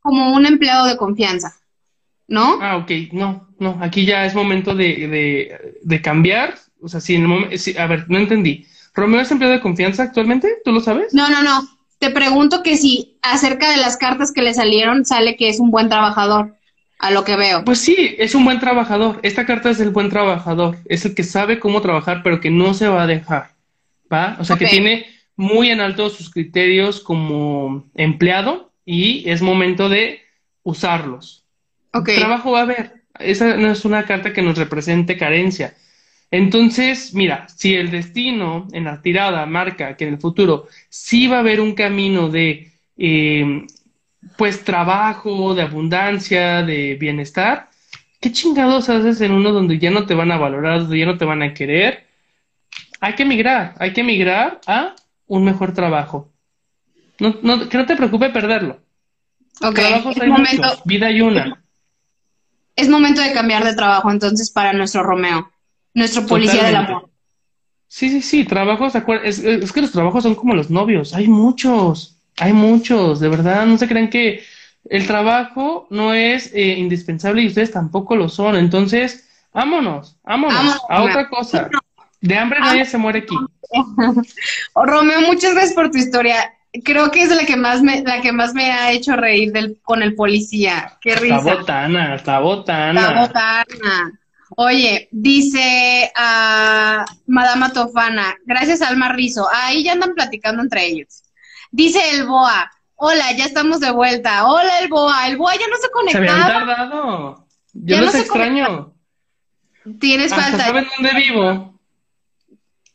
como 0.00 0.34
un 0.34 0.46
empleado 0.46 0.86
de 0.86 0.96
confianza, 0.96 1.56
¿no? 2.28 2.58
Ah, 2.60 2.76
ok, 2.78 2.90
no, 3.12 3.48
no, 3.58 3.78
aquí 3.80 4.04
ya 4.06 4.24
es 4.26 4.34
momento 4.34 4.74
de, 4.74 5.08
de, 5.08 5.74
de 5.82 6.02
cambiar. 6.02 6.54
O 6.80 6.88
sea, 6.88 7.00
si 7.00 7.14
en 7.14 7.22
el 7.22 7.28
momento, 7.28 7.56
si- 7.58 7.76
a 7.76 7.86
ver, 7.86 8.06
no 8.08 8.18
entendí. 8.18 8.66
¿Romeo 8.94 9.20
es 9.20 9.30
empleado 9.30 9.54
de 9.54 9.60
confianza 9.62 10.02
actualmente? 10.04 10.48
¿Tú 10.64 10.72
lo 10.72 10.80
sabes? 10.80 11.12
No, 11.14 11.28
no, 11.28 11.42
no. 11.42 11.68
Te 11.98 12.10
pregunto 12.10 12.62
que 12.62 12.76
si 12.76 13.16
acerca 13.22 13.70
de 13.70 13.78
las 13.78 13.96
cartas 13.96 14.32
que 14.32 14.42
le 14.42 14.52
salieron 14.54 15.04
sale 15.04 15.36
que 15.36 15.48
es 15.48 15.58
un 15.60 15.70
buen 15.70 15.88
trabajador. 15.88 16.54
a 16.98 17.10
lo 17.10 17.24
que 17.24 17.36
veo. 17.36 17.64
Pues 17.64 17.80
sí, 17.80 18.14
es 18.18 18.34
un 18.34 18.44
buen 18.44 18.60
trabajador. 18.60 19.20
Esta 19.22 19.44
carta 19.46 19.68
es 19.70 19.80
el 19.80 19.90
buen 19.90 20.08
trabajador. 20.10 20.78
Es 20.86 21.04
el 21.04 21.14
que 21.14 21.22
sabe 21.24 21.58
cómo 21.58 21.80
trabajar, 21.82 22.22
pero 22.22 22.40
que 22.40 22.50
no 22.50 22.72
se 22.74 22.88
va 22.88 23.02
a 23.02 23.06
dejar. 23.06 23.50
¿Va? 24.12 24.36
O 24.38 24.44
sea, 24.44 24.56
que 24.56 24.66
tiene 24.66 25.06
muy 25.36 25.70
en 25.70 25.80
alto 25.80 26.08
sus 26.10 26.30
criterios 26.30 27.00
como 27.00 27.84
empleado 27.94 28.72
y 28.84 29.28
es 29.28 29.42
momento 29.42 29.88
de 29.88 30.20
usarlos. 30.62 31.43
Trabajo 32.02 32.52
va 32.52 32.60
a 32.60 32.62
haber. 32.62 33.04
Esa 33.18 33.56
no 33.56 33.70
es 33.70 33.84
una 33.84 34.04
carta 34.04 34.32
que 34.32 34.42
nos 34.42 34.58
represente 34.58 35.16
carencia. 35.16 35.74
Entonces, 36.30 37.14
mira, 37.14 37.46
si 37.48 37.74
el 37.74 37.92
destino 37.92 38.66
en 38.72 38.84
la 38.84 39.00
tirada 39.00 39.46
marca 39.46 39.96
que 39.96 40.04
en 40.04 40.14
el 40.14 40.20
futuro 40.20 40.66
sí 40.88 41.28
va 41.28 41.36
a 41.36 41.40
haber 41.40 41.60
un 41.60 41.74
camino 41.74 42.28
de, 42.28 42.72
eh, 42.96 43.66
pues, 44.36 44.64
trabajo, 44.64 45.54
de 45.54 45.62
abundancia, 45.62 46.64
de 46.64 46.96
bienestar, 46.96 47.68
¿qué 48.20 48.32
chingados 48.32 48.88
haces 48.88 49.20
en 49.20 49.30
uno 49.30 49.52
donde 49.52 49.78
ya 49.78 49.92
no 49.92 50.06
te 50.06 50.14
van 50.14 50.32
a 50.32 50.38
valorar, 50.38 50.80
donde 50.80 50.98
ya 50.98 51.06
no 51.06 51.18
te 51.18 51.24
van 51.24 51.42
a 51.42 51.54
querer? 51.54 52.04
Hay 53.00 53.14
que 53.14 53.24
migrar, 53.24 53.74
hay 53.78 53.92
que 53.92 54.02
migrar 54.02 54.60
a 54.66 54.96
un 55.28 55.44
mejor 55.44 55.72
trabajo. 55.72 56.32
No, 57.20 57.36
no, 57.42 57.68
que 57.68 57.78
no 57.78 57.86
te 57.86 57.96
preocupe 57.96 58.30
perderlo. 58.30 58.80
Trabajos 59.60 60.16
hay 60.20 60.30
momento, 60.30 60.62
muchos, 60.62 60.82
vida 60.84 61.06
hay 61.06 61.20
una. 61.20 61.63
Es 62.76 62.88
momento 62.88 63.20
de 63.20 63.32
cambiar 63.32 63.64
de 63.64 63.74
trabajo 63.74 64.10
entonces 64.10 64.50
para 64.50 64.72
nuestro 64.72 65.02
Romeo, 65.02 65.50
nuestro 65.94 66.26
policía 66.26 66.64
del 66.64 66.72
Totalmente. 66.72 66.92
amor. 66.92 67.10
Sí, 67.88 68.08
sí, 68.10 68.22
sí, 68.22 68.44
trabajos, 68.44 68.94
es, 69.22 69.38
es 69.38 69.72
que 69.72 69.80
los 69.80 69.92
trabajos 69.92 70.24
son 70.24 70.34
como 70.34 70.54
los 70.54 70.68
novios, 70.68 71.14
hay 71.14 71.28
muchos, 71.28 72.16
hay 72.38 72.52
muchos, 72.52 73.20
de 73.20 73.28
verdad, 73.28 73.66
no 73.66 73.78
se 73.78 73.86
crean 73.86 74.10
que 74.10 74.42
el 74.90 75.06
trabajo 75.06 75.86
no 75.90 76.12
es 76.12 76.52
eh, 76.54 76.74
indispensable 76.78 77.42
y 77.42 77.46
ustedes 77.46 77.70
tampoco 77.70 78.16
lo 78.16 78.28
son, 78.28 78.56
entonces, 78.56 79.28
vámonos, 79.52 80.16
vámonos, 80.24 80.54
Vámonos, 80.54 80.80
a 80.88 81.02
otra 81.02 81.28
cosa. 81.28 81.70
De 82.20 82.36
hambre 82.36 82.58
nadie 82.58 82.86
se 82.86 82.98
muere 82.98 83.20
aquí. 83.20 83.36
Oh, 84.72 84.84
Romeo, 84.86 85.20
muchas 85.20 85.52
gracias 85.52 85.74
por 85.74 85.90
tu 85.90 85.98
historia. 85.98 86.53
Creo 86.82 87.10
que 87.10 87.22
es 87.22 87.30
la 87.30 87.44
que 87.46 87.56
más 87.56 87.82
me, 87.82 88.02
la 88.02 88.20
que 88.20 88.32
más 88.32 88.52
me 88.52 88.72
ha 88.72 88.90
hecho 88.90 89.14
reír 89.14 89.52
del, 89.52 89.78
con 89.82 90.02
el 90.02 90.14
policía. 90.14 90.98
Qué 91.00 91.10
Está 91.10 91.20
risa. 91.22 91.38
botana, 91.40 92.14
está 92.16 92.32
La 92.32 92.40
botana. 92.40 93.20
botana. 93.20 94.20
Oye, 94.56 95.08
dice 95.12 96.12
a 96.16 97.04
Madama 97.26 97.72
Tofana, 97.72 98.36
gracias 98.44 98.82
Alma 98.82 99.10
Rizo. 99.12 99.48
Ahí 99.52 99.84
ya 99.84 99.92
andan 99.92 100.14
platicando 100.14 100.62
entre 100.62 100.86
ellos. 100.86 101.22
Dice 101.70 102.00
el 102.12 102.26
Boa, 102.26 102.70
hola, 102.96 103.32
ya 103.32 103.44
estamos 103.46 103.80
de 103.80 103.90
vuelta. 103.90 104.46
Hola 104.46 104.78
el 104.80 104.88
Boa, 104.88 105.26
el 105.28 105.36
Boa 105.36 105.54
ya 105.54 105.66
no 105.68 105.76
se 105.76 105.82
Se 106.12 106.18
habían 106.18 106.34
conectaba. 106.36 106.66
tardado. 106.66 107.46
Yo 107.72 107.96
Ya 107.96 108.02
los 108.02 108.14
no 108.14 108.20
extraño. 108.20 108.94
Tienes 110.00 110.32
Hasta 110.32 110.44
falta. 110.50 110.64
saben 110.66 110.86
dónde 110.96 111.14
vivo. 111.20 111.80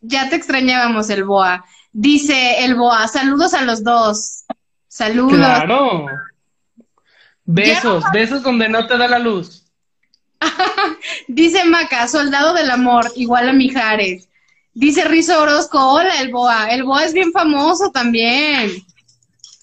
Ya 0.01 0.29
te 0.29 0.35
extrañábamos 0.37 1.09
el 1.09 1.23
Boa. 1.25 1.65
Dice 1.91 2.63
el 2.65 2.75
Boa, 2.75 3.07
saludos 3.07 3.53
a 3.53 3.61
los 3.63 3.83
dos. 3.83 4.43
Saludos. 4.87 5.33
Claro. 5.33 6.05
Besos, 7.45 8.03
besos 8.13 8.43
donde 8.43 8.69
no 8.69 8.85
te 8.85 8.97
da 8.97 9.07
la 9.07 9.19
luz. 9.19 9.65
Dice 11.27 11.65
Maca, 11.65 12.07
soldado 12.07 12.53
del 12.53 12.69
amor, 12.69 13.11
igual 13.15 13.49
a 13.49 13.53
Mijares. 13.53 14.29
Dice 14.73 15.03
Rizo 15.05 15.41
Orozco, 15.41 15.93
hola 15.93 16.21
el 16.21 16.31
Boa. 16.31 16.71
El 16.71 16.83
Boa 16.83 17.03
es 17.05 17.13
bien 17.13 17.31
famoso 17.31 17.91
también. 17.91 18.71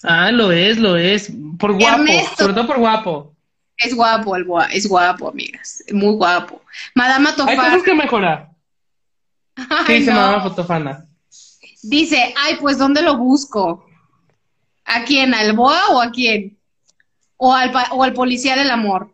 Ah, 0.03 0.31
lo 0.31 0.51
es, 0.51 0.77
lo 0.77 0.95
es. 0.97 1.31
Por 1.57 1.73
guapo, 1.73 1.95
Ernesto. 2.01 2.35
sobre 2.37 2.53
todo 2.53 2.67
por 2.67 2.77
guapo. 2.77 3.33
Es 3.77 3.95
guapo 3.95 4.35
el 4.35 4.43
Boa, 4.43 4.65
es 4.65 4.87
guapo, 4.87 5.29
amigas. 5.29 5.83
Muy 5.91 6.13
guapo. 6.13 6.61
Madama 6.93 7.29
Hay 7.29 7.35
Tofana. 7.35 7.63
cosas 7.63 7.83
que 7.83 7.93
mejorar. 7.95 8.49
¿Qué 9.87 9.93
dice 9.93 10.11
no. 10.11 10.17
Madame 10.19 10.43
Fotofana? 10.43 11.06
Dice, 11.83 12.33
ay, 12.37 12.57
pues 12.59 12.77
¿dónde 12.77 13.01
lo 13.01 13.17
busco? 13.17 13.85
¿A 14.85 15.03
quién? 15.03 15.33
¿Al 15.33 15.53
Boa 15.53 15.81
o 15.91 16.01
a 16.01 16.11
quién? 16.11 16.57
O 17.37 17.53
al, 17.53 17.71
o 17.91 18.03
al 18.03 18.13
policía 18.13 18.55
del 18.55 18.71
amor. 18.71 19.13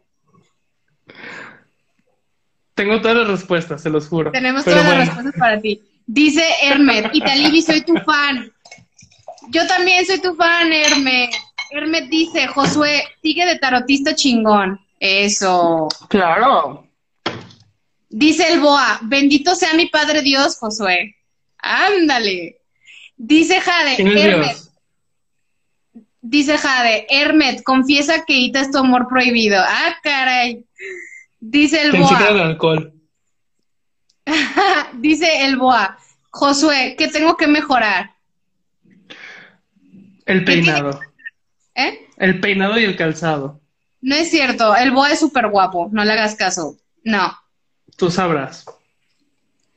Tengo 2.74 3.02
todas 3.02 3.18
las 3.18 3.28
respuestas, 3.28 3.82
se 3.82 3.90
los 3.90 4.08
juro. 4.08 4.32
Tenemos 4.32 4.64
Pero 4.64 4.78
todas 4.78 4.98
las 4.98 5.08
respuestas 5.08 5.36
para 5.38 5.62
ti. 5.62 5.82
Dice 6.06 6.44
Hermet, 6.64 7.14
Italibi, 7.14 7.62
soy 7.62 7.82
tu 7.82 7.94
fan. 7.98 8.52
Yo 9.50 9.66
también 9.68 10.06
soy 10.06 10.20
tu 10.20 10.36
fan, 10.36 10.72
Hermet. 10.72 11.32
Hermet 11.70 12.10
dice, 12.10 12.48
Josué, 12.48 13.04
sigue 13.22 13.46
de 13.46 13.60
tarotista 13.60 14.16
chingón. 14.16 14.80
Eso. 15.00 15.88
Claro. 16.10 16.88
Dice 18.10 18.52
el 18.52 18.60
Boa, 18.60 19.00
bendito 19.04 19.56
sea 19.56 19.74
mi 19.74 19.88
Padre 19.88 20.22
Dios, 20.22 20.58
Josué. 20.58 21.16
Ándale. 21.64 22.58
Dice 23.16 23.60
Jade, 23.62 23.96
¿Quién 23.96 24.08
es 24.10 24.24
Hermet, 24.26 24.58
dice 26.22 26.58
Jade, 26.58 27.06
Hermet, 27.10 27.64
confiesa 27.64 28.26
que 28.26 28.34
Ita 28.34 28.62
es 28.62 28.72
tu 28.72 28.78
amor 28.80 29.08
prohibido. 29.08 29.62
Ah, 29.66 29.96
caray. 30.04 30.66
Dice 31.40 31.82
el 31.82 31.92
Te 31.92 32.00
Boa. 32.00 32.34
de 32.34 32.42
alcohol. 32.42 32.94
Dice 34.96 35.46
el 35.46 35.58
Boa, 35.58 35.98
Josué, 36.32 36.96
¿qué 36.98 37.08
tengo 37.10 37.36
que 37.38 37.48
mejorar? 37.48 38.12
El 40.26 40.40
¿Qué 40.46 40.46
tiene- 40.54 40.64
peinado. 40.64 41.00
¿Eh? 41.76 42.08
El 42.18 42.40
peinado 42.40 42.80
y 42.80 42.84
el 42.86 42.96
calzado. 42.96 43.60
No 44.02 44.16
es 44.16 44.30
cierto, 44.30 44.76
el 44.76 44.92
Boa 44.92 45.12
es 45.12 45.20
súper 45.20 45.48
guapo, 45.50 45.90
no 45.92 46.04
le 46.06 46.12
hagas 46.14 46.36
caso. 46.36 46.78
No, 47.04 47.38
Tú 47.98 48.10
sabrás. 48.10 48.66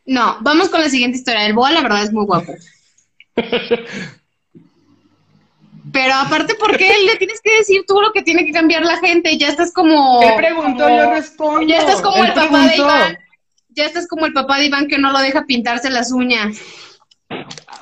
No, 0.07 0.39
vamos 0.41 0.69
con 0.69 0.81
la 0.81 0.89
siguiente 0.89 1.19
historia. 1.19 1.47
El 1.47 1.53
Boa 1.55 1.73
la 1.73 1.83
verdad 1.83 2.03
es 2.03 2.13
muy 2.13 2.25
guapo. 2.25 2.55
Pero 5.93 6.15
aparte, 6.15 6.55
¿por 6.57 6.77
qué 6.77 6.93
le 7.07 7.17
tienes 7.17 7.41
que 7.41 7.59
decir 7.59 7.85
tú 7.87 8.01
lo 8.01 8.13
que 8.13 8.23
tiene 8.23 8.45
que 8.45 8.53
cambiar 8.53 8.85
la 8.85 8.99
gente? 8.99 9.37
Ya 9.39 9.49
estás 9.49 9.73
como... 9.73 10.21
Él 10.23 10.35
preguntó, 10.37 10.85
como- 10.85 10.97
yo 10.97 11.11
respondo. 11.11 11.67
Ya 11.67 11.79
estás 11.79 12.03
como 12.03 12.17
Él 12.17 12.27
el 12.27 12.35
papá 12.35 12.67
de. 12.67 12.77
Iván. 12.77 13.19
Ya 13.71 13.85
estás 13.85 14.09
como 14.09 14.27
el 14.27 14.33
papá 14.33 14.59
de 14.59 14.67
Iván 14.67 14.89
que 14.89 14.99
no 14.99 15.13
lo 15.13 15.19
deja 15.21 15.45
pintarse 15.47 15.91
las 15.91 16.11
uñas. 16.13 16.59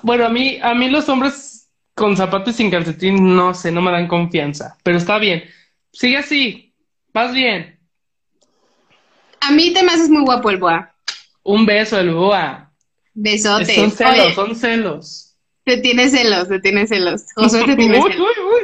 Bueno, 0.02 0.26
a 0.26 0.28
mí, 0.28 0.58
a 0.62 0.74
mí 0.74 0.90
los 0.90 1.08
hombres 1.08 1.68
con 1.94 2.16
zapatos 2.16 2.54
y 2.54 2.56
sin 2.58 2.70
calcetín, 2.70 3.34
no 3.36 3.54
sé, 3.54 3.70
no 3.72 3.80
me 3.80 3.90
dan 3.90 4.06
confianza. 4.08 4.76
Pero 4.82 4.98
está 4.98 5.18
bien. 5.18 5.44
Sigue 5.92 6.18
así. 6.18 6.74
Vas 7.12 7.32
bien. 7.32 7.78
A 9.40 9.50
mí 9.50 9.72
te 9.72 9.82
me 9.82 9.92
haces 9.92 10.08
muy 10.10 10.22
guapo 10.22 10.50
el 10.50 10.58
Boa. 10.58 10.93
Un 11.44 11.64
beso, 11.66 11.98
el 12.00 12.10
boa. 12.12 12.72
Besotes. 13.14 13.74
Son 13.74 13.90
celos, 13.92 14.24
Oye, 14.26 14.34
son 14.34 14.56
celos. 14.56 15.36
te 15.64 15.76
tienes 15.78 16.10
celos, 16.12 16.48
te 16.48 16.58
tienes 16.60 16.88
celos. 16.88 17.22
Josué 17.36 17.64
te 17.64 17.76
tiene 17.76 17.98
Uy, 18.00 18.12
celos. 18.12 18.26
uy, 18.26 18.44
uy. 18.44 18.62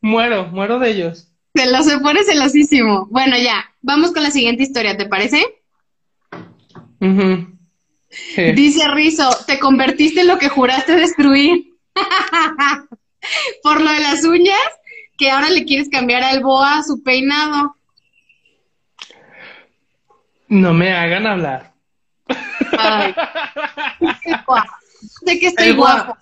Muero, 0.00 0.46
muero 0.48 0.78
de 0.80 0.90
ellos. 0.90 1.28
Se 1.54 1.70
lo 1.70 1.82
se 1.82 1.98
pone 1.98 2.24
celosísimo. 2.24 3.06
Bueno, 3.10 3.36
ya, 3.38 3.64
vamos 3.82 4.12
con 4.12 4.22
la 4.22 4.30
siguiente 4.30 4.62
historia, 4.64 4.96
¿te 4.96 5.06
parece? 5.06 5.44
Eh, 8.36 8.52
Dice 8.54 8.88
Rizo, 8.88 9.28
te 9.46 9.58
convertiste 9.58 10.22
en 10.22 10.28
lo 10.28 10.38
que 10.38 10.48
juraste 10.48 10.96
destruir. 10.96 11.74
Por 13.62 13.80
lo 13.80 13.90
de 13.90 14.00
las 14.00 14.24
uñas, 14.24 14.58
que 15.18 15.30
ahora 15.30 15.50
le 15.50 15.64
quieres 15.64 15.88
cambiar 15.88 16.22
al 16.24 16.40
boa 16.42 16.82
su 16.82 17.02
peinado. 17.02 17.76
no 20.48 20.74
me 20.74 20.92
hagan 20.92 21.26
hablar. 21.26 21.71
Ay, 22.78 23.14
guapo. 24.46 24.56
Sé 25.24 25.38
que 25.38 25.46
estoy 25.48 25.72
guapo. 25.72 26.16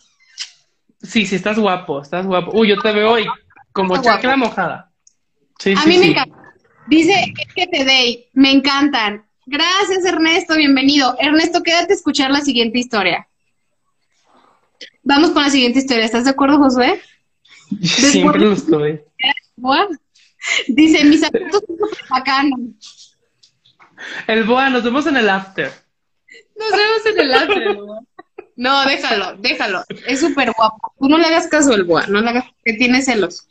Sí, 1.02 1.26
sí, 1.26 1.36
estás 1.36 1.58
guapo, 1.58 2.02
estás 2.02 2.26
guapo. 2.26 2.52
Uy, 2.54 2.68
yo 2.68 2.78
te 2.78 2.92
veo 2.92 3.12
hoy 3.12 3.26
como 3.72 3.96
Está 3.96 4.14
chacra 4.14 4.36
mojada. 4.36 4.90
Sí, 5.58 5.72
A 5.72 5.82
sí, 5.82 5.88
mí 5.88 5.98
me 5.98 6.06
encanta. 6.06 6.36
Dice 6.86 7.12
es 7.38 7.54
que 7.54 7.66
te 7.66 7.84
dé, 7.84 8.28
me 8.32 8.50
encantan. 8.50 9.24
Gracias, 9.46 10.04
Ernesto, 10.04 10.56
bienvenido. 10.56 11.16
Ernesto, 11.18 11.62
quédate 11.62 11.92
a 11.92 11.96
escuchar 11.96 12.30
la 12.30 12.40
siguiente 12.40 12.78
historia. 12.78 13.26
Vamos 15.02 15.30
con 15.30 15.42
la 15.42 15.50
siguiente 15.50 15.78
historia. 15.78 16.04
¿Estás 16.04 16.24
de 16.24 16.30
acuerdo, 16.30 16.58
Josué? 16.58 17.00
Siempre 17.82 18.40
lo 18.40 18.52
estoy. 18.52 19.00
Boa. 19.56 19.88
Dice, 20.68 21.04
mis 21.04 21.20
zapatos 21.20 21.62
son 21.66 21.88
bacanos. 22.08 23.16
El 24.26 24.44
boa, 24.44 24.70
nos 24.70 24.82
vemos 24.82 25.06
en 25.06 25.16
el 25.16 25.28
after. 25.28 25.72
Nos 26.60 26.70
vemos 26.70 27.06
en 27.06 27.20
el 27.20 27.34
after, 27.34 27.74
Boa. 27.74 28.00
No, 28.60 28.84
déjalo, 28.84 29.36
déjalo. 29.38 29.84
Es 30.06 30.20
súper 30.20 30.52
guapo. 30.52 30.92
Tú 30.98 31.08
no 31.08 31.16
le 31.16 31.24
hagas 31.24 31.46
caso 31.46 31.72
al 31.72 31.84
boa, 31.84 32.06
no 32.08 32.20
le 32.20 32.28
hagas 32.28 32.44
que 32.62 32.74
tiene 32.74 33.00
celos. 33.00 33.48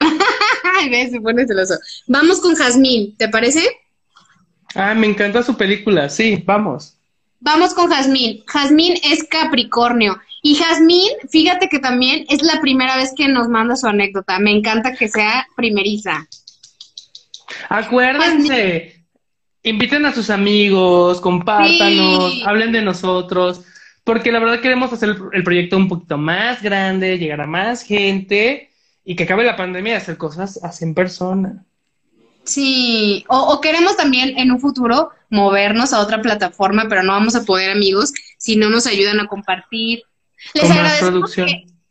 Ay, 0.00 0.90
ve, 0.90 1.08
se 1.08 1.20
pone 1.20 1.46
celoso. 1.46 1.74
Vamos 2.08 2.40
con 2.40 2.56
Jazmín, 2.56 3.16
¿te 3.16 3.28
parece? 3.28 3.62
Ah, 4.74 4.94
me 4.94 5.06
encanta 5.06 5.44
su 5.44 5.56
película. 5.56 6.08
Sí, 6.08 6.42
vamos. 6.44 6.96
Vamos 7.38 7.72
con 7.72 7.88
Jazmín. 7.88 8.42
Jazmín 8.48 8.94
es 9.04 9.22
Capricornio 9.24 10.20
Y 10.42 10.56
Jazmín, 10.56 11.12
fíjate 11.30 11.68
que 11.68 11.78
también 11.78 12.26
es 12.28 12.42
la 12.42 12.60
primera 12.60 12.96
vez 12.96 13.12
que 13.16 13.28
nos 13.28 13.48
manda 13.48 13.76
su 13.76 13.86
anécdota. 13.86 14.40
Me 14.40 14.50
encanta 14.50 14.94
que 14.94 15.06
sea 15.06 15.46
primeriza. 15.54 16.26
Acuérdense, 17.68 18.95
inviten 19.66 20.06
a 20.06 20.14
sus 20.14 20.30
amigos, 20.30 21.20
compártanos, 21.20 22.40
hablen 22.46 22.70
de 22.70 22.82
nosotros, 22.82 23.62
porque 24.04 24.30
la 24.30 24.38
verdad 24.38 24.60
queremos 24.60 24.92
hacer 24.92 25.16
el, 25.32 25.42
proyecto 25.42 25.76
un 25.76 25.88
poquito 25.88 26.16
más 26.16 26.62
grande, 26.62 27.18
llegar 27.18 27.40
a 27.40 27.48
más 27.48 27.82
gente 27.82 28.70
y 29.04 29.16
que 29.16 29.24
acabe 29.24 29.44
la 29.44 29.56
pandemia 29.56 29.94
y 29.94 29.96
hacer 29.96 30.16
cosas 30.16 30.60
así 30.62 30.84
en 30.84 30.94
persona. 30.94 31.64
Sí, 32.44 33.24
o, 33.28 33.60
queremos 33.60 33.96
también 33.96 34.38
en 34.38 34.52
un 34.52 34.60
futuro 34.60 35.10
movernos 35.30 35.92
a 35.92 35.98
otra 35.98 36.22
plataforma, 36.22 36.86
pero 36.88 37.02
no 37.02 37.12
vamos 37.12 37.34
a 37.34 37.42
poder, 37.42 37.72
amigos, 37.72 38.12
si 38.38 38.54
no 38.54 38.70
nos 38.70 38.86
ayudan 38.86 39.18
a 39.18 39.26
compartir. 39.26 40.02
Les 40.54 40.70
agradezco. 40.70 41.28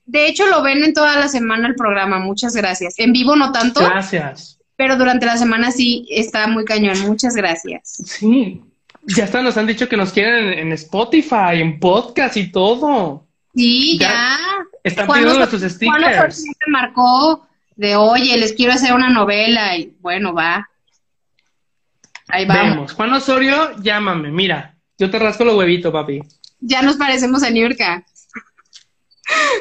de 0.05 0.27
hecho, 0.27 0.45
lo 0.47 0.63
ven 0.63 0.81
en 0.81 0.93
toda 0.93 1.17
la 1.17 1.27
semana 1.27 1.67
el 1.67 1.75
programa. 1.75 2.19
Muchas 2.19 2.55
gracias. 2.55 2.97
En 2.99 3.11
vivo 3.11 3.35
no 3.35 3.51
tanto. 3.51 3.81
Gracias. 3.81 4.54
Pero 4.75 4.97
durante 4.97 5.25
la 5.25 5.37
semana 5.37 5.71
sí 5.71 6.05
está 6.09 6.47
muy 6.47 6.65
cañón. 6.65 6.99
Muchas 7.01 7.35
gracias. 7.35 7.97
Sí. 8.05 8.61
Ya 9.03 9.25
hasta 9.25 9.41
nos 9.41 9.55
han 9.57 9.67
dicho 9.67 9.87
que 9.87 9.97
nos 9.97 10.11
quieren 10.11 10.57
en, 10.57 10.71
Spotify, 10.73 11.61
en 11.61 11.79
podcast 11.79 12.35
y 12.37 12.51
todo. 12.51 13.27
Sí, 13.53 13.97
ya. 13.99 14.37
Están 14.83 15.07
pidiendo 15.07 15.37
nuestros 15.37 15.61
stickers. 15.61 16.43
me 16.43 16.71
marcó 16.71 17.47
de, 17.75 17.95
oye, 17.95 18.37
les 18.37 18.53
quiero 18.53 18.73
hacer 18.73 18.93
una 18.93 19.09
novela 19.09 19.77
y 19.77 19.95
bueno, 19.99 20.33
va. 20.33 20.69
Ahí 22.27 22.45
vamos. 22.45 22.93
Juan 22.93 23.13
Osorio, 23.13 23.79
llámame, 23.81 24.31
mira, 24.31 24.75
yo 24.97 25.09
te 25.11 25.19
rasco 25.19 25.45
los 25.45 25.55
huevitos, 25.55 25.91
papi. 25.91 26.21
Ya 26.59 26.81
nos 26.81 26.95
parecemos 26.95 27.43
a 27.43 27.49
Niurka. 27.49 28.03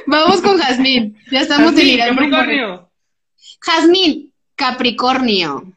vamos 0.06 0.40
con 0.40 0.58
Jazmín, 0.58 1.18
ya 1.30 1.40
estamos 1.40 1.74
delirando. 1.74 2.14
Capricornio. 2.14 2.90
Jazmín, 3.60 4.32
Capricornio. 4.54 5.72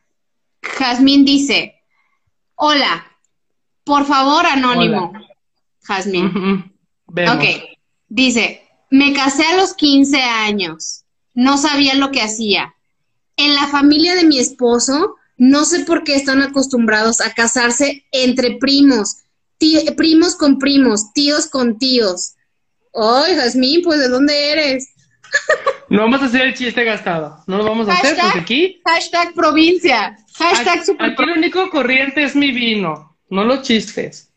Jazmín 0.61 1.25
dice, 1.25 1.81
hola, 2.55 3.05
por 3.83 4.05
favor, 4.05 4.45
anónimo. 4.45 5.13
Jazmín. 5.83 6.73
Ok, 7.07 7.43
dice, 8.07 8.67
me 8.89 9.13
casé 9.13 9.45
a 9.45 9.55
los 9.55 9.73
15 9.73 10.21
años 10.21 11.05
no 11.37 11.55
sabía 11.59 11.93
lo 11.93 12.09
que 12.09 12.23
hacía. 12.23 12.73
En 13.35 13.53
la 13.53 13.67
familia 13.67 14.15
de 14.15 14.23
mi 14.23 14.39
esposo, 14.39 15.17
no 15.37 15.65
sé 15.65 15.85
por 15.85 16.03
qué 16.03 16.15
están 16.15 16.41
acostumbrados 16.41 17.21
a 17.21 17.31
casarse 17.35 18.05
entre 18.11 18.55
primos, 18.55 19.17
primos 19.95 20.35
con 20.35 20.57
primos, 20.57 21.13
tíos 21.13 21.45
con 21.45 21.77
tíos. 21.77 22.33
Ay, 22.91 23.35
Jazmín, 23.35 23.83
pues 23.83 23.99
¿de 23.99 24.09
dónde 24.09 24.51
eres? 24.51 24.89
No 25.89 26.01
vamos 26.01 26.21
a 26.21 26.25
hacer 26.25 26.41
el 26.41 26.53
chiste 26.53 26.83
gastado. 26.83 27.41
No 27.47 27.57
lo 27.57 27.63
vamos 27.63 27.87
a 27.87 27.93
hacer 27.93 28.17
porque 28.21 28.39
aquí. 28.39 28.81
Hashtag 28.85 29.33
provincia. 29.33 30.17
Hashtag 30.37 30.79
aquí, 30.79 30.91
aquí 30.99 31.23
el 31.23 31.37
único 31.37 31.69
corriente 31.69 32.23
es 32.23 32.35
mi 32.35 32.51
vino, 32.51 33.17
no 33.29 33.45
los 33.45 33.61
chistes. 33.61 34.29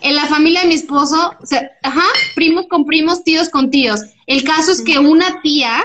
En 0.00 0.14
la 0.14 0.26
familia 0.26 0.62
de 0.62 0.68
mi 0.68 0.74
esposo, 0.74 1.36
ajá, 1.82 2.04
primos 2.34 2.66
con 2.68 2.86
primos, 2.86 3.24
tíos 3.24 3.50
con 3.50 3.70
tíos. 3.70 4.00
El 4.26 4.42
caso 4.42 4.72
es 4.72 4.80
que 4.80 4.98
una 4.98 5.42
tía, 5.42 5.84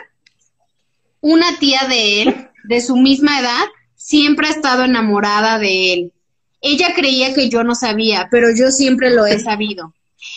una 1.19 1.57
tía 1.59 1.81
de 1.89 2.21
él, 2.21 2.47
de 2.63 2.81
su 2.81 2.95
misma 2.95 3.39
edad, 3.39 3.65
siempre 3.95 4.47
ha 4.47 4.51
estado 4.51 4.85
enamorada 4.85 5.59
de 5.59 5.93
él. 5.93 6.13
Ella 6.61 6.93
creía 6.95 7.33
que 7.33 7.49
yo 7.49 7.63
no 7.63 7.75
sabía, 7.75 8.27
pero 8.31 8.47
yo 8.55 8.71
siempre 8.71 9.13
lo 9.13 9.25
he 9.25 9.39
sabido. 9.39 9.93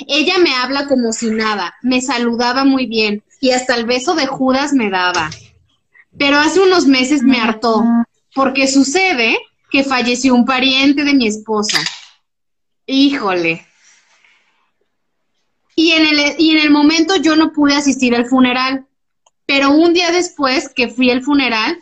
Ella 0.07 0.39
me 0.39 0.53
habla 0.55 0.87
como 0.87 1.13
si 1.13 1.31
nada, 1.31 1.75
me 1.83 2.01
saludaba 2.01 2.65
muy 2.65 2.87
bien 2.87 3.23
y 3.41 3.51
hasta 3.53 3.75
el 3.75 3.87
beso 3.87 4.15
de 4.15 4.27
Judas 4.27 4.73
me 4.75 4.91
daba. 4.91 5.31
Pero 6.17 6.39
hace 6.39 6.61
unos 6.61 6.87
meses 6.87 7.23
me 7.23 7.41
hartó, 7.41 7.83
porque 8.35 8.69
sucede 8.69 9.39
que 9.71 9.83
falleció 9.83 10.35
un 10.35 10.45
pariente 10.45 11.05
de 11.05 11.15
mi 11.15 11.27
esposa. 11.27 11.79
Híjole. 12.87 13.67
Y 15.75 15.93
en, 15.93 16.07
el, 16.07 16.35
y 16.39 16.51
en 16.51 16.59
el 16.59 16.71
momento 16.71 17.17
yo 17.17 17.37
no 17.37 17.53
pude 17.53 17.75
asistir 17.75 18.15
al 18.15 18.27
funeral, 18.27 18.87
pero 19.47 19.71
un 19.71 19.95
día 19.95 20.11
después 20.11 20.69
que 20.69 20.89
fui 20.89 21.11
al 21.11 21.23
funeral, 21.23 21.79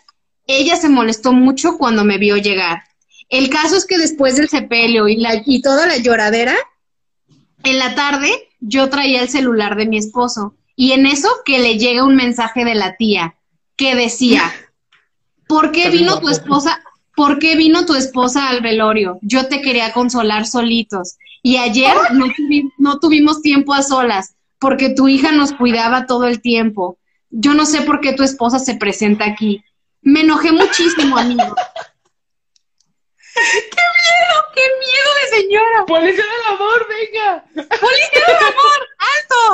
ella 0.47 0.77
se 0.77 0.89
molestó 0.89 1.33
mucho 1.33 1.77
cuando 1.77 2.05
me 2.05 2.19
vio 2.19 2.37
llegar. 2.37 2.85
El 3.29 3.51
caso 3.51 3.77
es 3.77 3.85
que 3.85 3.99
después 3.99 4.37
del 4.37 4.49
sepelio 4.49 5.09
y, 5.09 5.17
la, 5.17 5.43
y 5.45 5.61
toda 5.61 5.87
la 5.87 5.97
lloradera, 5.97 6.55
en 7.65 7.79
la 7.79 7.95
tarde 7.95 8.31
yo 8.61 8.89
traía 8.89 9.23
el 9.23 9.29
celular 9.29 9.77
de 9.77 9.87
mi 9.87 9.99
esposo 9.99 10.55
y 10.79 10.93
en 10.93 11.07
eso 11.07 11.29
que 11.45 11.59
le 11.59 11.77
llega 11.77 12.05
un 12.05 12.15
mensaje 12.15 12.65
de 12.65 12.77
la 12.77 12.97
tía 12.97 13.35
que 13.77 13.95
decía, 13.95 14.43
¿por 15.47 15.73
qué 15.73 15.91
vino 15.91 16.21
tu 16.21 16.29
esposa? 16.29 16.81
¿por 17.19 17.41
qué 17.41 17.57
vino 17.57 17.85
tu 17.85 17.97
esposa 17.97 18.49
al 18.49 18.61
velorio? 18.61 19.19
Yo 19.23 19.49
te 19.49 19.61
quería 19.61 19.93
consolar 19.93 20.47
solitos. 20.47 21.17
Y 21.43 21.57
ayer 21.57 21.93
no, 22.79 23.01
tuvimos 23.01 23.43
tiempo 23.43 23.75
a 23.75 23.83
solas, 23.83 24.37
porque 24.61 24.91
tu 24.91 25.09
hija 25.09 25.33
nos 25.33 25.53
cuidaba 25.53 26.07
todo 26.07 26.29
el 26.29 26.41
tiempo. 26.41 26.97
Yo 27.31 27.55
no 27.55 27.67
sé 27.67 27.81
por 27.81 28.01
qué 28.01 28.13
tu 28.13 28.23
esposa 28.23 28.61
se 28.61 28.77
presenta 28.77 29.25
aquí. 29.25 29.65
Me 30.01 30.21
enojé 30.21 30.53
muchísimo, 30.53 31.19
amigo. 31.19 31.57
¡Qué 33.35 33.85
miedo! 33.99 34.45
¡Qué 34.55 34.63
miedo 34.79 35.11
de 35.21 35.43
señora! 35.43 35.87
¡Policía 35.89 36.25
del 36.25 36.55
amor, 36.55 36.87
venga! 36.89 37.45
¡Policía 37.53 38.23
del 38.29 38.47
amor! 38.47 38.79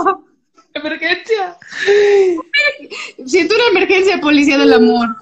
¡Alto! 0.05 0.34
¡Emergencia! 0.75 1.57
Siento 3.25 3.55
una 3.55 3.79
emergencia, 3.79 4.21
policía 4.21 4.59
del 4.59 4.73
amor. 4.73 5.17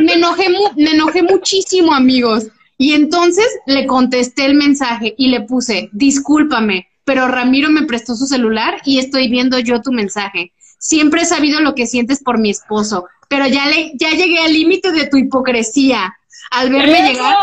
Me 0.00 0.14
enojé, 0.14 0.46
me 0.76 0.90
enojé 0.92 1.22
muchísimo, 1.22 1.92
amigos. 1.92 2.46
Y 2.78 2.92
entonces 2.92 3.46
le 3.66 3.86
contesté 3.86 4.44
el 4.44 4.54
mensaje 4.54 5.14
y 5.18 5.28
le 5.28 5.40
puse, 5.40 5.90
discúlpame, 5.92 6.86
pero 7.04 7.26
Ramiro 7.26 7.70
me 7.70 7.82
prestó 7.82 8.14
su 8.14 8.26
celular 8.26 8.80
y 8.84 9.00
estoy 9.00 9.28
viendo 9.28 9.58
yo 9.58 9.82
tu 9.82 9.90
mensaje. 9.90 10.52
Siempre 10.78 11.22
he 11.22 11.24
sabido 11.24 11.60
lo 11.60 11.74
que 11.74 11.86
sientes 11.86 12.22
por 12.22 12.38
mi 12.38 12.50
esposo, 12.50 13.06
pero 13.28 13.48
ya, 13.48 13.66
le, 13.66 13.90
ya 13.96 14.10
llegué 14.10 14.38
al 14.38 14.52
límite 14.52 14.92
de 14.92 15.08
tu 15.08 15.16
hipocresía. 15.16 16.14
Al 16.52 16.70
verme 16.70 17.12
llegar, 17.12 17.34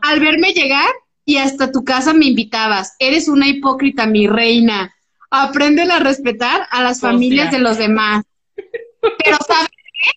al 0.00 0.20
verme 0.20 0.54
llegar 0.54 0.90
y 1.26 1.36
hasta 1.36 1.70
tu 1.70 1.84
casa 1.84 2.14
me 2.14 2.26
invitabas. 2.26 2.94
Eres 2.98 3.28
una 3.28 3.46
hipócrita, 3.46 4.06
mi 4.06 4.26
reina. 4.26 4.93
Aprende 5.36 5.82
a 5.82 5.98
respetar 5.98 6.68
a 6.70 6.80
las 6.80 7.00
familias 7.00 7.50
de 7.50 7.58
los 7.58 7.76
demás. 7.76 8.22
Pero 8.54 9.36
¿sabes 9.44 9.68
qué? 9.68 10.10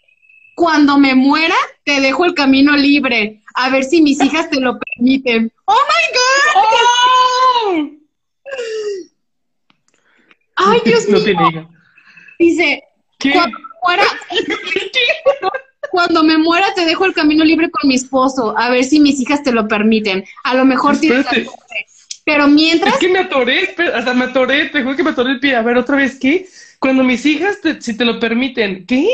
Cuando 0.55 0.99
me 0.99 1.15
muera, 1.15 1.55
te 1.83 2.01
dejo 2.01 2.23
el 2.25 2.35
camino 2.35 2.77
libre. 2.77 3.41
A 3.55 3.71
ver 3.71 3.83
si 3.83 4.03
mis 4.03 4.23
hijas 4.23 4.47
te 4.51 4.59
lo 4.59 4.77
permiten. 4.77 5.51
¡Oh, 5.65 5.73
my 5.73 6.05
God! 6.13 6.61
¡Oh! 7.65 7.89
¡Ay, 10.57 10.81
Dios 10.85 11.07
mío! 11.09 11.67
Dice, 12.37 12.83
cuando 13.19 13.49
me, 13.49 13.57
muera, 13.81 14.03
cuando 15.89 16.23
me 16.23 16.37
muera 16.37 16.67
te 16.75 16.85
dejo 16.85 17.05
el 17.05 17.15
camino 17.15 17.43
libre 17.43 17.71
con 17.71 17.87
mi 17.87 17.95
esposo. 17.95 18.55
A 18.55 18.69
ver 18.69 18.83
si 18.83 18.99
mis 18.99 19.19
hijas 19.19 19.41
te 19.41 19.51
lo 19.51 19.67
permiten. 19.67 20.25
A 20.43 20.53
lo 20.53 20.63
mejor 20.63 20.99
tienes 20.99 21.25
pero 22.27 22.47
mientras... 22.49 22.95
Es 22.95 22.99
que 22.99 23.07
me 23.07 23.19
atoré, 23.19 23.73
hasta 23.95 24.13
me 24.13 24.25
atoré, 24.25 24.65
te 24.65 24.83
juro 24.83 24.97
que 24.97 25.03
me 25.03 25.11
atoré 25.11 25.31
el 25.31 25.39
pie. 25.39 25.55
A 25.55 25.61
ver, 25.61 25.77
otra 25.77 25.95
vez, 25.95 26.19
¿qué? 26.19 26.45
Cuando 26.77 27.01
mis 27.01 27.25
hijas, 27.25 27.57
si 27.79 27.95
te 27.95 28.03
lo 28.03 28.19
permiten, 28.19 28.85
¿qué? 28.85 29.07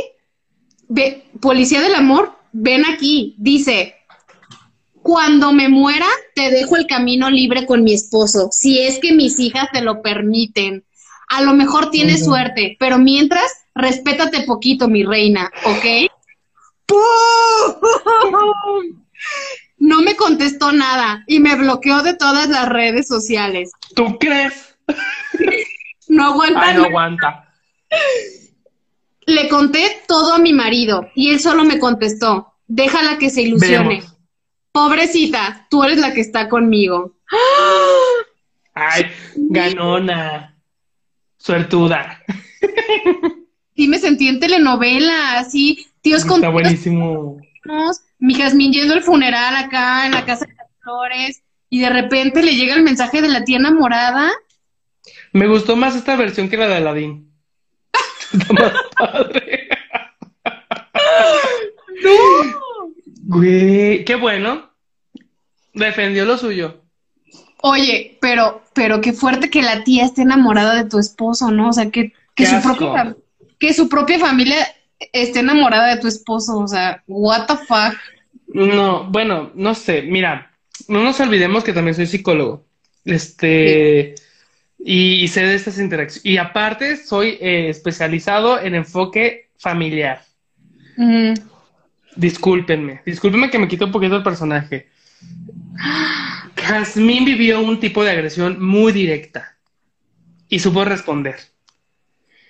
Ve, 0.87 1.25
Policía 1.39 1.81
del 1.81 1.93
Amor, 1.93 2.35
ven 2.53 2.83
aquí, 2.87 3.35
dice, 3.37 3.93
cuando 5.03 5.53
me 5.53 5.69
muera, 5.69 6.07
te 6.33 6.49
dejo 6.49 6.75
el 6.75 6.87
camino 6.87 7.29
libre 7.29 7.67
con 7.67 7.83
mi 7.83 7.93
esposo, 7.93 8.49
si 8.51 8.79
es 8.79 8.97
que 8.97 9.13
mis 9.13 9.39
hijas 9.39 9.69
te 9.71 9.83
lo 9.83 10.01
permiten. 10.01 10.83
A 11.27 11.43
lo 11.43 11.53
mejor 11.53 11.91
tienes 11.91 12.25
suerte, 12.25 12.77
pero 12.79 12.97
mientras, 12.97 13.45
respétate 13.75 14.41
poquito, 14.41 14.87
mi 14.87 15.03
reina, 15.03 15.51
¿ok? 15.65 15.85
no 19.83 20.01
me 20.01 20.15
contestó 20.15 20.71
nada 20.71 21.25
y 21.27 21.41
me 21.41 21.55
bloqueó 21.55 22.03
de 22.03 22.13
todas 22.13 22.47
las 22.47 22.69
redes 22.69 23.05
sociales. 23.05 23.71
¿Tú 23.93 24.17
crees? 24.17 24.77
no 26.07 26.27
aguanta. 26.27 26.61
Ay, 26.61 26.77
no 26.77 26.85
aguanta. 26.85 27.53
Le 29.25 29.49
conté 29.49 30.01
todo 30.07 30.35
a 30.35 30.39
mi 30.39 30.53
marido 30.53 31.09
y 31.15 31.31
él 31.31 31.41
solo 31.41 31.65
me 31.65 31.79
contestó, 31.79 32.53
déjala 32.65 33.17
que 33.17 33.29
se 33.29 33.41
ilusione. 33.41 34.03
Pobrecita, 34.71 35.67
tú 35.69 35.83
eres 35.83 35.97
la 35.97 36.13
que 36.13 36.21
está 36.21 36.47
conmigo. 36.47 37.17
Ay, 38.73 39.07
ganona. 39.35 40.57
Suertuda. 41.37 42.23
Sí, 43.75 43.87
me 43.87 43.97
sentí 43.97 44.27
en 44.29 44.39
telenovela, 44.39 45.39
así, 45.39 45.87
tíos 46.01 46.23
con... 46.23 46.35
Está 46.35 46.49
buenísimo 46.49 47.41
mi 48.23 48.35
Jazmín 48.35 48.71
yendo 48.71 48.93
al 48.93 49.03
funeral 49.03 49.53
acá 49.53 50.05
en 50.05 50.13
la 50.13 50.23
casa 50.23 50.45
de 50.45 50.53
las 50.55 50.67
flores 50.81 51.43
y 51.69 51.81
de 51.81 51.89
repente 51.89 52.41
le 52.41 52.55
llega 52.55 52.73
el 52.73 52.81
mensaje 52.81 53.21
de 53.21 53.27
la 53.27 53.43
tía 53.43 53.57
enamorada. 53.57 54.31
Me 55.33 55.45
gustó 55.45 55.75
más 55.75 55.93
esta 55.93 56.15
versión 56.15 56.47
que 56.47 56.55
la 56.55 56.69
de 56.69 56.75
Aladdin. 56.75 57.33
Está 58.31 58.53
más 58.53 58.73
padre. 58.97 59.67
¡No! 62.01 62.11
Güey, 63.23 64.05
qué 64.05 64.15
bueno. 64.15 64.71
Defendió 65.73 66.23
lo 66.23 66.37
suyo. 66.37 66.81
Oye, 67.61 68.17
pero, 68.21 68.63
pero 68.73 69.01
qué 69.01 69.11
fuerte 69.11 69.49
que 69.49 69.63
la 69.63 69.83
tía 69.83 70.05
esté 70.05 70.21
enamorada 70.21 70.75
de 70.81 70.89
tu 70.89 70.97
esposo, 70.97 71.51
¿no? 71.51 71.69
O 71.69 71.73
sea, 71.73 71.91
que, 71.91 72.13
que, 72.35 72.45
su, 72.45 72.61
propia, 72.61 73.17
que 73.59 73.73
su 73.73 73.89
propia 73.89 74.17
familia 74.17 74.65
esté 75.11 75.39
enamorada 75.39 75.93
de 75.93 76.01
tu 76.01 76.07
esposo. 76.07 76.57
O 76.59 76.67
sea, 76.69 77.03
what 77.05 77.47
the 77.47 77.57
fuck. 77.57 77.97
No, 78.53 79.05
bueno, 79.09 79.51
no 79.55 79.73
sé, 79.75 80.03
mira, 80.03 80.51
no 80.87 81.03
nos 81.03 81.19
olvidemos 81.19 81.63
que 81.63 81.73
también 81.73 81.95
soy 81.95 82.05
psicólogo. 82.07 82.65
Este, 83.05 84.15
y, 84.79 85.15
y 85.23 85.27
sé 85.27 85.41
de 85.45 85.55
estas 85.55 85.79
interacciones. 85.79 86.25
Y 86.25 86.37
aparte, 86.37 86.97
soy 86.97 87.37
eh, 87.41 87.69
especializado 87.69 88.59
en 88.61 88.75
enfoque 88.75 89.49
familiar. 89.57 90.21
Discúlpenme, 92.15 93.01
discúlpenme 93.05 93.49
que 93.49 93.59
me 93.59 93.67
quito 93.67 93.85
un 93.85 93.91
poquito 93.91 94.15
el 94.17 94.23
personaje. 94.23 94.87
Jazmín 96.55 97.25
vivió 97.25 97.59
un 97.61 97.79
tipo 97.79 98.03
de 98.03 98.11
agresión 98.11 98.63
muy 98.63 98.91
directa 98.93 99.57
y 100.49 100.59
supo 100.59 100.85
responder. 100.85 101.35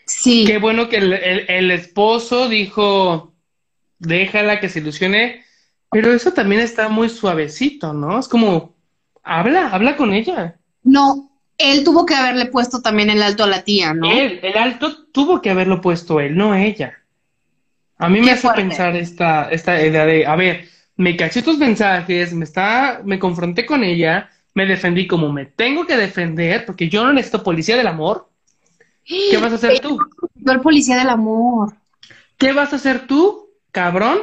sí. 0.06 0.44
Qué 0.46 0.58
bueno 0.58 0.90
que 0.90 0.98
el, 0.98 1.14
el- 1.14 1.46
el 1.50 1.72
esposo 1.72 2.50
dijo, 2.50 3.34
déjala 4.00 4.60
que 4.60 4.70
se 4.70 4.80
ilusione, 4.80 5.43
pero 5.94 6.12
eso 6.12 6.34
también 6.34 6.62
está 6.62 6.90
muy 6.90 7.10
suavecito, 7.10 7.94
¿no? 7.94 8.20
Es 8.20 8.28
como, 8.28 8.74
habla, 9.24 9.70
habla 9.70 9.96
con 9.96 10.14
ella. 10.14 10.56
No, 10.84 11.32
él 11.58 11.84
tuvo 11.84 12.06
que 12.06 12.16
haberle 12.16 12.48
puesto 12.48 12.82
también 12.82 13.10
el 13.10 13.22
alto 13.22 13.44
a 13.44 13.48
la 13.48 13.64
tía, 13.64 13.94
¿no? 13.94 14.12
Él, 14.12 14.40
el 14.44 14.58
alto 14.58 15.06
tuvo 15.12 15.42
que 15.42 15.50
haberlo 15.50 15.80
puesto 15.82 16.20
él, 16.20 16.36
no 16.36 16.56
ella. 16.56 16.98
A 17.98 18.10
mí 18.10 18.20
me 18.20 18.32
hace 18.32 18.42
fuerte. 18.42 18.62
pensar 18.62 18.96
esta, 18.96 19.50
esta 19.50 19.82
idea 19.86 20.06
de, 20.06 20.26
a 20.26 20.36
ver, 20.36 20.68
me 20.98 21.16
caché 21.16 21.42
tus 21.42 21.58
mensajes, 21.58 22.34
me 22.34 22.44
está, 22.44 23.02
me 23.06 23.20
confronté 23.20 23.66
con 23.66 23.84
ella, 23.84 24.30
me 24.54 24.66
defendí 24.66 25.08
como 25.08 25.32
me 25.32 25.46
tengo 25.46 25.86
que 25.86 25.96
defender, 25.96 26.66
porque 26.66 26.90
yo 26.90 27.04
no 27.06 27.14
necesito 27.14 27.44
policía 27.44 27.78
del 27.78 27.88
amor. 27.88 28.30
¿Qué 29.06 29.38
vas 29.38 29.52
a 29.54 29.56
hacer 29.56 29.80
tú? 29.82 29.98
Yo 30.36 30.52
el 30.52 30.62
policía 30.62 30.98
del 30.98 31.10
amor. 31.10 31.74
¿Qué 32.38 32.52
vas 32.52 32.74
a 32.74 32.78
hacer 32.78 33.08
tú, 33.08 33.50
cabrón, 33.72 34.20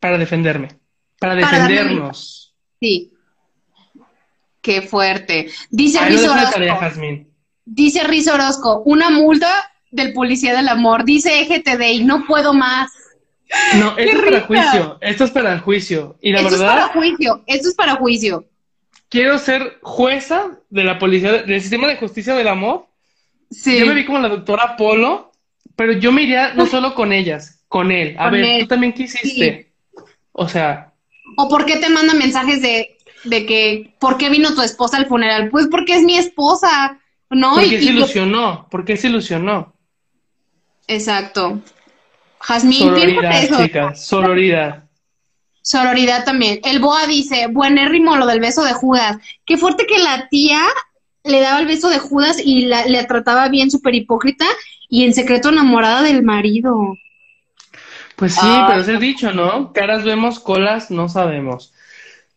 para 0.00 0.18
defenderme? 0.18 0.68
Para 1.18 1.34
defendernos. 1.34 2.54
Sí. 2.80 3.12
Qué 4.62 4.82
fuerte. 4.82 5.50
Dice 5.70 6.04
Riz 6.06 6.26
Orozco. 6.26 6.50
tarea. 6.52 6.92
Dice 7.64 8.04
Riz 8.04 8.28
Orozco, 8.28 8.82
una 8.84 9.10
multa 9.10 9.48
del 9.90 10.12
policía 10.12 10.54
del 10.54 10.68
amor. 10.68 11.04
Dice 11.04 11.40
EGTD 11.40 11.82
y 11.92 12.04
no 12.04 12.26
puedo 12.26 12.52
más. 12.52 12.90
No, 13.78 13.94
esto 13.98 14.16
es 14.18 14.22
para 14.24 14.40
juicio. 14.42 14.98
Esto 15.00 15.24
es 15.24 15.30
para 15.30 15.58
juicio. 15.58 16.18
Y 16.20 16.32
la 16.32 16.40
Esto 16.40 16.54
es 16.54 16.60
verdad, 16.60 16.74
para 16.74 16.88
juicio. 16.88 17.42
Esto 17.46 17.68
es 17.68 17.74
para 17.74 17.96
juicio. 17.96 18.44
quiero 19.08 19.38
ser 19.38 19.78
jueza 19.82 20.58
de 20.70 20.84
la 20.84 20.98
policía, 20.98 21.42
del 21.42 21.60
sistema 21.60 21.88
de 21.88 21.96
justicia 21.96 22.34
del 22.34 22.48
amor. 22.48 22.86
Sí. 23.50 23.78
Yo 23.78 23.86
me 23.86 23.94
vi 23.94 24.04
como 24.04 24.18
la 24.20 24.28
doctora 24.28 24.76
Polo, 24.76 25.32
pero 25.74 25.92
yo 25.94 26.12
me 26.12 26.22
iría 26.22 26.54
no 26.54 26.66
solo 26.66 26.94
con 26.94 27.12
ellas, 27.12 27.64
con 27.68 27.90
él. 27.90 28.14
A 28.18 28.24
Con 28.24 28.32
ver, 28.32 28.44
él. 28.44 28.60
¿tú 28.62 28.68
también 28.68 28.92
qué 28.92 29.04
hiciste? 29.04 29.69
O 30.32 30.48
sea, 30.48 30.92
¿O 31.36 31.48
por 31.48 31.64
qué 31.64 31.76
te 31.76 31.88
manda 31.90 32.14
mensajes 32.14 32.60
de, 32.62 32.96
de 33.24 33.46
que, 33.46 33.94
¿por 34.00 34.16
qué 34.18 34.30
vino 34.30 34.54
tu 34.54 34.62
esposa 34.62 34.96
al 34.96 35.06
funeral? 35.06 35.48
Pues 35.50 35.68
porque 35.70 35.94
es 35.96 36.02
mi 36.02 36.16
esposa, 36.16 36.98
¿no? 37.30 37.54
¿por 37.54 37.64
Y- 37.64 37.70
se 37.70 37.84
yo- 37.84 37.90
ilusionó? 37.92 38.68
¿Por 38.70 38.84
qué 38.84 38.96
se 38.96 39.08
ilusionó? 39.08 39.74
Exacto. 40.86 41.60
Jazmín, 42.40 42.78
Sororidad, 42.80 43.42
eso. 43.44 43.62
chicas, 43.62 44.04
sororidad. 44.06 44.84
Sororidad 45.62 46.24
también. 46.24 46.60
El 46.64 46.80
Boa 46.80 47.06
dice, 47.06 47.46
buenérrimo 47.48 48.16
lo 48.16 48.26
del 48.26 48.40
beso 48.40 48.64
de 48.64 48.72
Judas. 48.72 49.18
Qué 49.44 49.56
fuerte 49.58 49.86
que 49.86 49.98
la 49.98 50.28
tía 50.28 50.62
le 51.22 51.40
daba 51.40 51.60
el 51.60 51.66
beso 51.66 51.90
de 51.90 51.98
Judas 51.98 52.38
y 52.42 52.62
la, 52.62 52.86
le 52.86 53.04
trataba 53.04 53.48
bien, 53.48 53.70
súper 53.70 53.94
hipócrita, 53.94 54.46
y 54.88 55.04
en 55.04 55.12
secreto 55.14 55.50
enamorada 55.50 56.02
del 56.02 56.22
marido. 56.22 56.96
Pues 58.20 58.34
sí, 58.38 58.62
pero 58.66 58.80
es 58.82 58.88
el 58.88 59.00
dicho, 59.00 59.32
¿no? 59.32 59.72
Caras 59.72 60.04
vemos, 60.04 60.40
colas 60.40 60.90
no 60.90 61.08
sabemos. 61.08 61.72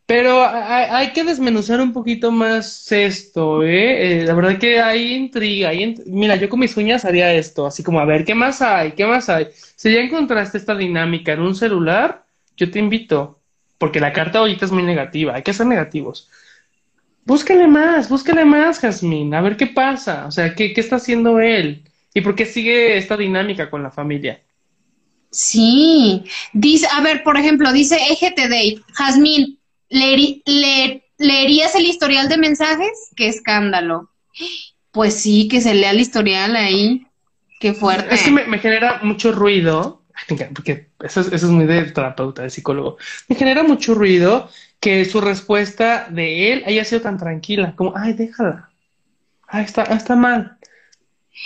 Pero 0.07 0.43
hay, 0.45 0.85
hay 0.89 1.13
que 1.13 1.23
desmenuzar 1.23 1.81
un 1.81 1.93
poquito 1.93 2.31
más 2.31 2.91
esto, 2.91 3.63
¿eh? 3.63 4.21
Eh, 4.21 4.25
la 4.25 4.33
verdad 4.35 4.59
que 4.59 4.81
hay 4.81 5.13
intriga. 5.13 5.69
Hay 5.69 5.79
int- 5.83 6.03
Mira, 6.07 6.35
yo 6.37 6.49
con 6.49 6.59
mis 6.61 6.77
uñas 6.77 7.05
haría 7.05 7.33
esto, 7.33 7.67
así 7.67 7.83
como, 7.83 7.99
a 8.01 8.05
ver, 8.05 8.25
¿qué 8.25 8.35
más 8.35 8.61
hay? 8.61 8.93
¿Qué 8.93 9.05
más 9.07 9.29
hay? 9.29 9.47
Si 9.75 9.93
ya 9.93 10.01
encontraste 10.01 10.57
esta 10.59 10.75
dinámica 10.75 11.33
en 11.33 11.41
un 11.41 11.55
celular, 11.55 12.25
yo 12.57 12.71
te 12.71 12.79
invito, 12.79 13.41
porque 13.79 13.99
la 14.01 14.13
carta 14.13 14.39
ahorita 14.39 14.65
es 14.65 14.71
muy 14.73 14.83
negativa, 14.83 15.35
hay 15.35 15.43
que 15.43 15.53
ser 15.53 15.67
negativos. 15.67 16.29
Búscale 17.25 17.67
más, 17.67 18.09
búscale 18.09 18.45
más, 18.45 18.79
Jazmín, 18.79 19.33
a 19.33 19.41
ver 19.41 19.57
qué 19.57 19.67
pasa, 19.67 20.27
o 20.27 20.31
sea, 20.31 20.55
¿qué, 20.55 20.73
qué 20.73 20.81
está 20.81 20.97
haciendo 20.97 21.39
él? 21.39 21.83
¿Y 22.13 22.21
por 22.21 22.35
qué 22.35 22.45
sigue 22.45 22.97
esta 22.97 23.17
dinámica 23.17 23.69
con 23.69 23.83
la 23.83 23.91
familia? 23.91 24.41
Sí. 25.33 26.23
Dice, 26.53 26.87
a 26.91 27.01
ver, 27.01 27.23
por 27.23 27.37
ejemplo, 27.37 27.73
dice 27.73 27.97
EGTD, 27.97 28.81
Jazmín, 28.93 29.59
¿leeri- 29.89 30.43
le- 30.45 31.03
¿leerías 31.17 31.75
el 31.75 31.85
historial 31.87 32.29
de 32.29 32.37
mensajes? 32.37 33.09
Qué 33.15 33.27
escándalo. 33.27 34.11
Pues 34.91 35.15
sí, 35.15 35.47
que 35.47 35.59
se 35.59 35.73
lea 35.73 35.91
el 35.91 35.99
historial 35.99 36.55
ahí. 36.55 37.07
Qué 37.59 37.73
fuerte. 37.73 38.13
Es 38.13 38.21
que 38.21 38.31
me, 38.31 38.45
me 38.45 38.59
genera 38.59 38.99
mucho 39.01 39.31
ruido, 39.31 40.03
porque 40.53 40.89
eso 41.03 41.21
es, 41.21 41.27
eso 41.27 41.47
es 41.47 41.51
muy 41.51 41.65
de 41.65 41.83
terapeuta, 41.91 42.43
de 42.43 42.49
psicólogo. 42.51 42.97
Me 43.27 43.35
genera 43.35 43.63
mucho 43.63 43.95
ruido 43.95 44.49
que 44.79 45.03
su 45.05 45.19
respuesta 45.19 46.07
de 46.11 46.53
él 46.53 46.63
haya 46.67 46.85
sido 46.85 47.01
tan 47.01 47.17
tranquila, 47.17 47.73
como, 47.75 47.93
ay, 47.95 48.13
déjala. 48.13 48.69
Ay, 49.47 49.65
está, 49.65 49.83
está 49.83 50.15
mal. 50.15 50.57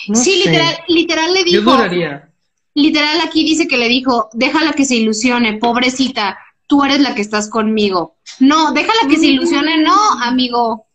No 0.09 0.15
sí, 0.15 0.31
sé. 0.41 0.49
literal, 0.49 0.75
literal 0.87 1.33
le 1.33 1.39
Yo 1.45 1.59
dijo, 1.61 1.71
duraría. 1.71 2.26
Literal 2.77 3.19
aquí 3.21 3.43
dice 3.43 3.67
que 3.67 3.77
le 3.77 3.87
dijo, 3.89 4.29
déjala 4.33 4.73
que 4.73 4.85
se 4.85 4.95
ilusione, 4.95 5.53
pobrecita, 5.57 6.37
tú 6.67 6.83
eres 6.83 6.99
la 6.99 7.15
que 7.15 7.21
estás 7.21 7.49
conmigo. 7.49 8.15
No, 8.39 8.71
déjala 8.71 9.09
que 9.09 9.17
se 9.17 9.27
ilusione, 9.27 9.81
no, 9.81 9.95
amigo. 10.23 10.85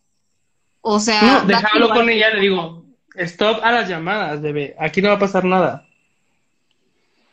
O 0.80 0.98
sea, 1.00 1.20
No, 1.22 1.46
déjalo 1.46 1.90
con 1.90 2.08
ella, 2.08 2.30
le 2.30 2.40
digo, 2.40 2.84
stop 3.16 3.60
a 3.62 3.72
las 3.72 3.88
llamadas, 3.88 4.40
bebé. 4.40 4.74
Aquí 4.78 5.02
no 5.02 5.08
va 5.08 5.14
a 5.14 5.18
pasar 5.18 5.44
nada. 5.44 5.86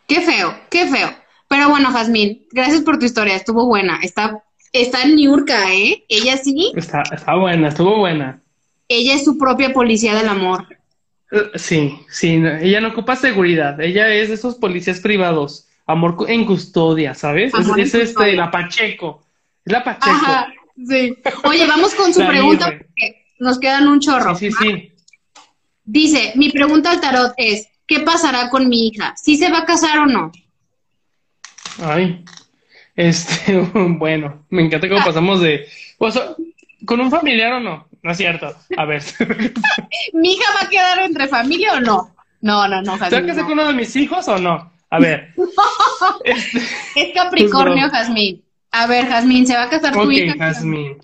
Qué 0.08 0.22
feo, 0.22 0.56
qué 0.70 0.88
feo. 0.88 1.10
Pero 1.48 1.70
bueno, 1.70 1.92
Jazmín, 1.92 2.46
gracias 2.52 2.82
por 2.82 2.98
tu 3.00 3.06
historia, 3.06 3.36
estuvo 3.36 3.66
buena. 3.66 4.00
Está, 4.02 4.44
está 4.72 5.02
en 5.04 5.16
Niurka, 5.16 5.74
¿eh? 5.74 6.04
Ella 6.10 6.38
sí, 6.38 6.74
Está, 6.76 7.04
está 7.12 7.36
buena, 7.36 7.70
estuvo 7.70 7.98
buena. 7.98 8.42
ella 8.88 9.14
es 9.16 9.24
su 9.26 9.38
propia 9.38 9.74
policía 9.74 10.16
del 10.16 10.28
amor. 10.30 10.66
Sí, 11.56 12.00
sí, 12.10 12.42
ella 12.62 12.82
no 12.82 12.88
ocupa 12.90 13.16
seguridad, 13.16 13.80
ella 13.80 14.12
es 14.14 14.30
de 14.30 14.36
esos 14.36 14.56
policías 14.56 15.00
privados, 15.00 15.68
amor 15.86 16.18
en 16.28 16.46
custodia, 16.46 17.14
¿sabes? 17.14 17.54
Es, 17.54 17.60
Amor 17.60 17.80
es 17.80 17.94
este, 17.94 18.06
custodia. 18.06 18.36
la 18.36 18.52
Pacheco, 18.52 19.24
es 19.64 19.72
la 19.72 19.84
Pacheco. 19.84 20.10
Ajá, 20.10 20.48
sí. 20.88 21.16
Oye, 21.44 21.68
vamos 21.68 21.94
con 21.94 22.12
su 22.14 22.26
pregunta 22.26 22.66
porque 22.76 23.26
nos 23.40 23.60
quedan 23.60 23.88
un 23.88 24.00
chorro. 24.00 24.36
Sí, 24.36 24.52
sí, 24.52 24.58
sí. 24.60 24.92
Dice, 25.84 26.34
mi 26.36 26.50
pregunta 26.50 26.92
al 26.92 27.02
tarot 27.02 27.34
es, 27.38 27.68
¿qué 27.86 28.00
pasará 28.00 28.50
con 28.50 28.68
mi 28.68 28.88
hija? 28.88 29.14
¿Sí 29.16 29.38
se 29.38 29.52
va 29.52 29.60
a 29.60 29.66
casar 29.66 30.00
o 30.00 30.06
no? 30.08 30.32
Ay, 31.82 32.24
este, 32.96 33.58
bueno, 33.74 34.46
me 34.50 34.64
encanta 34.64 34.90
cómo 34.90 35.06
pasamos 35.06 35.42
de, 35.42 35.68
o 35.98 36.12
sea, 36.12 36.36
¿con 36.86 37.00
un 37.00 37.10
familiar 37.10 37.54
o 37.54 37.60
no? 37.60 37.89
No 38.02 38.12
es 38.12 38.18
cierto. 38.18 38.56
A 38.78 38.86
ver, 38.86 39.02
¿se 39.02 39.26
¿Mi 40.14 40.34
hija 40.34 40.52
va 40.62 40.68
a 40.68 40.70
quedar 40.70 41.00
entre 41.00 41.28
familia 41.28 41.74
o 41.74 41.80
no? 41.82 42.16
No, 42.42 42.68
no, 42.68 42.82
no, 42.82 42.98
va 42.98 43.08
a 43.08 43.10
Jazmín. 43.10 43.28
casar 43.28 43.44
no. 43.44 43.50
con 43.50 43.60
uno 43.60 43.68
de 43.68 43.74
mis 43.74 43.96
hijos 43.96 44.28
o 44.28 44.38
no? 44.38 44.72
A 44.90 45.00
ver, 45.00 45.34
este, 46.24 46.60
Es 46.96 47.14
Capricornio, 47.14 47.86
Es 47.86 47.92
broma. 47.92 47.98
Jazmín. 47.98 48.44
A 48.72 48.88
ver, 48.88 49.08
Jazmín, 49.08 49.46
¿se 49.46 49.56
va 49.56 49.64
a 49.64 49.70
casar 49.70 49.94
tu 49.94 50.02
ok, 50.02 50.12
hija? 50.12 50.36
Jazmín. 50.38 50.98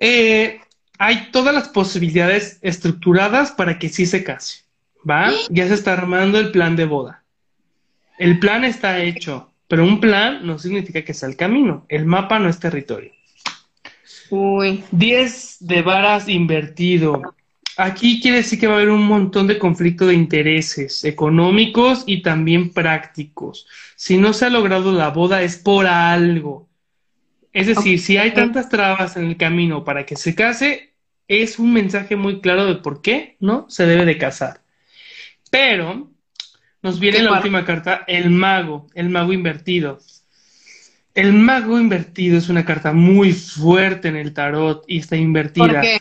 Eh, 0.00 0.60
hay 0.98 1.30
todas 1.30 1.54
las 1.54 1.68
posibilidades 1.68 2.58
estructuradas 2.62 3.52
para 3.52 3.78
que 3.78 3.88
sí 3.88 4.06
se 4.06 4.24
case, 4.24 4.62
¿va? 5.08 5.30
Ya 5.50 5.68
se 5.68 5.74
está 5.74 5.92
armando 5.92 6.38
el 6.38 6.50
plan 6.50 6.76
de 6.76 6.84
boda. 6.86 7.24
El 8.18 8.38
plan 8.38 8.64
está 8.64 9.00
hecho, 9.00 9.52
pero 9.68 9.84
un 9.84 10.00
plan 10.00 10.46
no 10.46 10.58
significa 10.58 11.02
que 11.02 11.14
sea 11.14 11.28
el 11.28 11.36
camino. 11.36 11.86
El 11.88 12.04
mapa 12.04 12.38
no 12.38 12.48
es 12.48 12.58
territorio. 12.58 13.12
Uy, 14.34 14.82
10 14.92 15.58
de 15.60 15.82
varas 15.82 16.26
invertido. 16.26 17.34
Aquí 17.76 18.18
quiere 18.18 18.38
decir 18.38 18.58
que 18.58 18.66
va 18.66 18.72
a 18.72 18.76
haber 18.76 18.88
un 18.88 19.02
montón 19.02 19.46
de 19.46 19.58
conflicto 19.58 20.06
de 20.06 20.14
intereses 20.14 21.04
económicos 21.04 22.04
y 22.06 22.22
también 22.22 22.72
prácticos. 22.72 23.66
Si 23.94 24.16
no 24.16 24.32
se 24.32 24.46
ha 24.46 24.48
logrado 24.48 24.90
la 24.90 25.10
boda 25.10 25.42
es 25.42 25.58
por 25.58 25.86
algo. 25.86 26.66
Es 27.52 27.66
decir, 27.66 28.00
si 28.00 28.16
hay 28.16 28.32
tantas 28.32 28.70
trabas 28.70 29.18
en 29.18 29.26
el 29.26 29.36
camino 29.36 29.84
para 29.84 30.06
que 30.06 30.16
se 30.16 30.34
case, 30.34 30.94
es 31.28 31.58
un 31.58 31.74
mensaje 31.74 32.16
muy 32.16 32.40
claro 32.40 32.64
de 32.64 32.76
por 32.76 33.02
qué 33.02 33.36
no 33.38 33.66
se 33.68 33.84
debe 33.84 34.06
de 34.06 34.16
casar. 34.16 34.62
Pero 35.50 36.10
nos 36.80 36.98
viene 36.98 37.22
la 37.22 37.32
última 37.32 37.66
carta, 37.66 38.02
el 38.06 38.30
mago, 38.30 38.86
el 38.94 39.10
mago 39.10 39.34
invertido. 39.34 39.98
El 41.14 41.32
mago 41.34 41.78
invertido 41.78 42.38
es 42.38 42.48
una 42.48 42.64
carta 42.64 42.92
muy 42.92 43.32
fuerte 43.32 44.08
en 44.08 44.16
el 44.16 44.32
tarot 44.32 44.84
y 44.86 44.98
está 44.98 45.16
invertida. 45.16 45.66
¿Por 45.66 45.80
qué? 45.80 46.00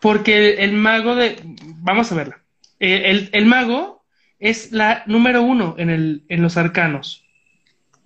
Porque 0.00 0.54
el, 0.64 0.72
mago 0.72 1.14
de... 1.16 1.36
Vamos 1.78 2.10
a 2.10 2.14
verla. 2.14 2.42
El, 2.78 3.28
el, 3.32 3.46
mago 3.46 4.04
es 4.38 4.72
la 4.72 5.02
número 5.06 5.42
uno 5.42 5.74
en, 5.78 5.90
el, 5.90 6.24
en 6.28 6.42
los 6.42 6.56
arcanos. 6.56 7.24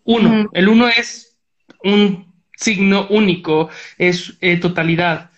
Uno. 0.04 0.48
El 0.52 0.68
uno 0.68 0.88
es 0.88 1.36
un 1.82 2.32
signo 2.56 3.06
único, 3.08 3.70
es 3.98 4.36
eh, 4.40 4.56
totalidad. 4.56 5.30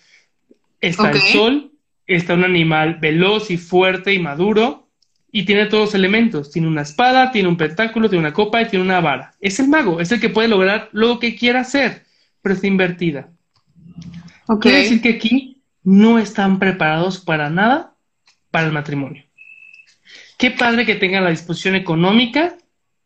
Está 0.79 1.11
el 1.11 1.21
sol, 1.21 1.71
está 2.07 2.33
un 2.33 2.43
animal 2.43 2.95
veloz 2.99 3.51
y 3.51 3.57
fuerte 3.57 4.13
y 4.13 4.19
maduro, 4.19 4.89
y 5.31 5.45
tiene 5.45 5.65
todos 5.65 5.85
los 5.85 5.95
elementos. 5.95 6.51
Tiene 6.51 6.67
una 6.67 6.81
espada, 6.81 7.31
tiene 7.31 7.47
un 7.47 7.57
pentáculo, 7.57 8.09
tiene 8.09 8.25
una 8.25 8.33
copa 8.33 8.61
y 8.61 8.67
tiene 8.67 8.85
una 8.85 8.99
vara. 8.99 9.33
Es 9.39 9.59
el 9.59 9.67
mago, 9.67 9.99
es 9.99 10.11
el 10.11 10.19
que 10.19 10.29
puede 10.29 10.47
lograr 10.47 10.89
lo 10.91 11.19
que 11.19 11.35
quiera 11.35 11.61
hacer, 11.61 12.03
pero 12.41 12.55
está 12.55 12.67
invertida. 12.67 13.29
Quiere 14.59 14.79
decir 14.79 15.01
que 15.01 15.09
aquí 15.09 15.61
no 15.83 16.19
están 16.19 16.59
preparados 16.59 17.19
para 17.19 17.49
nada 17.49 17.95
para 18.49 18.67
el 18.67 18.73
matrimonio. 18.73 19.23
Qué 20.37 20.51
padre 20.51 20.85
que 20.85 20.95
tengan 20.95 21.23
la 21.23 21.29
disposición 21.29 21.75
económica 21.75 22.55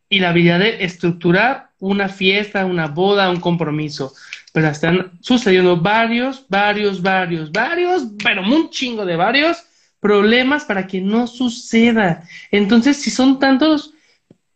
y 0.09 0.19
la 0.19 0.29
habilidad 0.29 0.59
de 0.59 0.83
estructurar 0.83 1.71
una 1.79 2.09
fiesta, 2.09 2.65
una 2.65 2.87
boda, 2.87 3.29
un 3.29 3.39
compromiso. 3.39 4.13
Pero 4.53 4.69
están 4.69 5.11
sucediendo 5.21 5.77
varios, 5.77 6.45
varios, 6.47 7.01
varios, 7.01 7.51
varios, 7.51 8.07
pero 8.23 8.41
un 8.41 8.69
chingo 8.69 9.05
de 9.05 9.15
varios 9.15 9.63
problemas 10.05 10.65
para 10.65 10.85
que 10.85 11.01
no 11.01 11.25
suceda. 11.25 12.29
Entonces, 12.51 12.97
si 12.97 13.09
son 13.09 13.39
tantos, 13.39 13.95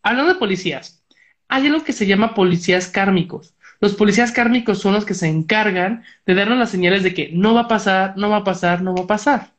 hablando 0.03 0.33
de 0.33 0.39
policías, 0.39 1.01
hay 1.47 1.65
algo 1.65 1.83
que 1.83 1.91
se 1.91 2.05
llama 2.05 2.35
policías 2.35 2.87
kármicos. 2.87 3.55
Los 3.81 3.95
policías 3.95 4.31
kármicos 4.31 4.77
son 4.77 4.93
los 4.93 5.05
que 5.05 5.15
se 5.15 5.27
encargan 5.27 6.03
de 6.27 6.35
darnos 6.35 6.59
las 6.59 6.69
señales 6.69 7.01
de 7.01 7.15
que 7.15 7.31
no 7.33 7.55
va 7.55 7.61
a 7.61 7.67
pasar, 7.67 8.13
no 8.15 8.29
va 8.29 8.37
a 8.37 8.43
pasar, 8.43 8.83
no 8.83 8.93
va 8.93 9.05
a 9.05 9.07
pasar. 9.07 9.53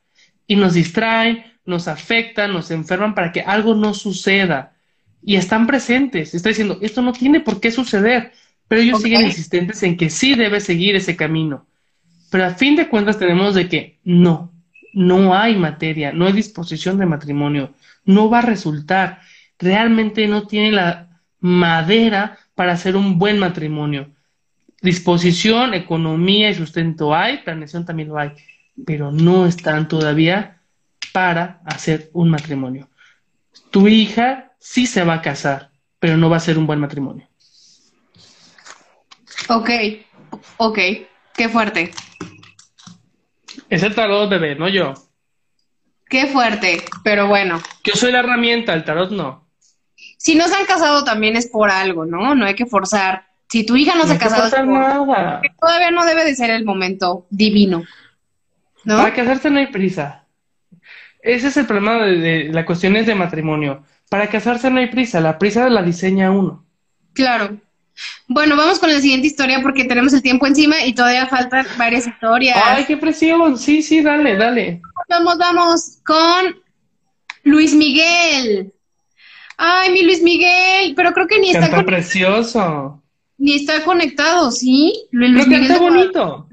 Y 0.47 0.55
nos 0.55 0.75
distraen, 0.75 1.43
nos 1.67 1.89
afectan, 1.89 2.53
nos 2.53 2.71
enferman 2.71 3.17
para 3.17 3.33
que 3.33 3.41
algo 3.41 3.75
no 3.75 3.93
suceda. 3.93 4.77
Y 5.25 5.35
están 5.35 5.67
presentes. 5.67 6.37
Está 6.37 6.51
diciendo, 6.51 6.79
esto 6.83 7.03
no 7.03 7.13
tiene 7.13 7.41
por 7.41 7.61
qué 7.61 7.73
suceder. 7.73 8.31
Pero 8.69 8.81
ellos 8.81 9.03
siguen 9.03 9.27
insistentes 9.27 9.83
en 9.83 9.97
que 9.97 10.09
sí 10.09 10.37
debe 10.37 10.61
seguir 10.61 10.95
ese 10.95 11.17
camino. 11.17 11.67
Pero 12.31 12.45
a 12.45 12.51
fin 12.51 12.77
de 12.77 12.89
cuentas 12.89 13.19
tenemos 13.19 13.57
de 13.57 13.69
que 13.69 13.99
no, 14.05 14.53
no 14.93 15.35
hay 15.35 15.57
materia, 15.57 16.13
no 16.13 16.27
hay 16.27 16.33
disposición 16.33 16.99
de 16.99 17.07
matrimonio, 17.07 17.75
no 18.05 18.29
va 18.29 18.39
a 18.39 18.43
resultar, 18.43 19.21
realmente 19.59 20.27
no 20.27 20.47
tiene 20.47 20.73
la 20.73 21.21
madera 21.41 22.39
para 22.55 22.73
hacer 22.73 22.97
un 22.97 23.19
buen 23.19 23.39
matrimonio. 23.39 24.11
Disposición, 24.83 25.75
economía 25.75 26.51
y 26.51 26.55
sustento 26.55 27.15
hay, 27.15 27.39
planeación 27.39 27.85
también 27.85 28.09
lo 28.09 28.19
hay, 28.19 28.33
pero 28.87 29.13
no 29.13 29.47
están 29.47 29.89
todavía 29.89 30.61
para 31.13 31.61
hacer 31.65 32.11
un 32.13 32.31
matrimonio. 32.31 32.89
Tu 33.71 33.89
hija 33.89 34.53
sí 34.59 34.87
se 34.87 35.05
va 35.05 35.15
a 35.15 35.23
casar, 35.23 35.71
pero 35.99 36.17
no 36.17 36.31
va 36.31 36.37
a 36.37 36.41
ser 36.41 36.59
un 36.59 36.67
buen 36.67 36.81
matrimonio. 36.81 37.29
Ok, 39.49 39.71
ok, 40.59 40.79
qué 41.35 41.49
fuerte. 41.49 41.91
Es 43.71 43.85
el 43.85 43.95
tarot, 43.95 44.29
bebé, 44.29 44.57
no 44.57 44.69
yo. 44.69 44.95
Qué 46.09 46.27
fuerte, 46.27 46.83
pero 47.05 47.29
bueno. 47.29 47.63
Yo 47.85 47.95
soy 47.95 48.11
la 48.11 48.19
herramienta, 48.19 48.75
el 48.75 48.85
tarot 48.85 49.13
no. 49.13 49.49
Si 50.19 50.35
no 50.35 50.49
se 50.49 50.57
han 50.57 50.67
casado 50.67 51.05
también 51.05 51.37
es 51.37 51.47
por 51.47 51.71
algo, 51.71 52.05
¿no? 52.05 52.35
No 52.35 52.47
hay 52.47 52.55
que 52.55 52.67
forzar. 52.67 53.27
Si 53.49 53.65
tu 53.65 53.77
hija 53.77 53.95
no, 53.95 54.07
se 54.07 54.15
ha 54.15 54.19
casado, 54.19 54.47
es 54.49 54.67
nada. 54.67 55.41
todavía 55.61 55.91
no 55.93 56.05
debe 56.05 56.25
de 56.25 56.35
ser 56.35 56.51
el 56.51 56.65
momento 56.65 57.27
divino. 57.31 57.85
¿no? 58.85 58.97
Para 58.97 59.15
casarse 59.15 59.51
no 59.51 59.61
hay 59.61 59.69
prisa. 59.69 60.27
Ese 61.23 61.49
es 61.49 61.57
el 61.57 61.67
problema 61.67 62.05
de, 62.05 62.19
de 62.19 62.45
las 62.53 62.65
cuestiones 62.65 63.07
de 63.07 63.15
matrimonio. 63.15 63.85
Para 64.09 64.29
casarse 64.29 64.69
no 64.71 64.81
hay 64.81 64.89
prisa, 64.89 65.21
la 65.21 65.39
prisa 65.39 65.69
la 65.69 65.83
diseña 65.83 66.31
uno. 66.33 66.65
Claro. 67.13 67.57
Bueno, 68.29 68.57
vamos 68.57 68.79
con 68.79 68.93
la 68.93 69.01
siguiente 69.01 69.27
historia 69.27 69.61
porque 69.63 69.85
tenemos 69.85 70.13
el 70.13 70.23
tiempo 70.23 70.47
encima 70.47 70.85
y 70.85 70.95
todavía 70.95 71.27
faltan 71.27 71.67
varias 71.77 72.07
historias. 72.07 72.59
¡Ay, 72.65 72.85
qué 72.87 72.97
presión! 72.97 73.59
Sí, 73.59 73.83
sí, 73.83 74.03
dale, 74.03 74.37
dale. 74.37 74.81
Vamos, 75.09 75.39
vamos 75.39 75.99
con 76.05 76.63
Luis 77.43 77.75
Miguel. 77.75 78.73
Ay, 79.57 79.91
mi 79.93 80.03
Luis 80.05 80.23
Miguel, 80.23 80.95
pero 80.95 81.13
creo 81.13 81.27
que 81.27 81.39
ni 81.39 81.49
está 81.51 81.69
conectado. 81.69 81.87
precioso. 81.87 83.03
Ni 83.37 83.57
está 83.57 83.83
conectado, 83.85 84.51
¿sí? 84.51 85.07
Luis 85.11 85.33
pero 85.49 85.61
Miguel 85.61 85.79
bonito. 85.79 86.49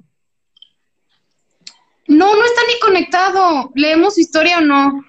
No, 2.07 2.36
no 2.36 2.45
está 2.45 2.61
ni 2.68 2.80
conectado. 2.80 3.72
¿Leemos 3.76 4.15
su 4.15 4.22
historia 4.22 4.60
o 4.60 4.61
no? 4.61 5.06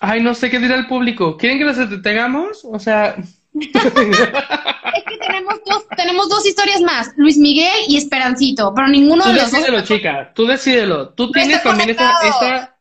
Ay, 0.00 0.22
no 0.22 0.34
sé 0.34 0.50
qué 0.50 0.58
dirá 0.58 0.74
el 0.74 0.86
público. 0.86 1.36
¿Quieren 1.36 1.58
que 1.58 1.64
las 1.64 1.90
detengamos? 1.90 2.64
O 2.64 2.78
sea... 2.78 3.16
es 3.60 5.04
que 5.04 5.18
tenemos 5.18 5.54
dos, 5.66 5.86
tenemos 5.96 6.28
dos 6.28 6.46
historias 6.46 6.80
más, 6.80 7.12
Luis 7.16 7.38
Miguel 7.38 7.84
y 7.88 7.96
Esperancito, 7.96 8.72
pero 8.74 8.88
ninguno 8.88 9.24
de 9.26 9.34
los 9.34 9.50
decídelo, 9.50 9.82
chica, 9.82 10.32
tú 10.34 10.46
decídelo. 10.46 11.10
Tú 11.10 11.30
tienes 11.30 11.62
también 11.62 11.90
esta, 11.90 12.76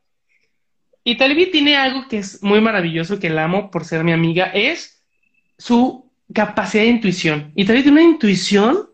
Y 1.03 1.15
Talvi 1.17 1.51
tiene 1.51 1.77
algo 1.77 2.07
que 2.07 2.19
es 2.19 2.41
muy 2.43 2.61
maravilloso, 2.61 3.19
que 3.19 3.29
la 3.29 3.45
amo 3.45 3.71
por 3.71 3.85
ser 3.85 4.03
mi 4.03 4.11
amiga, 4.11 4.45
es 4.53 5.01
su 5.57 6.09
capacidad 6.33 6.83
de 6.83 6.89
intuición. 6.89 7.51
Y 7.55 7.65
Talvi 7.65 7.83
tiene 7.83 8.01
una 8.01 8.09
intuición 8.11 8.89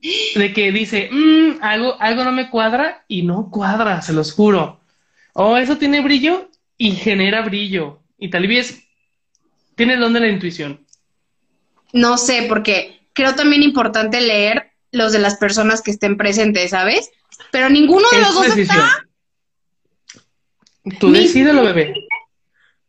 de 0.00 0.52
que 0.52 0.72
dice, 0.72 1.10
mm, 1.12 1.62
algo, 1.62 2.00
algo 2.00 2.24
no 2.24 2.32
me 2.32 2.48
cuadra 2.48 3.04
y 3.06 3.22
no 3.22 3.50
cuadra, 3.50 4.00
se 4.02 4.12
los 4.12 4.32
juro. 4.32 4.80
O 5.34 5.56
eso 5.56 5.76
tiene 5.76 6.00
brillo 6.00 6.48
y 6.76 6.92
genera 6.92 7.42
brillo. 7.42 8.00
Y 8.18 8.30
Talvi 8.30 8.58
es, 8.58 8.82
tiene 9.74 9.94
el 9.94 10.00
don 10.00 10.12
de 10.12 10.20
la 10.20 10.28
intuición. 10.28 10.84
No 11.92 12.18
sé, 12.18 12.46
porque 12.48 13.00
creo 13.12 13.34
también 13.34 13.62
importante 13.62 14.20
leer 14.20 14.72
los 14.92 15.12
de 15.12 15.18
las 15.18 15.36
personas 15.36 15.82
que 15.82 15.90
estén 15.90 16.16
presentes, 16.16 16.70
¿sabes? 16.70 17.10
Pero 17.50 17.70
ninguno 17.70 18.08
de 18.10 18.20
los 18.20 18.34
dos 18.34 18.56
está. 18.56 19.06
Tú 20.98 21.12
decídelo, 21.12 21.62
bebé. 21.62 21.94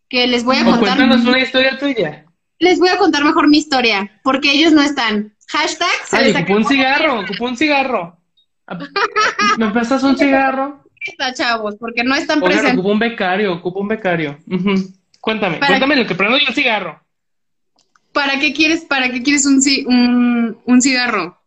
Que 0.09 0.27
les 0.27 0.43
voy 0.43 0.57
a 0.57 0.63
contar. 0.63 0.97
Cuéntanos 0.97 1.25
una 1.25 1.39
historia 1.39 1.77
tuya. 1.77 2.25
Les 2.59 2.79
voy 2.79 2.89
a 2.89 2.97
contar 2.97 3.23
mejor 3.23 3.47
mi 3.47 3.57
historia, 3.57 4.19
porque 4.23 4.51
ellos 4.51 4.71
no 4.71 4.81
están. 4.81 5.35
Hashtag. 5.47 5.89
Se 6.05 6.31
ocupó 6.31 6.55
un 6.55 6.65
cigarro, 6.65 7.21
ocupó 7.21 7.45
un 7.45 7.57
cigarro. 7.57 8.17
¿Me 9.57 9.69
pasas 9.71 10.03
un 10.03 10.17
cigarro? 10.17 10.83
Está, 11.05 11.33
chavos, 11.33 11.75
porque 11.79 12.03
no 12.03 12.15
están 12.15 12.39
presentes. 12.39 12.73
Ocupo 12.73 12.89
un 12.89 12.99
becario, 12.99 13.53
ocupo 13.53 13.79
un 13.79 13.87
becario. 13.87 14.37
Cuéntame, 15.19 15.59
cuéntame 15.59 15.95
lo 15.95 16.05
que 16.05 16.15
prendo 16.15 16.37
yo 16.37 16.45
el 16.47 16.53
cigarro. 16.53 17.00
¿Para 18.13 18.39
qué 18.39 18.53
quieres, 18.53 18.81
para 18.81 19.09
qué 19.09 19.23
quieres 19.23 19.45
un, 19.45 19.61
un, 19.87 20.57
un 20.65 20.81
cigarro? 20.81 21.41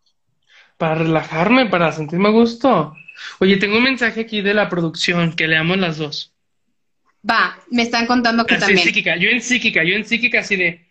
Para 0.78 0.96
relajarme, 0.96 1.66
para 1.66 1.92
sentirme 1.92 2.28
a 2.28 2.32
gusto. 2.32 2.94
Oye, 3.38 3.56
tengo 3.56 3.76
un 3.76 3.84
mensaje 3.84 4.22
aquí 4.22 4.40
de 4.40 4.54
la 4.54 4.68
producción 4.68 5.34
que 5.34 5.46
leamos 5.46 5.78
las 5.78 5.98
dos. 5.98 6.32
Va, 7.28 7.56
me 7.70 7.82
están 7.82 8.06
contando 8.06 8.44
que 8.44 8.56
también. 8.56 8.80
Psíquica. 8.80 9.16
Yo 9.16 9.30
en 9.30 9.40
psíquica, 9.40 9.82
yo 9.84 9.94
en 9.94 10.04
psíquica 10.04 10.40
así 10.40 10.56
de. 10.56 10.86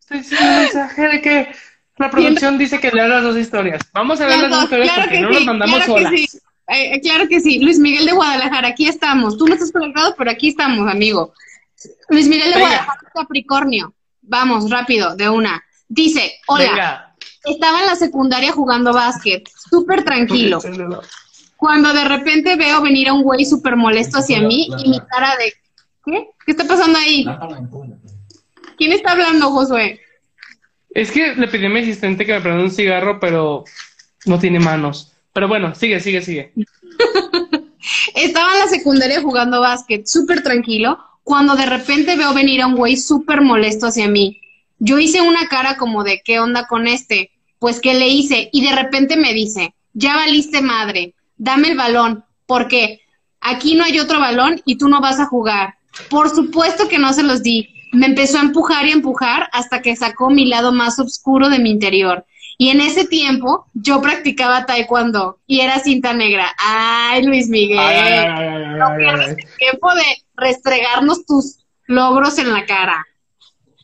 Estoy 0.00 0.18
diciendo 0.18 0.48
un 0.48 0.58
mensaje 0.62 1.02
de 1.08 1.22
que 1.22 1.52
la 1.98 2.10
producción 2.10 2.58
dice 2.58 2.80
que 2.80 2.90
lea 2.90 3.06
las 3.06 3.22
dos 3.22 3.36
historias. 3.36 3.82
Vamos 3.92 4.20
a 4.20 4.26
ver 4.26 4.38
las 4.38 4.50
dos 4.50 4.64
historias 4.64 4.90
porque 4.98 5.20
no 5.20 5.30
nos 5.30 5.44
mandamos 5.44 5.76
claro 5.76 5.92
solas. 5.92 6.10
Que 6.10 6.26
sí. 6.26 6.38
Eh, 6.68 7.00
claro 7.00 7.28
que 7.28 7.40
sí. 7.40 7.60
Luis 7.60 7.78
Miguel 7.78 8.06
de 8.06 8.12
Guadalajara, 8.12 8.68
aquí 8.68 8.86
estamos. 8.86 9.36
Tú 9.36 9.46
no 9.46 9.54
estás 9.54 9.70
conectado, 9.70 10.14
pero 10.16 10.30
aquí 10.30 10.48
estamos, 10.48 10.90
amigo. 10.90 11.34
Luis 12.08 12.26
Miguel 12.26 12.52
de 12.52 12.60
Guadalajara, 12.60 13.00
Capricornio. 13.14 13.94
Vamos, 14.22 14.70
rápido, 14.70 15.16
de 15.16 15.28
una. 15.28 15.62
Dice, 15.88 16.32
hola, 16.46 17.14
estaba 17.44 17.80
en 17.80 17.86
la 17.86 17.96
secundaria 17.96 18.52
jugando 18.52 18.92
básquet, 18.92 19.48
súper 19.70 20.04
tranquilo. 20.04 20.60
Cuando 21.56 21.92
de 21.92 22.04
repente 22.04 22.56
veo 22.56 22.80
venir 22.80 23.08
a 23.08 23.12
un 23.12 23.22
güey 23.22 23.44
súper 23.44 23.76
molesto 23.76 24.18
hacia 24.18 24.40
mí 24.40 24.68
y 24.78 24.88
mi 24.88 25.00
cara 25.00 25.36
de, 25.36 25.52
¿qué? 26.04 26.28
¿Qué 26.44 26.52
está 26.52 26.66
pasando 26.66 26.98
ahí? 26.98 27.24
¿Quién 28.76 28.92
está 28.92 29.12
hablando, 29.12 29.50
Josué? 29.50 30.00
Es 30.90 31.10
que 31.10 31.34
le 31.34 31.48
pedí 31.48 31.66
a 31.66 31.68
mi 31.68 31.80
asistente 31.80 32.26
que 32.26 32.32
me 32.32 32.40
prenda 32.40 32.64
un 32.64 32.70
cigarro, 32.70 33.20
pero 33.20 33.64
no 34.26 34.38
tiene 34.38 34.58
manos. 34.58 35.12
Pero 35.32 35.48
bueno, 35.48 35.74
sigue, 35.74 36.00
sigue, 36.00 36.20
sigue. 36.20 36.52
Estaba 38.14 38.52
en 38.52 38.58
la 38.58 38.68
secundaria 38.68 39.20
jugando 39.22 39.60
básquet, 39.60 40.06
súper 40.06 40.42
tranquilo, 40.42 40.98
cuando 41.24 41.54
de 41.54 41.66
repente 41.66 42.16
veo 42.16 42.34
venir 42.34 42.62
a 42.62 42.66
un 42.66 42.74
güey 42.74 42.96
súper 42.96 43.40
molesto 43.40 43.86
hacia 43.86 44.08
mí. 44.08 44.40
Yo 44.78 44.98
hice 44.98 45.20
una 45.20 45.46
cara 45.48 45.76
como 45.76 46.02
de, 46.04 46.22
¿qué 46.24 46.40
onda 46.40 46.66
con 46.66 46.86
este? 46.86 47.30
Pues, 47.58 47.80
¿qué 47.80 47.94
le 47.94 48.08
hice? 48.08 48.48
Y 48.52 48.64
de 48.64 48.74
repente 48.74 49.16
me 49.16 49.32
dice, 49.32 49.74
ya 49.92 50.16
valiste 50.16 50.60
madre, 50.60 51.14
dame 51.36 51.68
el 51.68 51.76
balón, 51.76 52.24
porque 52.46 53.00
aquí 53.40 53.74
no 53.74 53.84
hay 53.84 54.00
otro 54.00 54.18
balón 54.18 54.60
y 54.64 54.76
tú 54.76 54.88
no 54.88 55.00
vas 55.00 55.20
a 55.20 55.26
jugar. 55.26 55.74
Por 56.08 56.30
supuesto 56.30 56.88
que 56.88 56.98
no 56.98 57.12
se 57.12 57.22
los 57.22 57.42
di. 57.42 57.68
Me 57.92 58.06
empezó 58.06 58.38
a 58.38 58.42
empujar 58.42 58.86
y 58.86 58.92
empujar 58.92 59.48
hasta 59.52 59.82
que 59.82 59.94
sacó 59.94 60.30
mi 60.30 60.46
lado 60.46 60.72
más 60.72 60.98
oscuro 60.98 61.48
de 61.48 61.58
mi 61.58 61.70
interior. 61.70 62.24
Y 62.62 62.68
en 62.68 62.80
ese 62.80 63.04
tiempo 63.06 63.66
yo 63.74 64.00
practicaba 64.00 64.66
taekwondo 64.66 65.40
y 65.48 65.62
era 65.62 65.80
cinta 65.80 66.14
negra. 66.14 66.54
Ay, 66.58 67.24
Luis 67.24 67.48
Miguel. 67.48 67.76
no 68.78 68.96
pierdas 68.96 69.30
el 69.30 69.56
tiempo 69.58 69.92
de 69.92 70.04
restregarnos 70.36 71.26
tus 71.26 71.64
logros 71.88 72.38
en 72.38 72.52
la 72.52 72.64
cara. 72.64 73.04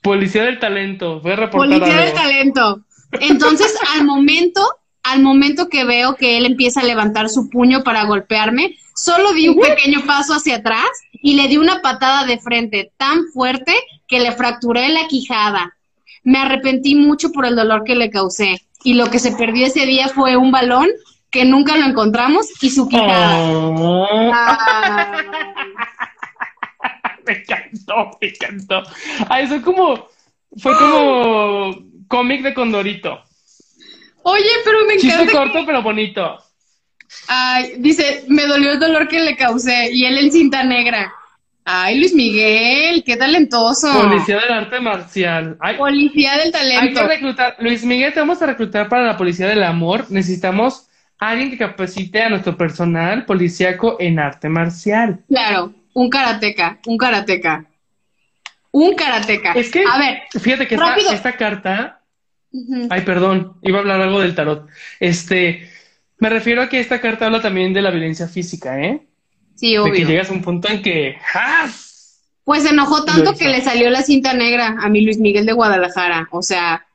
Policía 0.01 0.45
del 0.45 0.61
talento, 0.61 1.21
a 1.25 1.35
reportar 1.35 1.81
Policía 1.81 2.03
del 2.03 2.15
talento. 2.15 2.85
Entonces, 3.19 3.77
al 3.97 4.05
momento, 4.05 4.65
al 5.03 5.23
momento 5.23 5.69
que 5.69 5.85
veo 5.85 6.15
que 6.15 6.39
él 6.39 6.47
empieza 6.47 6.79
a 6.79 6.85
levantar 6.85 7.31
su 7.31 7.51
puño 7.51 7.83
para 7.83 8.05
golpearme, 8.05 8.77
solo 8.95 9.33
di 9.33 9.49
un 9.49 9.59
pequeño 9.59 10.07
paso 10.07 10.35
hacia 10.35 10.59
atrás 10.59 10.89
y 11.21 11.35
le 11.35 11.49
di 11.49 11.57
una 11.57 11.83
patada 11.83 12.27
de 12.27 12.39
frente 12.39 12.93
tan 12.97 13.27
fuerte 13.35 13.75
que 14.07 14.21
le 14.21 14.31
fracturé 14.31 14.89
la 14.91 15.09
quijada. 15.09 15.75
Me 16.23 16.39
arrepentí 16.39 16.95
mucho 16.95 17.33
por 17.33 17.45
el 17.45 17.57
dolor 17.57 17.83
que 17.83 17.97
le 17.97 18.11
causé 18.11 18.68
y 18.83 18.95
lo 18.95 19.11
que 19.11 19.19
se 19.19 19.33
perdió 19.33 19.67
ese 19.67 19.87
día 19.87 20.09
fue 20.09 20.37
un 20.37 20.51
balón 20.51 20.89
que 21.31 21.45
nunca 21.45 21.77
lo 21.77 21.87
encontramos 21.87 22.47
y 22.63 22.71
su 22.71 22.89
quijada. 22.89 23.51
Oh. 23.51 24.31
Ah. 24.33 25.23
me 27.27 27.33
encantó, 27.33 28.19
me 28.21 28.29
encantó. 28.29 28.83
Ah, 29.29 29.41
eso 29.41 29.61
como, 29.63 30.09
fue 30.57 30.77
como 30.77 31.75
cómic 32.09 32.43
de 32.43 32.55
Condorito. 32.55 33.23
Oye, 34.23 34.51
pero 34.65 34.85
me 34.87 34.95
encanta. 34.95 35.19
Chiste 35.19 35.37
corto, 35.37 35.67
pero 35.67 35.83
bonito. 35.83 36.39
Ay, 37.27 37.75
dice, 37.79 38.25
me 38.29 38.47
dolió 38.47 38.73
el 38.73 38.81
dolor 38.81 39.09
que 39.09 39.21
le 39.21 39.37
causé 39.37 39.91
y 39.93 40.05
él 40.05 40.19
en 40.19 40.33
cinta 40.33 40.65
negra. 40.65 41.13
Ay, 41.71 41.99
Luis 41.99 42.15
Miguel, 42.15 43.05
qué 43.05 43.19
talentoso. 43.19 43.93
Policía 43.93 44.41
del 44.41 44.53
arte 44.53 44.81
marcial. 44.81 45.59
policía 45.77 46.39
del 46.39 46.51
talento. 46.51 46.81
Hay 46.81 46.95
que 46.95 47.03
reclutar. 47.03 47.57
Luis 47.59 47.85
Miguel, 47.85 48.15
te 48.15 48.21
vamos 48.21 48.41
a 48.41 48.47
reclutar 48.47 48.89
para 48.89 49.05
la 49.05 49.19
policía 49.19 49.49
del 49.49 49.63
amor. 49.63 50.07
Necesitamos 50.09 50.89
alguien 51.19 51.51
que 51.51 51.59
capacite 51.59 52.23
a 52.23 52.31
nuestro 52.31 52.57
personal 52.57 53.27
policíaco 53.27 53.99
en 54.01 54.19
arte 54.19 54.49
marcial. 54.49 55.21
Claro, 55.29 55.75
un 55.93 56.09
karateca, 56.09 56.79
un 56.87 56.97
karateca. 56.97 57.67
Un 58.71 58.95
karateca. 58.95 59.53
Es 59.53 59.71
que, 59.71 59.85
a 59.85 59.99
ver, 59.99 60.23
fíjate 60.41 60.67
que 60.67 60.75
esta, 60.75 60.97
esta, 61.13 61.33
carta. 61.33 62.01
Ay, 62.89 63.03
perdón, 63.03 63.59
iba 63.61 63.77
a 63.77 63.81
hablar 63.83 64.01
algo 64.01 64.21
del 64.21 64.35
tarot. 64.35 64.67
Este, 65.01 65.71
me 66.17 66.31
refiero 66.31 66.63
a 66.63 66.71
que 66.71 66.81
esta 66.81 66.99
carta 66.99 67.27
habla 67.27 67.43
también 67.43 67.75
de 67.75 67.83
la 67.83 67.91
violencia 67.91 68.27
física, 68.27 68.81
¿eh? 68.81 69.08
Sí, 69.59 69.77
obvio. 69.77 69.93
De 69.93 69.99
que 69.99 70.05
llegas 70.07 70.31
a 70.31 70.33
un 70.33 70.43
punto 70.43 70.69
en 70.69 70.83
que. 70.83 71.17
Pues 72.45 72.63
se 72.63 72.71
enojó 72.71 73.05
tanto 73.05 73.35
que 73.35 73.49
le 73.49 73.61
salió 73.61 73.91
la 73.91 74.03
cinta 74.03 74.33
negra 74.33 74.77
a 74.81 74.89
mi 74.89 75.01
Luis 75.01 75.19
Miguel 75.19 75.47
de 75.47 75.53
Guadalajara. 75.53 76.29
O 76.31 76.43
sea, 76.43 76.87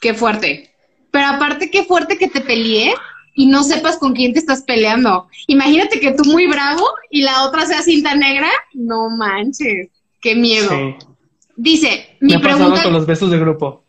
qué 0.00 0.12
fuerte. 0.12 0.70
Pero 1.10 1.26
aparte, 1.28 1.70
qué 1.70 1.84
fuerte 1.84 2.18
que 2.18 2.28
te 2.28 2.42
peleé 2.42 2.94
y 3.34 3.46
no 3.46 3.64
sepas 3.64 3.96
con 3.96 4.12
quién 4.12 4.34
te 4.34 4.38
estás 4.38 4.62
peleando. 4.62 5.28
Imagínate 5.46 5.98
que 5.98 6.12
tú 6.12 6.24
muy 6.24 6.46
bravo 6.46 6.86
y 7.10 7.22
la 7.22 7.44
otra 7.44 7.64
sea 7.64 7.80
cinta 7.82 8.14
negra. 8.14 8.50
No 8.74 9.08
manches, 9.08 9.88
qué 10.20 10.34
miedo. 10.34 10.70
Dice, 11.56 12.18
mi 12.20 12.34
Me 12.34 12.40
pregunta. 12.40 12.82
con 12.82 12.92
los 12.92 13.06
besos 13.06 13.30
de 13.30 13.38
grupo. 13.38 13.84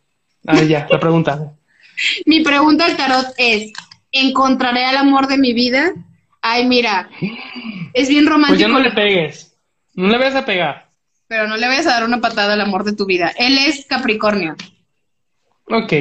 Ah, 0.47 0.63
ya, 0.63 0.87
la 0.89 0.99
pregunta. 0.99 1.53
mi 2.25 2.41
pregunta 2.41 2.85
al 2.85 2.95
tarot 2.95 3.27
es: 3.37 3.73
¿encontraré 4.13 4.85
al 4.85 4.95
amor 4.95 5.27
de 5.27 5.37
mi 5.37 5.53
vida? 5.53 5.93
Ay, 6.41 6.67
mira, 6.67 7.09
es 7.93 8.09
bien 8.09 8.25
romántico. 8.25 8.57
Pues 8.57 8.59
ya 8.59 8.67
no 8.67 8.79
le 8.79 8.91
pegues, 8.91 9.57
no 9.93 10.07
le 10.07 10.17
vayas 10.17 10.35
a 10.35 10.45
pegar. 10.45 10.89
Pero 11.27 11.47
no 11.47 11.57
le 11.57 11.67
vayas 11.67 11.85
a 11.85 11.91
dar 11.91 12.05
una 12.05 12.21
patada 12.21 12.53
al 12.53 12.61
amor 12.61 12.83
de 12.83 12.95
tu 12.95 13.05
vida. 13.05 13.31
Él 13.37 13.57
es 13.57 13.85
Capricornio. 13.85 14.55
Ok. 15.65 15.93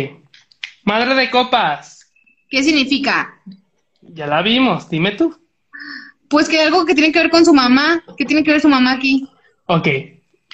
Madre 0.85 1.15
de 1.15 1.31
copas. 1.31 2.10
¿Qué 2.48 2.62
significa? 2.62 3.35
Ya 4.01 4.27
la 4.27 4.40
vimos, 4.40 4.89
dime 4.89 5.12
tú. 5.12 5.39
Pues 6.28 6.48
que 6.48 6.60
algo 6.60 6.86
que 6.86 6.94
tiene 6.94 7.12
que 7.12 7.19
ver 7.19 7.31
con 7.31 7.44
su 7.44 7.52
mamá. 7.52 8.02
¿Qué 8.16 8.24
tiene 8.24 8.43
que 8.43 8.52
ver 8.52 8.60
su 8.60 8.69
mamá 8.69 8.93
aquí? 8.93 9.28
Ok. 9.66 9.89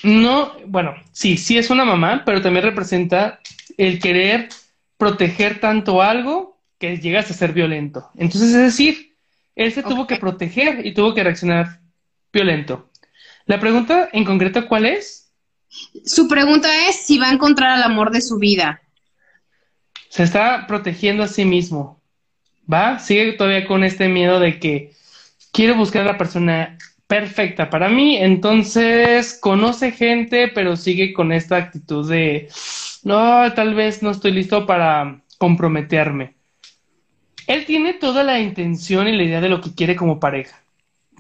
No, 0.02 0.52
bueno, 0.66 0.94
sí, 1.12 1.36
sí 1.36 1.56
es 1.56 1.70
una 1.70 1.85
mamá, 1.85 2.24
pero 2.27 2.43
también 2.43 2.65
representa 2.65 3.40
el 3.78 4.01
querer 4.01 4.48
proteger 4.97 5.61
tanto 5.61 6.02
algo 6.02 6.61
que 6.78 6.98
llegas 6.98 7.31
a 7.31 7.35
ser 7.35 7.52
violento. 7.52 8.11
Entonces, 8.16 8.51
es 8.51 8.56
decir, 8.56 9.13
él 9.56 9.72
se 9.72 9.82
tuvo 9.82 10.06
que 10.06 10.16
proteger 10.16 10.85
y 10.85 10.94
tuvo 10.94 11.14
que 11.14 11.22
reaccionar 11.22 11.81
violento. 12.32 12.90
La 13.47 13.60
pregunta 13.60 14.09
en 14.12 14.24
concreto, 14.24 14.66
¿cuál 14.66 14.86
es? 14.86 15.32
Su 16.05 16.28
pregunta 16.28 16.89
es 16.89 16.97
si 16.97 17.18
va 17.18 17.28
a 17.28 17.32
encontrar 17.32 17.70
al 17.70 17.82
amor 17.82 18.10
de 18.10 18.20
su 18.20 18.39
vida. 18.39 18.82
Se 20.09 20.22
está 20.22 20.66
protegiendo 20.66 21.22
a 21.22 21.28
sí 21.28 21.44
mismo. 21.44 22.01
¿Va? 22.72 22.98
Sigue 22.98 23.32
todavía 23.32 23.66
con 23.66 23.85
este 23.85 24.09
miedo 24.09 24.40
de 24.40 24.59
que 24.59 24.93
quiere 25.52 25.74
buscar 25.74 26.02
a 26.02 26.12
la 26.12 26.18
persona 26.18 26.78
perfecta 27.06 27.68
para 27.68 27.90
mí, 27.90 28.16
entonces 28.16 29.39
conoce 29.39 29.93
gente, 29.93 30.48
pero 30.48 30.74
sigue 30.74 31.12
con 31.12 31.32
esta 31.32 31.56
actitud 31.56 32.09
de, 32.09 32.48
no, 33.02 33.52
tal 33.52 33.74
vez 33.74 34.02
no 34.02 34.10
estoy 34.10 34.32
listo 34.32 34.64
para 34.66 35.20
comprometerme 35.36 36.34
él 37.46 37.64
tiene 37.66 37.94
toda 37.94 38.22
la 38.22 38.40
intención 38.40 39.08
y 39.08 39.16
la 39.16 39.22
idea 39.22 39.40
de 39.40 39.48
lo 39.48 39.60
que 39.60 39.74
quiere 39.74 39.96
como 39.96 40.20
pareja. 40.20 40.60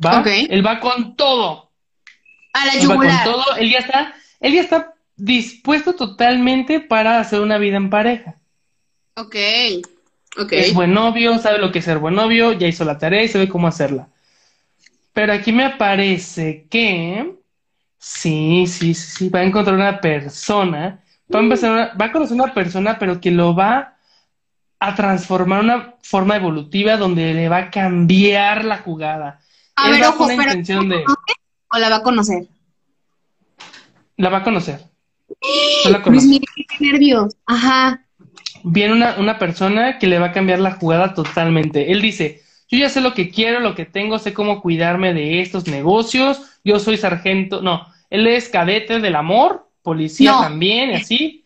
¿Va? 0.04 0.22
Él 0.26 0.66
va 0.66 0.80
con 0.80 1.16
todo. 1.16 1.70
A 2.52 2.66
la 2.66 2.78
yugular. 2.78 3.12
Va 3.12 3.24
con 3.24 3.32
todo. 3.32 3.56
Él 3.56 3.70
ya 3.70 3.78
está, 3.78 4.14
él 4.40 4.54
ya 4.54 4.60
está 4.62 4.94
dispuesto 5.16 5.94
totalmente 5.94 6.80
para 6.80 7.20
hacer 7.20 7.40
una 7.40 7.58
vida 7.58 7.76
en 7.76 7.90
pareja. 7.90 8.36
Ok. 10.36 10.50
Es 10.50 10.74
buen 10.74 10.92
novio, 10.92 11.38
sabe 11.38 11.58
lo 11.58 11.70
que 11.70 11.78
es 11.78 11.84
ser 11.84 11.98
buen 11.98 12.14
novio, 12.14 12.52
ya 12.52 12.66
hizo 12.66 12.84
la 12.84 12.98
tarea 12.98 13.22
y 13.22 13.28
sabe 13.28 13.48
cómo 13.48 13.68
hacerla. 13.68 14.08
Pero 15.12 15.32
aquí 15.32 15.52
me 15.52 15.64
aparece 15.64 16.66
que 16.68 17.36
sí, 17.98 18.66
sí, 18.66 18.94
sí, 18.94 18.94
sí, 18.94 19.28
va 19.28 19.40
a 19.40 19.44
encontrar 19.44 19.76
una 19.76 20.00
persona, 20.00 21.00
va 21.32 21.38
a 21.38 21.42
empezar, 21.42 21.92
va 22.00 22.06
a 22.06 22.12
conocer 22.12 22.34
una 22.34 22.52
persona, 22.52 22.98
pero 22.98 23.20
que 23.20 23.30
lo 23.30 23.54
va 23.54 23.93
a 24.80 24.94
transformar 24.94 25.64
una 25.64 25.94
forma 26.02 26.36
evolutiva 26.36 26.96
donde 26.96 27.34
le 27.34 27.48
va 27.48 27.58
a 27.58 27.70
cambiar 27.70 28.64
la 28.64 28.78
jugada. 28.78 29.40
A 29.76 29.90
ver, 29.90 30.04
ojo, 30.04 30.30
intención 30.30 30.88
de... 30.88 31.04
¿O 31.70 31.78
la 31.78 31.88
va 31.88 31.96
a 31.96 32.02
conocer? 32.02 32.46
La 34.16 34.28
va 34.28 34.38
a 34.38 34.42
conocer. 34.42 34.80
Luis 36.06 36.24
Miguel, 36.24 36.48
qué 36.54 36.84
nervios. 36.84 37.34
Ajá. 37.46 38.04
Viene 38.62 38.92
una, 38.92 39.16
una 39.18 39.38
persona 39.38 39.98
que 39.98 40.06
le 40.06 40.18
va 40.18 40.26
a 40.26 40.32
cambiar 40.32 40.60
la 40.60 40.72
jugada 40.72 41.14
totalmente. 41.14 41.90
Él 41.90 42.00
dice, 42.00 42.42
yo 42.68 42.78
ya 42.78 42.88
sé 42.88 43.00
lo 43.00 43.14
que 43.14 43.30
quiero, 43.30 43.60
lo 43.60 43.74
que 43.74 43.84
tengo, 43.84 44.18
sé 44.18 44.32
cómo 44.32 44.60
cuidarme 44.60 45.12
de 45.12 45.40
estos 45.40 45.66
negocios, 45.66 46.40
yo 46.64 46.78
soy 46.78 46.96
sargento, 46.96 47.60
no, 47.60 47.86
él 48.10 48.26
es 48.26 48.48
cadete 48.48 49.00
del 49.00 49.16
amor, 49.16 49.68
policía 49.82 50.32
también, 50.40 50.90
y 50.90 50.94
así. 50.94 51.43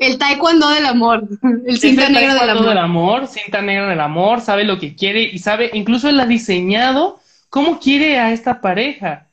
El 0.00 0.18
taekwondo 0.18 0.68
del 0.70 0.86
amor. 0.86 1.28
El 1.66 1.78
cinta 1.78 2.08
negra 2.08 2.34
del 2.34 2.50
amor. 2.50 2.68
del 2.68 2.78
amor. 2.78 3.26
Cinta 3.26 3.62
negra 3.62 3.88
del 3.88 4.00
amor, 4.00 4.40
sabe 4.40 4.64
lo 4.64 4.78
que 4.78 4.94
quiere 4.94 5.22
y 5.22 5.38
sabe, 5.38 5.70
incluso 5.72 6.08
él 6.08 6.20
ha 6.20 6.26
diseñado 6.26 7.20
cómo 7.50 7.78
quiere 7.78 8.18
a 8.18 8.32
esta 8.32 8.60
pareja. 8.60 9.28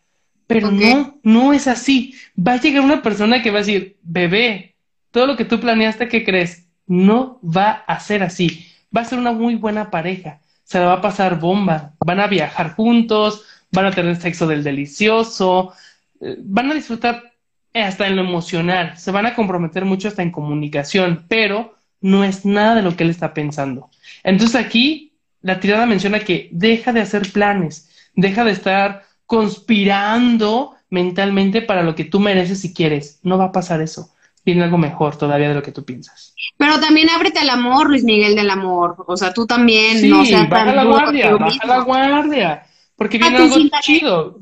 Pero 0.47 0.69
no, 0.69 1.17
no 1.23 1.53
es 1.53 1.67
así. 1.67 2.13
Va 2.37 2.53
a 2.53 2.59
llegar 2.59 2.83
una 2.83 3.01
persona 3.01 3.41
que 3.41 3.51
va 3.51 3.59
a 3.59 3.61
decir, 3.61 3.97
bebé, 4.01 4.75
todo 5.11 5.25
lo 5.25 5.37
que 5.37 5.45
tú 5.45 5.59
planeaste, 5.59 6.09
¿qué 6.09 6.25
crees? 6.25 6.67
No 6.87 7.39
va 7.43 7.83
a 7.87 7.99
ser 7.99 8.21
así. 8.21 8.67
Va 8.95 9.01
a 9.01 9.05
ser 9.05 9.17
una 9.17 9.31
muy 9.31 9.55
buena 9.55 9.89
pareja. 9.89 10.41
Se 10.63 10.79
la 10.79 10.87
va 10.87 10.93
a 10.93 11.01
pasar 11.01 11.39
bomba. 11.39 11.93
Van 12.05 12.19
a 12.19 12.27
viajar 12.27 12.75
juntos, 12.75 13.45
van 13.71 13.85
a 13.85 13.91
tener 13.91 14.17
sexo 14.17 14.47
del 14.47 14.63
delicioso, 14.63 15.73
eh, 16.19 16.35
van 16.39 16.71
a 16.71 16.73
disfrutar 16.73 17.30
hasta 17.73 18.07
en 18.07 18.15
lo 18.15 18.23
emocional, 18.23 18.97
se 18.97 19.11
van 19.11 19.25
a 19.25 19.35
comprometer 19.35 19.85
mucho 19.85 20.07
hasta 20.07 20.23
en 20.23 20.31
comunicación, 20.31 21.25
pero 21.27 21.75
no 22.01 22.23
es 22.23 22.45
nada 22.45 22.75
de 22.75 22.81
lo 22.81 22.95
que 22.95 23.03
él 23.03 23.09
está 23.09 23.33
pensando. 23.33 23.89
Entonces 24.23 24.55
aquí 24.55 25.13
la 25.41 25.59
tirada 25.59 25.85
menciona 25.85 26.19
que 26.19 26.49
deja 26.51 26.91
de 26.93 27.01
hacer 27.01 27.31
planes, 27.31 27.89
deja 28.15 28.43
de 28.43 28.51
estar 28.51 29.05
conspirando 29.25 30.75
mentalmente 30.89 31.61
para 31.61 31.83
lo 31.83 31.95
que 31.95 32.03
tú 32.03 32.19
mereces 32.19 32.65
y 32.65 32.73
quieres. 32.73 33.19
No 33.23 33.37
va 33.37 33.45
a 33.45 33.51
pasar 33.51 33.81
eso. 33.81 34.13
Viene 34.43 34.63
algo 34.63 34.77
mejor 34.77 35.17
todavía 35.17 35.49
de 35.49 35.55
lo 35.55 35.63
que 35.63 35.71
tú 35.71 35.85
piensas. 35.85 36.33
Pero 36.57 36.79
también 36.79 37.09
ábrete 37.09 37.39
al 37.39 37.49
amor, 37.49 37.89
Luis 37.89 38.03
Miguel 38.03 38.35
del 38.35 38.49
amor. 38.49 39.03
O 39.07 39.15
sea, 39.15 39.33
tú 39.33 39.45
también. 39.45 39.99
Sí, 39.99 40.09
no 40.09 40.23
baja 40.49 40.73
la 40.73 40.83
guardia, 40.83 41.35
baja 41.35 41.67
la 41.67 41.79
guardia. 41.79 42.63
Porque 42.95 43.17
viene 43.17 43.37
algo 43.37 43.55
chido. 43.81 44.39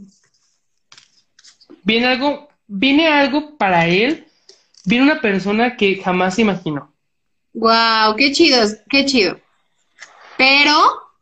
Viene 1.83 2.07
algo 2.07 2.48
viene 2.69 3.07
algo 3.07 3.57
para 3.57 3.87
él, 3.87 4.25
viene 4.85 5.03
una 5.03 5.19
persona 5.19 5.75
que 5.75 5.97
jamás 6.01 6.39
imaginó. 6.39 6.93
Wow, 7.53 8.15
qué 8.15 8.31
chido, 8.31 8.59
qué 8.89 9.05
chido. 9.05 9.39
Pero 10.37 10.73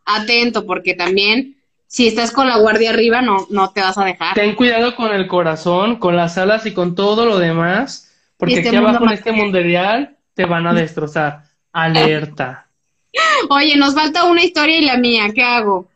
atento, 0.06 0.66
porque 0.68 0.94
también 0.94 1.56
si 1.88 2.06
estás 2.06 2.32
con 2.32 2.48
la 2.48 2.58
guardia 2.58 2.92
arriba, 2.92 3.22
no, 3.22 3.48
no 3.50 3.72
te 3.72 3.82
vas 3.82 3.98
a 3.98 4.04
dejar. 4.04 4.36
Ten 4.36 4.56
cuidado 4.56 4.96
con 4.96 5.12
el 5.12 5.28
corazón, 5.28 5.96
con 5.96 6.16
las 6.16 6.38
alas 6.38 6.66
y 6.66 6.74
con 6.74 6.94
todo 6.94 7.26
lo 7.26 7.40
demás, 7.40 8.14
porque 8.36 8.56
Este 8.56 8.68
aquí 8.68 8.78
abajo 8.78 8.98
en 8.98 9.00
mundo 9.02 9.14
este 9.14 9.32
mundial 9.32 10.18
te 10.34 10.46
van 10.46 10.68
a 10.68 10.74
destrozar. 10.74 11.44
Alerta. 11.72 12.68
Oye, 13.50 13.78
nos 13.78 13.96
falta 13.96 14.26
una 14.26 14.44
historia 14.44 14.78
y 14.78 14.86
la 14.86 14.98
mía, 14.98 15.32
¿qué 15.34 15.44
hago? 15.44 15.90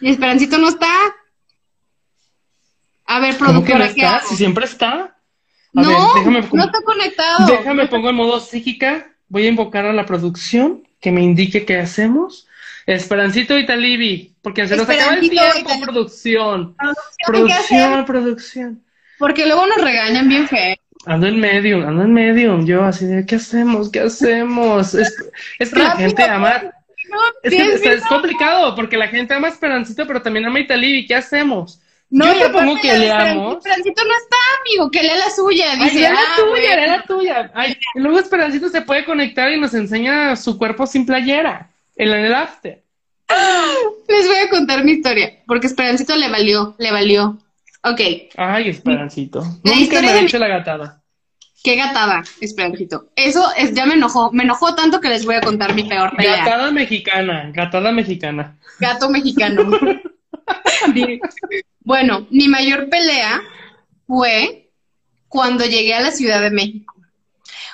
¿Mi 0.00 0.10
Esperancito 0.10 0.58
no 0.58 0.68
está? 0.68 0.92
A 3.10 3.18
ver, 3.18 3.36
¿Cómo 3.36 3.64
que 3.64 3.72
no 3.74 3.78
productora, 3.80 4.16
hago? 4.16 4.28
Si 4.28 4.36
siempre 4.36 4.64
está. 4.66 4.92
A 4.92 5.12
No, 5.72 5.88
ver, 5.88 5.98
déjame, 6.14 6.48
no 6.52 6.64
está 6.64 6.78
conectado. 6.84 7.46
déjame 7.48 7.86
pongo 7.88 8.10
en 8.10 8.14
modo 8.14 8.38
psíquica. 8.38 9.08
Voy 9.28 9.46
a 9.46 9.48
invocar 9.48 9.84
a 9.84 9.92
la 9.92 10.06
producción 10.06 10.86
que 11.00 11.10
me 11.10 11.20
indique 11.20 11.64
qué 11.64 11.78
hacemos. 11.78 12.46
Esperancito 12.86 13.58
y 13.58 13.66
Talibi, 13.66 14.34
porque 14.42 14.68
se 14.68 14.76
nos 14.76 14.88
acaba 14.88 15.14
el 15.14 15.28
tiempo, 15.28 15.70
producción. 15.82 16.76
Producción. 17.26 18.04
Producción. 18.04 18.82
Porque 19.18 19.46
luego 19.46 19.66
nos 19.66 19.82
regañan 19.82 20.28
bien 20.28 20.46
feo. 20.46 20.76
Ando 21.06 21.26
en 21.26 21.40
medium, 21.40 21.84
ando 21.86 22.02
en 22.02 22.12
medium. 22.12 22.64
Yo 22.64 22.84
así 22.84 23.06
de, 23.06 23.26
¿qué 23.26 23.36
hacemos? 23.36 23.90
¿Qué 23.90 24.00
hacemos? 24.00 24.94
Es, 24.94 25.14
es 25.58 25.70
que 25.72 25.80
la 25.80 25.96
gente 25.96 26.22
ama. 26.22 26.62
No, 27.10 27.18
Es 27.42 27.80
que 27.80 27.94
es, 27.94 28.02
complicado 28.06 28.76
porque 28.76 28.96
la 28.96 29.08
gente 29.08 29.34
ama 29.34 29.48
Esperancito, 29.48 30.06
pero 30.06 30.22
también 30.22 30.46
ama 30.46 30.60
Italibi. 30.60 31.06
¿Qué 31.06 31.16
hacemos? 31.16 31.80
No, 32.12 32.24
Yo 32.36 32.46
aparte 32.48 32.80
que 32.82 32.98
leamos. 32.98 33.58
Esperancito 33.58 34.02
no 34.04 34.10
está, 34.16 34.36
amigo, 34.60 34.90
que 34.90 35.02
lea 35.02 35.16
la 35.16 35.30
suya. 35.30 35.72
Ay, 35.72 35.78
Dice, 35.84 35.94
lee 35.94 36.02
la 36.02 36.10
ah, 36.20 36.34
tuya, 36.36 36.50
bueno. 36.50 36.82
lee 36.82 36.88
la 36.88 37.02
tuya. 37.04 37.50
Ay, 37.54 37.76
y 37.94 38.00
luego 38.00 38.18
Esperancito 38.18 38.68
se 38.68 38.82
puede 38.82 39.04
conectar 39.04 39.50
y 39.52 39.60
nos 39.60 39.72
enseña 39.74 40.34
su 40.34 40.58
cuerpo 40.58 40.86
sin 40.86 41.06
playera 41.06 41.70
en 41.96 42.08
el 42.10 42.34
after. 42.34 42.82
Les 44.08 44.26
voy 44.26 44.36
a 44.38 44.50
contar 44.50 44.84
mi 44.84 44.92
historia, 44.92 45.38
porque 45.46 45.68
Esperancito 45.68 46.16
le 46.16 46.28
valió, 46.28 46.74
le 46.78 46.90
valió. 46.90 47.38
Ok, 47.84 48.00
Ay, 48.36 48.68
Esperancito. 48.70 49.42
La 49.62 49.74
Nunca 49.74 50.02
me 50.02 50.10
ha 50.10 50.14
mi- 50.14 50.18
hecho 50.26 50.38
la 50.38 50.48
gatada. 50.48 51.00
qué 51.62 51.76
gatada, 51.76 52.22
Esperancito. 52.40 53.06
Eso 53.14 53.46
es, 53.56 53.72
ya 53.72 53.86
me 53.86 53.94
enojó, 53.94 54.32
me 54.32 54.42
enojó 54.42 54.74
tanto 54.74 55.00
que 55.00 55.08
les 55.10 55.24
voy 55.24 55.36
a 55.36 55.40
contar 55.42 55.74
mi 55.74 55.84
peor 55.84 56.14
pelea. 56.16 56.38
Gatada 56.44 56.72
mexicana, 56.72 57.50
gatada 57.54 57.92
mexicana. 57.92 58.56
Gato 58.80 59.08
mexicano. 59.10 59.70
Bueno, 61.82 62.26
mi 62.30 62.48
mayor 62.48 62.88
pelea 62.88 63.42
fue 64.06 64.70
cuando 65.28 65.64
llegué 65.64 65.94
a 65.94 66.00
la 66.00 66.10
Ciudad 66.10 66.40
de 66.40 66.50
México. 66.50 66.94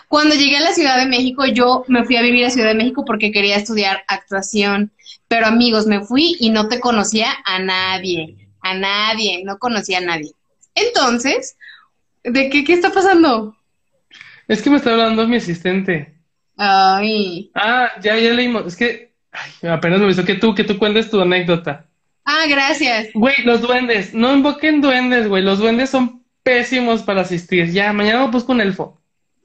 Cuando 0.08 0.34
llegué 0.34 0.58
a 0.58 0.60
la 0.60 0.72
Ciudad 0.72 0.98
de 0.98 1.06
México, 1.06 1.44
yo 1.46 1.84
me 1.88 2.04
fui 2.04 2.16
a 2.16 2.22
vivir 2.22 2.44
a 2.44 2.50
Ciudad 2.50 2.68
de 2.68 2.74
México 2.74 3.04
porque 3.04 3.32
quería 3.32 3.56
estudiar 3.56 4.04
actuación. 4.08 4.92
Pero 5.28 5.46
amigos, 5.46 5.86
me 5.86 6.04
fui 6.04 6.36
y 6.38 6.50
no 6.50 6.68
te 6.68 6.78
conocía 6.80 7.28
a 7.44 7.58
nadie, 7.58 8.36
a 8.62 8.74
nadie, 8.74 9.42
no 9.44 9.58
conocía 9.58 9.98
a 9.98 10.02
nadie. 10.02 10.30
Entonces, 10.74 11.56
¿de 12.22 12.48
qué, 12.50 12.64
qué 12.64 12.74
está 12.74 12.92
pasando? 12.92 13.56
Es 14.46 14.62
que 14.62 14.70
me 14.70 14.76
está 14.76 14.92
hablando 14.92 15.26
mi 15.26 15.36
asistente. 15.36 16.14
Ay, 16.56 17.50
Ah, 17.54 17.90
ya, 18.00 18.16
ya 18.16 18.32
leímos. 18.32 18.66
Es 18.66 18.76
que 18.76 19.14
ay, 19.32 19.68
apenas 19.68 19.98
me 19.98 20.06
avisó 20.06 20.24
que 20.24 20.34
tú, 20.36 20.54
que 20.54 20.64
tú 20.64 20.78
cuentes 20.78 21.10
tu 21.10 21.20
anécdota. 21.20 21.85
Ah, 22.26 22.44
gracias. 22.48 23.08
Güey, 23.14 23.36
los 23.44 23.62
duendes. 23.62 24.12
No 24.12 24.34
invoquen 24.34 24.80
duendes, 24.80 25.28
güey. 25.28 25.42
Los 25.42 25.58
duendes 25.58 25.90
son 25.90 26.22
pésimos 26.42 27.02
para 27.02 27.22
asistir. 27.22 27.72
Ya, 27.72 27.92
mañana 27.92 28.26
busco 28.26 28.52
un 28.52 28.60
elfo. 28.60 29.00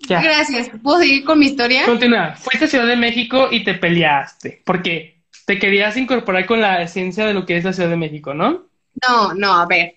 Ya. 0.08 0.22
Gracias. 0.22 0.70
¿Puedo 0.84 1.00
seguir 1.00 1.24
con 1.24 1.40
mi 1.40 1.46
historia? 1.48 1.86
Continúa. 1.86 2.36
Fuiste 2.36 2.66
a 2.66 2.68
Ciudad 2.68 2.88
de 2.88 2.96
México 2.96 3.48
y 3.52 3.64
te 3.64 3.76
peleaste. 3.76 4.62
Porque 4.66 5.22
te 5.46 5.60
querías 5.60 5.98
incorporar 5.98 6.46
con 6.46 6.62
la 6.62 6.82
esencia 6.82 7.26
de 7.26 7.34
lo 7.34 7.46
que 7.46 7.58
es 7.58 7.64
la 7.64 7.74
Ciudad 7.74 7.90
de 7.90 7.98
México, 7.98 8.34
¿no? 8.34 8.66
No, 9.08 9.34
no, 9.34 9.54
a 9.54 9.66
ver. 9.66 9.96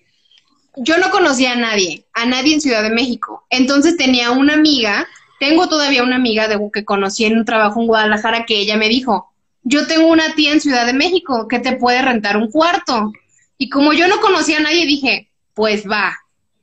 Yo 0.77 0.97
no 0.97 1.09
conocía 1.09 1.53
a 1.53 1.55
nadie, 1.55 2.05
a 2.13 2.25
nadie 2.25 2.55
en 2.55 2.61
Ciudad 2.61 2.83
de 2.83 2.89
México. 2.89 3.45
Entonces 3.49 3.97
tenía 3.97 4.31
una 4.31 4.53
amiga, 4.53 5.07
tengo 5.39 5.69
todavía 5.69 6.03
una 6.03 6.17
amiga 6.17 6.47
de 6.47 6.59
que 6.73 6.83
conocí 6.83 7.25
en 7.25 7.37
un 7.37 7.45
trabajo 7.45 7.79
en 7.79 7.87
Guadalajara 7.87 8.45
que 8.45 8.57
ella 8.59 8.77
me 8.77 8.89
dijo, 8.89 9.31
yo 9.65 9.87
tengo 9.87 10.07
una 10.07 10.35
tía 10.35 10.53
en 10.53 10.61
Ciudad 10.61 10.85
de 10.85 10.93
México 10.93 11.47
que 11.47 11.59
te 11.59 11.75
puede 11.75 12.01
rentar 12.01 12.37
un 12.37 12.49
cuarto. 12.49 13.11
Y 13.57 13.69
como 13.69 13.93
yo 13.93 14.07
no 14.07 14.21
conocía 14.21 14.57
a 14.57 14.61
nadie, 14.61 14.85
dije, 14.85 15.31
pues 15.55 15.89
va, 15.89 16.15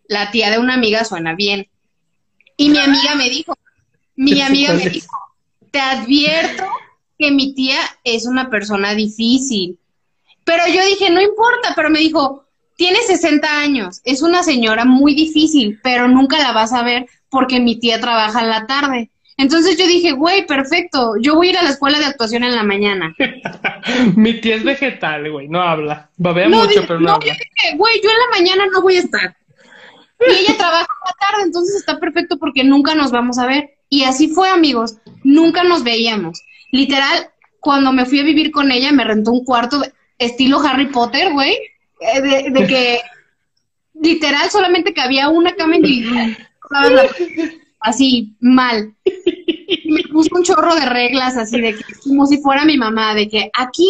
la 0.07 0.31
tía 0.31 0.51
de 0.51 0.59
una 0.59 0.75
amiga 0.75 1.05
suena 1.05 1.35
bien. 1.35 1.69
Y 2.57 2.69
mi 2.71 2.79
amiga 2.79 3.17
me 3.17 3.29
dijo, 3.29 3.59
mi 4.15 4.41
amiga 4.41 4.75
me 4.75 4.89
dijo, 4.89 5.19
te 5.73 5.81
advierto 5.81 6.65
que 7.19 7.33
mi 7.33 7.55
tía 7.55 7.79
es 8.05 8.27
una 8.27 8.49
persona 8.51 8.95
difícil. 8.95 9.79
Pero 10.45 10.63
yo 10.69 10.85
dije, 10.87 11.11
no 11.11 11.21
importa, 11.21 11.73
pero 11.75 11.91
me 11.91 11.99
dijo, 11.99 12.45
tiene 12.77 12.99
60 13.01 13.59
años, 13.59 14.01
es 14.05 14.23
una 14.23 14.45
señora 14.45 14.85
muy 14.85 15.15
difícil, 15.15 15.81
pero 15.83 16.07
nunca 16.09 16.39
la 16.39 16.53
vas 16.53 16.73
a 16.73 16.83
ver 16.83 17.07
porque 17.31 17.59
mi 17.59 17.81
tía 17.81 18.01
trabaja 18.01 18.41
en 18.41 18.49
la 18.49 18.67
tarde. 18.67 19.11
Entonces 19.37 19.79
yo 19.79 19.87
dije, 19.87 20.13
güey, 20.13 20.47
perfecto, 20.47 21.15
yo 21.21 21.35
voy 21.35 21.49
a 21.49 21.51
ir 21.51 21.59
a 21.59 21.63
la 21.63 21.71
escuela 21.71 21.99
de 21.99 22.05
actuación 22.05 22.45
en 22.45 22.55
la 22.55 22.63
mañana. 22.63 23.15
Mi 24.17 24.41
tía 24.41 24.57
es 24.57 24.65
vegetal, 24.65 25.31
güey. 25.31 25.49
No 25.49 25.61
habla. 25.63 26.11
Babea 26.17 26.49
No, 26.49 26.65
mucho, 26.65 26.83
pero 26.87 27.01
no, 27.01 27.07
no, 27.07 27.13
habla. 27.15 27.27
yo 27.27 27.33
dije, 27.33 27.77
güey, 27.77 28.01
yo 28.03 28.11
en 28.11 28.19
la 28.19 28.39
mañana 28.39 28.67
no 28.73 28.83
voy 28.83 28.97
a 28.97 29.01
estar. 29.01 29.37
Y 30.29 30.33
ella 30.33 30.57
trabaja 30.57 30.87
en 30.87 31.07
la 31.07 31.27
tarde, 31.29 31.43
entonces 31.45 31.77
está 31.77 31.99
perfecto 31.99 32.39
porque 32.39 32.63
nunca 32.63 32.95
nos 32.95 33.11
vamos 33.11 33.39
a 33.39 33.47
ver. 33.47 33.71
Y 33.89 34.05
así 34.05 34.29
fue, 34.29 34.49
amigos, 34.49 34.97
nunca 35.25 35.65
nos 35.65 35.83
veíamos. 35.83 36.43
Literal, 36.71 37.29
cuando 37.61 37.93
me 37.93 38.07
fui 38.07 38.21
a 38.21 38.25
vivir 38.25 38.51
con 38.53 38.71
ella, 38.71 38.93
me 38.93 39.05
rentó 39.05 39.33
un 39.33 39.45
cuarto 39.45 39.83
estilo 40.19 40.61
Harry 40.61 40.87
Potter, 40.87 41.33
güey, 41.33 41.57
eh, 42.01 42.21
de, 42.21 42.51
de 42.51 42.67
que 42.67 43.01
literal 44.01 44.49
solamente 44.51 44.95
cabía 44.95 45.29
una 45.29 45.55
cama 45.55 45.77
individual. 45.77 46.37
Así, 47.83 48.35
mal. 48.41 48.95
Me 49.85 50.03
puso 50.13 50.29
un 50.35 50.43
chorro 50.45 50.75
de 50.75 50.87
reglas 50.87 51.37
así 51.37 51.61
de 51.61 51.75
que, 51.75 51.85
como 52.05 52.27
si 52.27 52.39
fuera 52.39 52.65
mi 52.65 52.77
mamá, 52.77 53.15
de 53.15 53.29
que 53.29 53.51
aquí, 53.53 53.89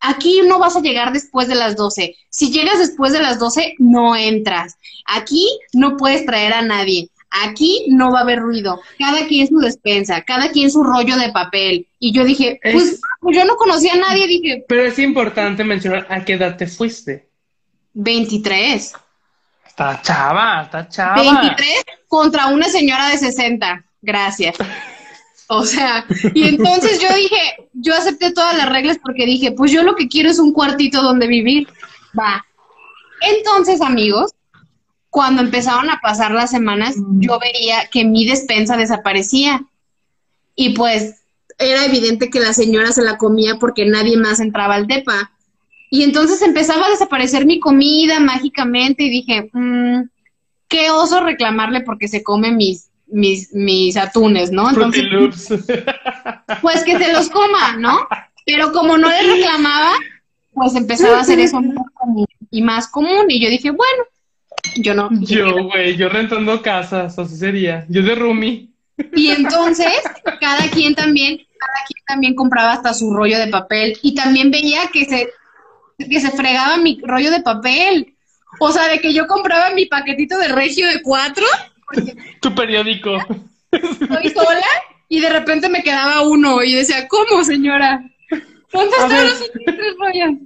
aquí 0.00 0.40
no 0.46 0.58
vas 0.58 0.76
a 0.76 0.80
llegar 0.80 1.12
después 1.12 1.48
de 1.48 1.54
las 1.56 1.76
12. 1.76 2.14
Si 2.30 2.50
llegas 2.50 2.78
después 2.78 3.12
de 3.12 3.20
las 3.20 3.38
12, 3.38 3.74
no 3.78 4.16
entras. 4.16 4.76
Aquí 5.06 5.46
no 5.72 5.96
puedes 5.96 6.24
traer 6.24 6.52
a 6.54 6.62
nadie. 6.62 7.08
Aquí 7.44 7.86
no 7.88 8.12
va 8.12 8.18
a 8.20 8.22
haber 8.22 8.40
ruido. 8.40 8.80
Cada 8.98 9.26
quien 9.26 9.48
su 9.48 9.58
despensa, 9.58 10.20
cada 10.22 10.50
quien 10.50 10.70
su 10.70 10.84
rollo 10.84 11.16
de 11.16 11.32
papel. 11.32 11.86
Y 11.98 12.12
yo 12.12 12.24
dije, 12.24 12.60
Es- 12.62 12.72
pues, 12.74 13.00
pues 13.20 13.36
yo 13.36 13.44
no 13.46 13.56
conocía 13.56 13.94
a 13.94 13.96
nadie, 13.96 14.26
dije, 14.26 14.64
Pero 14.68 14.82
es 14.84 14.98
importante 14.98 15.64
mencionar 15.64 16.06
a 16.10 16.24
qué 16.24 16.34
edad 16.34 16.56
te 16.58 16.66
fuiste. 16.66 17.28
23. 17.94 18.92
Está 19.72 20.02
chava, 20.02 20.62
está 20.64 20.86
chava. 20.86 21.14
23 21.14 21.84
contra 22.06 22.48
una 22.48 22.68
señora 22.68 23.08
de 23.08 23.16
60. 23.16 23.84
Gracias. 24.02 24.54
O 25.48 25.64
sea, 25.64 26.04
y 26.34 26.48
entonces 26.48 27.00
yo 27.00 27.08
dije, 27.14 27.68
yo 27.72 27.94
acepté 27.94 28.32
todas 28.32 28.54
las 28.54 28.68
reglas 28.68 28.98
porque 29.02 29.24
dije, 29.24 29.52
pues 29.52 29.72
yo 29.72 29.82
lo 29.82 29.94
que 29.94 30.08
quiero 30.08 30.28
es 30.28 30.38
un 30.38 30.52
cuartito 30.52 31.02
donde 31.02 31.26
vivir. 31.26 31.68
Va. 32.18 32.44
Entonces, 33.22 33.80
amigos, 33.80 34.32
cuando 35.08 35.40
empezaron 35.40 35.88
a 35.88 36.00
pasar 36.00 36.32
las 36.32 36.50
semanas, 36.50 36.94
yo 37.18 37.38
veía 37.38 37.88
que 37.90 38.04
mi 38.04 38.26
despensa 38.26 38.76
desaparecía. 38.76 39.64
Y 40.54 40.70
pues 40.74 41.22
era 41.58 41.86
evidente 41.86 42.28
que 42.28 42.40
la 42.40 42.52
señora 42.52 42.92
se 42.92 43.02
la 43.02 43.16
comía 43.16 43.56
porque 43.58 43.86
nadie 43.86 44.18
más 44.18 44.38
entraba 44.38 44.74
al 44.74 44.86
depa. 44.86 45.32
Y 45.92 46.04
entonces 46.04 46.40
empezaba 46.40 46.86
a 46.86 46.90
desaparecer 46.90 47.44
mi 47.44 47.60
comida 47.60 48.18
mágicamente 48.18 49.04
y 49.04 49.10
dije, 49.10 49.50
mm, 49.52 50.08
qué 50.66 50.90
oso 50.90 51.20
reclamarle 51.20 51.82
porque 51.82 52.08
se 52.08 52.22
come 52.22 52.50
mis, 52.50 52.88
mis, 53.08 53.52
mis 53.52 53.98
atunes, 53.98 54.50
¿no? 54.50 54.70
Entonces, 54.70 55.04
pues 56.62 56.82
que 56.84 56.96
se 56.96 57.12
los 57.12 57.28
coma, 57.28 57.76
¿no? 57.76 58.08
Pero 58.46 58.72
como 58.72 58.96
no 58.96 59.10
le 59.10 59.34
reclamaba, 59.34 59.90
pues 60.54 60.74
empezaba 60.76 61.18
a 61.18 61.20
hacer 61.20 61.38
eso 61.40 61.60
más 61.60 61.84
común 61.92 62.26
y 62.50 62.62
más 62.62 62.88
común. 62.88 63.26
Y 63.28 63.38
yo 63.38 63.50
dije, 63.50 63.70
bueno, 63.70 64.04
yo 64.76 64.94
no. 64.94 65.10
Yo, 65.20 65.62
güey, 65.64 65.94
yo 65.98 66.08
rentando 66.08 66.62
casas, 66.62 67.18
así 67.18 67.36
sería. 67.36 67.84
Yo 67.90 68.02
de 68.02 68.14
roomie. 68.14 68.70
Y 69.14 69.28
entonces, 69.28 69.92
cada 70.40 70.70
quien 70.70 70.94
también, 70.94 71.36
cada 71.36 71.84
quien 71.86 72.02
también 72.06 72.34
compraba 72.34 72.72
hasta 72.72 72.94
su 72.94 73.12
rollo 73.12 73.38
de 73.38 73.48
papel. 73.48 73.98
Y 74.00 74.14
también 74.14 74.50
veía 74.50 74.88
que 74.90 75.04
se, 75.04 75.28
que 76.08 76.20
se 76.20 76.30
fregaba 76.30 76.76
mi 76.76 77.00
rollo 77.02 77.30
de 77.30 77.40
papel. 77.40 78.14
O 78.60 78.70
sea, 78.70 78.88
de 78.88 79.00
que 79.00 79.12
yo 79.12 79.26
compraba 79.26 79.70
mi 79.70 79.86
paquetito 79.86 80.38
de 80.38 80.48
regio 80.48 80.86
de 80.86 81.02
cuatro, 81.02 81.44
Tu 82.40 82.54
periódico. 82.54 83.16
estoy 83.70 84.30
sola, 84.30 84.66
y 85.08 85.20
de 85.20 85.28
repente 85.28 85.68
me 85.68 85.82
quedaba 85.82 86.22
uno. 86.22 86.62
Y 86.62 86.74
decía, 86.74 87.08
¿cómo, 87.08 87.44
señora? 87.44 88.02
¿Dónde 88.72 88.96
están 88.96 89.26
los 89.26 89.50
tres 89.64 89.94
rollos? 89.98 90.38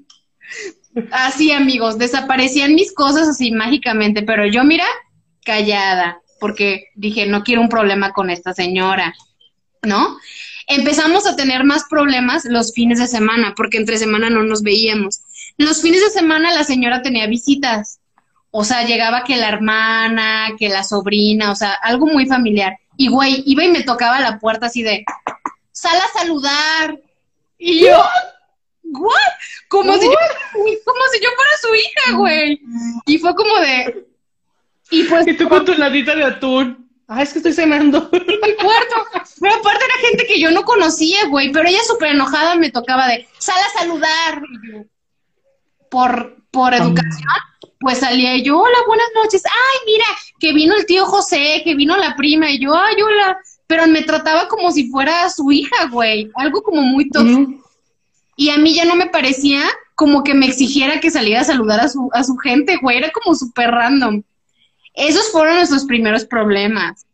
Así, 1.13 1.53
amigos, 1.53 1.99
desaparecían 1.99 2.75
mis 2.75 2.93
cosas 2.95 3.29
así 3.29 3.51
mágicamente, 3.51 4.23
pero 4.23 4.47
yo, 4.47 4.65
mira, 4.65 4.87
callada, 5.45 6.21
porque 6.41 6.87
dije, 6.95 7.27
no 7.27 7.45
quiero 7.45 7.61
un 7.61 7.69
problema 7.69 8.13
con 8.13 8.31
esta 8.31 8.55
señora. 8.55 9.15
¿no? 9.87 10.19
Empezamos 10.69 11.27
a 11.27 11.37
tener 11.37 11.65
más 11.65 11.85
problemas 11.89 12.45
los 12.45 12.73
fines 12.75 12.99
de 12.99 13.07
semana, 13.07 13.55
porque 13.57 13.79
entre 13.79 13.99
semana 13.99 14.29
no 14.29 14.43
nos 14.43 14.63
veíamos. 14.63 15.21
Los 15.59 15.83
fines 15.83 16.03
de 16.03 16.11
semana 16.11 16.53
la 16.53 16.65
señora 16.65 17.03
tenía 17.03 17.27
visitas. 17.27 18.01
O 18.51 18.65
sea, 18.65 18.85
llegaba 18.85 19.25
que 19.25 19.37
la 19.37 19.49
hermana, 19.49 20.49
que 20.59 20.69
la 20.69 20.83
sobrina, 20.83 21.51
o 21.51 21.55
sea, 21.55 21.73
algo 21.75 22.07
muy 22.07 22.27
familiar. 22.27 22.79
Y 22.97 23.09
güey, 23.09 23.43
iba 23.47 23.65
y 23.65 23.71
me 23.71 23.83
tocaba 23.83 24.21
la 24.21 24.39
puerta 24.39 24.67
así 24.67 24.83
de, 24.83 25.05
sal 25.73 25.97
a 25.97 26.19
saludar. 26.19 26.99
Y 27.59 27.81
yo, 27.81 28.03
¿what? 28.85 29.13
Como, 29.69 29.95
Si, 29.95 30.07
yo, 30.07 30.15
como 30.85 31.01
si 31.13 31.21
yo 31.21 31.29
fuera 31.35 31.51
su 31.61 31.75
hija, 31.75 32.17
güey. 32.17 32.61
Y 33.07 33.19
fue 33.19 33.35
como 33.35 33.59
de... 33.59 34.07
Y 34.91 35.05
pues... 35.05 35.27
Y 35.27 35.35
tú 35.35 35.49
con 35.49 35.65
tu 35.65 35.75
ladita 35.75 36.15
de 36.15 36.25
atún. 36.25 36.89
Ah, 37.09 37.23
es 37.23 37.33
que 37.33 37.39
estoy 37.39 37.53
cenando. 37.53 38.09
En 38.13 38.27
mi 38.27 38.55
cuarto. 38.57 39.07
Pero 39.41 39.55
aparte 39.55 39.85
era 39.85 40.09
gente 40.09 40.27
que 40.27 40.41
yo 40.41 40.51
no 40.51 40.65
conocía, 40.65 41.27
güey. 41.29 41.53
Pero 41.53 41.69
ella 41.69 41.83
súper 41.87 42.11
enojada 42.11 42.55
me 42.57 42.71
tocaba 42.71 43.07
de, 43.09 43.29
sal 43.39 43.57
a 43.59 43.79
saludar. 43.79 44.43
Por, 45.91 46.37
por 46.51 46.75
educación, 46.75 47.29
pues 47.81 47.99
salía 47.99 48.37
yo, 48.39 48.59
hola, 48.59 48.79
buenas 48.87 49.09
noches. 49.15 49.43
Ay, 49.45 49.79
mira, 49.87 50.05
que 50.39 50.53
vino 50.53 50.75
el 50.75 50.87
tío 50.87 51.05
José, 51.05 51.63
que 51.65 51.75
vino 51.75 51.97
la 51.97 52.17
prima. 52.17 52.51
Y 52.51 52.61
yo, 52.61 52.75
ay, 52.75 53.01
hola. 53.03 53.39
Pero 53.67 53.87
me 53.87 54.03
trataba 54.03 54.49
como 54.49 54.71
si 54.71 54.89
fuera 54.91 55.29
su 55.29 55.51
hija, 55.51 55.87
güey. 55.91 56.31
Algo 56.35 56.63
como 56.63 56.83
muy 56.83 57.09
tóxico. 57.11 57.63
Y 58.37 58.51
a 58.51 58.59
mí 58.59 58.75
ya 58.75 58.85
no 58.85 58.95
me 58.95 59.07
parecía 59.07 59.63
como 59.95 60.23
que 60.23 60.35
me 60.35 60.47
exigiera 60.47 61.01
que 61.01 61.11
saliera 61.11 61.41
a 61.41 61.45
saludar 61.45 61.81
a 61.81 61.89
su, 61.89 62.11
a 62.13 62.23
su 62.23 62.37
gente, 62.37 62.77
güey. 62.81 62.99
Era 62.99 63.11
como 63.11 63.35
súper 63.35 63.71
random. 63.71 64.23
Esos 64.95 65.31
fueron 65.31 65.57
nuestros 65.57 65.85
primeros 65.85 66.25
problemas. 66.25 67.07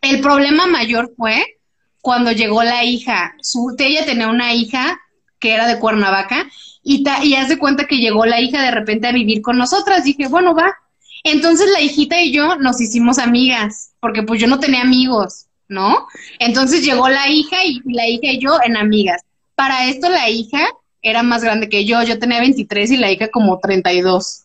El 0.00 0.20
problema 0.20 0.66
mayor 0.66 1.12
fue 1.16 1.58
cuando 2.00 2.32
llegó 2.32 2.62
la 2.62 2.84
hija. 2.84 3.34
Su, 3.40 3.74
ella 3.78 4.04
tenía 4.04 4.28
una 4.28 4.52
hija 4.52 5.00
que 5.38 5.54
era 5.54 5.66
de 5.66 5.78
Cuernavaca 5.78 6.46
y, 6.84 7.02
ta, 7.02 7.24
y 7.24 7.34
haz 7.34 7.48
de 7.48 7.58
cuenta 7.58 7.86
que 7.86 7.96
llegó 7.96 8.26
la 8.26 8.40
hija 8.40 8.62
de 8.62 8.70
repente 8.70 9.08
a 9.08 9.12
vivir 9.12 9.42
con 9.42 9.56
nosotras. 9.56 10.04
Dije, 10.04 10.28
bueno, 10.28 10.54
va. 10.54 10.76
Entonces 11.24 11.70
la 11.72 11.80
hijita 11.80 12.20
y 12.20 12.32
yo 12.32 12.56
nos 12.56 12.80
hicimos 12.80 13.18
amigas, 13.18 13.92
porque 13.98 14.22
pues 14.22 14.40
yo 14.40 14.46
no 14.46 14.60
tenía 14.60 14.82
amigos, 14.82 15.46
¿no? 15.68 16.06
Entonces 16.38 16.84
llegó 16.84 17.08
la 17.08 17.28
hija 17.28 17.64
y 17.64 17.80
la 17.86 18.06
hija 18.06 18.26
y 18.26 18.38
yo 18.38 18.58
en 18.62 18.76
amigas. 18.76 19.22
Para 19.54 19.86
esto 19.86 20.10
la 20.10 20.28
hija 20.28 20.68
era 21.00 21.22
más 21.22 21.42
grande 21.42 21.70
que 21.70 21.86
yo, 21.86 22.02
yo 22.02 22.18
tenía 22.18 22.40
23 22.40 22.90
y 22.90 22.96
la 22.98 23.10
hija 23.10 23.28
como 23.28 23.58
32, 23.58 24.42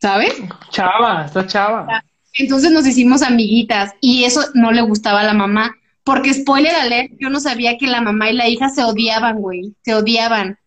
¿sabes? 0.00 0.34
Chava, 0.70 1.24
está 1.26 1.44
chava. 1.46 2.04
Entonces 2.34 2.70
nos 2.70 2.86
hicimos 2.86 3.22
amiguitas 3.22 3.92
y 4.00 4.22
eso 4.22 4.42
no 4.54 4.70
le 4.70 4.82
gustaba 4.82 5.22
a 5.22 5.24
la 5.24 5.34
mamá. 5.34 5.74
Porque 6.04 6.32
spoiler 6.32 6.74
alert, 6.74 7.12
yo 7.18 7.28
no 7.28 7.40
sabía 7.40 7.76
que 7.76 7.86
la 7.86 8.00
mamá 8.00 8.30
y 8.30 8.34
la 8.34 8.48
hija 8.48 8.68
se 8.68 8.84
odiaban, 8.84 9.38
güey, 9.38 9.74
se 9.84 9.94
odiaban. 9.94 10.58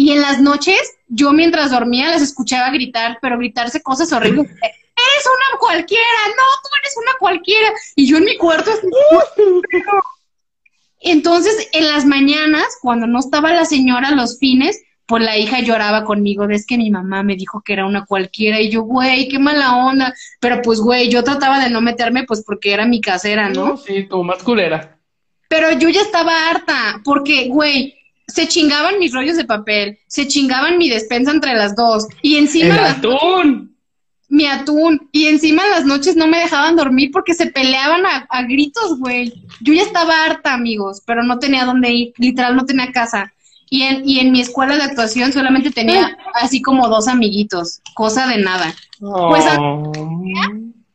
Y 0.00 0.12
en 0.12 0.22
las 0.22 0.40
noches, 0.40 0.80
yo 1.08 1.30
mientras 1.34 1.72
dormía 1.72 2.08
las 2.08 2.22
escuchaba 2.22 2.70
gritar, 2.70 3.18
pero 3.20 3.36
gritarse 3.36 3.82
cosas 3.82 4.10
horribles. 4.14 4.46
Eres 4.62 5.26
una 5.26 5.58
cualquiera, 5.58 6.02
no, 6.28 6.42
tú 6.62 6.70
eres 6.80 6.94
una 6.96 7.12
cualquiera. 7.18 7.70
Y 7.96 8.06
yo 8.06 8.16
en 8.16 8.24
mi 8.24 8.38
cuarto. 8.38 8.70
Entonces, 11.00 11.68
en 11.74 11.86
las 11.86 12.06
mañanas, 12.06 12.78
cuando 12.80 13.06
no 13.06 13.18
estaba 13.18 13.52
la 13.52 13.66
señora, 13.66 14.12
los 14.12 14.38
fines, 14.38 14.80
pues 15.04 15.22
la 15.22 15.36
hija 15.36 15.60
lloraba 15.60 16.04
conmigo, 16.04 16.44
es 16.48 16.64
que 16.64 16.78
mi 16.78 16.90
mamá 16.90 17.22
me 17.22 17.36
dijo 17.36 17.60
que 17.62 17.74
era 17.74 17.84
una 17.84 18.06
cualquiera 18.06 18.58
y 18.58 18.70
yo, 18.70 18.84
güey, 18.84 19.28
qué 19.28 19.38
mala 19.38 19.84
onda. 19.84 20.14
Pero 20.40 20.62
pues, 20.62 20.80
güey, 20.80 21.10
yo 21.10 21.22
trataba 21.24 21.62
de 21.62 21.68
no 21.68 21.82
meterme 21.82 22.24
pues 22.24 22.42
porque 22.42 22.72
era 22.72 22.86
mi 22.86 23.02
casera, 23.02 23.50
¿no? 23.50 23.76
sí, 23.76 24.04
tu 24.04 24.24
más 24.24 24.42
culera. 24.42 24.96
Pero 25.46 25.72
yo 25.72 25.90
ya 25.90 26.00
estaba 26.00 26.48
harta 26.48 27.02
porque, 27.04 27.48
güey, 27.48 27.99
se 28.30 28.48
chingaban 28.48 28.98
mis 28.98 29.12
rollos 29.12 29.36
de 29.36 29.44
papel, 29.44 29.98
se 30.06 30.26
chingaban 30.26 30.78
mi 30.78 30.88
despensa 30.88 31.30
entre 31.30 31.54
las 31.54 31.76
dos 31.76 32.06
y 32.22 32.36
encima... 32.36 32.76
¡El 32.76 32.84
atún! 32.84 33.76
Mi 34.28 34.46
atún. 34.46 35.08
Y 35.10 35.26
encima 35.26 35.66
las 35.66 35.84
noches 35.84 36.14
no 36.14 36.28
me 36.28 36.38
dejaban 36.38 36.76
dormir 36.76 37.10
porque 37.12 37.34
se 37.34 37.46
peleaban 37.46 38.06
a, 38.06 38.26
a 38.30 38.42
gritos, 38.44 38.98
güey. 39.00 39.32
Yo 39.60 39.72
ya 39.72 39.82
estaba 39.82 40.24
harta, 40.24 40.54
amigos, 40.54 41.02
pero 41.04 41.24
no 41.24 41.40
tenía 41.40 41.64
dónde 41.64 41.90
ir, 41.90 42.12
literal 42.16 42.54
no 42.54 42.64
tenía 42.64 42.92
casa. 42.92 43.32
Y 43.68 43.82
en, 43.82 44.08
y 44.08 44.20
en 44.20 44.30
mi 44.32 44.40
escuela 44.40 44.76
de 44.76 44.82
actuación 44.82 45.32
solamente 45.32 45.70
tenía 45.70 46.16
así 46.34 46.62
como 46.62 46.88
dos 46.88 47.08
amiguitos, 47.08 47.80
cosa 47.94 48.26
de 48.28 48.38
nada. 48.38 48.74
Pues 49.00 49.44
Oh. 49.58 49.92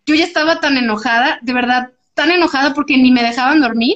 yo 0.05 0.15
ya 0.15 0.23
estaba 0.23 0.59
tan 0.59 0.77
enojada, 0.77 1.39
de 1.41 1.53
verdad, 1.53 1.89
tan 2.13 2.31
enojada 2.31 2.73
porque 2.73 2.97
ni 2.97 3.11
me 3.11 3.23
dejaban 3.23 3.59
dormir, 3.61 3.95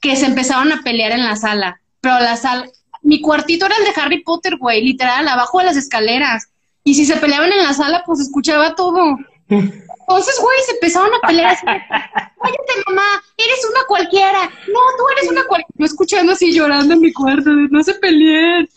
que 0.00 0.16
se 0.16 0.26
empezaron 0.26 0.72
a 0.72 0.82
pelear 0.82 1.12
en 1.12 1.22
la 1.24 1.36
sala. 1.36 1.80
Pero 2.02 2.18
la 2.18 2.36
sala, 2.36 2.68
mi 3.02 3.20
cuartito 3.20 3.66
era 3.66 3.76
el 3.76 3.84
de 3.84 4.00
Harry 4.00 4.22
Potter, 4.22 4.56
güey, 4.56 4.82
literal, 4.82 5.26
abajo 5.26 5.58
de 5.58 5.64
las 5.64 5.76
escaleras. 5.76 6.48
Y 6.84 6.94
si 6.94 7.06
se 7.06 7.16
peleaban 7.16 7.52
en 7.52 7.62
la 7.62 7.72
sala, 7.72 8.02
pues 8.04 8.20
escuchaba 8.20 8.74
todo. 8.74 9.16
Entonces, 9.48 10.40
güey, 10.40 10.58
se 10.66 10.72
empezaron 10.72 11.10
a 11.14 11.26
pelear 11.26 11.52
así. 11.52 11.64
Cállate, 11.64 12.72
mamá, 12.86 13.02
eres 13.36 13.64
una 13.70 13.84
cualquiera. 13.86 14.50
No, 14.66 14.80
tú 14.98 15.04
eres 15.16 15.30
una 15.30 15.44
cualquiera. 15.44 15.74
Yo 15.78 15.86
escuchando 15.86 16.32
así 16.32 16.52
llorando 16.52 16.94
en 16.94 17.00
mi 17.00 17.12
cuarto, 17.12 17.50
de, 17.50 17.68
no 17.70 17.84
se 17.84 17.94
peleen. 17.94 18.68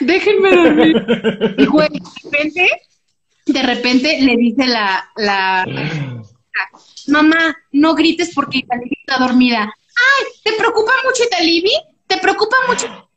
Déjenme 0.00 0.56
dormir. 0.56 1.54
Y, 1.58 1.66
güey, 1.66 1.88
de 1.90 2.00
repente, 2.24 2.70
de 3.46 3.62
repente 3.62 4.18
le 4.22 4.36
dice 4.36 4.66
la, 4.66 5.10
la, 5.16 5.66
mamá, 7.08 7.54
no 7.72 7.94
grites 7.94 8.32
porque 8.34 8.58
Italibi 8.58 8.96
está 8.98 9.18
dormida. 9.18 9.60
Ay, 9.62 10.26
¿te 10.42 10.52
preocupa 10.54 10.92
mucho 11.04 11.24
Italibi? 11.24 11.72
¿Te 12.10 12.18
preocupa 12.18 12.56
mucho? 12.68 13.08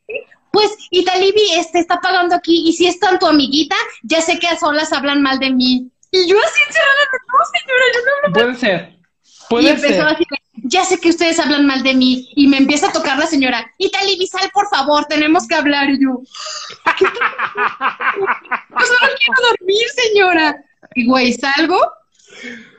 Pues 0.51 0.71
Italibi 0.91 1.41
este, 1.55 1.79
está 1.79 1.99
pagando 1.99 2.35
aquí 2.35 2.69
y 2.69 2.73
si 2.73 2.85
es 2.85 2.99
tan 2.99 3.17
tu 3.17 3.25
amiguita, 3.25 3.75
ya 4.03 4.21
sé 4.21 4.37
que 4.37 4.47
a 4.47 4.55
solas 4.57 4.93
hablan 4.93 5.21
mal 5.23 5.39
de 5.39 5.49
mí. 5.49 5.89
Y 6.11 6.27
yo 6.27 6.37
así 6.39 6.59
encerrada, 6.67 6.93
no 7.11 7.45
señora, 7.59 7.83
yo 7.93 7.99
no 8.05 8.11
hablo 8.27 8.33
Puede 8.33 8.55
ser. 8.59 8.89
y 8.93 9.45
Puede 9.49 9.69
empezó 9.71 9.93
ser. 9.95 10.07
así, 10.07 10.23
ya 10.65 10.85
sé 10.85 10.99
que 10.99 11.09
ustedes 11.09 11.39
hablan 11.39 11.65
mal 11.65 11.81
de 11.81 11.95
mí. 11.95 12.29
Y 12.35 12.45
me 12.47 12.57
empieza 12.57 12.89
a 12.89 12.91
tocar 12.93 13.17
la 13.17 13.25
señora. 13.25 13.65
Italibi, 13.79 14.27
sal, 14.27 14.47
por 14.53 14.69
favor, 14.69 15.05
tenemos 15.05 15.47
que 15.47 15.55
hablar. 15.55 15.89
Y 15.89 16.03
yo, 16.03 16.21
"¿Qué 16.99 17.05
te- 17.05 17.19
yo 17.19 18.85
solo 18.85 19.11
quiero 19.17 19.49
dormir, 19.49 19.87
señora. 19.95 20.63
Y 20.93 21.07
güey, 21.07 21.33
salgo, 21.33 21.79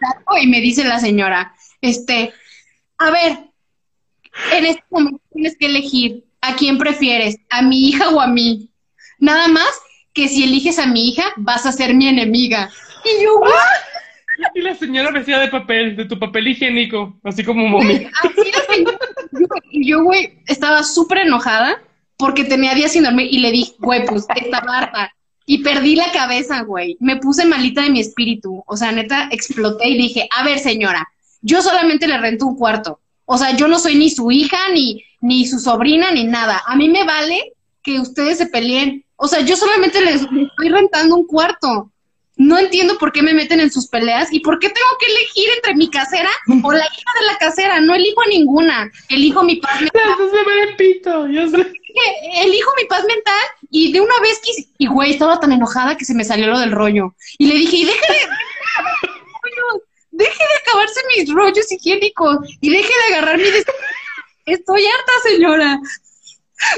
salgo 0.01 0.39
y 0.41 0.47
me 0.47 0.61
dice 0.61 0.85
la 0.85 1.01
señora, 1.01 1.53
este, 1.81 2.33
a 2.99 3.11
ver, 3.11 3.39
en 4.53 4.67
este 4.67 4.85
momento 4.91 5.21
tienes 5.33 5.57
que 5.57 5.67
elegir 5.67 6.25
a 6.41 6.55
quién 6.55 6.79
prefieres, 6.79 7.37
a 7.51 7.63
mi 7.63 7.89
hija 7.89 8.11
o 8.11 8.21
a 8.21 8.27
mí. 8.27 8.71
Nada 9.19 9.49
más 9.49 9.71
que 10.13 10.29
si 10.29 10.45
eliges 10.45 10.79
a 10.79 10.87
mi 10.87 11.09
hija, 11.09 11.25
vas 11.37 11.67
a 11.67 11.73
ser 11.73 11.95
mi 11.95 12.09
enemiga. 12.09 12.71
Y 13.05 13.25
yo, 13.25 13.39
güey, 13.39 13.53
Y 14.55 14.61
la 14.61 14.75
señora 14.75 15.11
vestida 15.11 15.41
de 15.41 15.49
papel, 15.49 15.97
de 15.97 16.05
tu 16.05 16.19
papel 16.19 16.49
higiénico, 16.49 17.19
así 17.25 17.45
como. 17.45 17.81
Así 17.81 18.09
la 18.53 18.75
señora. 18.75 18.99
Yo, 19.33 19.47
yo, 19.73 20.05
güey, 20.05 20.39
estaba 20.47 20.83
súper 20.83 21.19
enojada 21.19 21.83
porque 22.17 22.45
tenía 22.45 22.75
días 22.75 22.93
sin 22.93 23.05
dormir 23.05 23.29
y 23.31 23.39
le 23.39 23.51
dije, 23.51 23.75
güey, 23.79 24.07
pues 24.07 24.27
estaba 24.37 24.79
harta. 24.79 25.13
Y 25.47 25.63
perdí 25.63 25.97
la 25.97 26.11
cabeza, 26.13 26.63
güey. 26.63 26.97
Me 27.01 27.17
puse 27.17 27.45
malita 27.45 27.83
de 27.83 27.91
mi 27.91 28.01
espíritu. 28.01 28.63
O 28.67 28.77
sea, 28.77 28.93
neta, 28.93 29.29
exploté 29.31 29.89
y 29.89 29.99
dije, 29.99 30.27
a 30.31 30.43
ver, 30.45 30.59
señora, 30.59 31.07
yo 31.43 31.61
solamente 31.61 32.07
le 32.09 32.17
rento 32.19 32.47
un 32.47 32.57
cuarto. 32.57 33.01
O 33.27 33.39
sea, 33.39 33.57
yo 33.57 33.69
no 33.69 33.79
soy 33.79 33.97
ni 33.97 34.11
su 34.11 34.31
hija, 34.31 34.59
ni, 34.73 35.03
ni 35.21 35.47
su 35.47 35.59
sobrina, 35.59 36.11
ni 36.11 36.25
nada. 36.25 36.63
A 36.67 36.77
mí 36.77 36.89
me 36.89 37.05
vale 37.05 37.53
que 37.83 38.01
ustedes 38.01 38.39
se 38.39 38.47
peleen. 38.47 39.05
O 39.17 39.29
sea, 39.29 39.41
yo 39.41 39.57
solamente 39.57 40.01
les 40.01 40.23
les 40.31 40.49
estoy 40.49 40.69
rentando 40.69 41.17
un 41.17 41.27
cuarto. 41.27 41.91
No 42.37 42.59
entiendo 42.59 42.99
por 42.99 43.13
qué 43.13 43.23
me 43.23 43.33
meten 43.33 43.61
en 43.61 43.71
sus 43.71 43.87
peleas 43.87 44.33
y 44.33 44.41
por 44.41 44.59
qué 44.59 44.69
tengo 44.69 44.99
que 44.99 45.07
elegir 45.07 45.49
entre 45.57 45.77
mi 45.77 45.89
casera 45.89 46.31
o 46.65 46.73
la 46.73 46.85
hija 46.85 47.13
de 47.21 47.27
la 47.27 47.39
casera. 47.39 47.81
No 47.81 47.95
elijo 47.95 48.23
a 48.23 48.27
ninguna. 48.27 48.91
Elijo 49.09 49.45
mi 49.45 49.57
paz 49.57 49.81
mental. 49.81 50.03
Se 50.19 50.75
pito, 50.75 51.29
yo 51.29 51.49
sé. 51.49 51.73
Elijo 52.43 52.73
mi 52.77 52.87
paz 52.87 53.05
mental 53.07 53.45
y 53.71 53.93
de 53.93 54.01
una 54.01 54.19
vez 54.21 54.41
quise. 54.43 54.69
Y 54.79 54.89
güey, 54.89 55.13
estaba 55.13 55.39
tan 55.39 55.53
enojada 55.53 55.97
que 55.97 56.05
se 56.05 56.15
me 56.15 56.25
salió 56.25 56.49
lo 56.49 56.59
del 56.59 56.73
rollo. 56.73 57.15
Y 57.39 57.47
le 57.47 57.55
dije, 57.55 57.77
y 57.77 57.85
deje 57.85 58.01
de. 58.01 58.19
Deje 60.17 60.45
de 60.51 60.57
acabarse 60.63 61.01
mis 61.09 61.33
rollos 61.33 61.71
higiénicos 61.73 62.39
y 62.61 62.71
deje 62.71 62.93
de 63.09 63.15
agarrar 63.15 63.37
mi. 63.37 63.51
des- 63.51 63.65
Estoy 64.47 64.85
harta, 64.87 65.13
señora. 65.25 65.79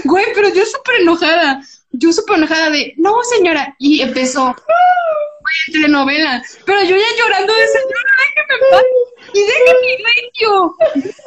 Güey, 0.04 0.26
pero 0.34 0.48
yo 0.48 0.64
súper 0.64 1.00
enojada. 1.02 1.60
Yo 1.90 2.12
súper 2.12 2.36
enojada 2.38 2.70
de, 2.70 2.94
no, 2.96 3.22
señora. 3.24 3.74
Y 3.78 4.00
empezó, 4.00 4.44
güey, 4.54 5.72
telenovela. 5.72 6.42
Pero 6.64 6.82
yo 6.84 6.96
ya 6.96 7.16
llorando 7.18 7.52
de, 7.52 7.68
señora, 7.68 8.12
déjeme 8.24 8.70
paz. 8.70 8.84
Y 9.34 9.40
deje 9.40 9.74
mi 9.82 10.04
regio. 10.04 10.76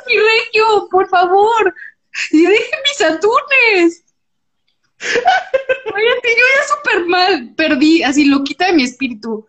Mi 0.07 0.19
regio, 0.19 0.87
por 0.89 1.07
favor. 1.09 1.73
Y 2.31 2.45
deje 2.45 2.71
mis 2.85 3.01
atunes. 3.01 4.03
Oye, 5.01 6.09
yo 6.23 6.45
ya 6.55 6.75
súper 6.75 7.05
mal. 7.05 7.53
Perdí, 7.55 8.03
así, 8.03 8.25
loquita 8.25 8.67
de 8.67 8.73
mi 8.73 8.83
espíritu. 8.83 9.45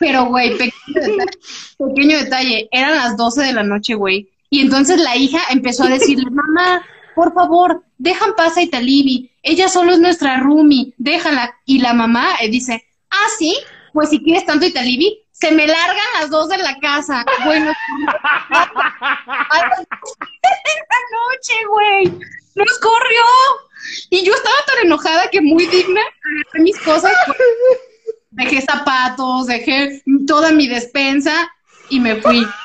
Pero, 0.00 0.24
güey, 0.24 0.56
pequeño 0.56 0.94
detalle, 0.94 1.38
pequeño 1.78 2.18
detalle. 2.18 2.68
Eran 2.72 2.96
las 2.96 3.16
12 3.16 3.42
de 3.42 3.52
la 3.52 3.62
noche, 3.62 3.94
güey. 3.94 4.28
Y 4.48 4.60
entonces 4.60 4.98
la 4.98 5.16
hija 5.16 5.38
empezó 5.50 5.84
a 5.84 5.90
decirle, 5.90 6.28
mamá, 6.30 6.84
por 7.14 7.32
favor, 7.32 7.84
dejan 7.98 8.34
paz 8.34 8.56
a 8.56 8.62
Italibi, 8.62 9.30
ella 9.42 9.68
solo 9.68 9.92
es 9.92 10.00
nuestra 10.00 10.40
roomie, 10.40 10.94
déjala. 10.96 11.54
Y 11.64 11.78
la 11.78 11.92
mamá 11.92 12.26
eh, 12.40 12.48
dice, 12.48 12.82
ah, 13.10 13.28
sí, 13.38 13.56
pues 13.92 14.10
si 14.10 14.22
quieres 14.22 14.46
tanto 14.46 14.66
Italibi, 14.66 15.22
se 15.30 15.52
me 15.52 15.66
largan 15.66 16.06
las 16.18 16.30
dos 16.30 16.48
de 16.48 16.58
la 16.58 16.76
casa. 16.80 17.24
Bueno, 17.44 17.70
a 18.50 19.68
las 19.68 19.86
noche, 21.10 21.54
güey, 21.68 22.04
nos 22.54 22.78
corrió. 22.78 23.22
Y 24.10 24.24
yo 24.24 24.34
estaba 24.34 24.56
tan 24.66 24.86
enojada 24.86 25.30
que 25.30 25.40
muy 25.40 25.66
digna, 25.66 26.00
agarré 26.00 26.62
mis 26.62 26.78
cosas, 26.80 27.12
pues, 27.26 27.38
dejé 28.30 28.60
zapatos, 28.62 29.46
dejé 29.46 30.02
toda 30.26 30.52
mi 30.52 30.68
despensa 30.68 31.50
y 31.88 32.00
me 32.00 32.16
fui. 32.16 32.46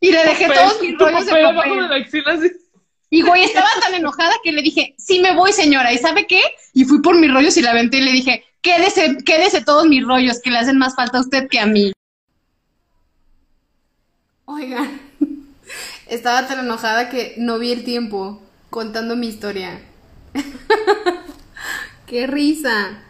Y 0.00 0.12
le 0.12 0.24
dejé 0.24 0.46
todos 0.46 0.80
mis 0.80 0.96
rollos 0.96 1.26
de 1.26 1.32
papel. 1.32 2.56
Y 3.10 3.22
güey, 3.22 3.42
estaba 3.42 3.66
tan 3.80 3.94
enojada 3.94 4.32
que 4.44 4.52
le 4.52 4.62
dije, 4.62 4.94
sí 4.96 5.18
me 5.18 5.34
voy, 5.34 5.52
señora. 5.52 5.92
¿Y 5.92 5.98
sabe 5.98 6.28
qué? 6.28 6.40
Y 6.72 6.84
fui 6.84 7.02
por 7.02 7.18
mis 7.18 7.32
rollos 7.32 7.56
y 7.56 7.62
la 7.62 7.70
aventé 7.70 7.96
y 7.96 8.02
le 8.02 8.12
dije, 8.12 8.44
quédese, 8.62 9.16
quédese 9.24 9.62
todos 9.62 9.86
mis 9.86 10.04
rollos, 10.04 10.40
que 10.40 10.50
le 10.50 10.58
hacen 10.58 10.78
más 10.78 10.94
falta 10.94 11.18
a 11.18 11.22
usted 11.22 11.48
que 11.48 11.58
a 11.58 11.66
mí. 11.66 11.92
Oigan, 14.44 15.00
estaba 16.06 16.46
tan 16.46 16.60
enojada 16.60 17.08
que 17.08 17.34
no 17.38 17.58
vi 17.58 17.72
el 17.72 17.82
tiempo 17.82 18.40
contando 18.70 19.16
mi 19.16 19.26
historia. 19.26 19.80
¡Qué 22.06 22.28
risa! 22.28 23.02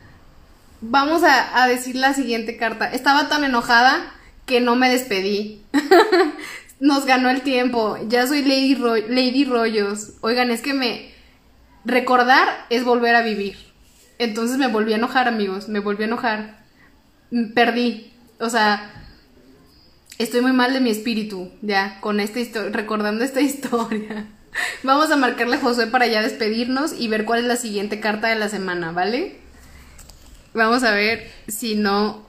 Vamos 0.80 1.22
a, 1.24 1.66
decir 1.66 1.96
la 1.96 2.14
siguiente 2.14 2.56
carta. 2.56 2.90
Estaba 2.92 3.28
tan 3.28 3.44
enojada 3.44 4.12
que 4.46 4.60
no 4.60 4.76
me 4.76 4.88
despedí. 4.90 5.62
Nos 6.80 7.04
ganó 7.04 7.30
el 7.30 7.42
tiempo. 7.42 7.98
Ya 8.08 8.26
soy 8.26 8.42
Lady, 8.42 8.76
Lady 9.08 9.44
Rollos. 9.44 10.12
Oigan, 10.20 10.50
es 10.50 10.60
que 10.60 10.74
me... 10.74 11.12
Recordar 11.84 12.66
es 12.70 12.84
volver 12.84 13.16
a 13.16 13.22
vivir. 13.22 13.56
Entonces 14.18 14.58
me 14.58 14.68
volví 14.68 14.92
a 14.92 14.96
enojar, 14.96 15.26
amigos. 15.26 15.68
Me 15.68 15.80
volví 15.80 16.04
a 16.04 16.06
enojar. 16.06 16.58
Mm, 17.30 17.52
perdí. 17.54 18.12
O 18.38 18.50
sea, 18.50 18.92
estoy 20.18 20.40
muy 20.42 20.52
mal 20.52 20.72
de 20.72 20.80
mi 20.80 20.90
espíritu, 20.90 21.50
ya, 21.62 22.00
con 22.00 22.20
esta 22.20 22.38
historia, 22.40 22.70
recordando 22.72 23.24
esta 23.24 23.40
historia. 23.40 24.26
Vamos 24.82 25.10
a 25.10 25.16
marcarle 25.16 25.56
a 25.56 25.60
Josué 25.60 25.86
para 25.86 26.06
ya 26.06 26.22
despedirnos 26.22 26.92
y 26.98 27.08
ver 27.08 27.24
cuál 27.24 27.40
es 27.40 27.46
la 27.46 27.56
siguiente 27.56 28.00
carta 28.00 28.28
de 28.28 28.36
la 28.36 28.48
semana, 28.48 28.92
¿vale? 28.92 29.47
Vamos 30.58 30.82
a 30.82 30.90
ver 30.90 31.30
si 31.46 31.76
no 31.76 32.26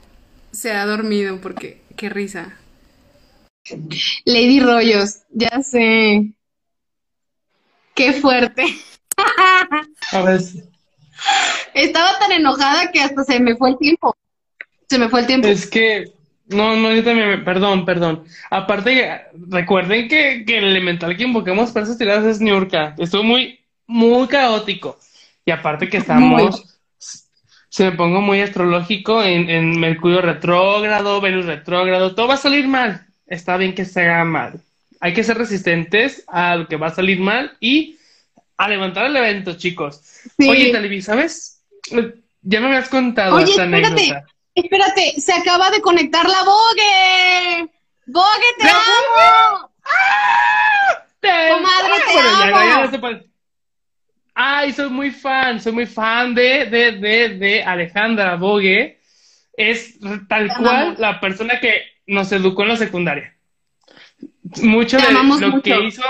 se 0.52 0.72
ha 0.72 0.86
dormido, 0.86 1.42
porque 1.42 1.82
qué 1.98 2.10
risa. 2.10 2.56
Lady 4.24 4.60
Rollos, 4.60 5.24
ya 5.32 5.64
sé. 5.64 6.32
Qué 7.96 8.14
fuerte. 8.14 8.66
A 10.12 10.22
ver. 10.22 10.42
Estaba 11.74 12.20
tan 12.20 12.32
enojada 12.32 12.92
que 12.92 13.02
hasta 13.02 13.24
se 13.24 13.40
me 13.40 13.56
fue 13.56 13.72
el 13.72 13.78
tiempo. 13.80 14.16
Se 14.88 15.00
me 15.00 15.10
fue 15.10 15.22
el 15.22 15.26
tiempo. 15.26 15.48
Es 15.48 15.66
que 15.68 16.14
no, 16.50 16.76
no, 16.76 16.94
yo 16.94 17.04
también, 17.04 17.44
perdón, 17.44 17.84
perdón. 17.84 18.26
Aparte, 18.52 19.22
recuerden 19.48 20.08
que, 20.08 20.46
que 20.46 20.60
el 20.60 20.66
elemental 20.66 21.18
que 21.18 21.24
invoquemos 21.24 21.72
para 21.72 21.86
esas 21.86 21.98
tiradas 21.98 22.26
es 22.26 22.42
Niurka. 22.42 22.94
Estuvo 23.00 23.24
muy, 23.24 23.60
muy 23.88 24.28
caótico. 24.28 25.00
Y 25.46 25.52
aparte 25.52 25.90
que 25.90 25.98
estamos, 25.98 26.79
se 27.70 27.84
me 27.86 27.91
pongo 27.91 28.22
muy 28.22 28.41
astrológico 28.41 29.24
en, 29.24 29.50
en 29.50 29.80
Mercurio 29.80 30.22
retrógrado, 30.22 31.22
Venus 31.22 31.46
retrógrado, 31.46 32.16
todo 32.16 32.28
va 32.28 32.34
a 32.34 32.38
salir 32.38 32.68
mal. 32.68 33.06
Está 33.28 33.58
bien 33.58 33.76
que 33.76 33.86
se 33.86 34.02
haga 34.02 34.26
mal. 34.26 34.60
Hay 35.00 35.14
que 35.14 35.24
ser 35.24 35.38
resistentes 35.38 36.24
a 36.28 36.56
lo 36.56 36.68
que 36.68 36.76
va 36.76 36.88
a 36.88 36.96
salir 36.96 37.20
mal 37.20 37.56
y 37.60 37.98
a 38.58 38.68
levantar 38.68 39.06
el 39.06 39.16
evento, 39.16 39.54
chicos. 39.54 40.02
Oye, 40.40 40.72
Talibi, 40.72 41.02
¿sabes? 41.02 41.62
Ya 42.41 42.60
me 42.60 42.68
habías 42.68 42.90
contado 42.90 43.40
esta 43.40 43.64
anécdota. 43.64 44.26
Espérate, 44.56 45.22
se 45.22 45.32
acaba 45.32 45.70
de 45.70 45.80
conectar 45.80 46.28
la 46.28 46.44
Bogue. 46.44 47.70
Bogue, 48.08 48.48
te 48.58 48.68
amo. 48.68 49.72
¡Ah! 49.86 51.06
Te 51.22 51.30
Comadre, 51.50 51.94
te 52.12 53.08
amo. 53.08 53.29
Ay, 54.41 54.72
soy 54.72 54.90
muy 54.90 55.11
fan, 55.11 55.60
soy 55.60 55.74
muy 55.74 55.86
fan 55.86 56.34
de, 56.34 56.66
de, 56.68 56.94
de, 56.94 57.30
de 57.38 57.61
Alejandra 57.61 58.38
Bogue. 58.38 58.98
Es 59.52 59.99
tal 60.30 60.48
cual 60.56 60.95
la 60.98 61.20
persona 61.20 61.60
que 61.60 61.82
nos 62.07 62.32
educó 62.32 62.64
en 62.64 62.70
la 62.70 62.78
secundaria. 62.78 63.36
Mucho 64.61 64.95
de 64.95 65.11
lo 65.41 65.61
que 65.61 65.84
hizo 65.84 66.03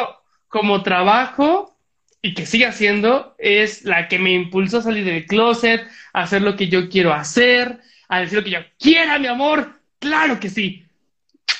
como 0.47 0.84
trabajo 0.84 1.76
y 2.22 2.35
que 2.35 2.45
sigue 2.45 2.68
haciendo 2.68 3.34
es 3.39 3.84
la 3.84 4.07
que 4.07 4.19
me 4.19 4.31
impulsó 4.34 4.77
a 4.77 4.84
salir 4.84 5.06
del 5.06 5.26
closet, 5.26 5.88
a 6.14 6.22
hacer 6.22 6.43
lo 6.43 6.56
que 6.56 6.68
yo 6.68 6.88
quiero 6.88 7.11
hacer, 7.11 7.80
a 8.10 8.19
decir 8.19 8.38
lo 8.38 8.43
que 8.43 8.51
yo 8.51 8.60
quiera, 8.77 9.18
mi 9.18 9.26
amor. 9.26 9.73
Claro 9.97 10.39
que 10.39 10.49
sí. 10.49 10.85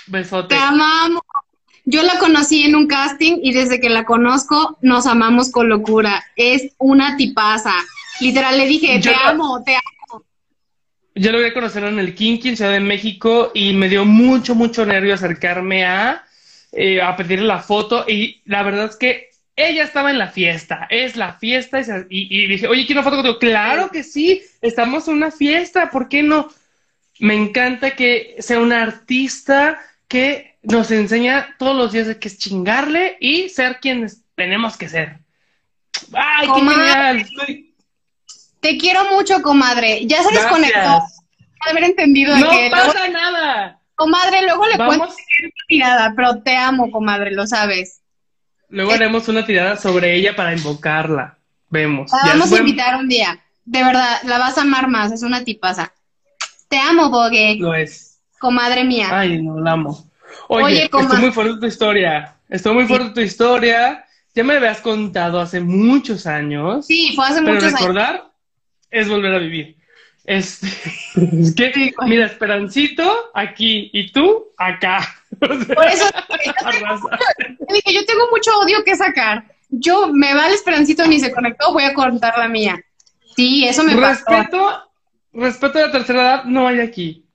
Besote. 0.05 0.53
Te 0.53 0.61
amamos. 0.61 1.23
Yo 1.91 2.03
la 2.03 2.19
conocí 2.19 2.61
en 2.61 2.75
un 2.75 2.85
casting 2.85 3.39
y 3.41 3.51
desde 3.51 3.79
que 3.79 3.89
la 3.89 4.05
conozco 4.05 4.77
nos 4.83 5.07
amamos 5.07 5.51
con 5.51 5.69
locura. 5.69 6.23
Es 6.35 6.71
una 6.77 7.17
tipaza. 7.17 7.73
Literal 8.21 8.59
le 8.59 8.67
dije, 8.67 8.99
te 8.99 9.11
amo, 9.25 9.63
te 9.63 9.73
amo. 9.73 10.23
Yo 11.15 11.31
lo 11.31 11.39
voy 11.39 11.47
a 11.47 11.53
conocer 11.53 11.83
en 11.85 11.97
el 11.97 12.13
Kinky 12.13 12.49
en 12.49 12.57
Ciudad 12.57 12.73
de 12.73 12.79
México 12.79 13.49
y 13.55 13.73
me 13.73 13.89
dio 13.89 14.05
mucho, 14.05 14.53
mucho 14.53 14.85
nervio 14.85 15.15
acercarme 15.15 15.83
a, 15.83 16.23
eh, 16.73 17.01
a 17.01 17.15
pedirle 17.15 17.47
la 17.47 17.57
foto 17.57 18.05
y 18.07 18.43
la 18.45 18.61
verdad 18.61 18.85
es 18.85 18.95
que 18.95 19.29
ella 19.55 19.83
estaba 19.83 20.11
en 20.11 20.19
la 20.19 20.27
fiesta, 20.27 20.85
es 20.91 21.15
la 21.15 21.33
fiesta, 21.33 21.81
y, 22.07 22.47
dije, 22.47 22.67
oye, 22.67 22.85
¿quiero 22.85 23.01
una 23.01 23.09
foto 23.09 23.15
contigo? 23.17 23.39
Claro 23.39 23.89
que 23.89 24.03
sí, 24.03 24.43
estamos 24.61 25.07
en 25.07 25.15
una 25.15 25.31
fiesta, 25.31 25.89
¿por 25.89 26.07
qué 26.07 26.21
no? 26.21 26.49
Me 27.17 27.33
encanta 27.33 27.95
que 27.95 28.35
sea 28.37 28.59
una 28.59 28.83
artista 28.83 29.81
que 30.07 30.48
nos 30.61 30.91
enseña 30.91 31.56
todos 31.57 31.76
los 31.76 31.91
días 31.91 32.07
de 32.07 32.19
que 32.19 32.27
es 32.27 32.38
chingarle 32.38 33.18
y 33.19 33.49
ser 33.49 33.80
quienes 33.80 34.23
tenemos 34.36 34.77
que 34.77 34.90
ser. 34.90 35.19
¡Ay, 36.14 36.48
qué 36.53 36.60
genial! 36.60 37.30
Te 38.60 38.77
quiero 38.77 39.10
mucho, 39.11 39.41
comadre. 39.41 40.06
Ya 40.06 40.22
se 40.23 40.34
desconectó. 40.34 41.02
Haber 41.61 41.84
entendido 41.84 42.38
no 42.38 42.49
pasa 42.72 43.07
nada. 43.10 43.80
Comadre, 43.95 44.44
luego 44.44 44.65
le 44.68 44.77
cuento 44.77 45.14
tirada, 45.68 46.14
pero 46.15 46.41
te 46.41 46.56
amo, 46.56 46.90
comadre, 46.90 47.31
lo 47.31 47.45
sabes. 47.45 48.02
Luego 48.69 48.94
haremos 48.94 49.27
una 49.27 49.45
tirada 49.45 49.76
sobre 49.76 50.15
ella 50.15 50.36
para 50.36 50.53
invocarla. 50.53 51.38
Vemos. 51.69 52.11
La 52.11 52.31
vamos 52.31 52.52
a 52.52 52.60
invitar 52.60 52.95
un 52.95 53.10
día. 53.10 53.40
De 53.65 53.84
verdad, 53.84 54.22
la 54.23 54.38
vas 54.38 54.57
a 54.57 54.61
amar 54.61 54.88
más. 54.88 55.11
Es 55.11 55.22
una 55.22 55.44
tipaza. 55.44 55.94
Te 56.68 56.77
amo, 56.77 57.10
Bogue. 57.10 57.57
Lo 57.60 57.73
es. 57.73 58.19
Comadre 58.40 58.84
mía. 58.84 59.07
Ay, 59.11 59.41
no, 59.41 59.60
la 59.60 59.73
amo. 59.73 60.09
Oye, 60.47 60.84
estoy 60.84 61.18
muy 61.19 61.31
fuerte 61.31 61.60
tu 61.60 61.65
historia. 61.65 62.35
Estoy 62.49 62.73
muy 62.73 62.85
fuerte 62.85 63.11
tu 63.11 63.22
historia. 63.22 64.06
Ya 64.35 64.43
me 64.43 64.56
habías 64.56 64.81
contado 64.81 65.39
hace 65.39 65.60
muchos 65.60 66.26
años. 66.27 66.85
Sí, 66.85 67.14
fue 67.15 67.26
hace 67.26 67.41
muchos 67.41 67.64
años. 67.64 67.73
Pero 67.80 67.93
recordar 67.93 68.31
es 68.89 69.10
volver 69.10 69.34
a 69.34 69.38
vivir. 69.39 69.77
Este, 70.26 70.68
es 71.41 71.56
que, 71.56 71.93
mira, 72.06 72.26
Esperancito 72.26 73.31
aquí 73.34 73.89
y 73.93 74.11
tú 74.11 74.47
acá. 74.57 74.99
Por 75.39 75.51
eso 75.51 76.06
dije, 77.69 77.93
yo 77.93 78.06
tengo 78.06 78.30
mucho 78.31 78.51
odio 78.60 78.84
que 78.84 78.95
sacar. 78.95 79.45
Yo 79.69 80.11
me 80.11 80.34
va 80.34 80.47
el 80.47 80.53
Esperancito 80.53 81.06
ni 81.07 81.19
se 81.19 81.31
conectó, 81.31 81.73
voy 81.73 81.84
a 81.84 81.93
contar 81.93 82.38
la 82.38 82.47
mía. 82.47 82.80
Sí, 83.35 83.65
eso 83.68 83.84
me 83.84 83.95
respeto, 83.95 84.84
Respeto 85.31 85.77
a 85.77 85.81
la 85.84 85.91
tercera 85.91 86.22
edad 86.22 86.43
no 86.45 86.68
hay 86.68 86.80
aquí. 86.80 87.26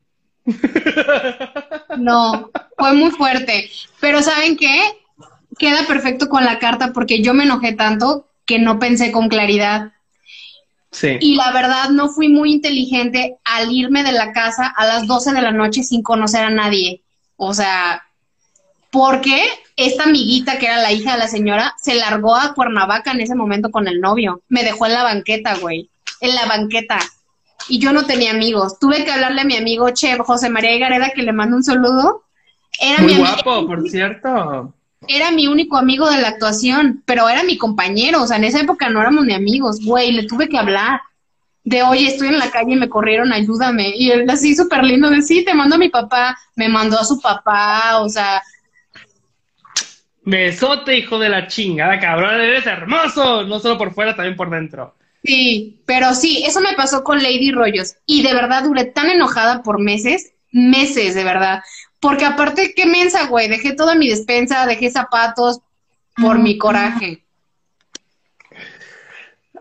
No, 1.98 2.50
fue 2.76 2.92
muy 2.92 3.10
fuerte. 3.10 3.70
Pero 4.00 4.20
¿saben 4.20 4.56
qué? 4.56 4.76
Queda 5.58 5.86
perfecto 5.86 6.28
con 6.28 6.44
la 6.44 6.58
carta 6.58 6.92
porque 6.92 7.22
yo 7.22 7.34
me 7.34 7.44
enojé 7.44 7.72
tanto 7.72 8.26
que 8.44 8.58
no 8.58 8.78
pensé 8.78 9.12
con 9.12 9.28
claridad. 9.28 9.92
Y 11.20 11.34
la 11.34 11.50
verdad 11.52 11.90
no 11.90 12.08
fui 12.08 12.28
muy 12.28 12.52
inteligente 12.52 13.36
al 13.44 13.72
irme 13.72 14.04
de 14.04 14.12
la 14.12 14.32
casa 14.32 14.72
a 14.76 14.86
las 14.86 15.06
12 15.06 15.32
de 15.32 15.42
la 15.42 15.50
noche 15.50 15.82
sin 15.82 16.02
conocer 16.02 16.44
a 16.44 16.50
nadie. 16.50 17.02
O 17.36 17.52
sea, 17.52 18.02
porque 18.90 19.42
esta 19.76 20.04
amiguita 20.04 20.58
que 20.58 20.66
era 20.66 20.78
la 20.78 20.92
hija 20.92 21.12
de 21.12 21.18
la 21.18 21.28
señora 21.28 21.74
se 21.82 21.96
largó 21.96 22.36
a 22.36 22.54
Cuernavaca 22.54 23.10
en 23.10 23.20
ese 23.20 23.34
momento 23.34 23.70
con 23.70 23.88
el 23.88 24.00
novio. 24.00 24.42
Me 24.48 24.62
dejó 24.62 24.86
en 24.86 24.92
la 24.92 25.02
banqueta, 25.02 25.56
güey. 25.56 25.90
En 26.20 26.34
la 26.34 26.46
banqueta. 26.46 26.98
Y 27.68 27.78
yo 27.78 27.92
no 27.92 28.04
tenía 28.04 28.32
amigos. 28.32 28.78
Tuve 28.78 29.04
que 29.04 29.12
hablarle 29.12 29.42
a 29.42 29.44
mi 29.44 29.56
amigo 29.56 29.90
Che, 29.90 30.16
José 30.18 30.50
María 30.50 30.78
Gareda, 30.78 31.10
que 31.14 31.22
le 31.22 31.32
mando 31.32 31.56
un 31.56 31.64
saludo. 31.64 32.24
Era 32.80 33.02
Muy 33.02 33.16
guapo, 33.16 33.66
por 33.66 33.88
cierto 33.88 34.74
era 35.08 35.30
mi 35.30 35.46
único 35.46 35.76
amigo 35.76 36.08
de 36.10 36.20
la 36.20 36.28
actuación, 36.28 37.02
pero 37.04 37.28
era 37.28 37.42
mi 37.42 37.58
compañero, 37.58 38.22
o 38.22 38.26
sea, 38.26 38.36
en 38.36 38.44
esa 38.44 38.60
época 38.60 38.88
no 38.88 39.00
éramos 39.00 39.24
ni 39.24 39.34
amigos, 39.34 39.84
güey, 39.84 40.12
le 40.12 40.26
tuve 40.26 40.48
que 40.48 40.58
hablar 40.58 41.00
de, 41.62 41.82
oye, 41.82 42.06
estoy 42.06 42.28
en 42.28 42.38
la 42.38 42.50
calle 42.50 42.72
y 42.72 42.76
me 42.76 42.88
corrieron, 42.88 43.32
ayúdame. 43.32 43.92
Y 43.96 44.10
él 44.10 44.28
así 44.28 44.54
súper 44.54 44.84
lindo, 44.84 45.10
de, 45.10 45.22
sí, 45.22 45.44
te 45.44 45.54
mando 45.54 45.76
a 45.76 45.78
mi 45.78 45.88
papá, 45.88 46.36
me 46.56 46.68
mandó 46.68 46.98
a 46.98 47.04
su 47.04 47.20
papá, 47.20 48.00
o 48.00 48.08
sea, 48.08 48.42
Besote, 50.26 50.96
hijo 50.96 51.18
de 51.18 51.28
la 51.28 51.48
chingada, 51.48 52.00
cabrón, 52.00 52.40
eres 52.40 52.64
hermoso, 52.64 53.42
no 53.44 53.60
solo 53.60 53.76
por 53.76 53.92
fuera, 53.92 54.16
también 54.16 54.36
por 54.36 54.48
dentro. 54.48 54.94
Sí, 55.24 55.80
pero 55.86 56.14
sí, 56.14 56.44
eso 56.46 56.60
me 56.60 56.74
pasó 56.74 57.02
con 57.02 57.22
Lady 57.22 57.50
Rollos 57.50 57.94
y 58.04 58.22
de 58.22 58.34
verdad 58.34 58.64
duré 58.64 58.84
tan 58.84 59.08
enojada 59.08 59.62
por 59.62 59.80
meses, 59.80 60.34
meses 60.52 61.14
de 61.14 61.24
verdad, 61.24 61.62
porque 61.98 62.26
aparte 62.26 62.74
qué 62.76 62.84
mensa, 62.84 63.26
güey, 63.26 63.48
dejé 63.48 63.72
toda 63.72 63.94
mi 63.94 64.08
despensa, 64.08 64.66
dejé 64.66 64.90
zapatos 64.90 65.60
por 66.16 66.38
mi 66.38 66.58
coraje. 66.58 67.24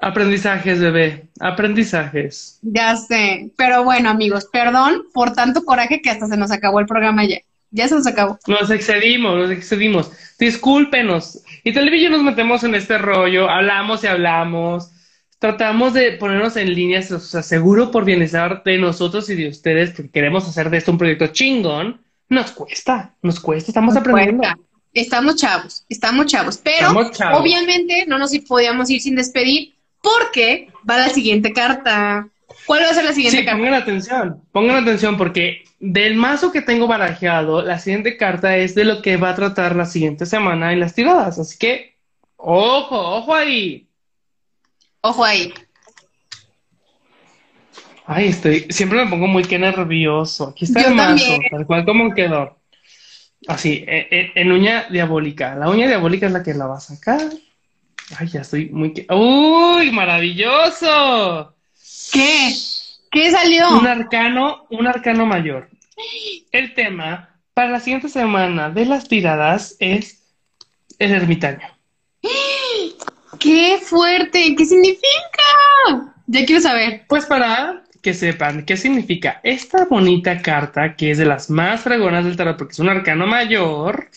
Aprendizajes, 0.02 0.82
bebé, 0.82 1.30
aprendizajes. 1.40 2.60
Ya 2.62 2.98
sé, 2.98 3.50
pero 3.56 3.86
bueno, 3.86 4.10
amigos, 4.10 4.50
perdón 4.52 5.06
por 5.14 5.32
tanto 5.32 5.64
coraje 5.64 6.02
que 6.02 6.10
hasta 6.10 6.28
se 6.28 6.36
nos 6.36 6.52
acabó 6.52 6.82
el 6.82 6.88
programa 6.88 7.24
ya. 7.24 7.38
Ya 7.72 7.88
se 7.88 7.96
nos 7.96 8.06
acabó. 8.06 8.38
Nos 8.46 8.70
excedimos, 8.70 9.36
nos 9.36 9.50
excedimos. 9.50 10.12
Discúlpenos. 10.38 11.42
Y 11.64 11.74
tal 11.74 11.92
y 11.92 12.10
nos 12.10 12.22
metemos 12.22 12.64
en 12.66 12.76
este 12.76 12.98
rollo, 12.98 13.50
hablamos 13.50 14.04
y 14.04 14.08
hablamos. 14.08 14.92
Tratamos 15.44 15.94
de 15.94 16.14
ponernos 16.14 16.56
en 16.56 16.74
línea, 16.74 17.02
o 17.02 17.20
sea, 17.20 17.44
seguro 17.44 17.92
por 17.92 18.06
bienestar 18.06 18.64
de 18.64 18.78
nosotros 18.78 19.30
y 19.30 19.36
de 19.36 19.50
ustedes, 19.50 19.92
que 19.92 20.10
queremos 20.10 20.48
hacer 20.48 20.70
de 20.70 20.78
esto 20.78 20.94
un 20.94 20.98
proyecto 20.98 21.28
chingón. 21.28 22.00
Nos 22.30 22.52
cuesta, 22.52 23.14
nos 23.22 23.42
cuesta, 23.42 23.72
estamos 23.72 23.98
aprendiendo. 23.98 24.42
Estamos 24.94 25.36
chavos, 25.36 25.84
estamos 25.90 26.28
chavos, 26.28 26.62
pero 26.64 26.92
obviamente 27.34 28.06
no 28.08 28.18
nos 28.20 28.32
podíamos 28.48 28.90
ir 28.90 29.02
sin 29.02 29.18
despedir 29.18 29.76
porque 30.02 30.70
va 30.90 31.00
la 31.00 31.10
siguiente 31.10 31.52
carta. 31.52 32.26
¿Cuál 32.66 32.84
va 32.84 32.92
a 32.92 32.94
ser 32.94 33.04
la 33.04 33.12
siguiente 33.12 33.44
carta? 33.44 33.60
Pongan 33.60 33.74
atención, 33.74 34.42
pongan 34.54 34.78
atención 34.78 35.18
porque 35.18 35.66
del 35.82 36.16
mazo 36.16 36.54
que 36.54 36.62
tengo 36.62 36.88
barajeado, 36.88 37.64
la 37.64 37.80
siguiente 37.80 38.16
carta 38.16 38.56
es 38.56 38.76
de 38.76 38.86
lo 38.86 39.02
que 39.02 39.18
va 39.18 39.32
a 39.32 39.36
tratar 39.36 39.76
la 39.76 39.88
siguiente 39.88 40.26
semana 40.26 40.72
en 40.72 40.80
las 40.80 40.96
tiradas. 40.96 41.38
Así 41.38 41.58
que, 41.58 41.98
ojo, 42.38 42.98
ojo 42.98 43.36
ahí. 43.36 43.90
Ojo 45.06 45.26
ahí. 45.26 45.54
Ay, 48.06 48.30
estoy, 48.30 48.68
siempre 48.70 49.04
me 49.04 49.10
pongo 49.10 49.28
muy 49.28 49.44
que 49.44 49.60
nervioso. 49.60 50.50
Aquí 50.50 50.64
está 50.64 50.88
el 50.88 50.96
mazo, 50.96 51.38
tal 51.52 51.66
cual 51.66 51.86
como 51.86 52.14
quedó. 52.14 52.58
Así, 53.48 53.84
en, 53.86 54.08
e, 54.10 54.32
en, 54.36 54.52
uña 54.52 54.88
diabólica. 54.90 55.56
La 55.56 55.70
uña 55.70 55.88
diabólica 55.88 56.28
es 56.28 56.32
la 56.32 56.42
que 56.42 56.54
la 56.54 56.68
va 56.68 56.78
a 56.78 56.82
sacar. 56.82 57.20
Ay, 58.18 58.28
ya 58.30 58.42
estoy 58.42 58.70
muy... 58.70 58.94
¡Uy, 59.10 59.92
maravilloso! 59.92 61.54
¿Qué? 62.14 62.54
¿Qué 63.12 63.32
salió? 63.32 63.78
Un 63.78 63.88
arcano, 63.88 64.68
un 64.70 64.88
arcano 64.88 65.26
mayor. 65.26 65.70
El 66.54 66.74
tema 66.74 67.38
para 67.54 67.72
la 67.72 67.82
siguiente 67.82 68.08
semana 68.08 68.70
de 68.70 68.86
las 68.86 69.10
tiradas 69.10 69.76
es 69.80 70.24
el 70.98 71.12
ermitaño. 71.12 71.68
¡Qué 73.44 73.78
fuerte! 73.78 74.56
¿Qué 74.58 74.66
significa? 74.66 75.04
Ya 76.28 76.46
quiero 76.46 76.62
saber. 76.62 77.04
Pues 77.10 77.26
para 77.26 77.84
que 78.02 78.14
sepan 78.14 78.64
qué 78.64 78.78
significa 78.78 79.42
esta 79.44 79.84
bonita 79.84 80.42
carta, 80.42 80.96
que 80.96 81.12
es 81.12 81.18
de 81.18 81.26
las 81.26 81.50
más 81.50 81.82
fregonas 81.82 82.24
del 82.24 82.38
tarot, 82.38 82.58
porque 82.58 82.72
es 82.72 82.80
un 82.80 82.88
arcano 82.88 83.28
mayor, 83.28 84.08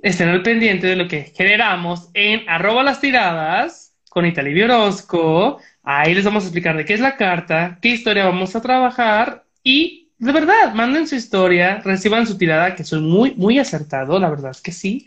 estén 0.00 0.28
al 0.28 0.44
pendiente 0.44 0.86
de 0.86 0.94
lo 0.94 1.08
que 1.08 1.32
generamos 1.36 2.08
en 2.14 2.48
arroba 2.48 2.84
las 2.84 3.00
tiradas 3.00 3.96
con 4.08 4.24
Italivio 4.24 4.66
Orozco. 4.66 5.58
Ahí 5.82 6.14
les 6.14 6.24
vamos 6.24 6.44
a 6.44 6.46
explicar 6.46 6.76
de 6.76 6.84
qué 6.84 6.94
es 6.94 7.00
la 7.00 7.16
carta, 7.16 7.78
qué 7.82 7.88
historia 7.88 8.26
vamos 8.26 8.54
a 8.54 8.62
trabajar 8.62 9.44
y 9.64 10.08
de 10.18 10.30
verdad, 10.30 10.72
manden 10.74 11.08
su 11.08 11.16
historia, 11.16 11.80
reciban 11.84 12.28
su 12.28 12.38
tirada, 12.38 12.76
que 12.76 12.84
soy 12.84 13.00
muy, 13.00 13.34
muy 13.34 13.58
acertado, 13.58 14.20
la 14.20 14.30
verdad 14.30 14.52
es 14.52 14.60
que 14.60 14.70
sí. 14.70 15.04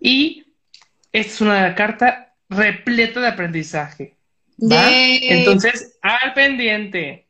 Y 0.00 0.46
esta 1.12 1.32
es 1.32 1.40
una 1.40 1.74
carta 1.76 2.25
repleta 2.48 3.20
de 3.20 3.28
aprendizaje. 3.28 4.16
Entonces, 4.58 5.98
al 6.02 6.32
pendiente. 6.34 7.26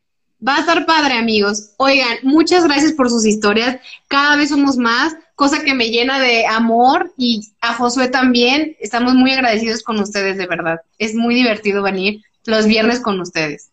Va 0.46 0.56
a 0.56 0.60
estar 0.60 0.84
padre, 0.86 1.14
amigos. 1.14 1.70
Oigan, 1.78 2.18
muchas 2.22 2.64
gracias 2.64 2.92
por 2.92 3.08
sus 3.08 3.24
historias. 3.24 3.80
Cada 4.06 4.36
vez 4.36 4.50
somos 4.50 4.76
más, 4.76 5.16
cosa 5.34 5.64
que 5.64 5.74
me 5.74 5.90
llena 5.90 6.20
de 6.20 6.46
amor 6.46 7.12
y 7.16 7.40
a 7.60 7.74
Josué 7.74 8.08
también. 8.08 8.76
Estamos 8.80 9.14
muy 9.14 9.32
agradecidos 9.32 9.82
con 9.82 9.98
ustedes, 9.98 10.36
de 10.36 10.46
verdad. 10.46 10.80
Es 10.98 11.14
muy 11.14 11.34
divertido 11.34 11.82
venir 11.82 12.22
los 12.44 12.66
viernes 12.66 13.00
con 13.00 13.20
ustedes. 13.20 13.70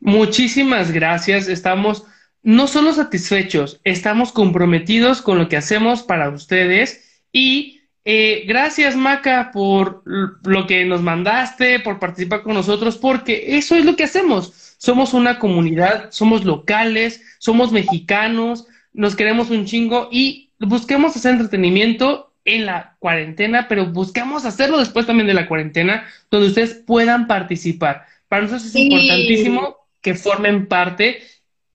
Muchísimas 0.00 0.90
gracias. 0.92 1.48
Estamos 1.48 2.04
no 2.46 2.68
solo 2.68 2.94
satisfechos, 2.94 3.80
estamos 3.82 4.30
comprometidos 4.30 5.20
con 5.20 5.36
lo 5.36 5.48
que 5.48 5.56
hacemos 5.56 6.04
para 6.04 6.30
ustedes 6.30 7.20
y 7.32 7.75
eh, 8.08 8.44
gracias 8.46 8.94
Maca 8.94 9.50
por 9.52 10.04
lo 10.06 10.66
que 10.68 10.84
nos 10.84 11.02
mandaste, 11.02 11.80
por 11.80 11.98
participar 11.98 12.44
con 12.44 12.54
nosotros, 12.54 12.96
porque 12.98 13.56
eso 13.56 13.74
es 13.74 13.84
lo 13.84 13.96
que 13.96 14.04
hacemos. 14.04 14.76
Somos 14.78 15.12
una 15.12 15.40
comunidad, 15.40 16.12
somos 16.12 16.44
locales, 16.44 17.20
somos 17.38 17.72
mexicanos, 17.72 18.68
nos 18.92 19.16
queremos 19.16 19.50
un 19.50 19.64
chingo 19.64 20.08
y 20.12 20.52
busquemos 20.60 21.16
hacer 21.16 21.32
entretenimiento 21.32 22.32
en 22.44 22.64
la 22.64 22.94
cuarentena, 23.00 23.66
pero 23.68 23.86
buscamos 23.86 24.44
hacerlo 24.44 24.78
después 24.78 25.04
también 25.04 25.26
de 25.26 25.34
la 25.34 25.48
cuarentena, 25.48 26.06
donde 26.30 26.46
ustedes 26.46 26.74
puedan 26.74 27.26
participar. 27.26 28.06
Para 28.28 28.42
nosotros 28.42 28.66
es 28.66 28.76
importantísimo 28.76 29.78
que 30.00 30.14
formen 30.14 30.68
parte 30.68 31.22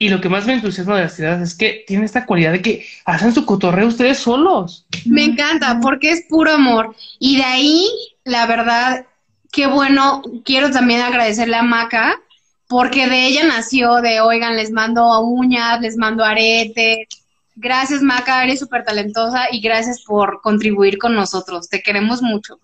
y 0.02 0.08
lo 0.08 0.20
que 0.20 0.28
más 0.28 0.46
me 0.46 0.54
entusiasma 0.54 0.96
de 0.96 1.02
las 1.02 1.14
ciudades 1.14 1.50
es 1.50 1.54
que 1.56 1.84
tienen 1.86 2.04
esta 2.04 2.26
cualidad 2.26 2.50
de 2.50 2.60
que 2.60 2.84
hacen 3.04 3.32
su 3.32 3.46
cotorreo 3.46 3.86
ustedes 3.86 4.18
solos. 4.18 4.84
Me 5.04 5.22
encanta, 5.22 5.78
porque 5.80 6.10
es 6.10 6.24
puro 6.28 6.50
amor. 6.50 6.96
Y 7.20 7.36
de 7.36 7.44
ahí, 7.44 7.88
la 8.24 8.46
verdad, 8.46 9.06
qué 9.52 9.68
bueno, 9.68 10.20
quiero 10.44 10.72
también 10.72 11.02
agradecerle 11.02 11.54
a 11.54 11.62
Maca, 11.62 12.18
porque 12.66 13.06
de 13.06 13.28
ella 13.28 13.44
nació 13.46 14.00
de, 14.00 14.20
oigan, 14.20 14.56
les 14.56 14.72
mando 14.72 15.20
uñas, 15.20 15.80
les 15.80 15.96
mando 15.96 16.24
aretes. 16.24 17.06
Gracias, 17.54 18.02
Maca, 18.02 18.42
eres 18.42 18.58
súper 18.58 18.82
talentosa 18.82 19.52
y 19.52 19.60
gracias 19.60 20.02
por 20.02 20.40
contribuir 20.40 20.98
con 20.98 21.14
nosotros. 21.14 21.68
Te 21.68 21.80
queremos 21.80 22.22
mucho. 22.22 22.58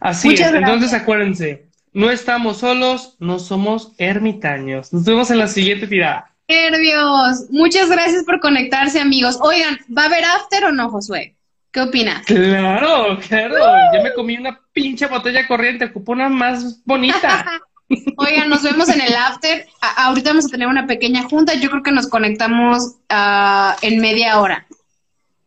Así 0.00 0.34
es, 0.34 0.40
entonces 0.40 0.92
acuérdense, 0.92 1.65
no 1.96 2.10
estamos 2.10 2.58
solos, 2.58 3.16
no 3.20 3.38
somos 3.38 3.92
ermitaños. 3.96 4.92
Nos 4.92 5.04
vemos 5.06 5.30
en 5.30 5.38
la 5.38 5.48
siguiente 5.48 5.86
tirada. 5.86 6.30
Nervios. 6.46 7.46
Muchas 7.48 7.88
gracias 7.88 8.22
por 8.24 8.38
conectarse, 8.38 9.00
amigos. 9.00 9.38
Oigan, 9.40 9.78
¿va 9.96 10.02
a 10.02 10.04
haber 10.04 10.22
after 10.26 10.66
o 10.66 10.72
no, 10.72 10.90
Josué? 10.90 11.36
¿Qué 11.70 11.80
opinas? 11.80 12.26
Claro, 12.26 13.18
claro. 13.26 13.56
Yo 13.94 14.02
me 14.02 14.12
comí 14.12 14.36
una 14.36 14.60
pinche 14.74 15.06
botella 15.06 15.48
corriente, 15.48 15.86
ocupo 15.86 16.12
una 16.12 16.28
más 16.28 16.84
bonita. 16.84 17.62
Oigan, 18.18 18.50
nos 18.50 18.62
vemos 18.62 18.90
en 18.90 19.00
el 19.00 19.16
after. 19.16 19.66
ahorita 19.80 20.30
vamos 20.30 20.44
a 20.44 20.50
tener 20.50 20.68
una 20.68 20.86
pequeña 20.86 21.22
junta. 21.22 21.54
Yo 21.54 21.70
creo 21.70 21.82
que 21.82 21.92
nos 21.92 22.08
conectamos 22.08 22.96
uh, 23.10 23.72
en 23.80 24.02
media 24.02 24.38
hora. 24.38 24.66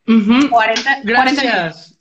40, 0.07 1.01
Gracias. 1.03 1.95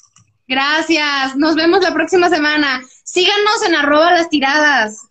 Gracias. 0.46 1.36
Nos 1.36 1.54
vemos 1.54 1.82
la 1.82 1.92
próxima 1.92 2.30
semana. 2.30 2.80
Síganos 3.10 3.62
en 3.66 3.74
arroba 3.74 4.12
las 4.12 4.28
tiradas. 4.28 5.08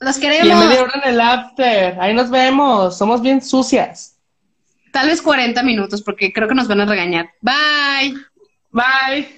Los 0.00 0.18
queremos. 0.18 0.48
Y 0.48 0.50
en 0.50 0.58
media 0.58 0.82
hora 0.82 1.00
en 1.04 1.10
el 1.10 1.20
after. 1.20 2.00
Ahí 2.00 2.12
nos 2.12 2.28
vemos. 2.28 2.98
Somos 2.98 3.22
bien 3.22 3.40
sucias. 3.40 4.16
Tal 4.92 5.06
vez 5.06 5.22
40 5.22 5.62
minutos 5.62 6.02
porque 6.02 6.32
creo 6.32 6.48
que 6.48 6.56
nos 6.56 6.66
van 6.66 6.80
a 6.80 6.86
regañar. 6.86 7.30
Bye. 7.40 8.16
Bye. 8.72 9.35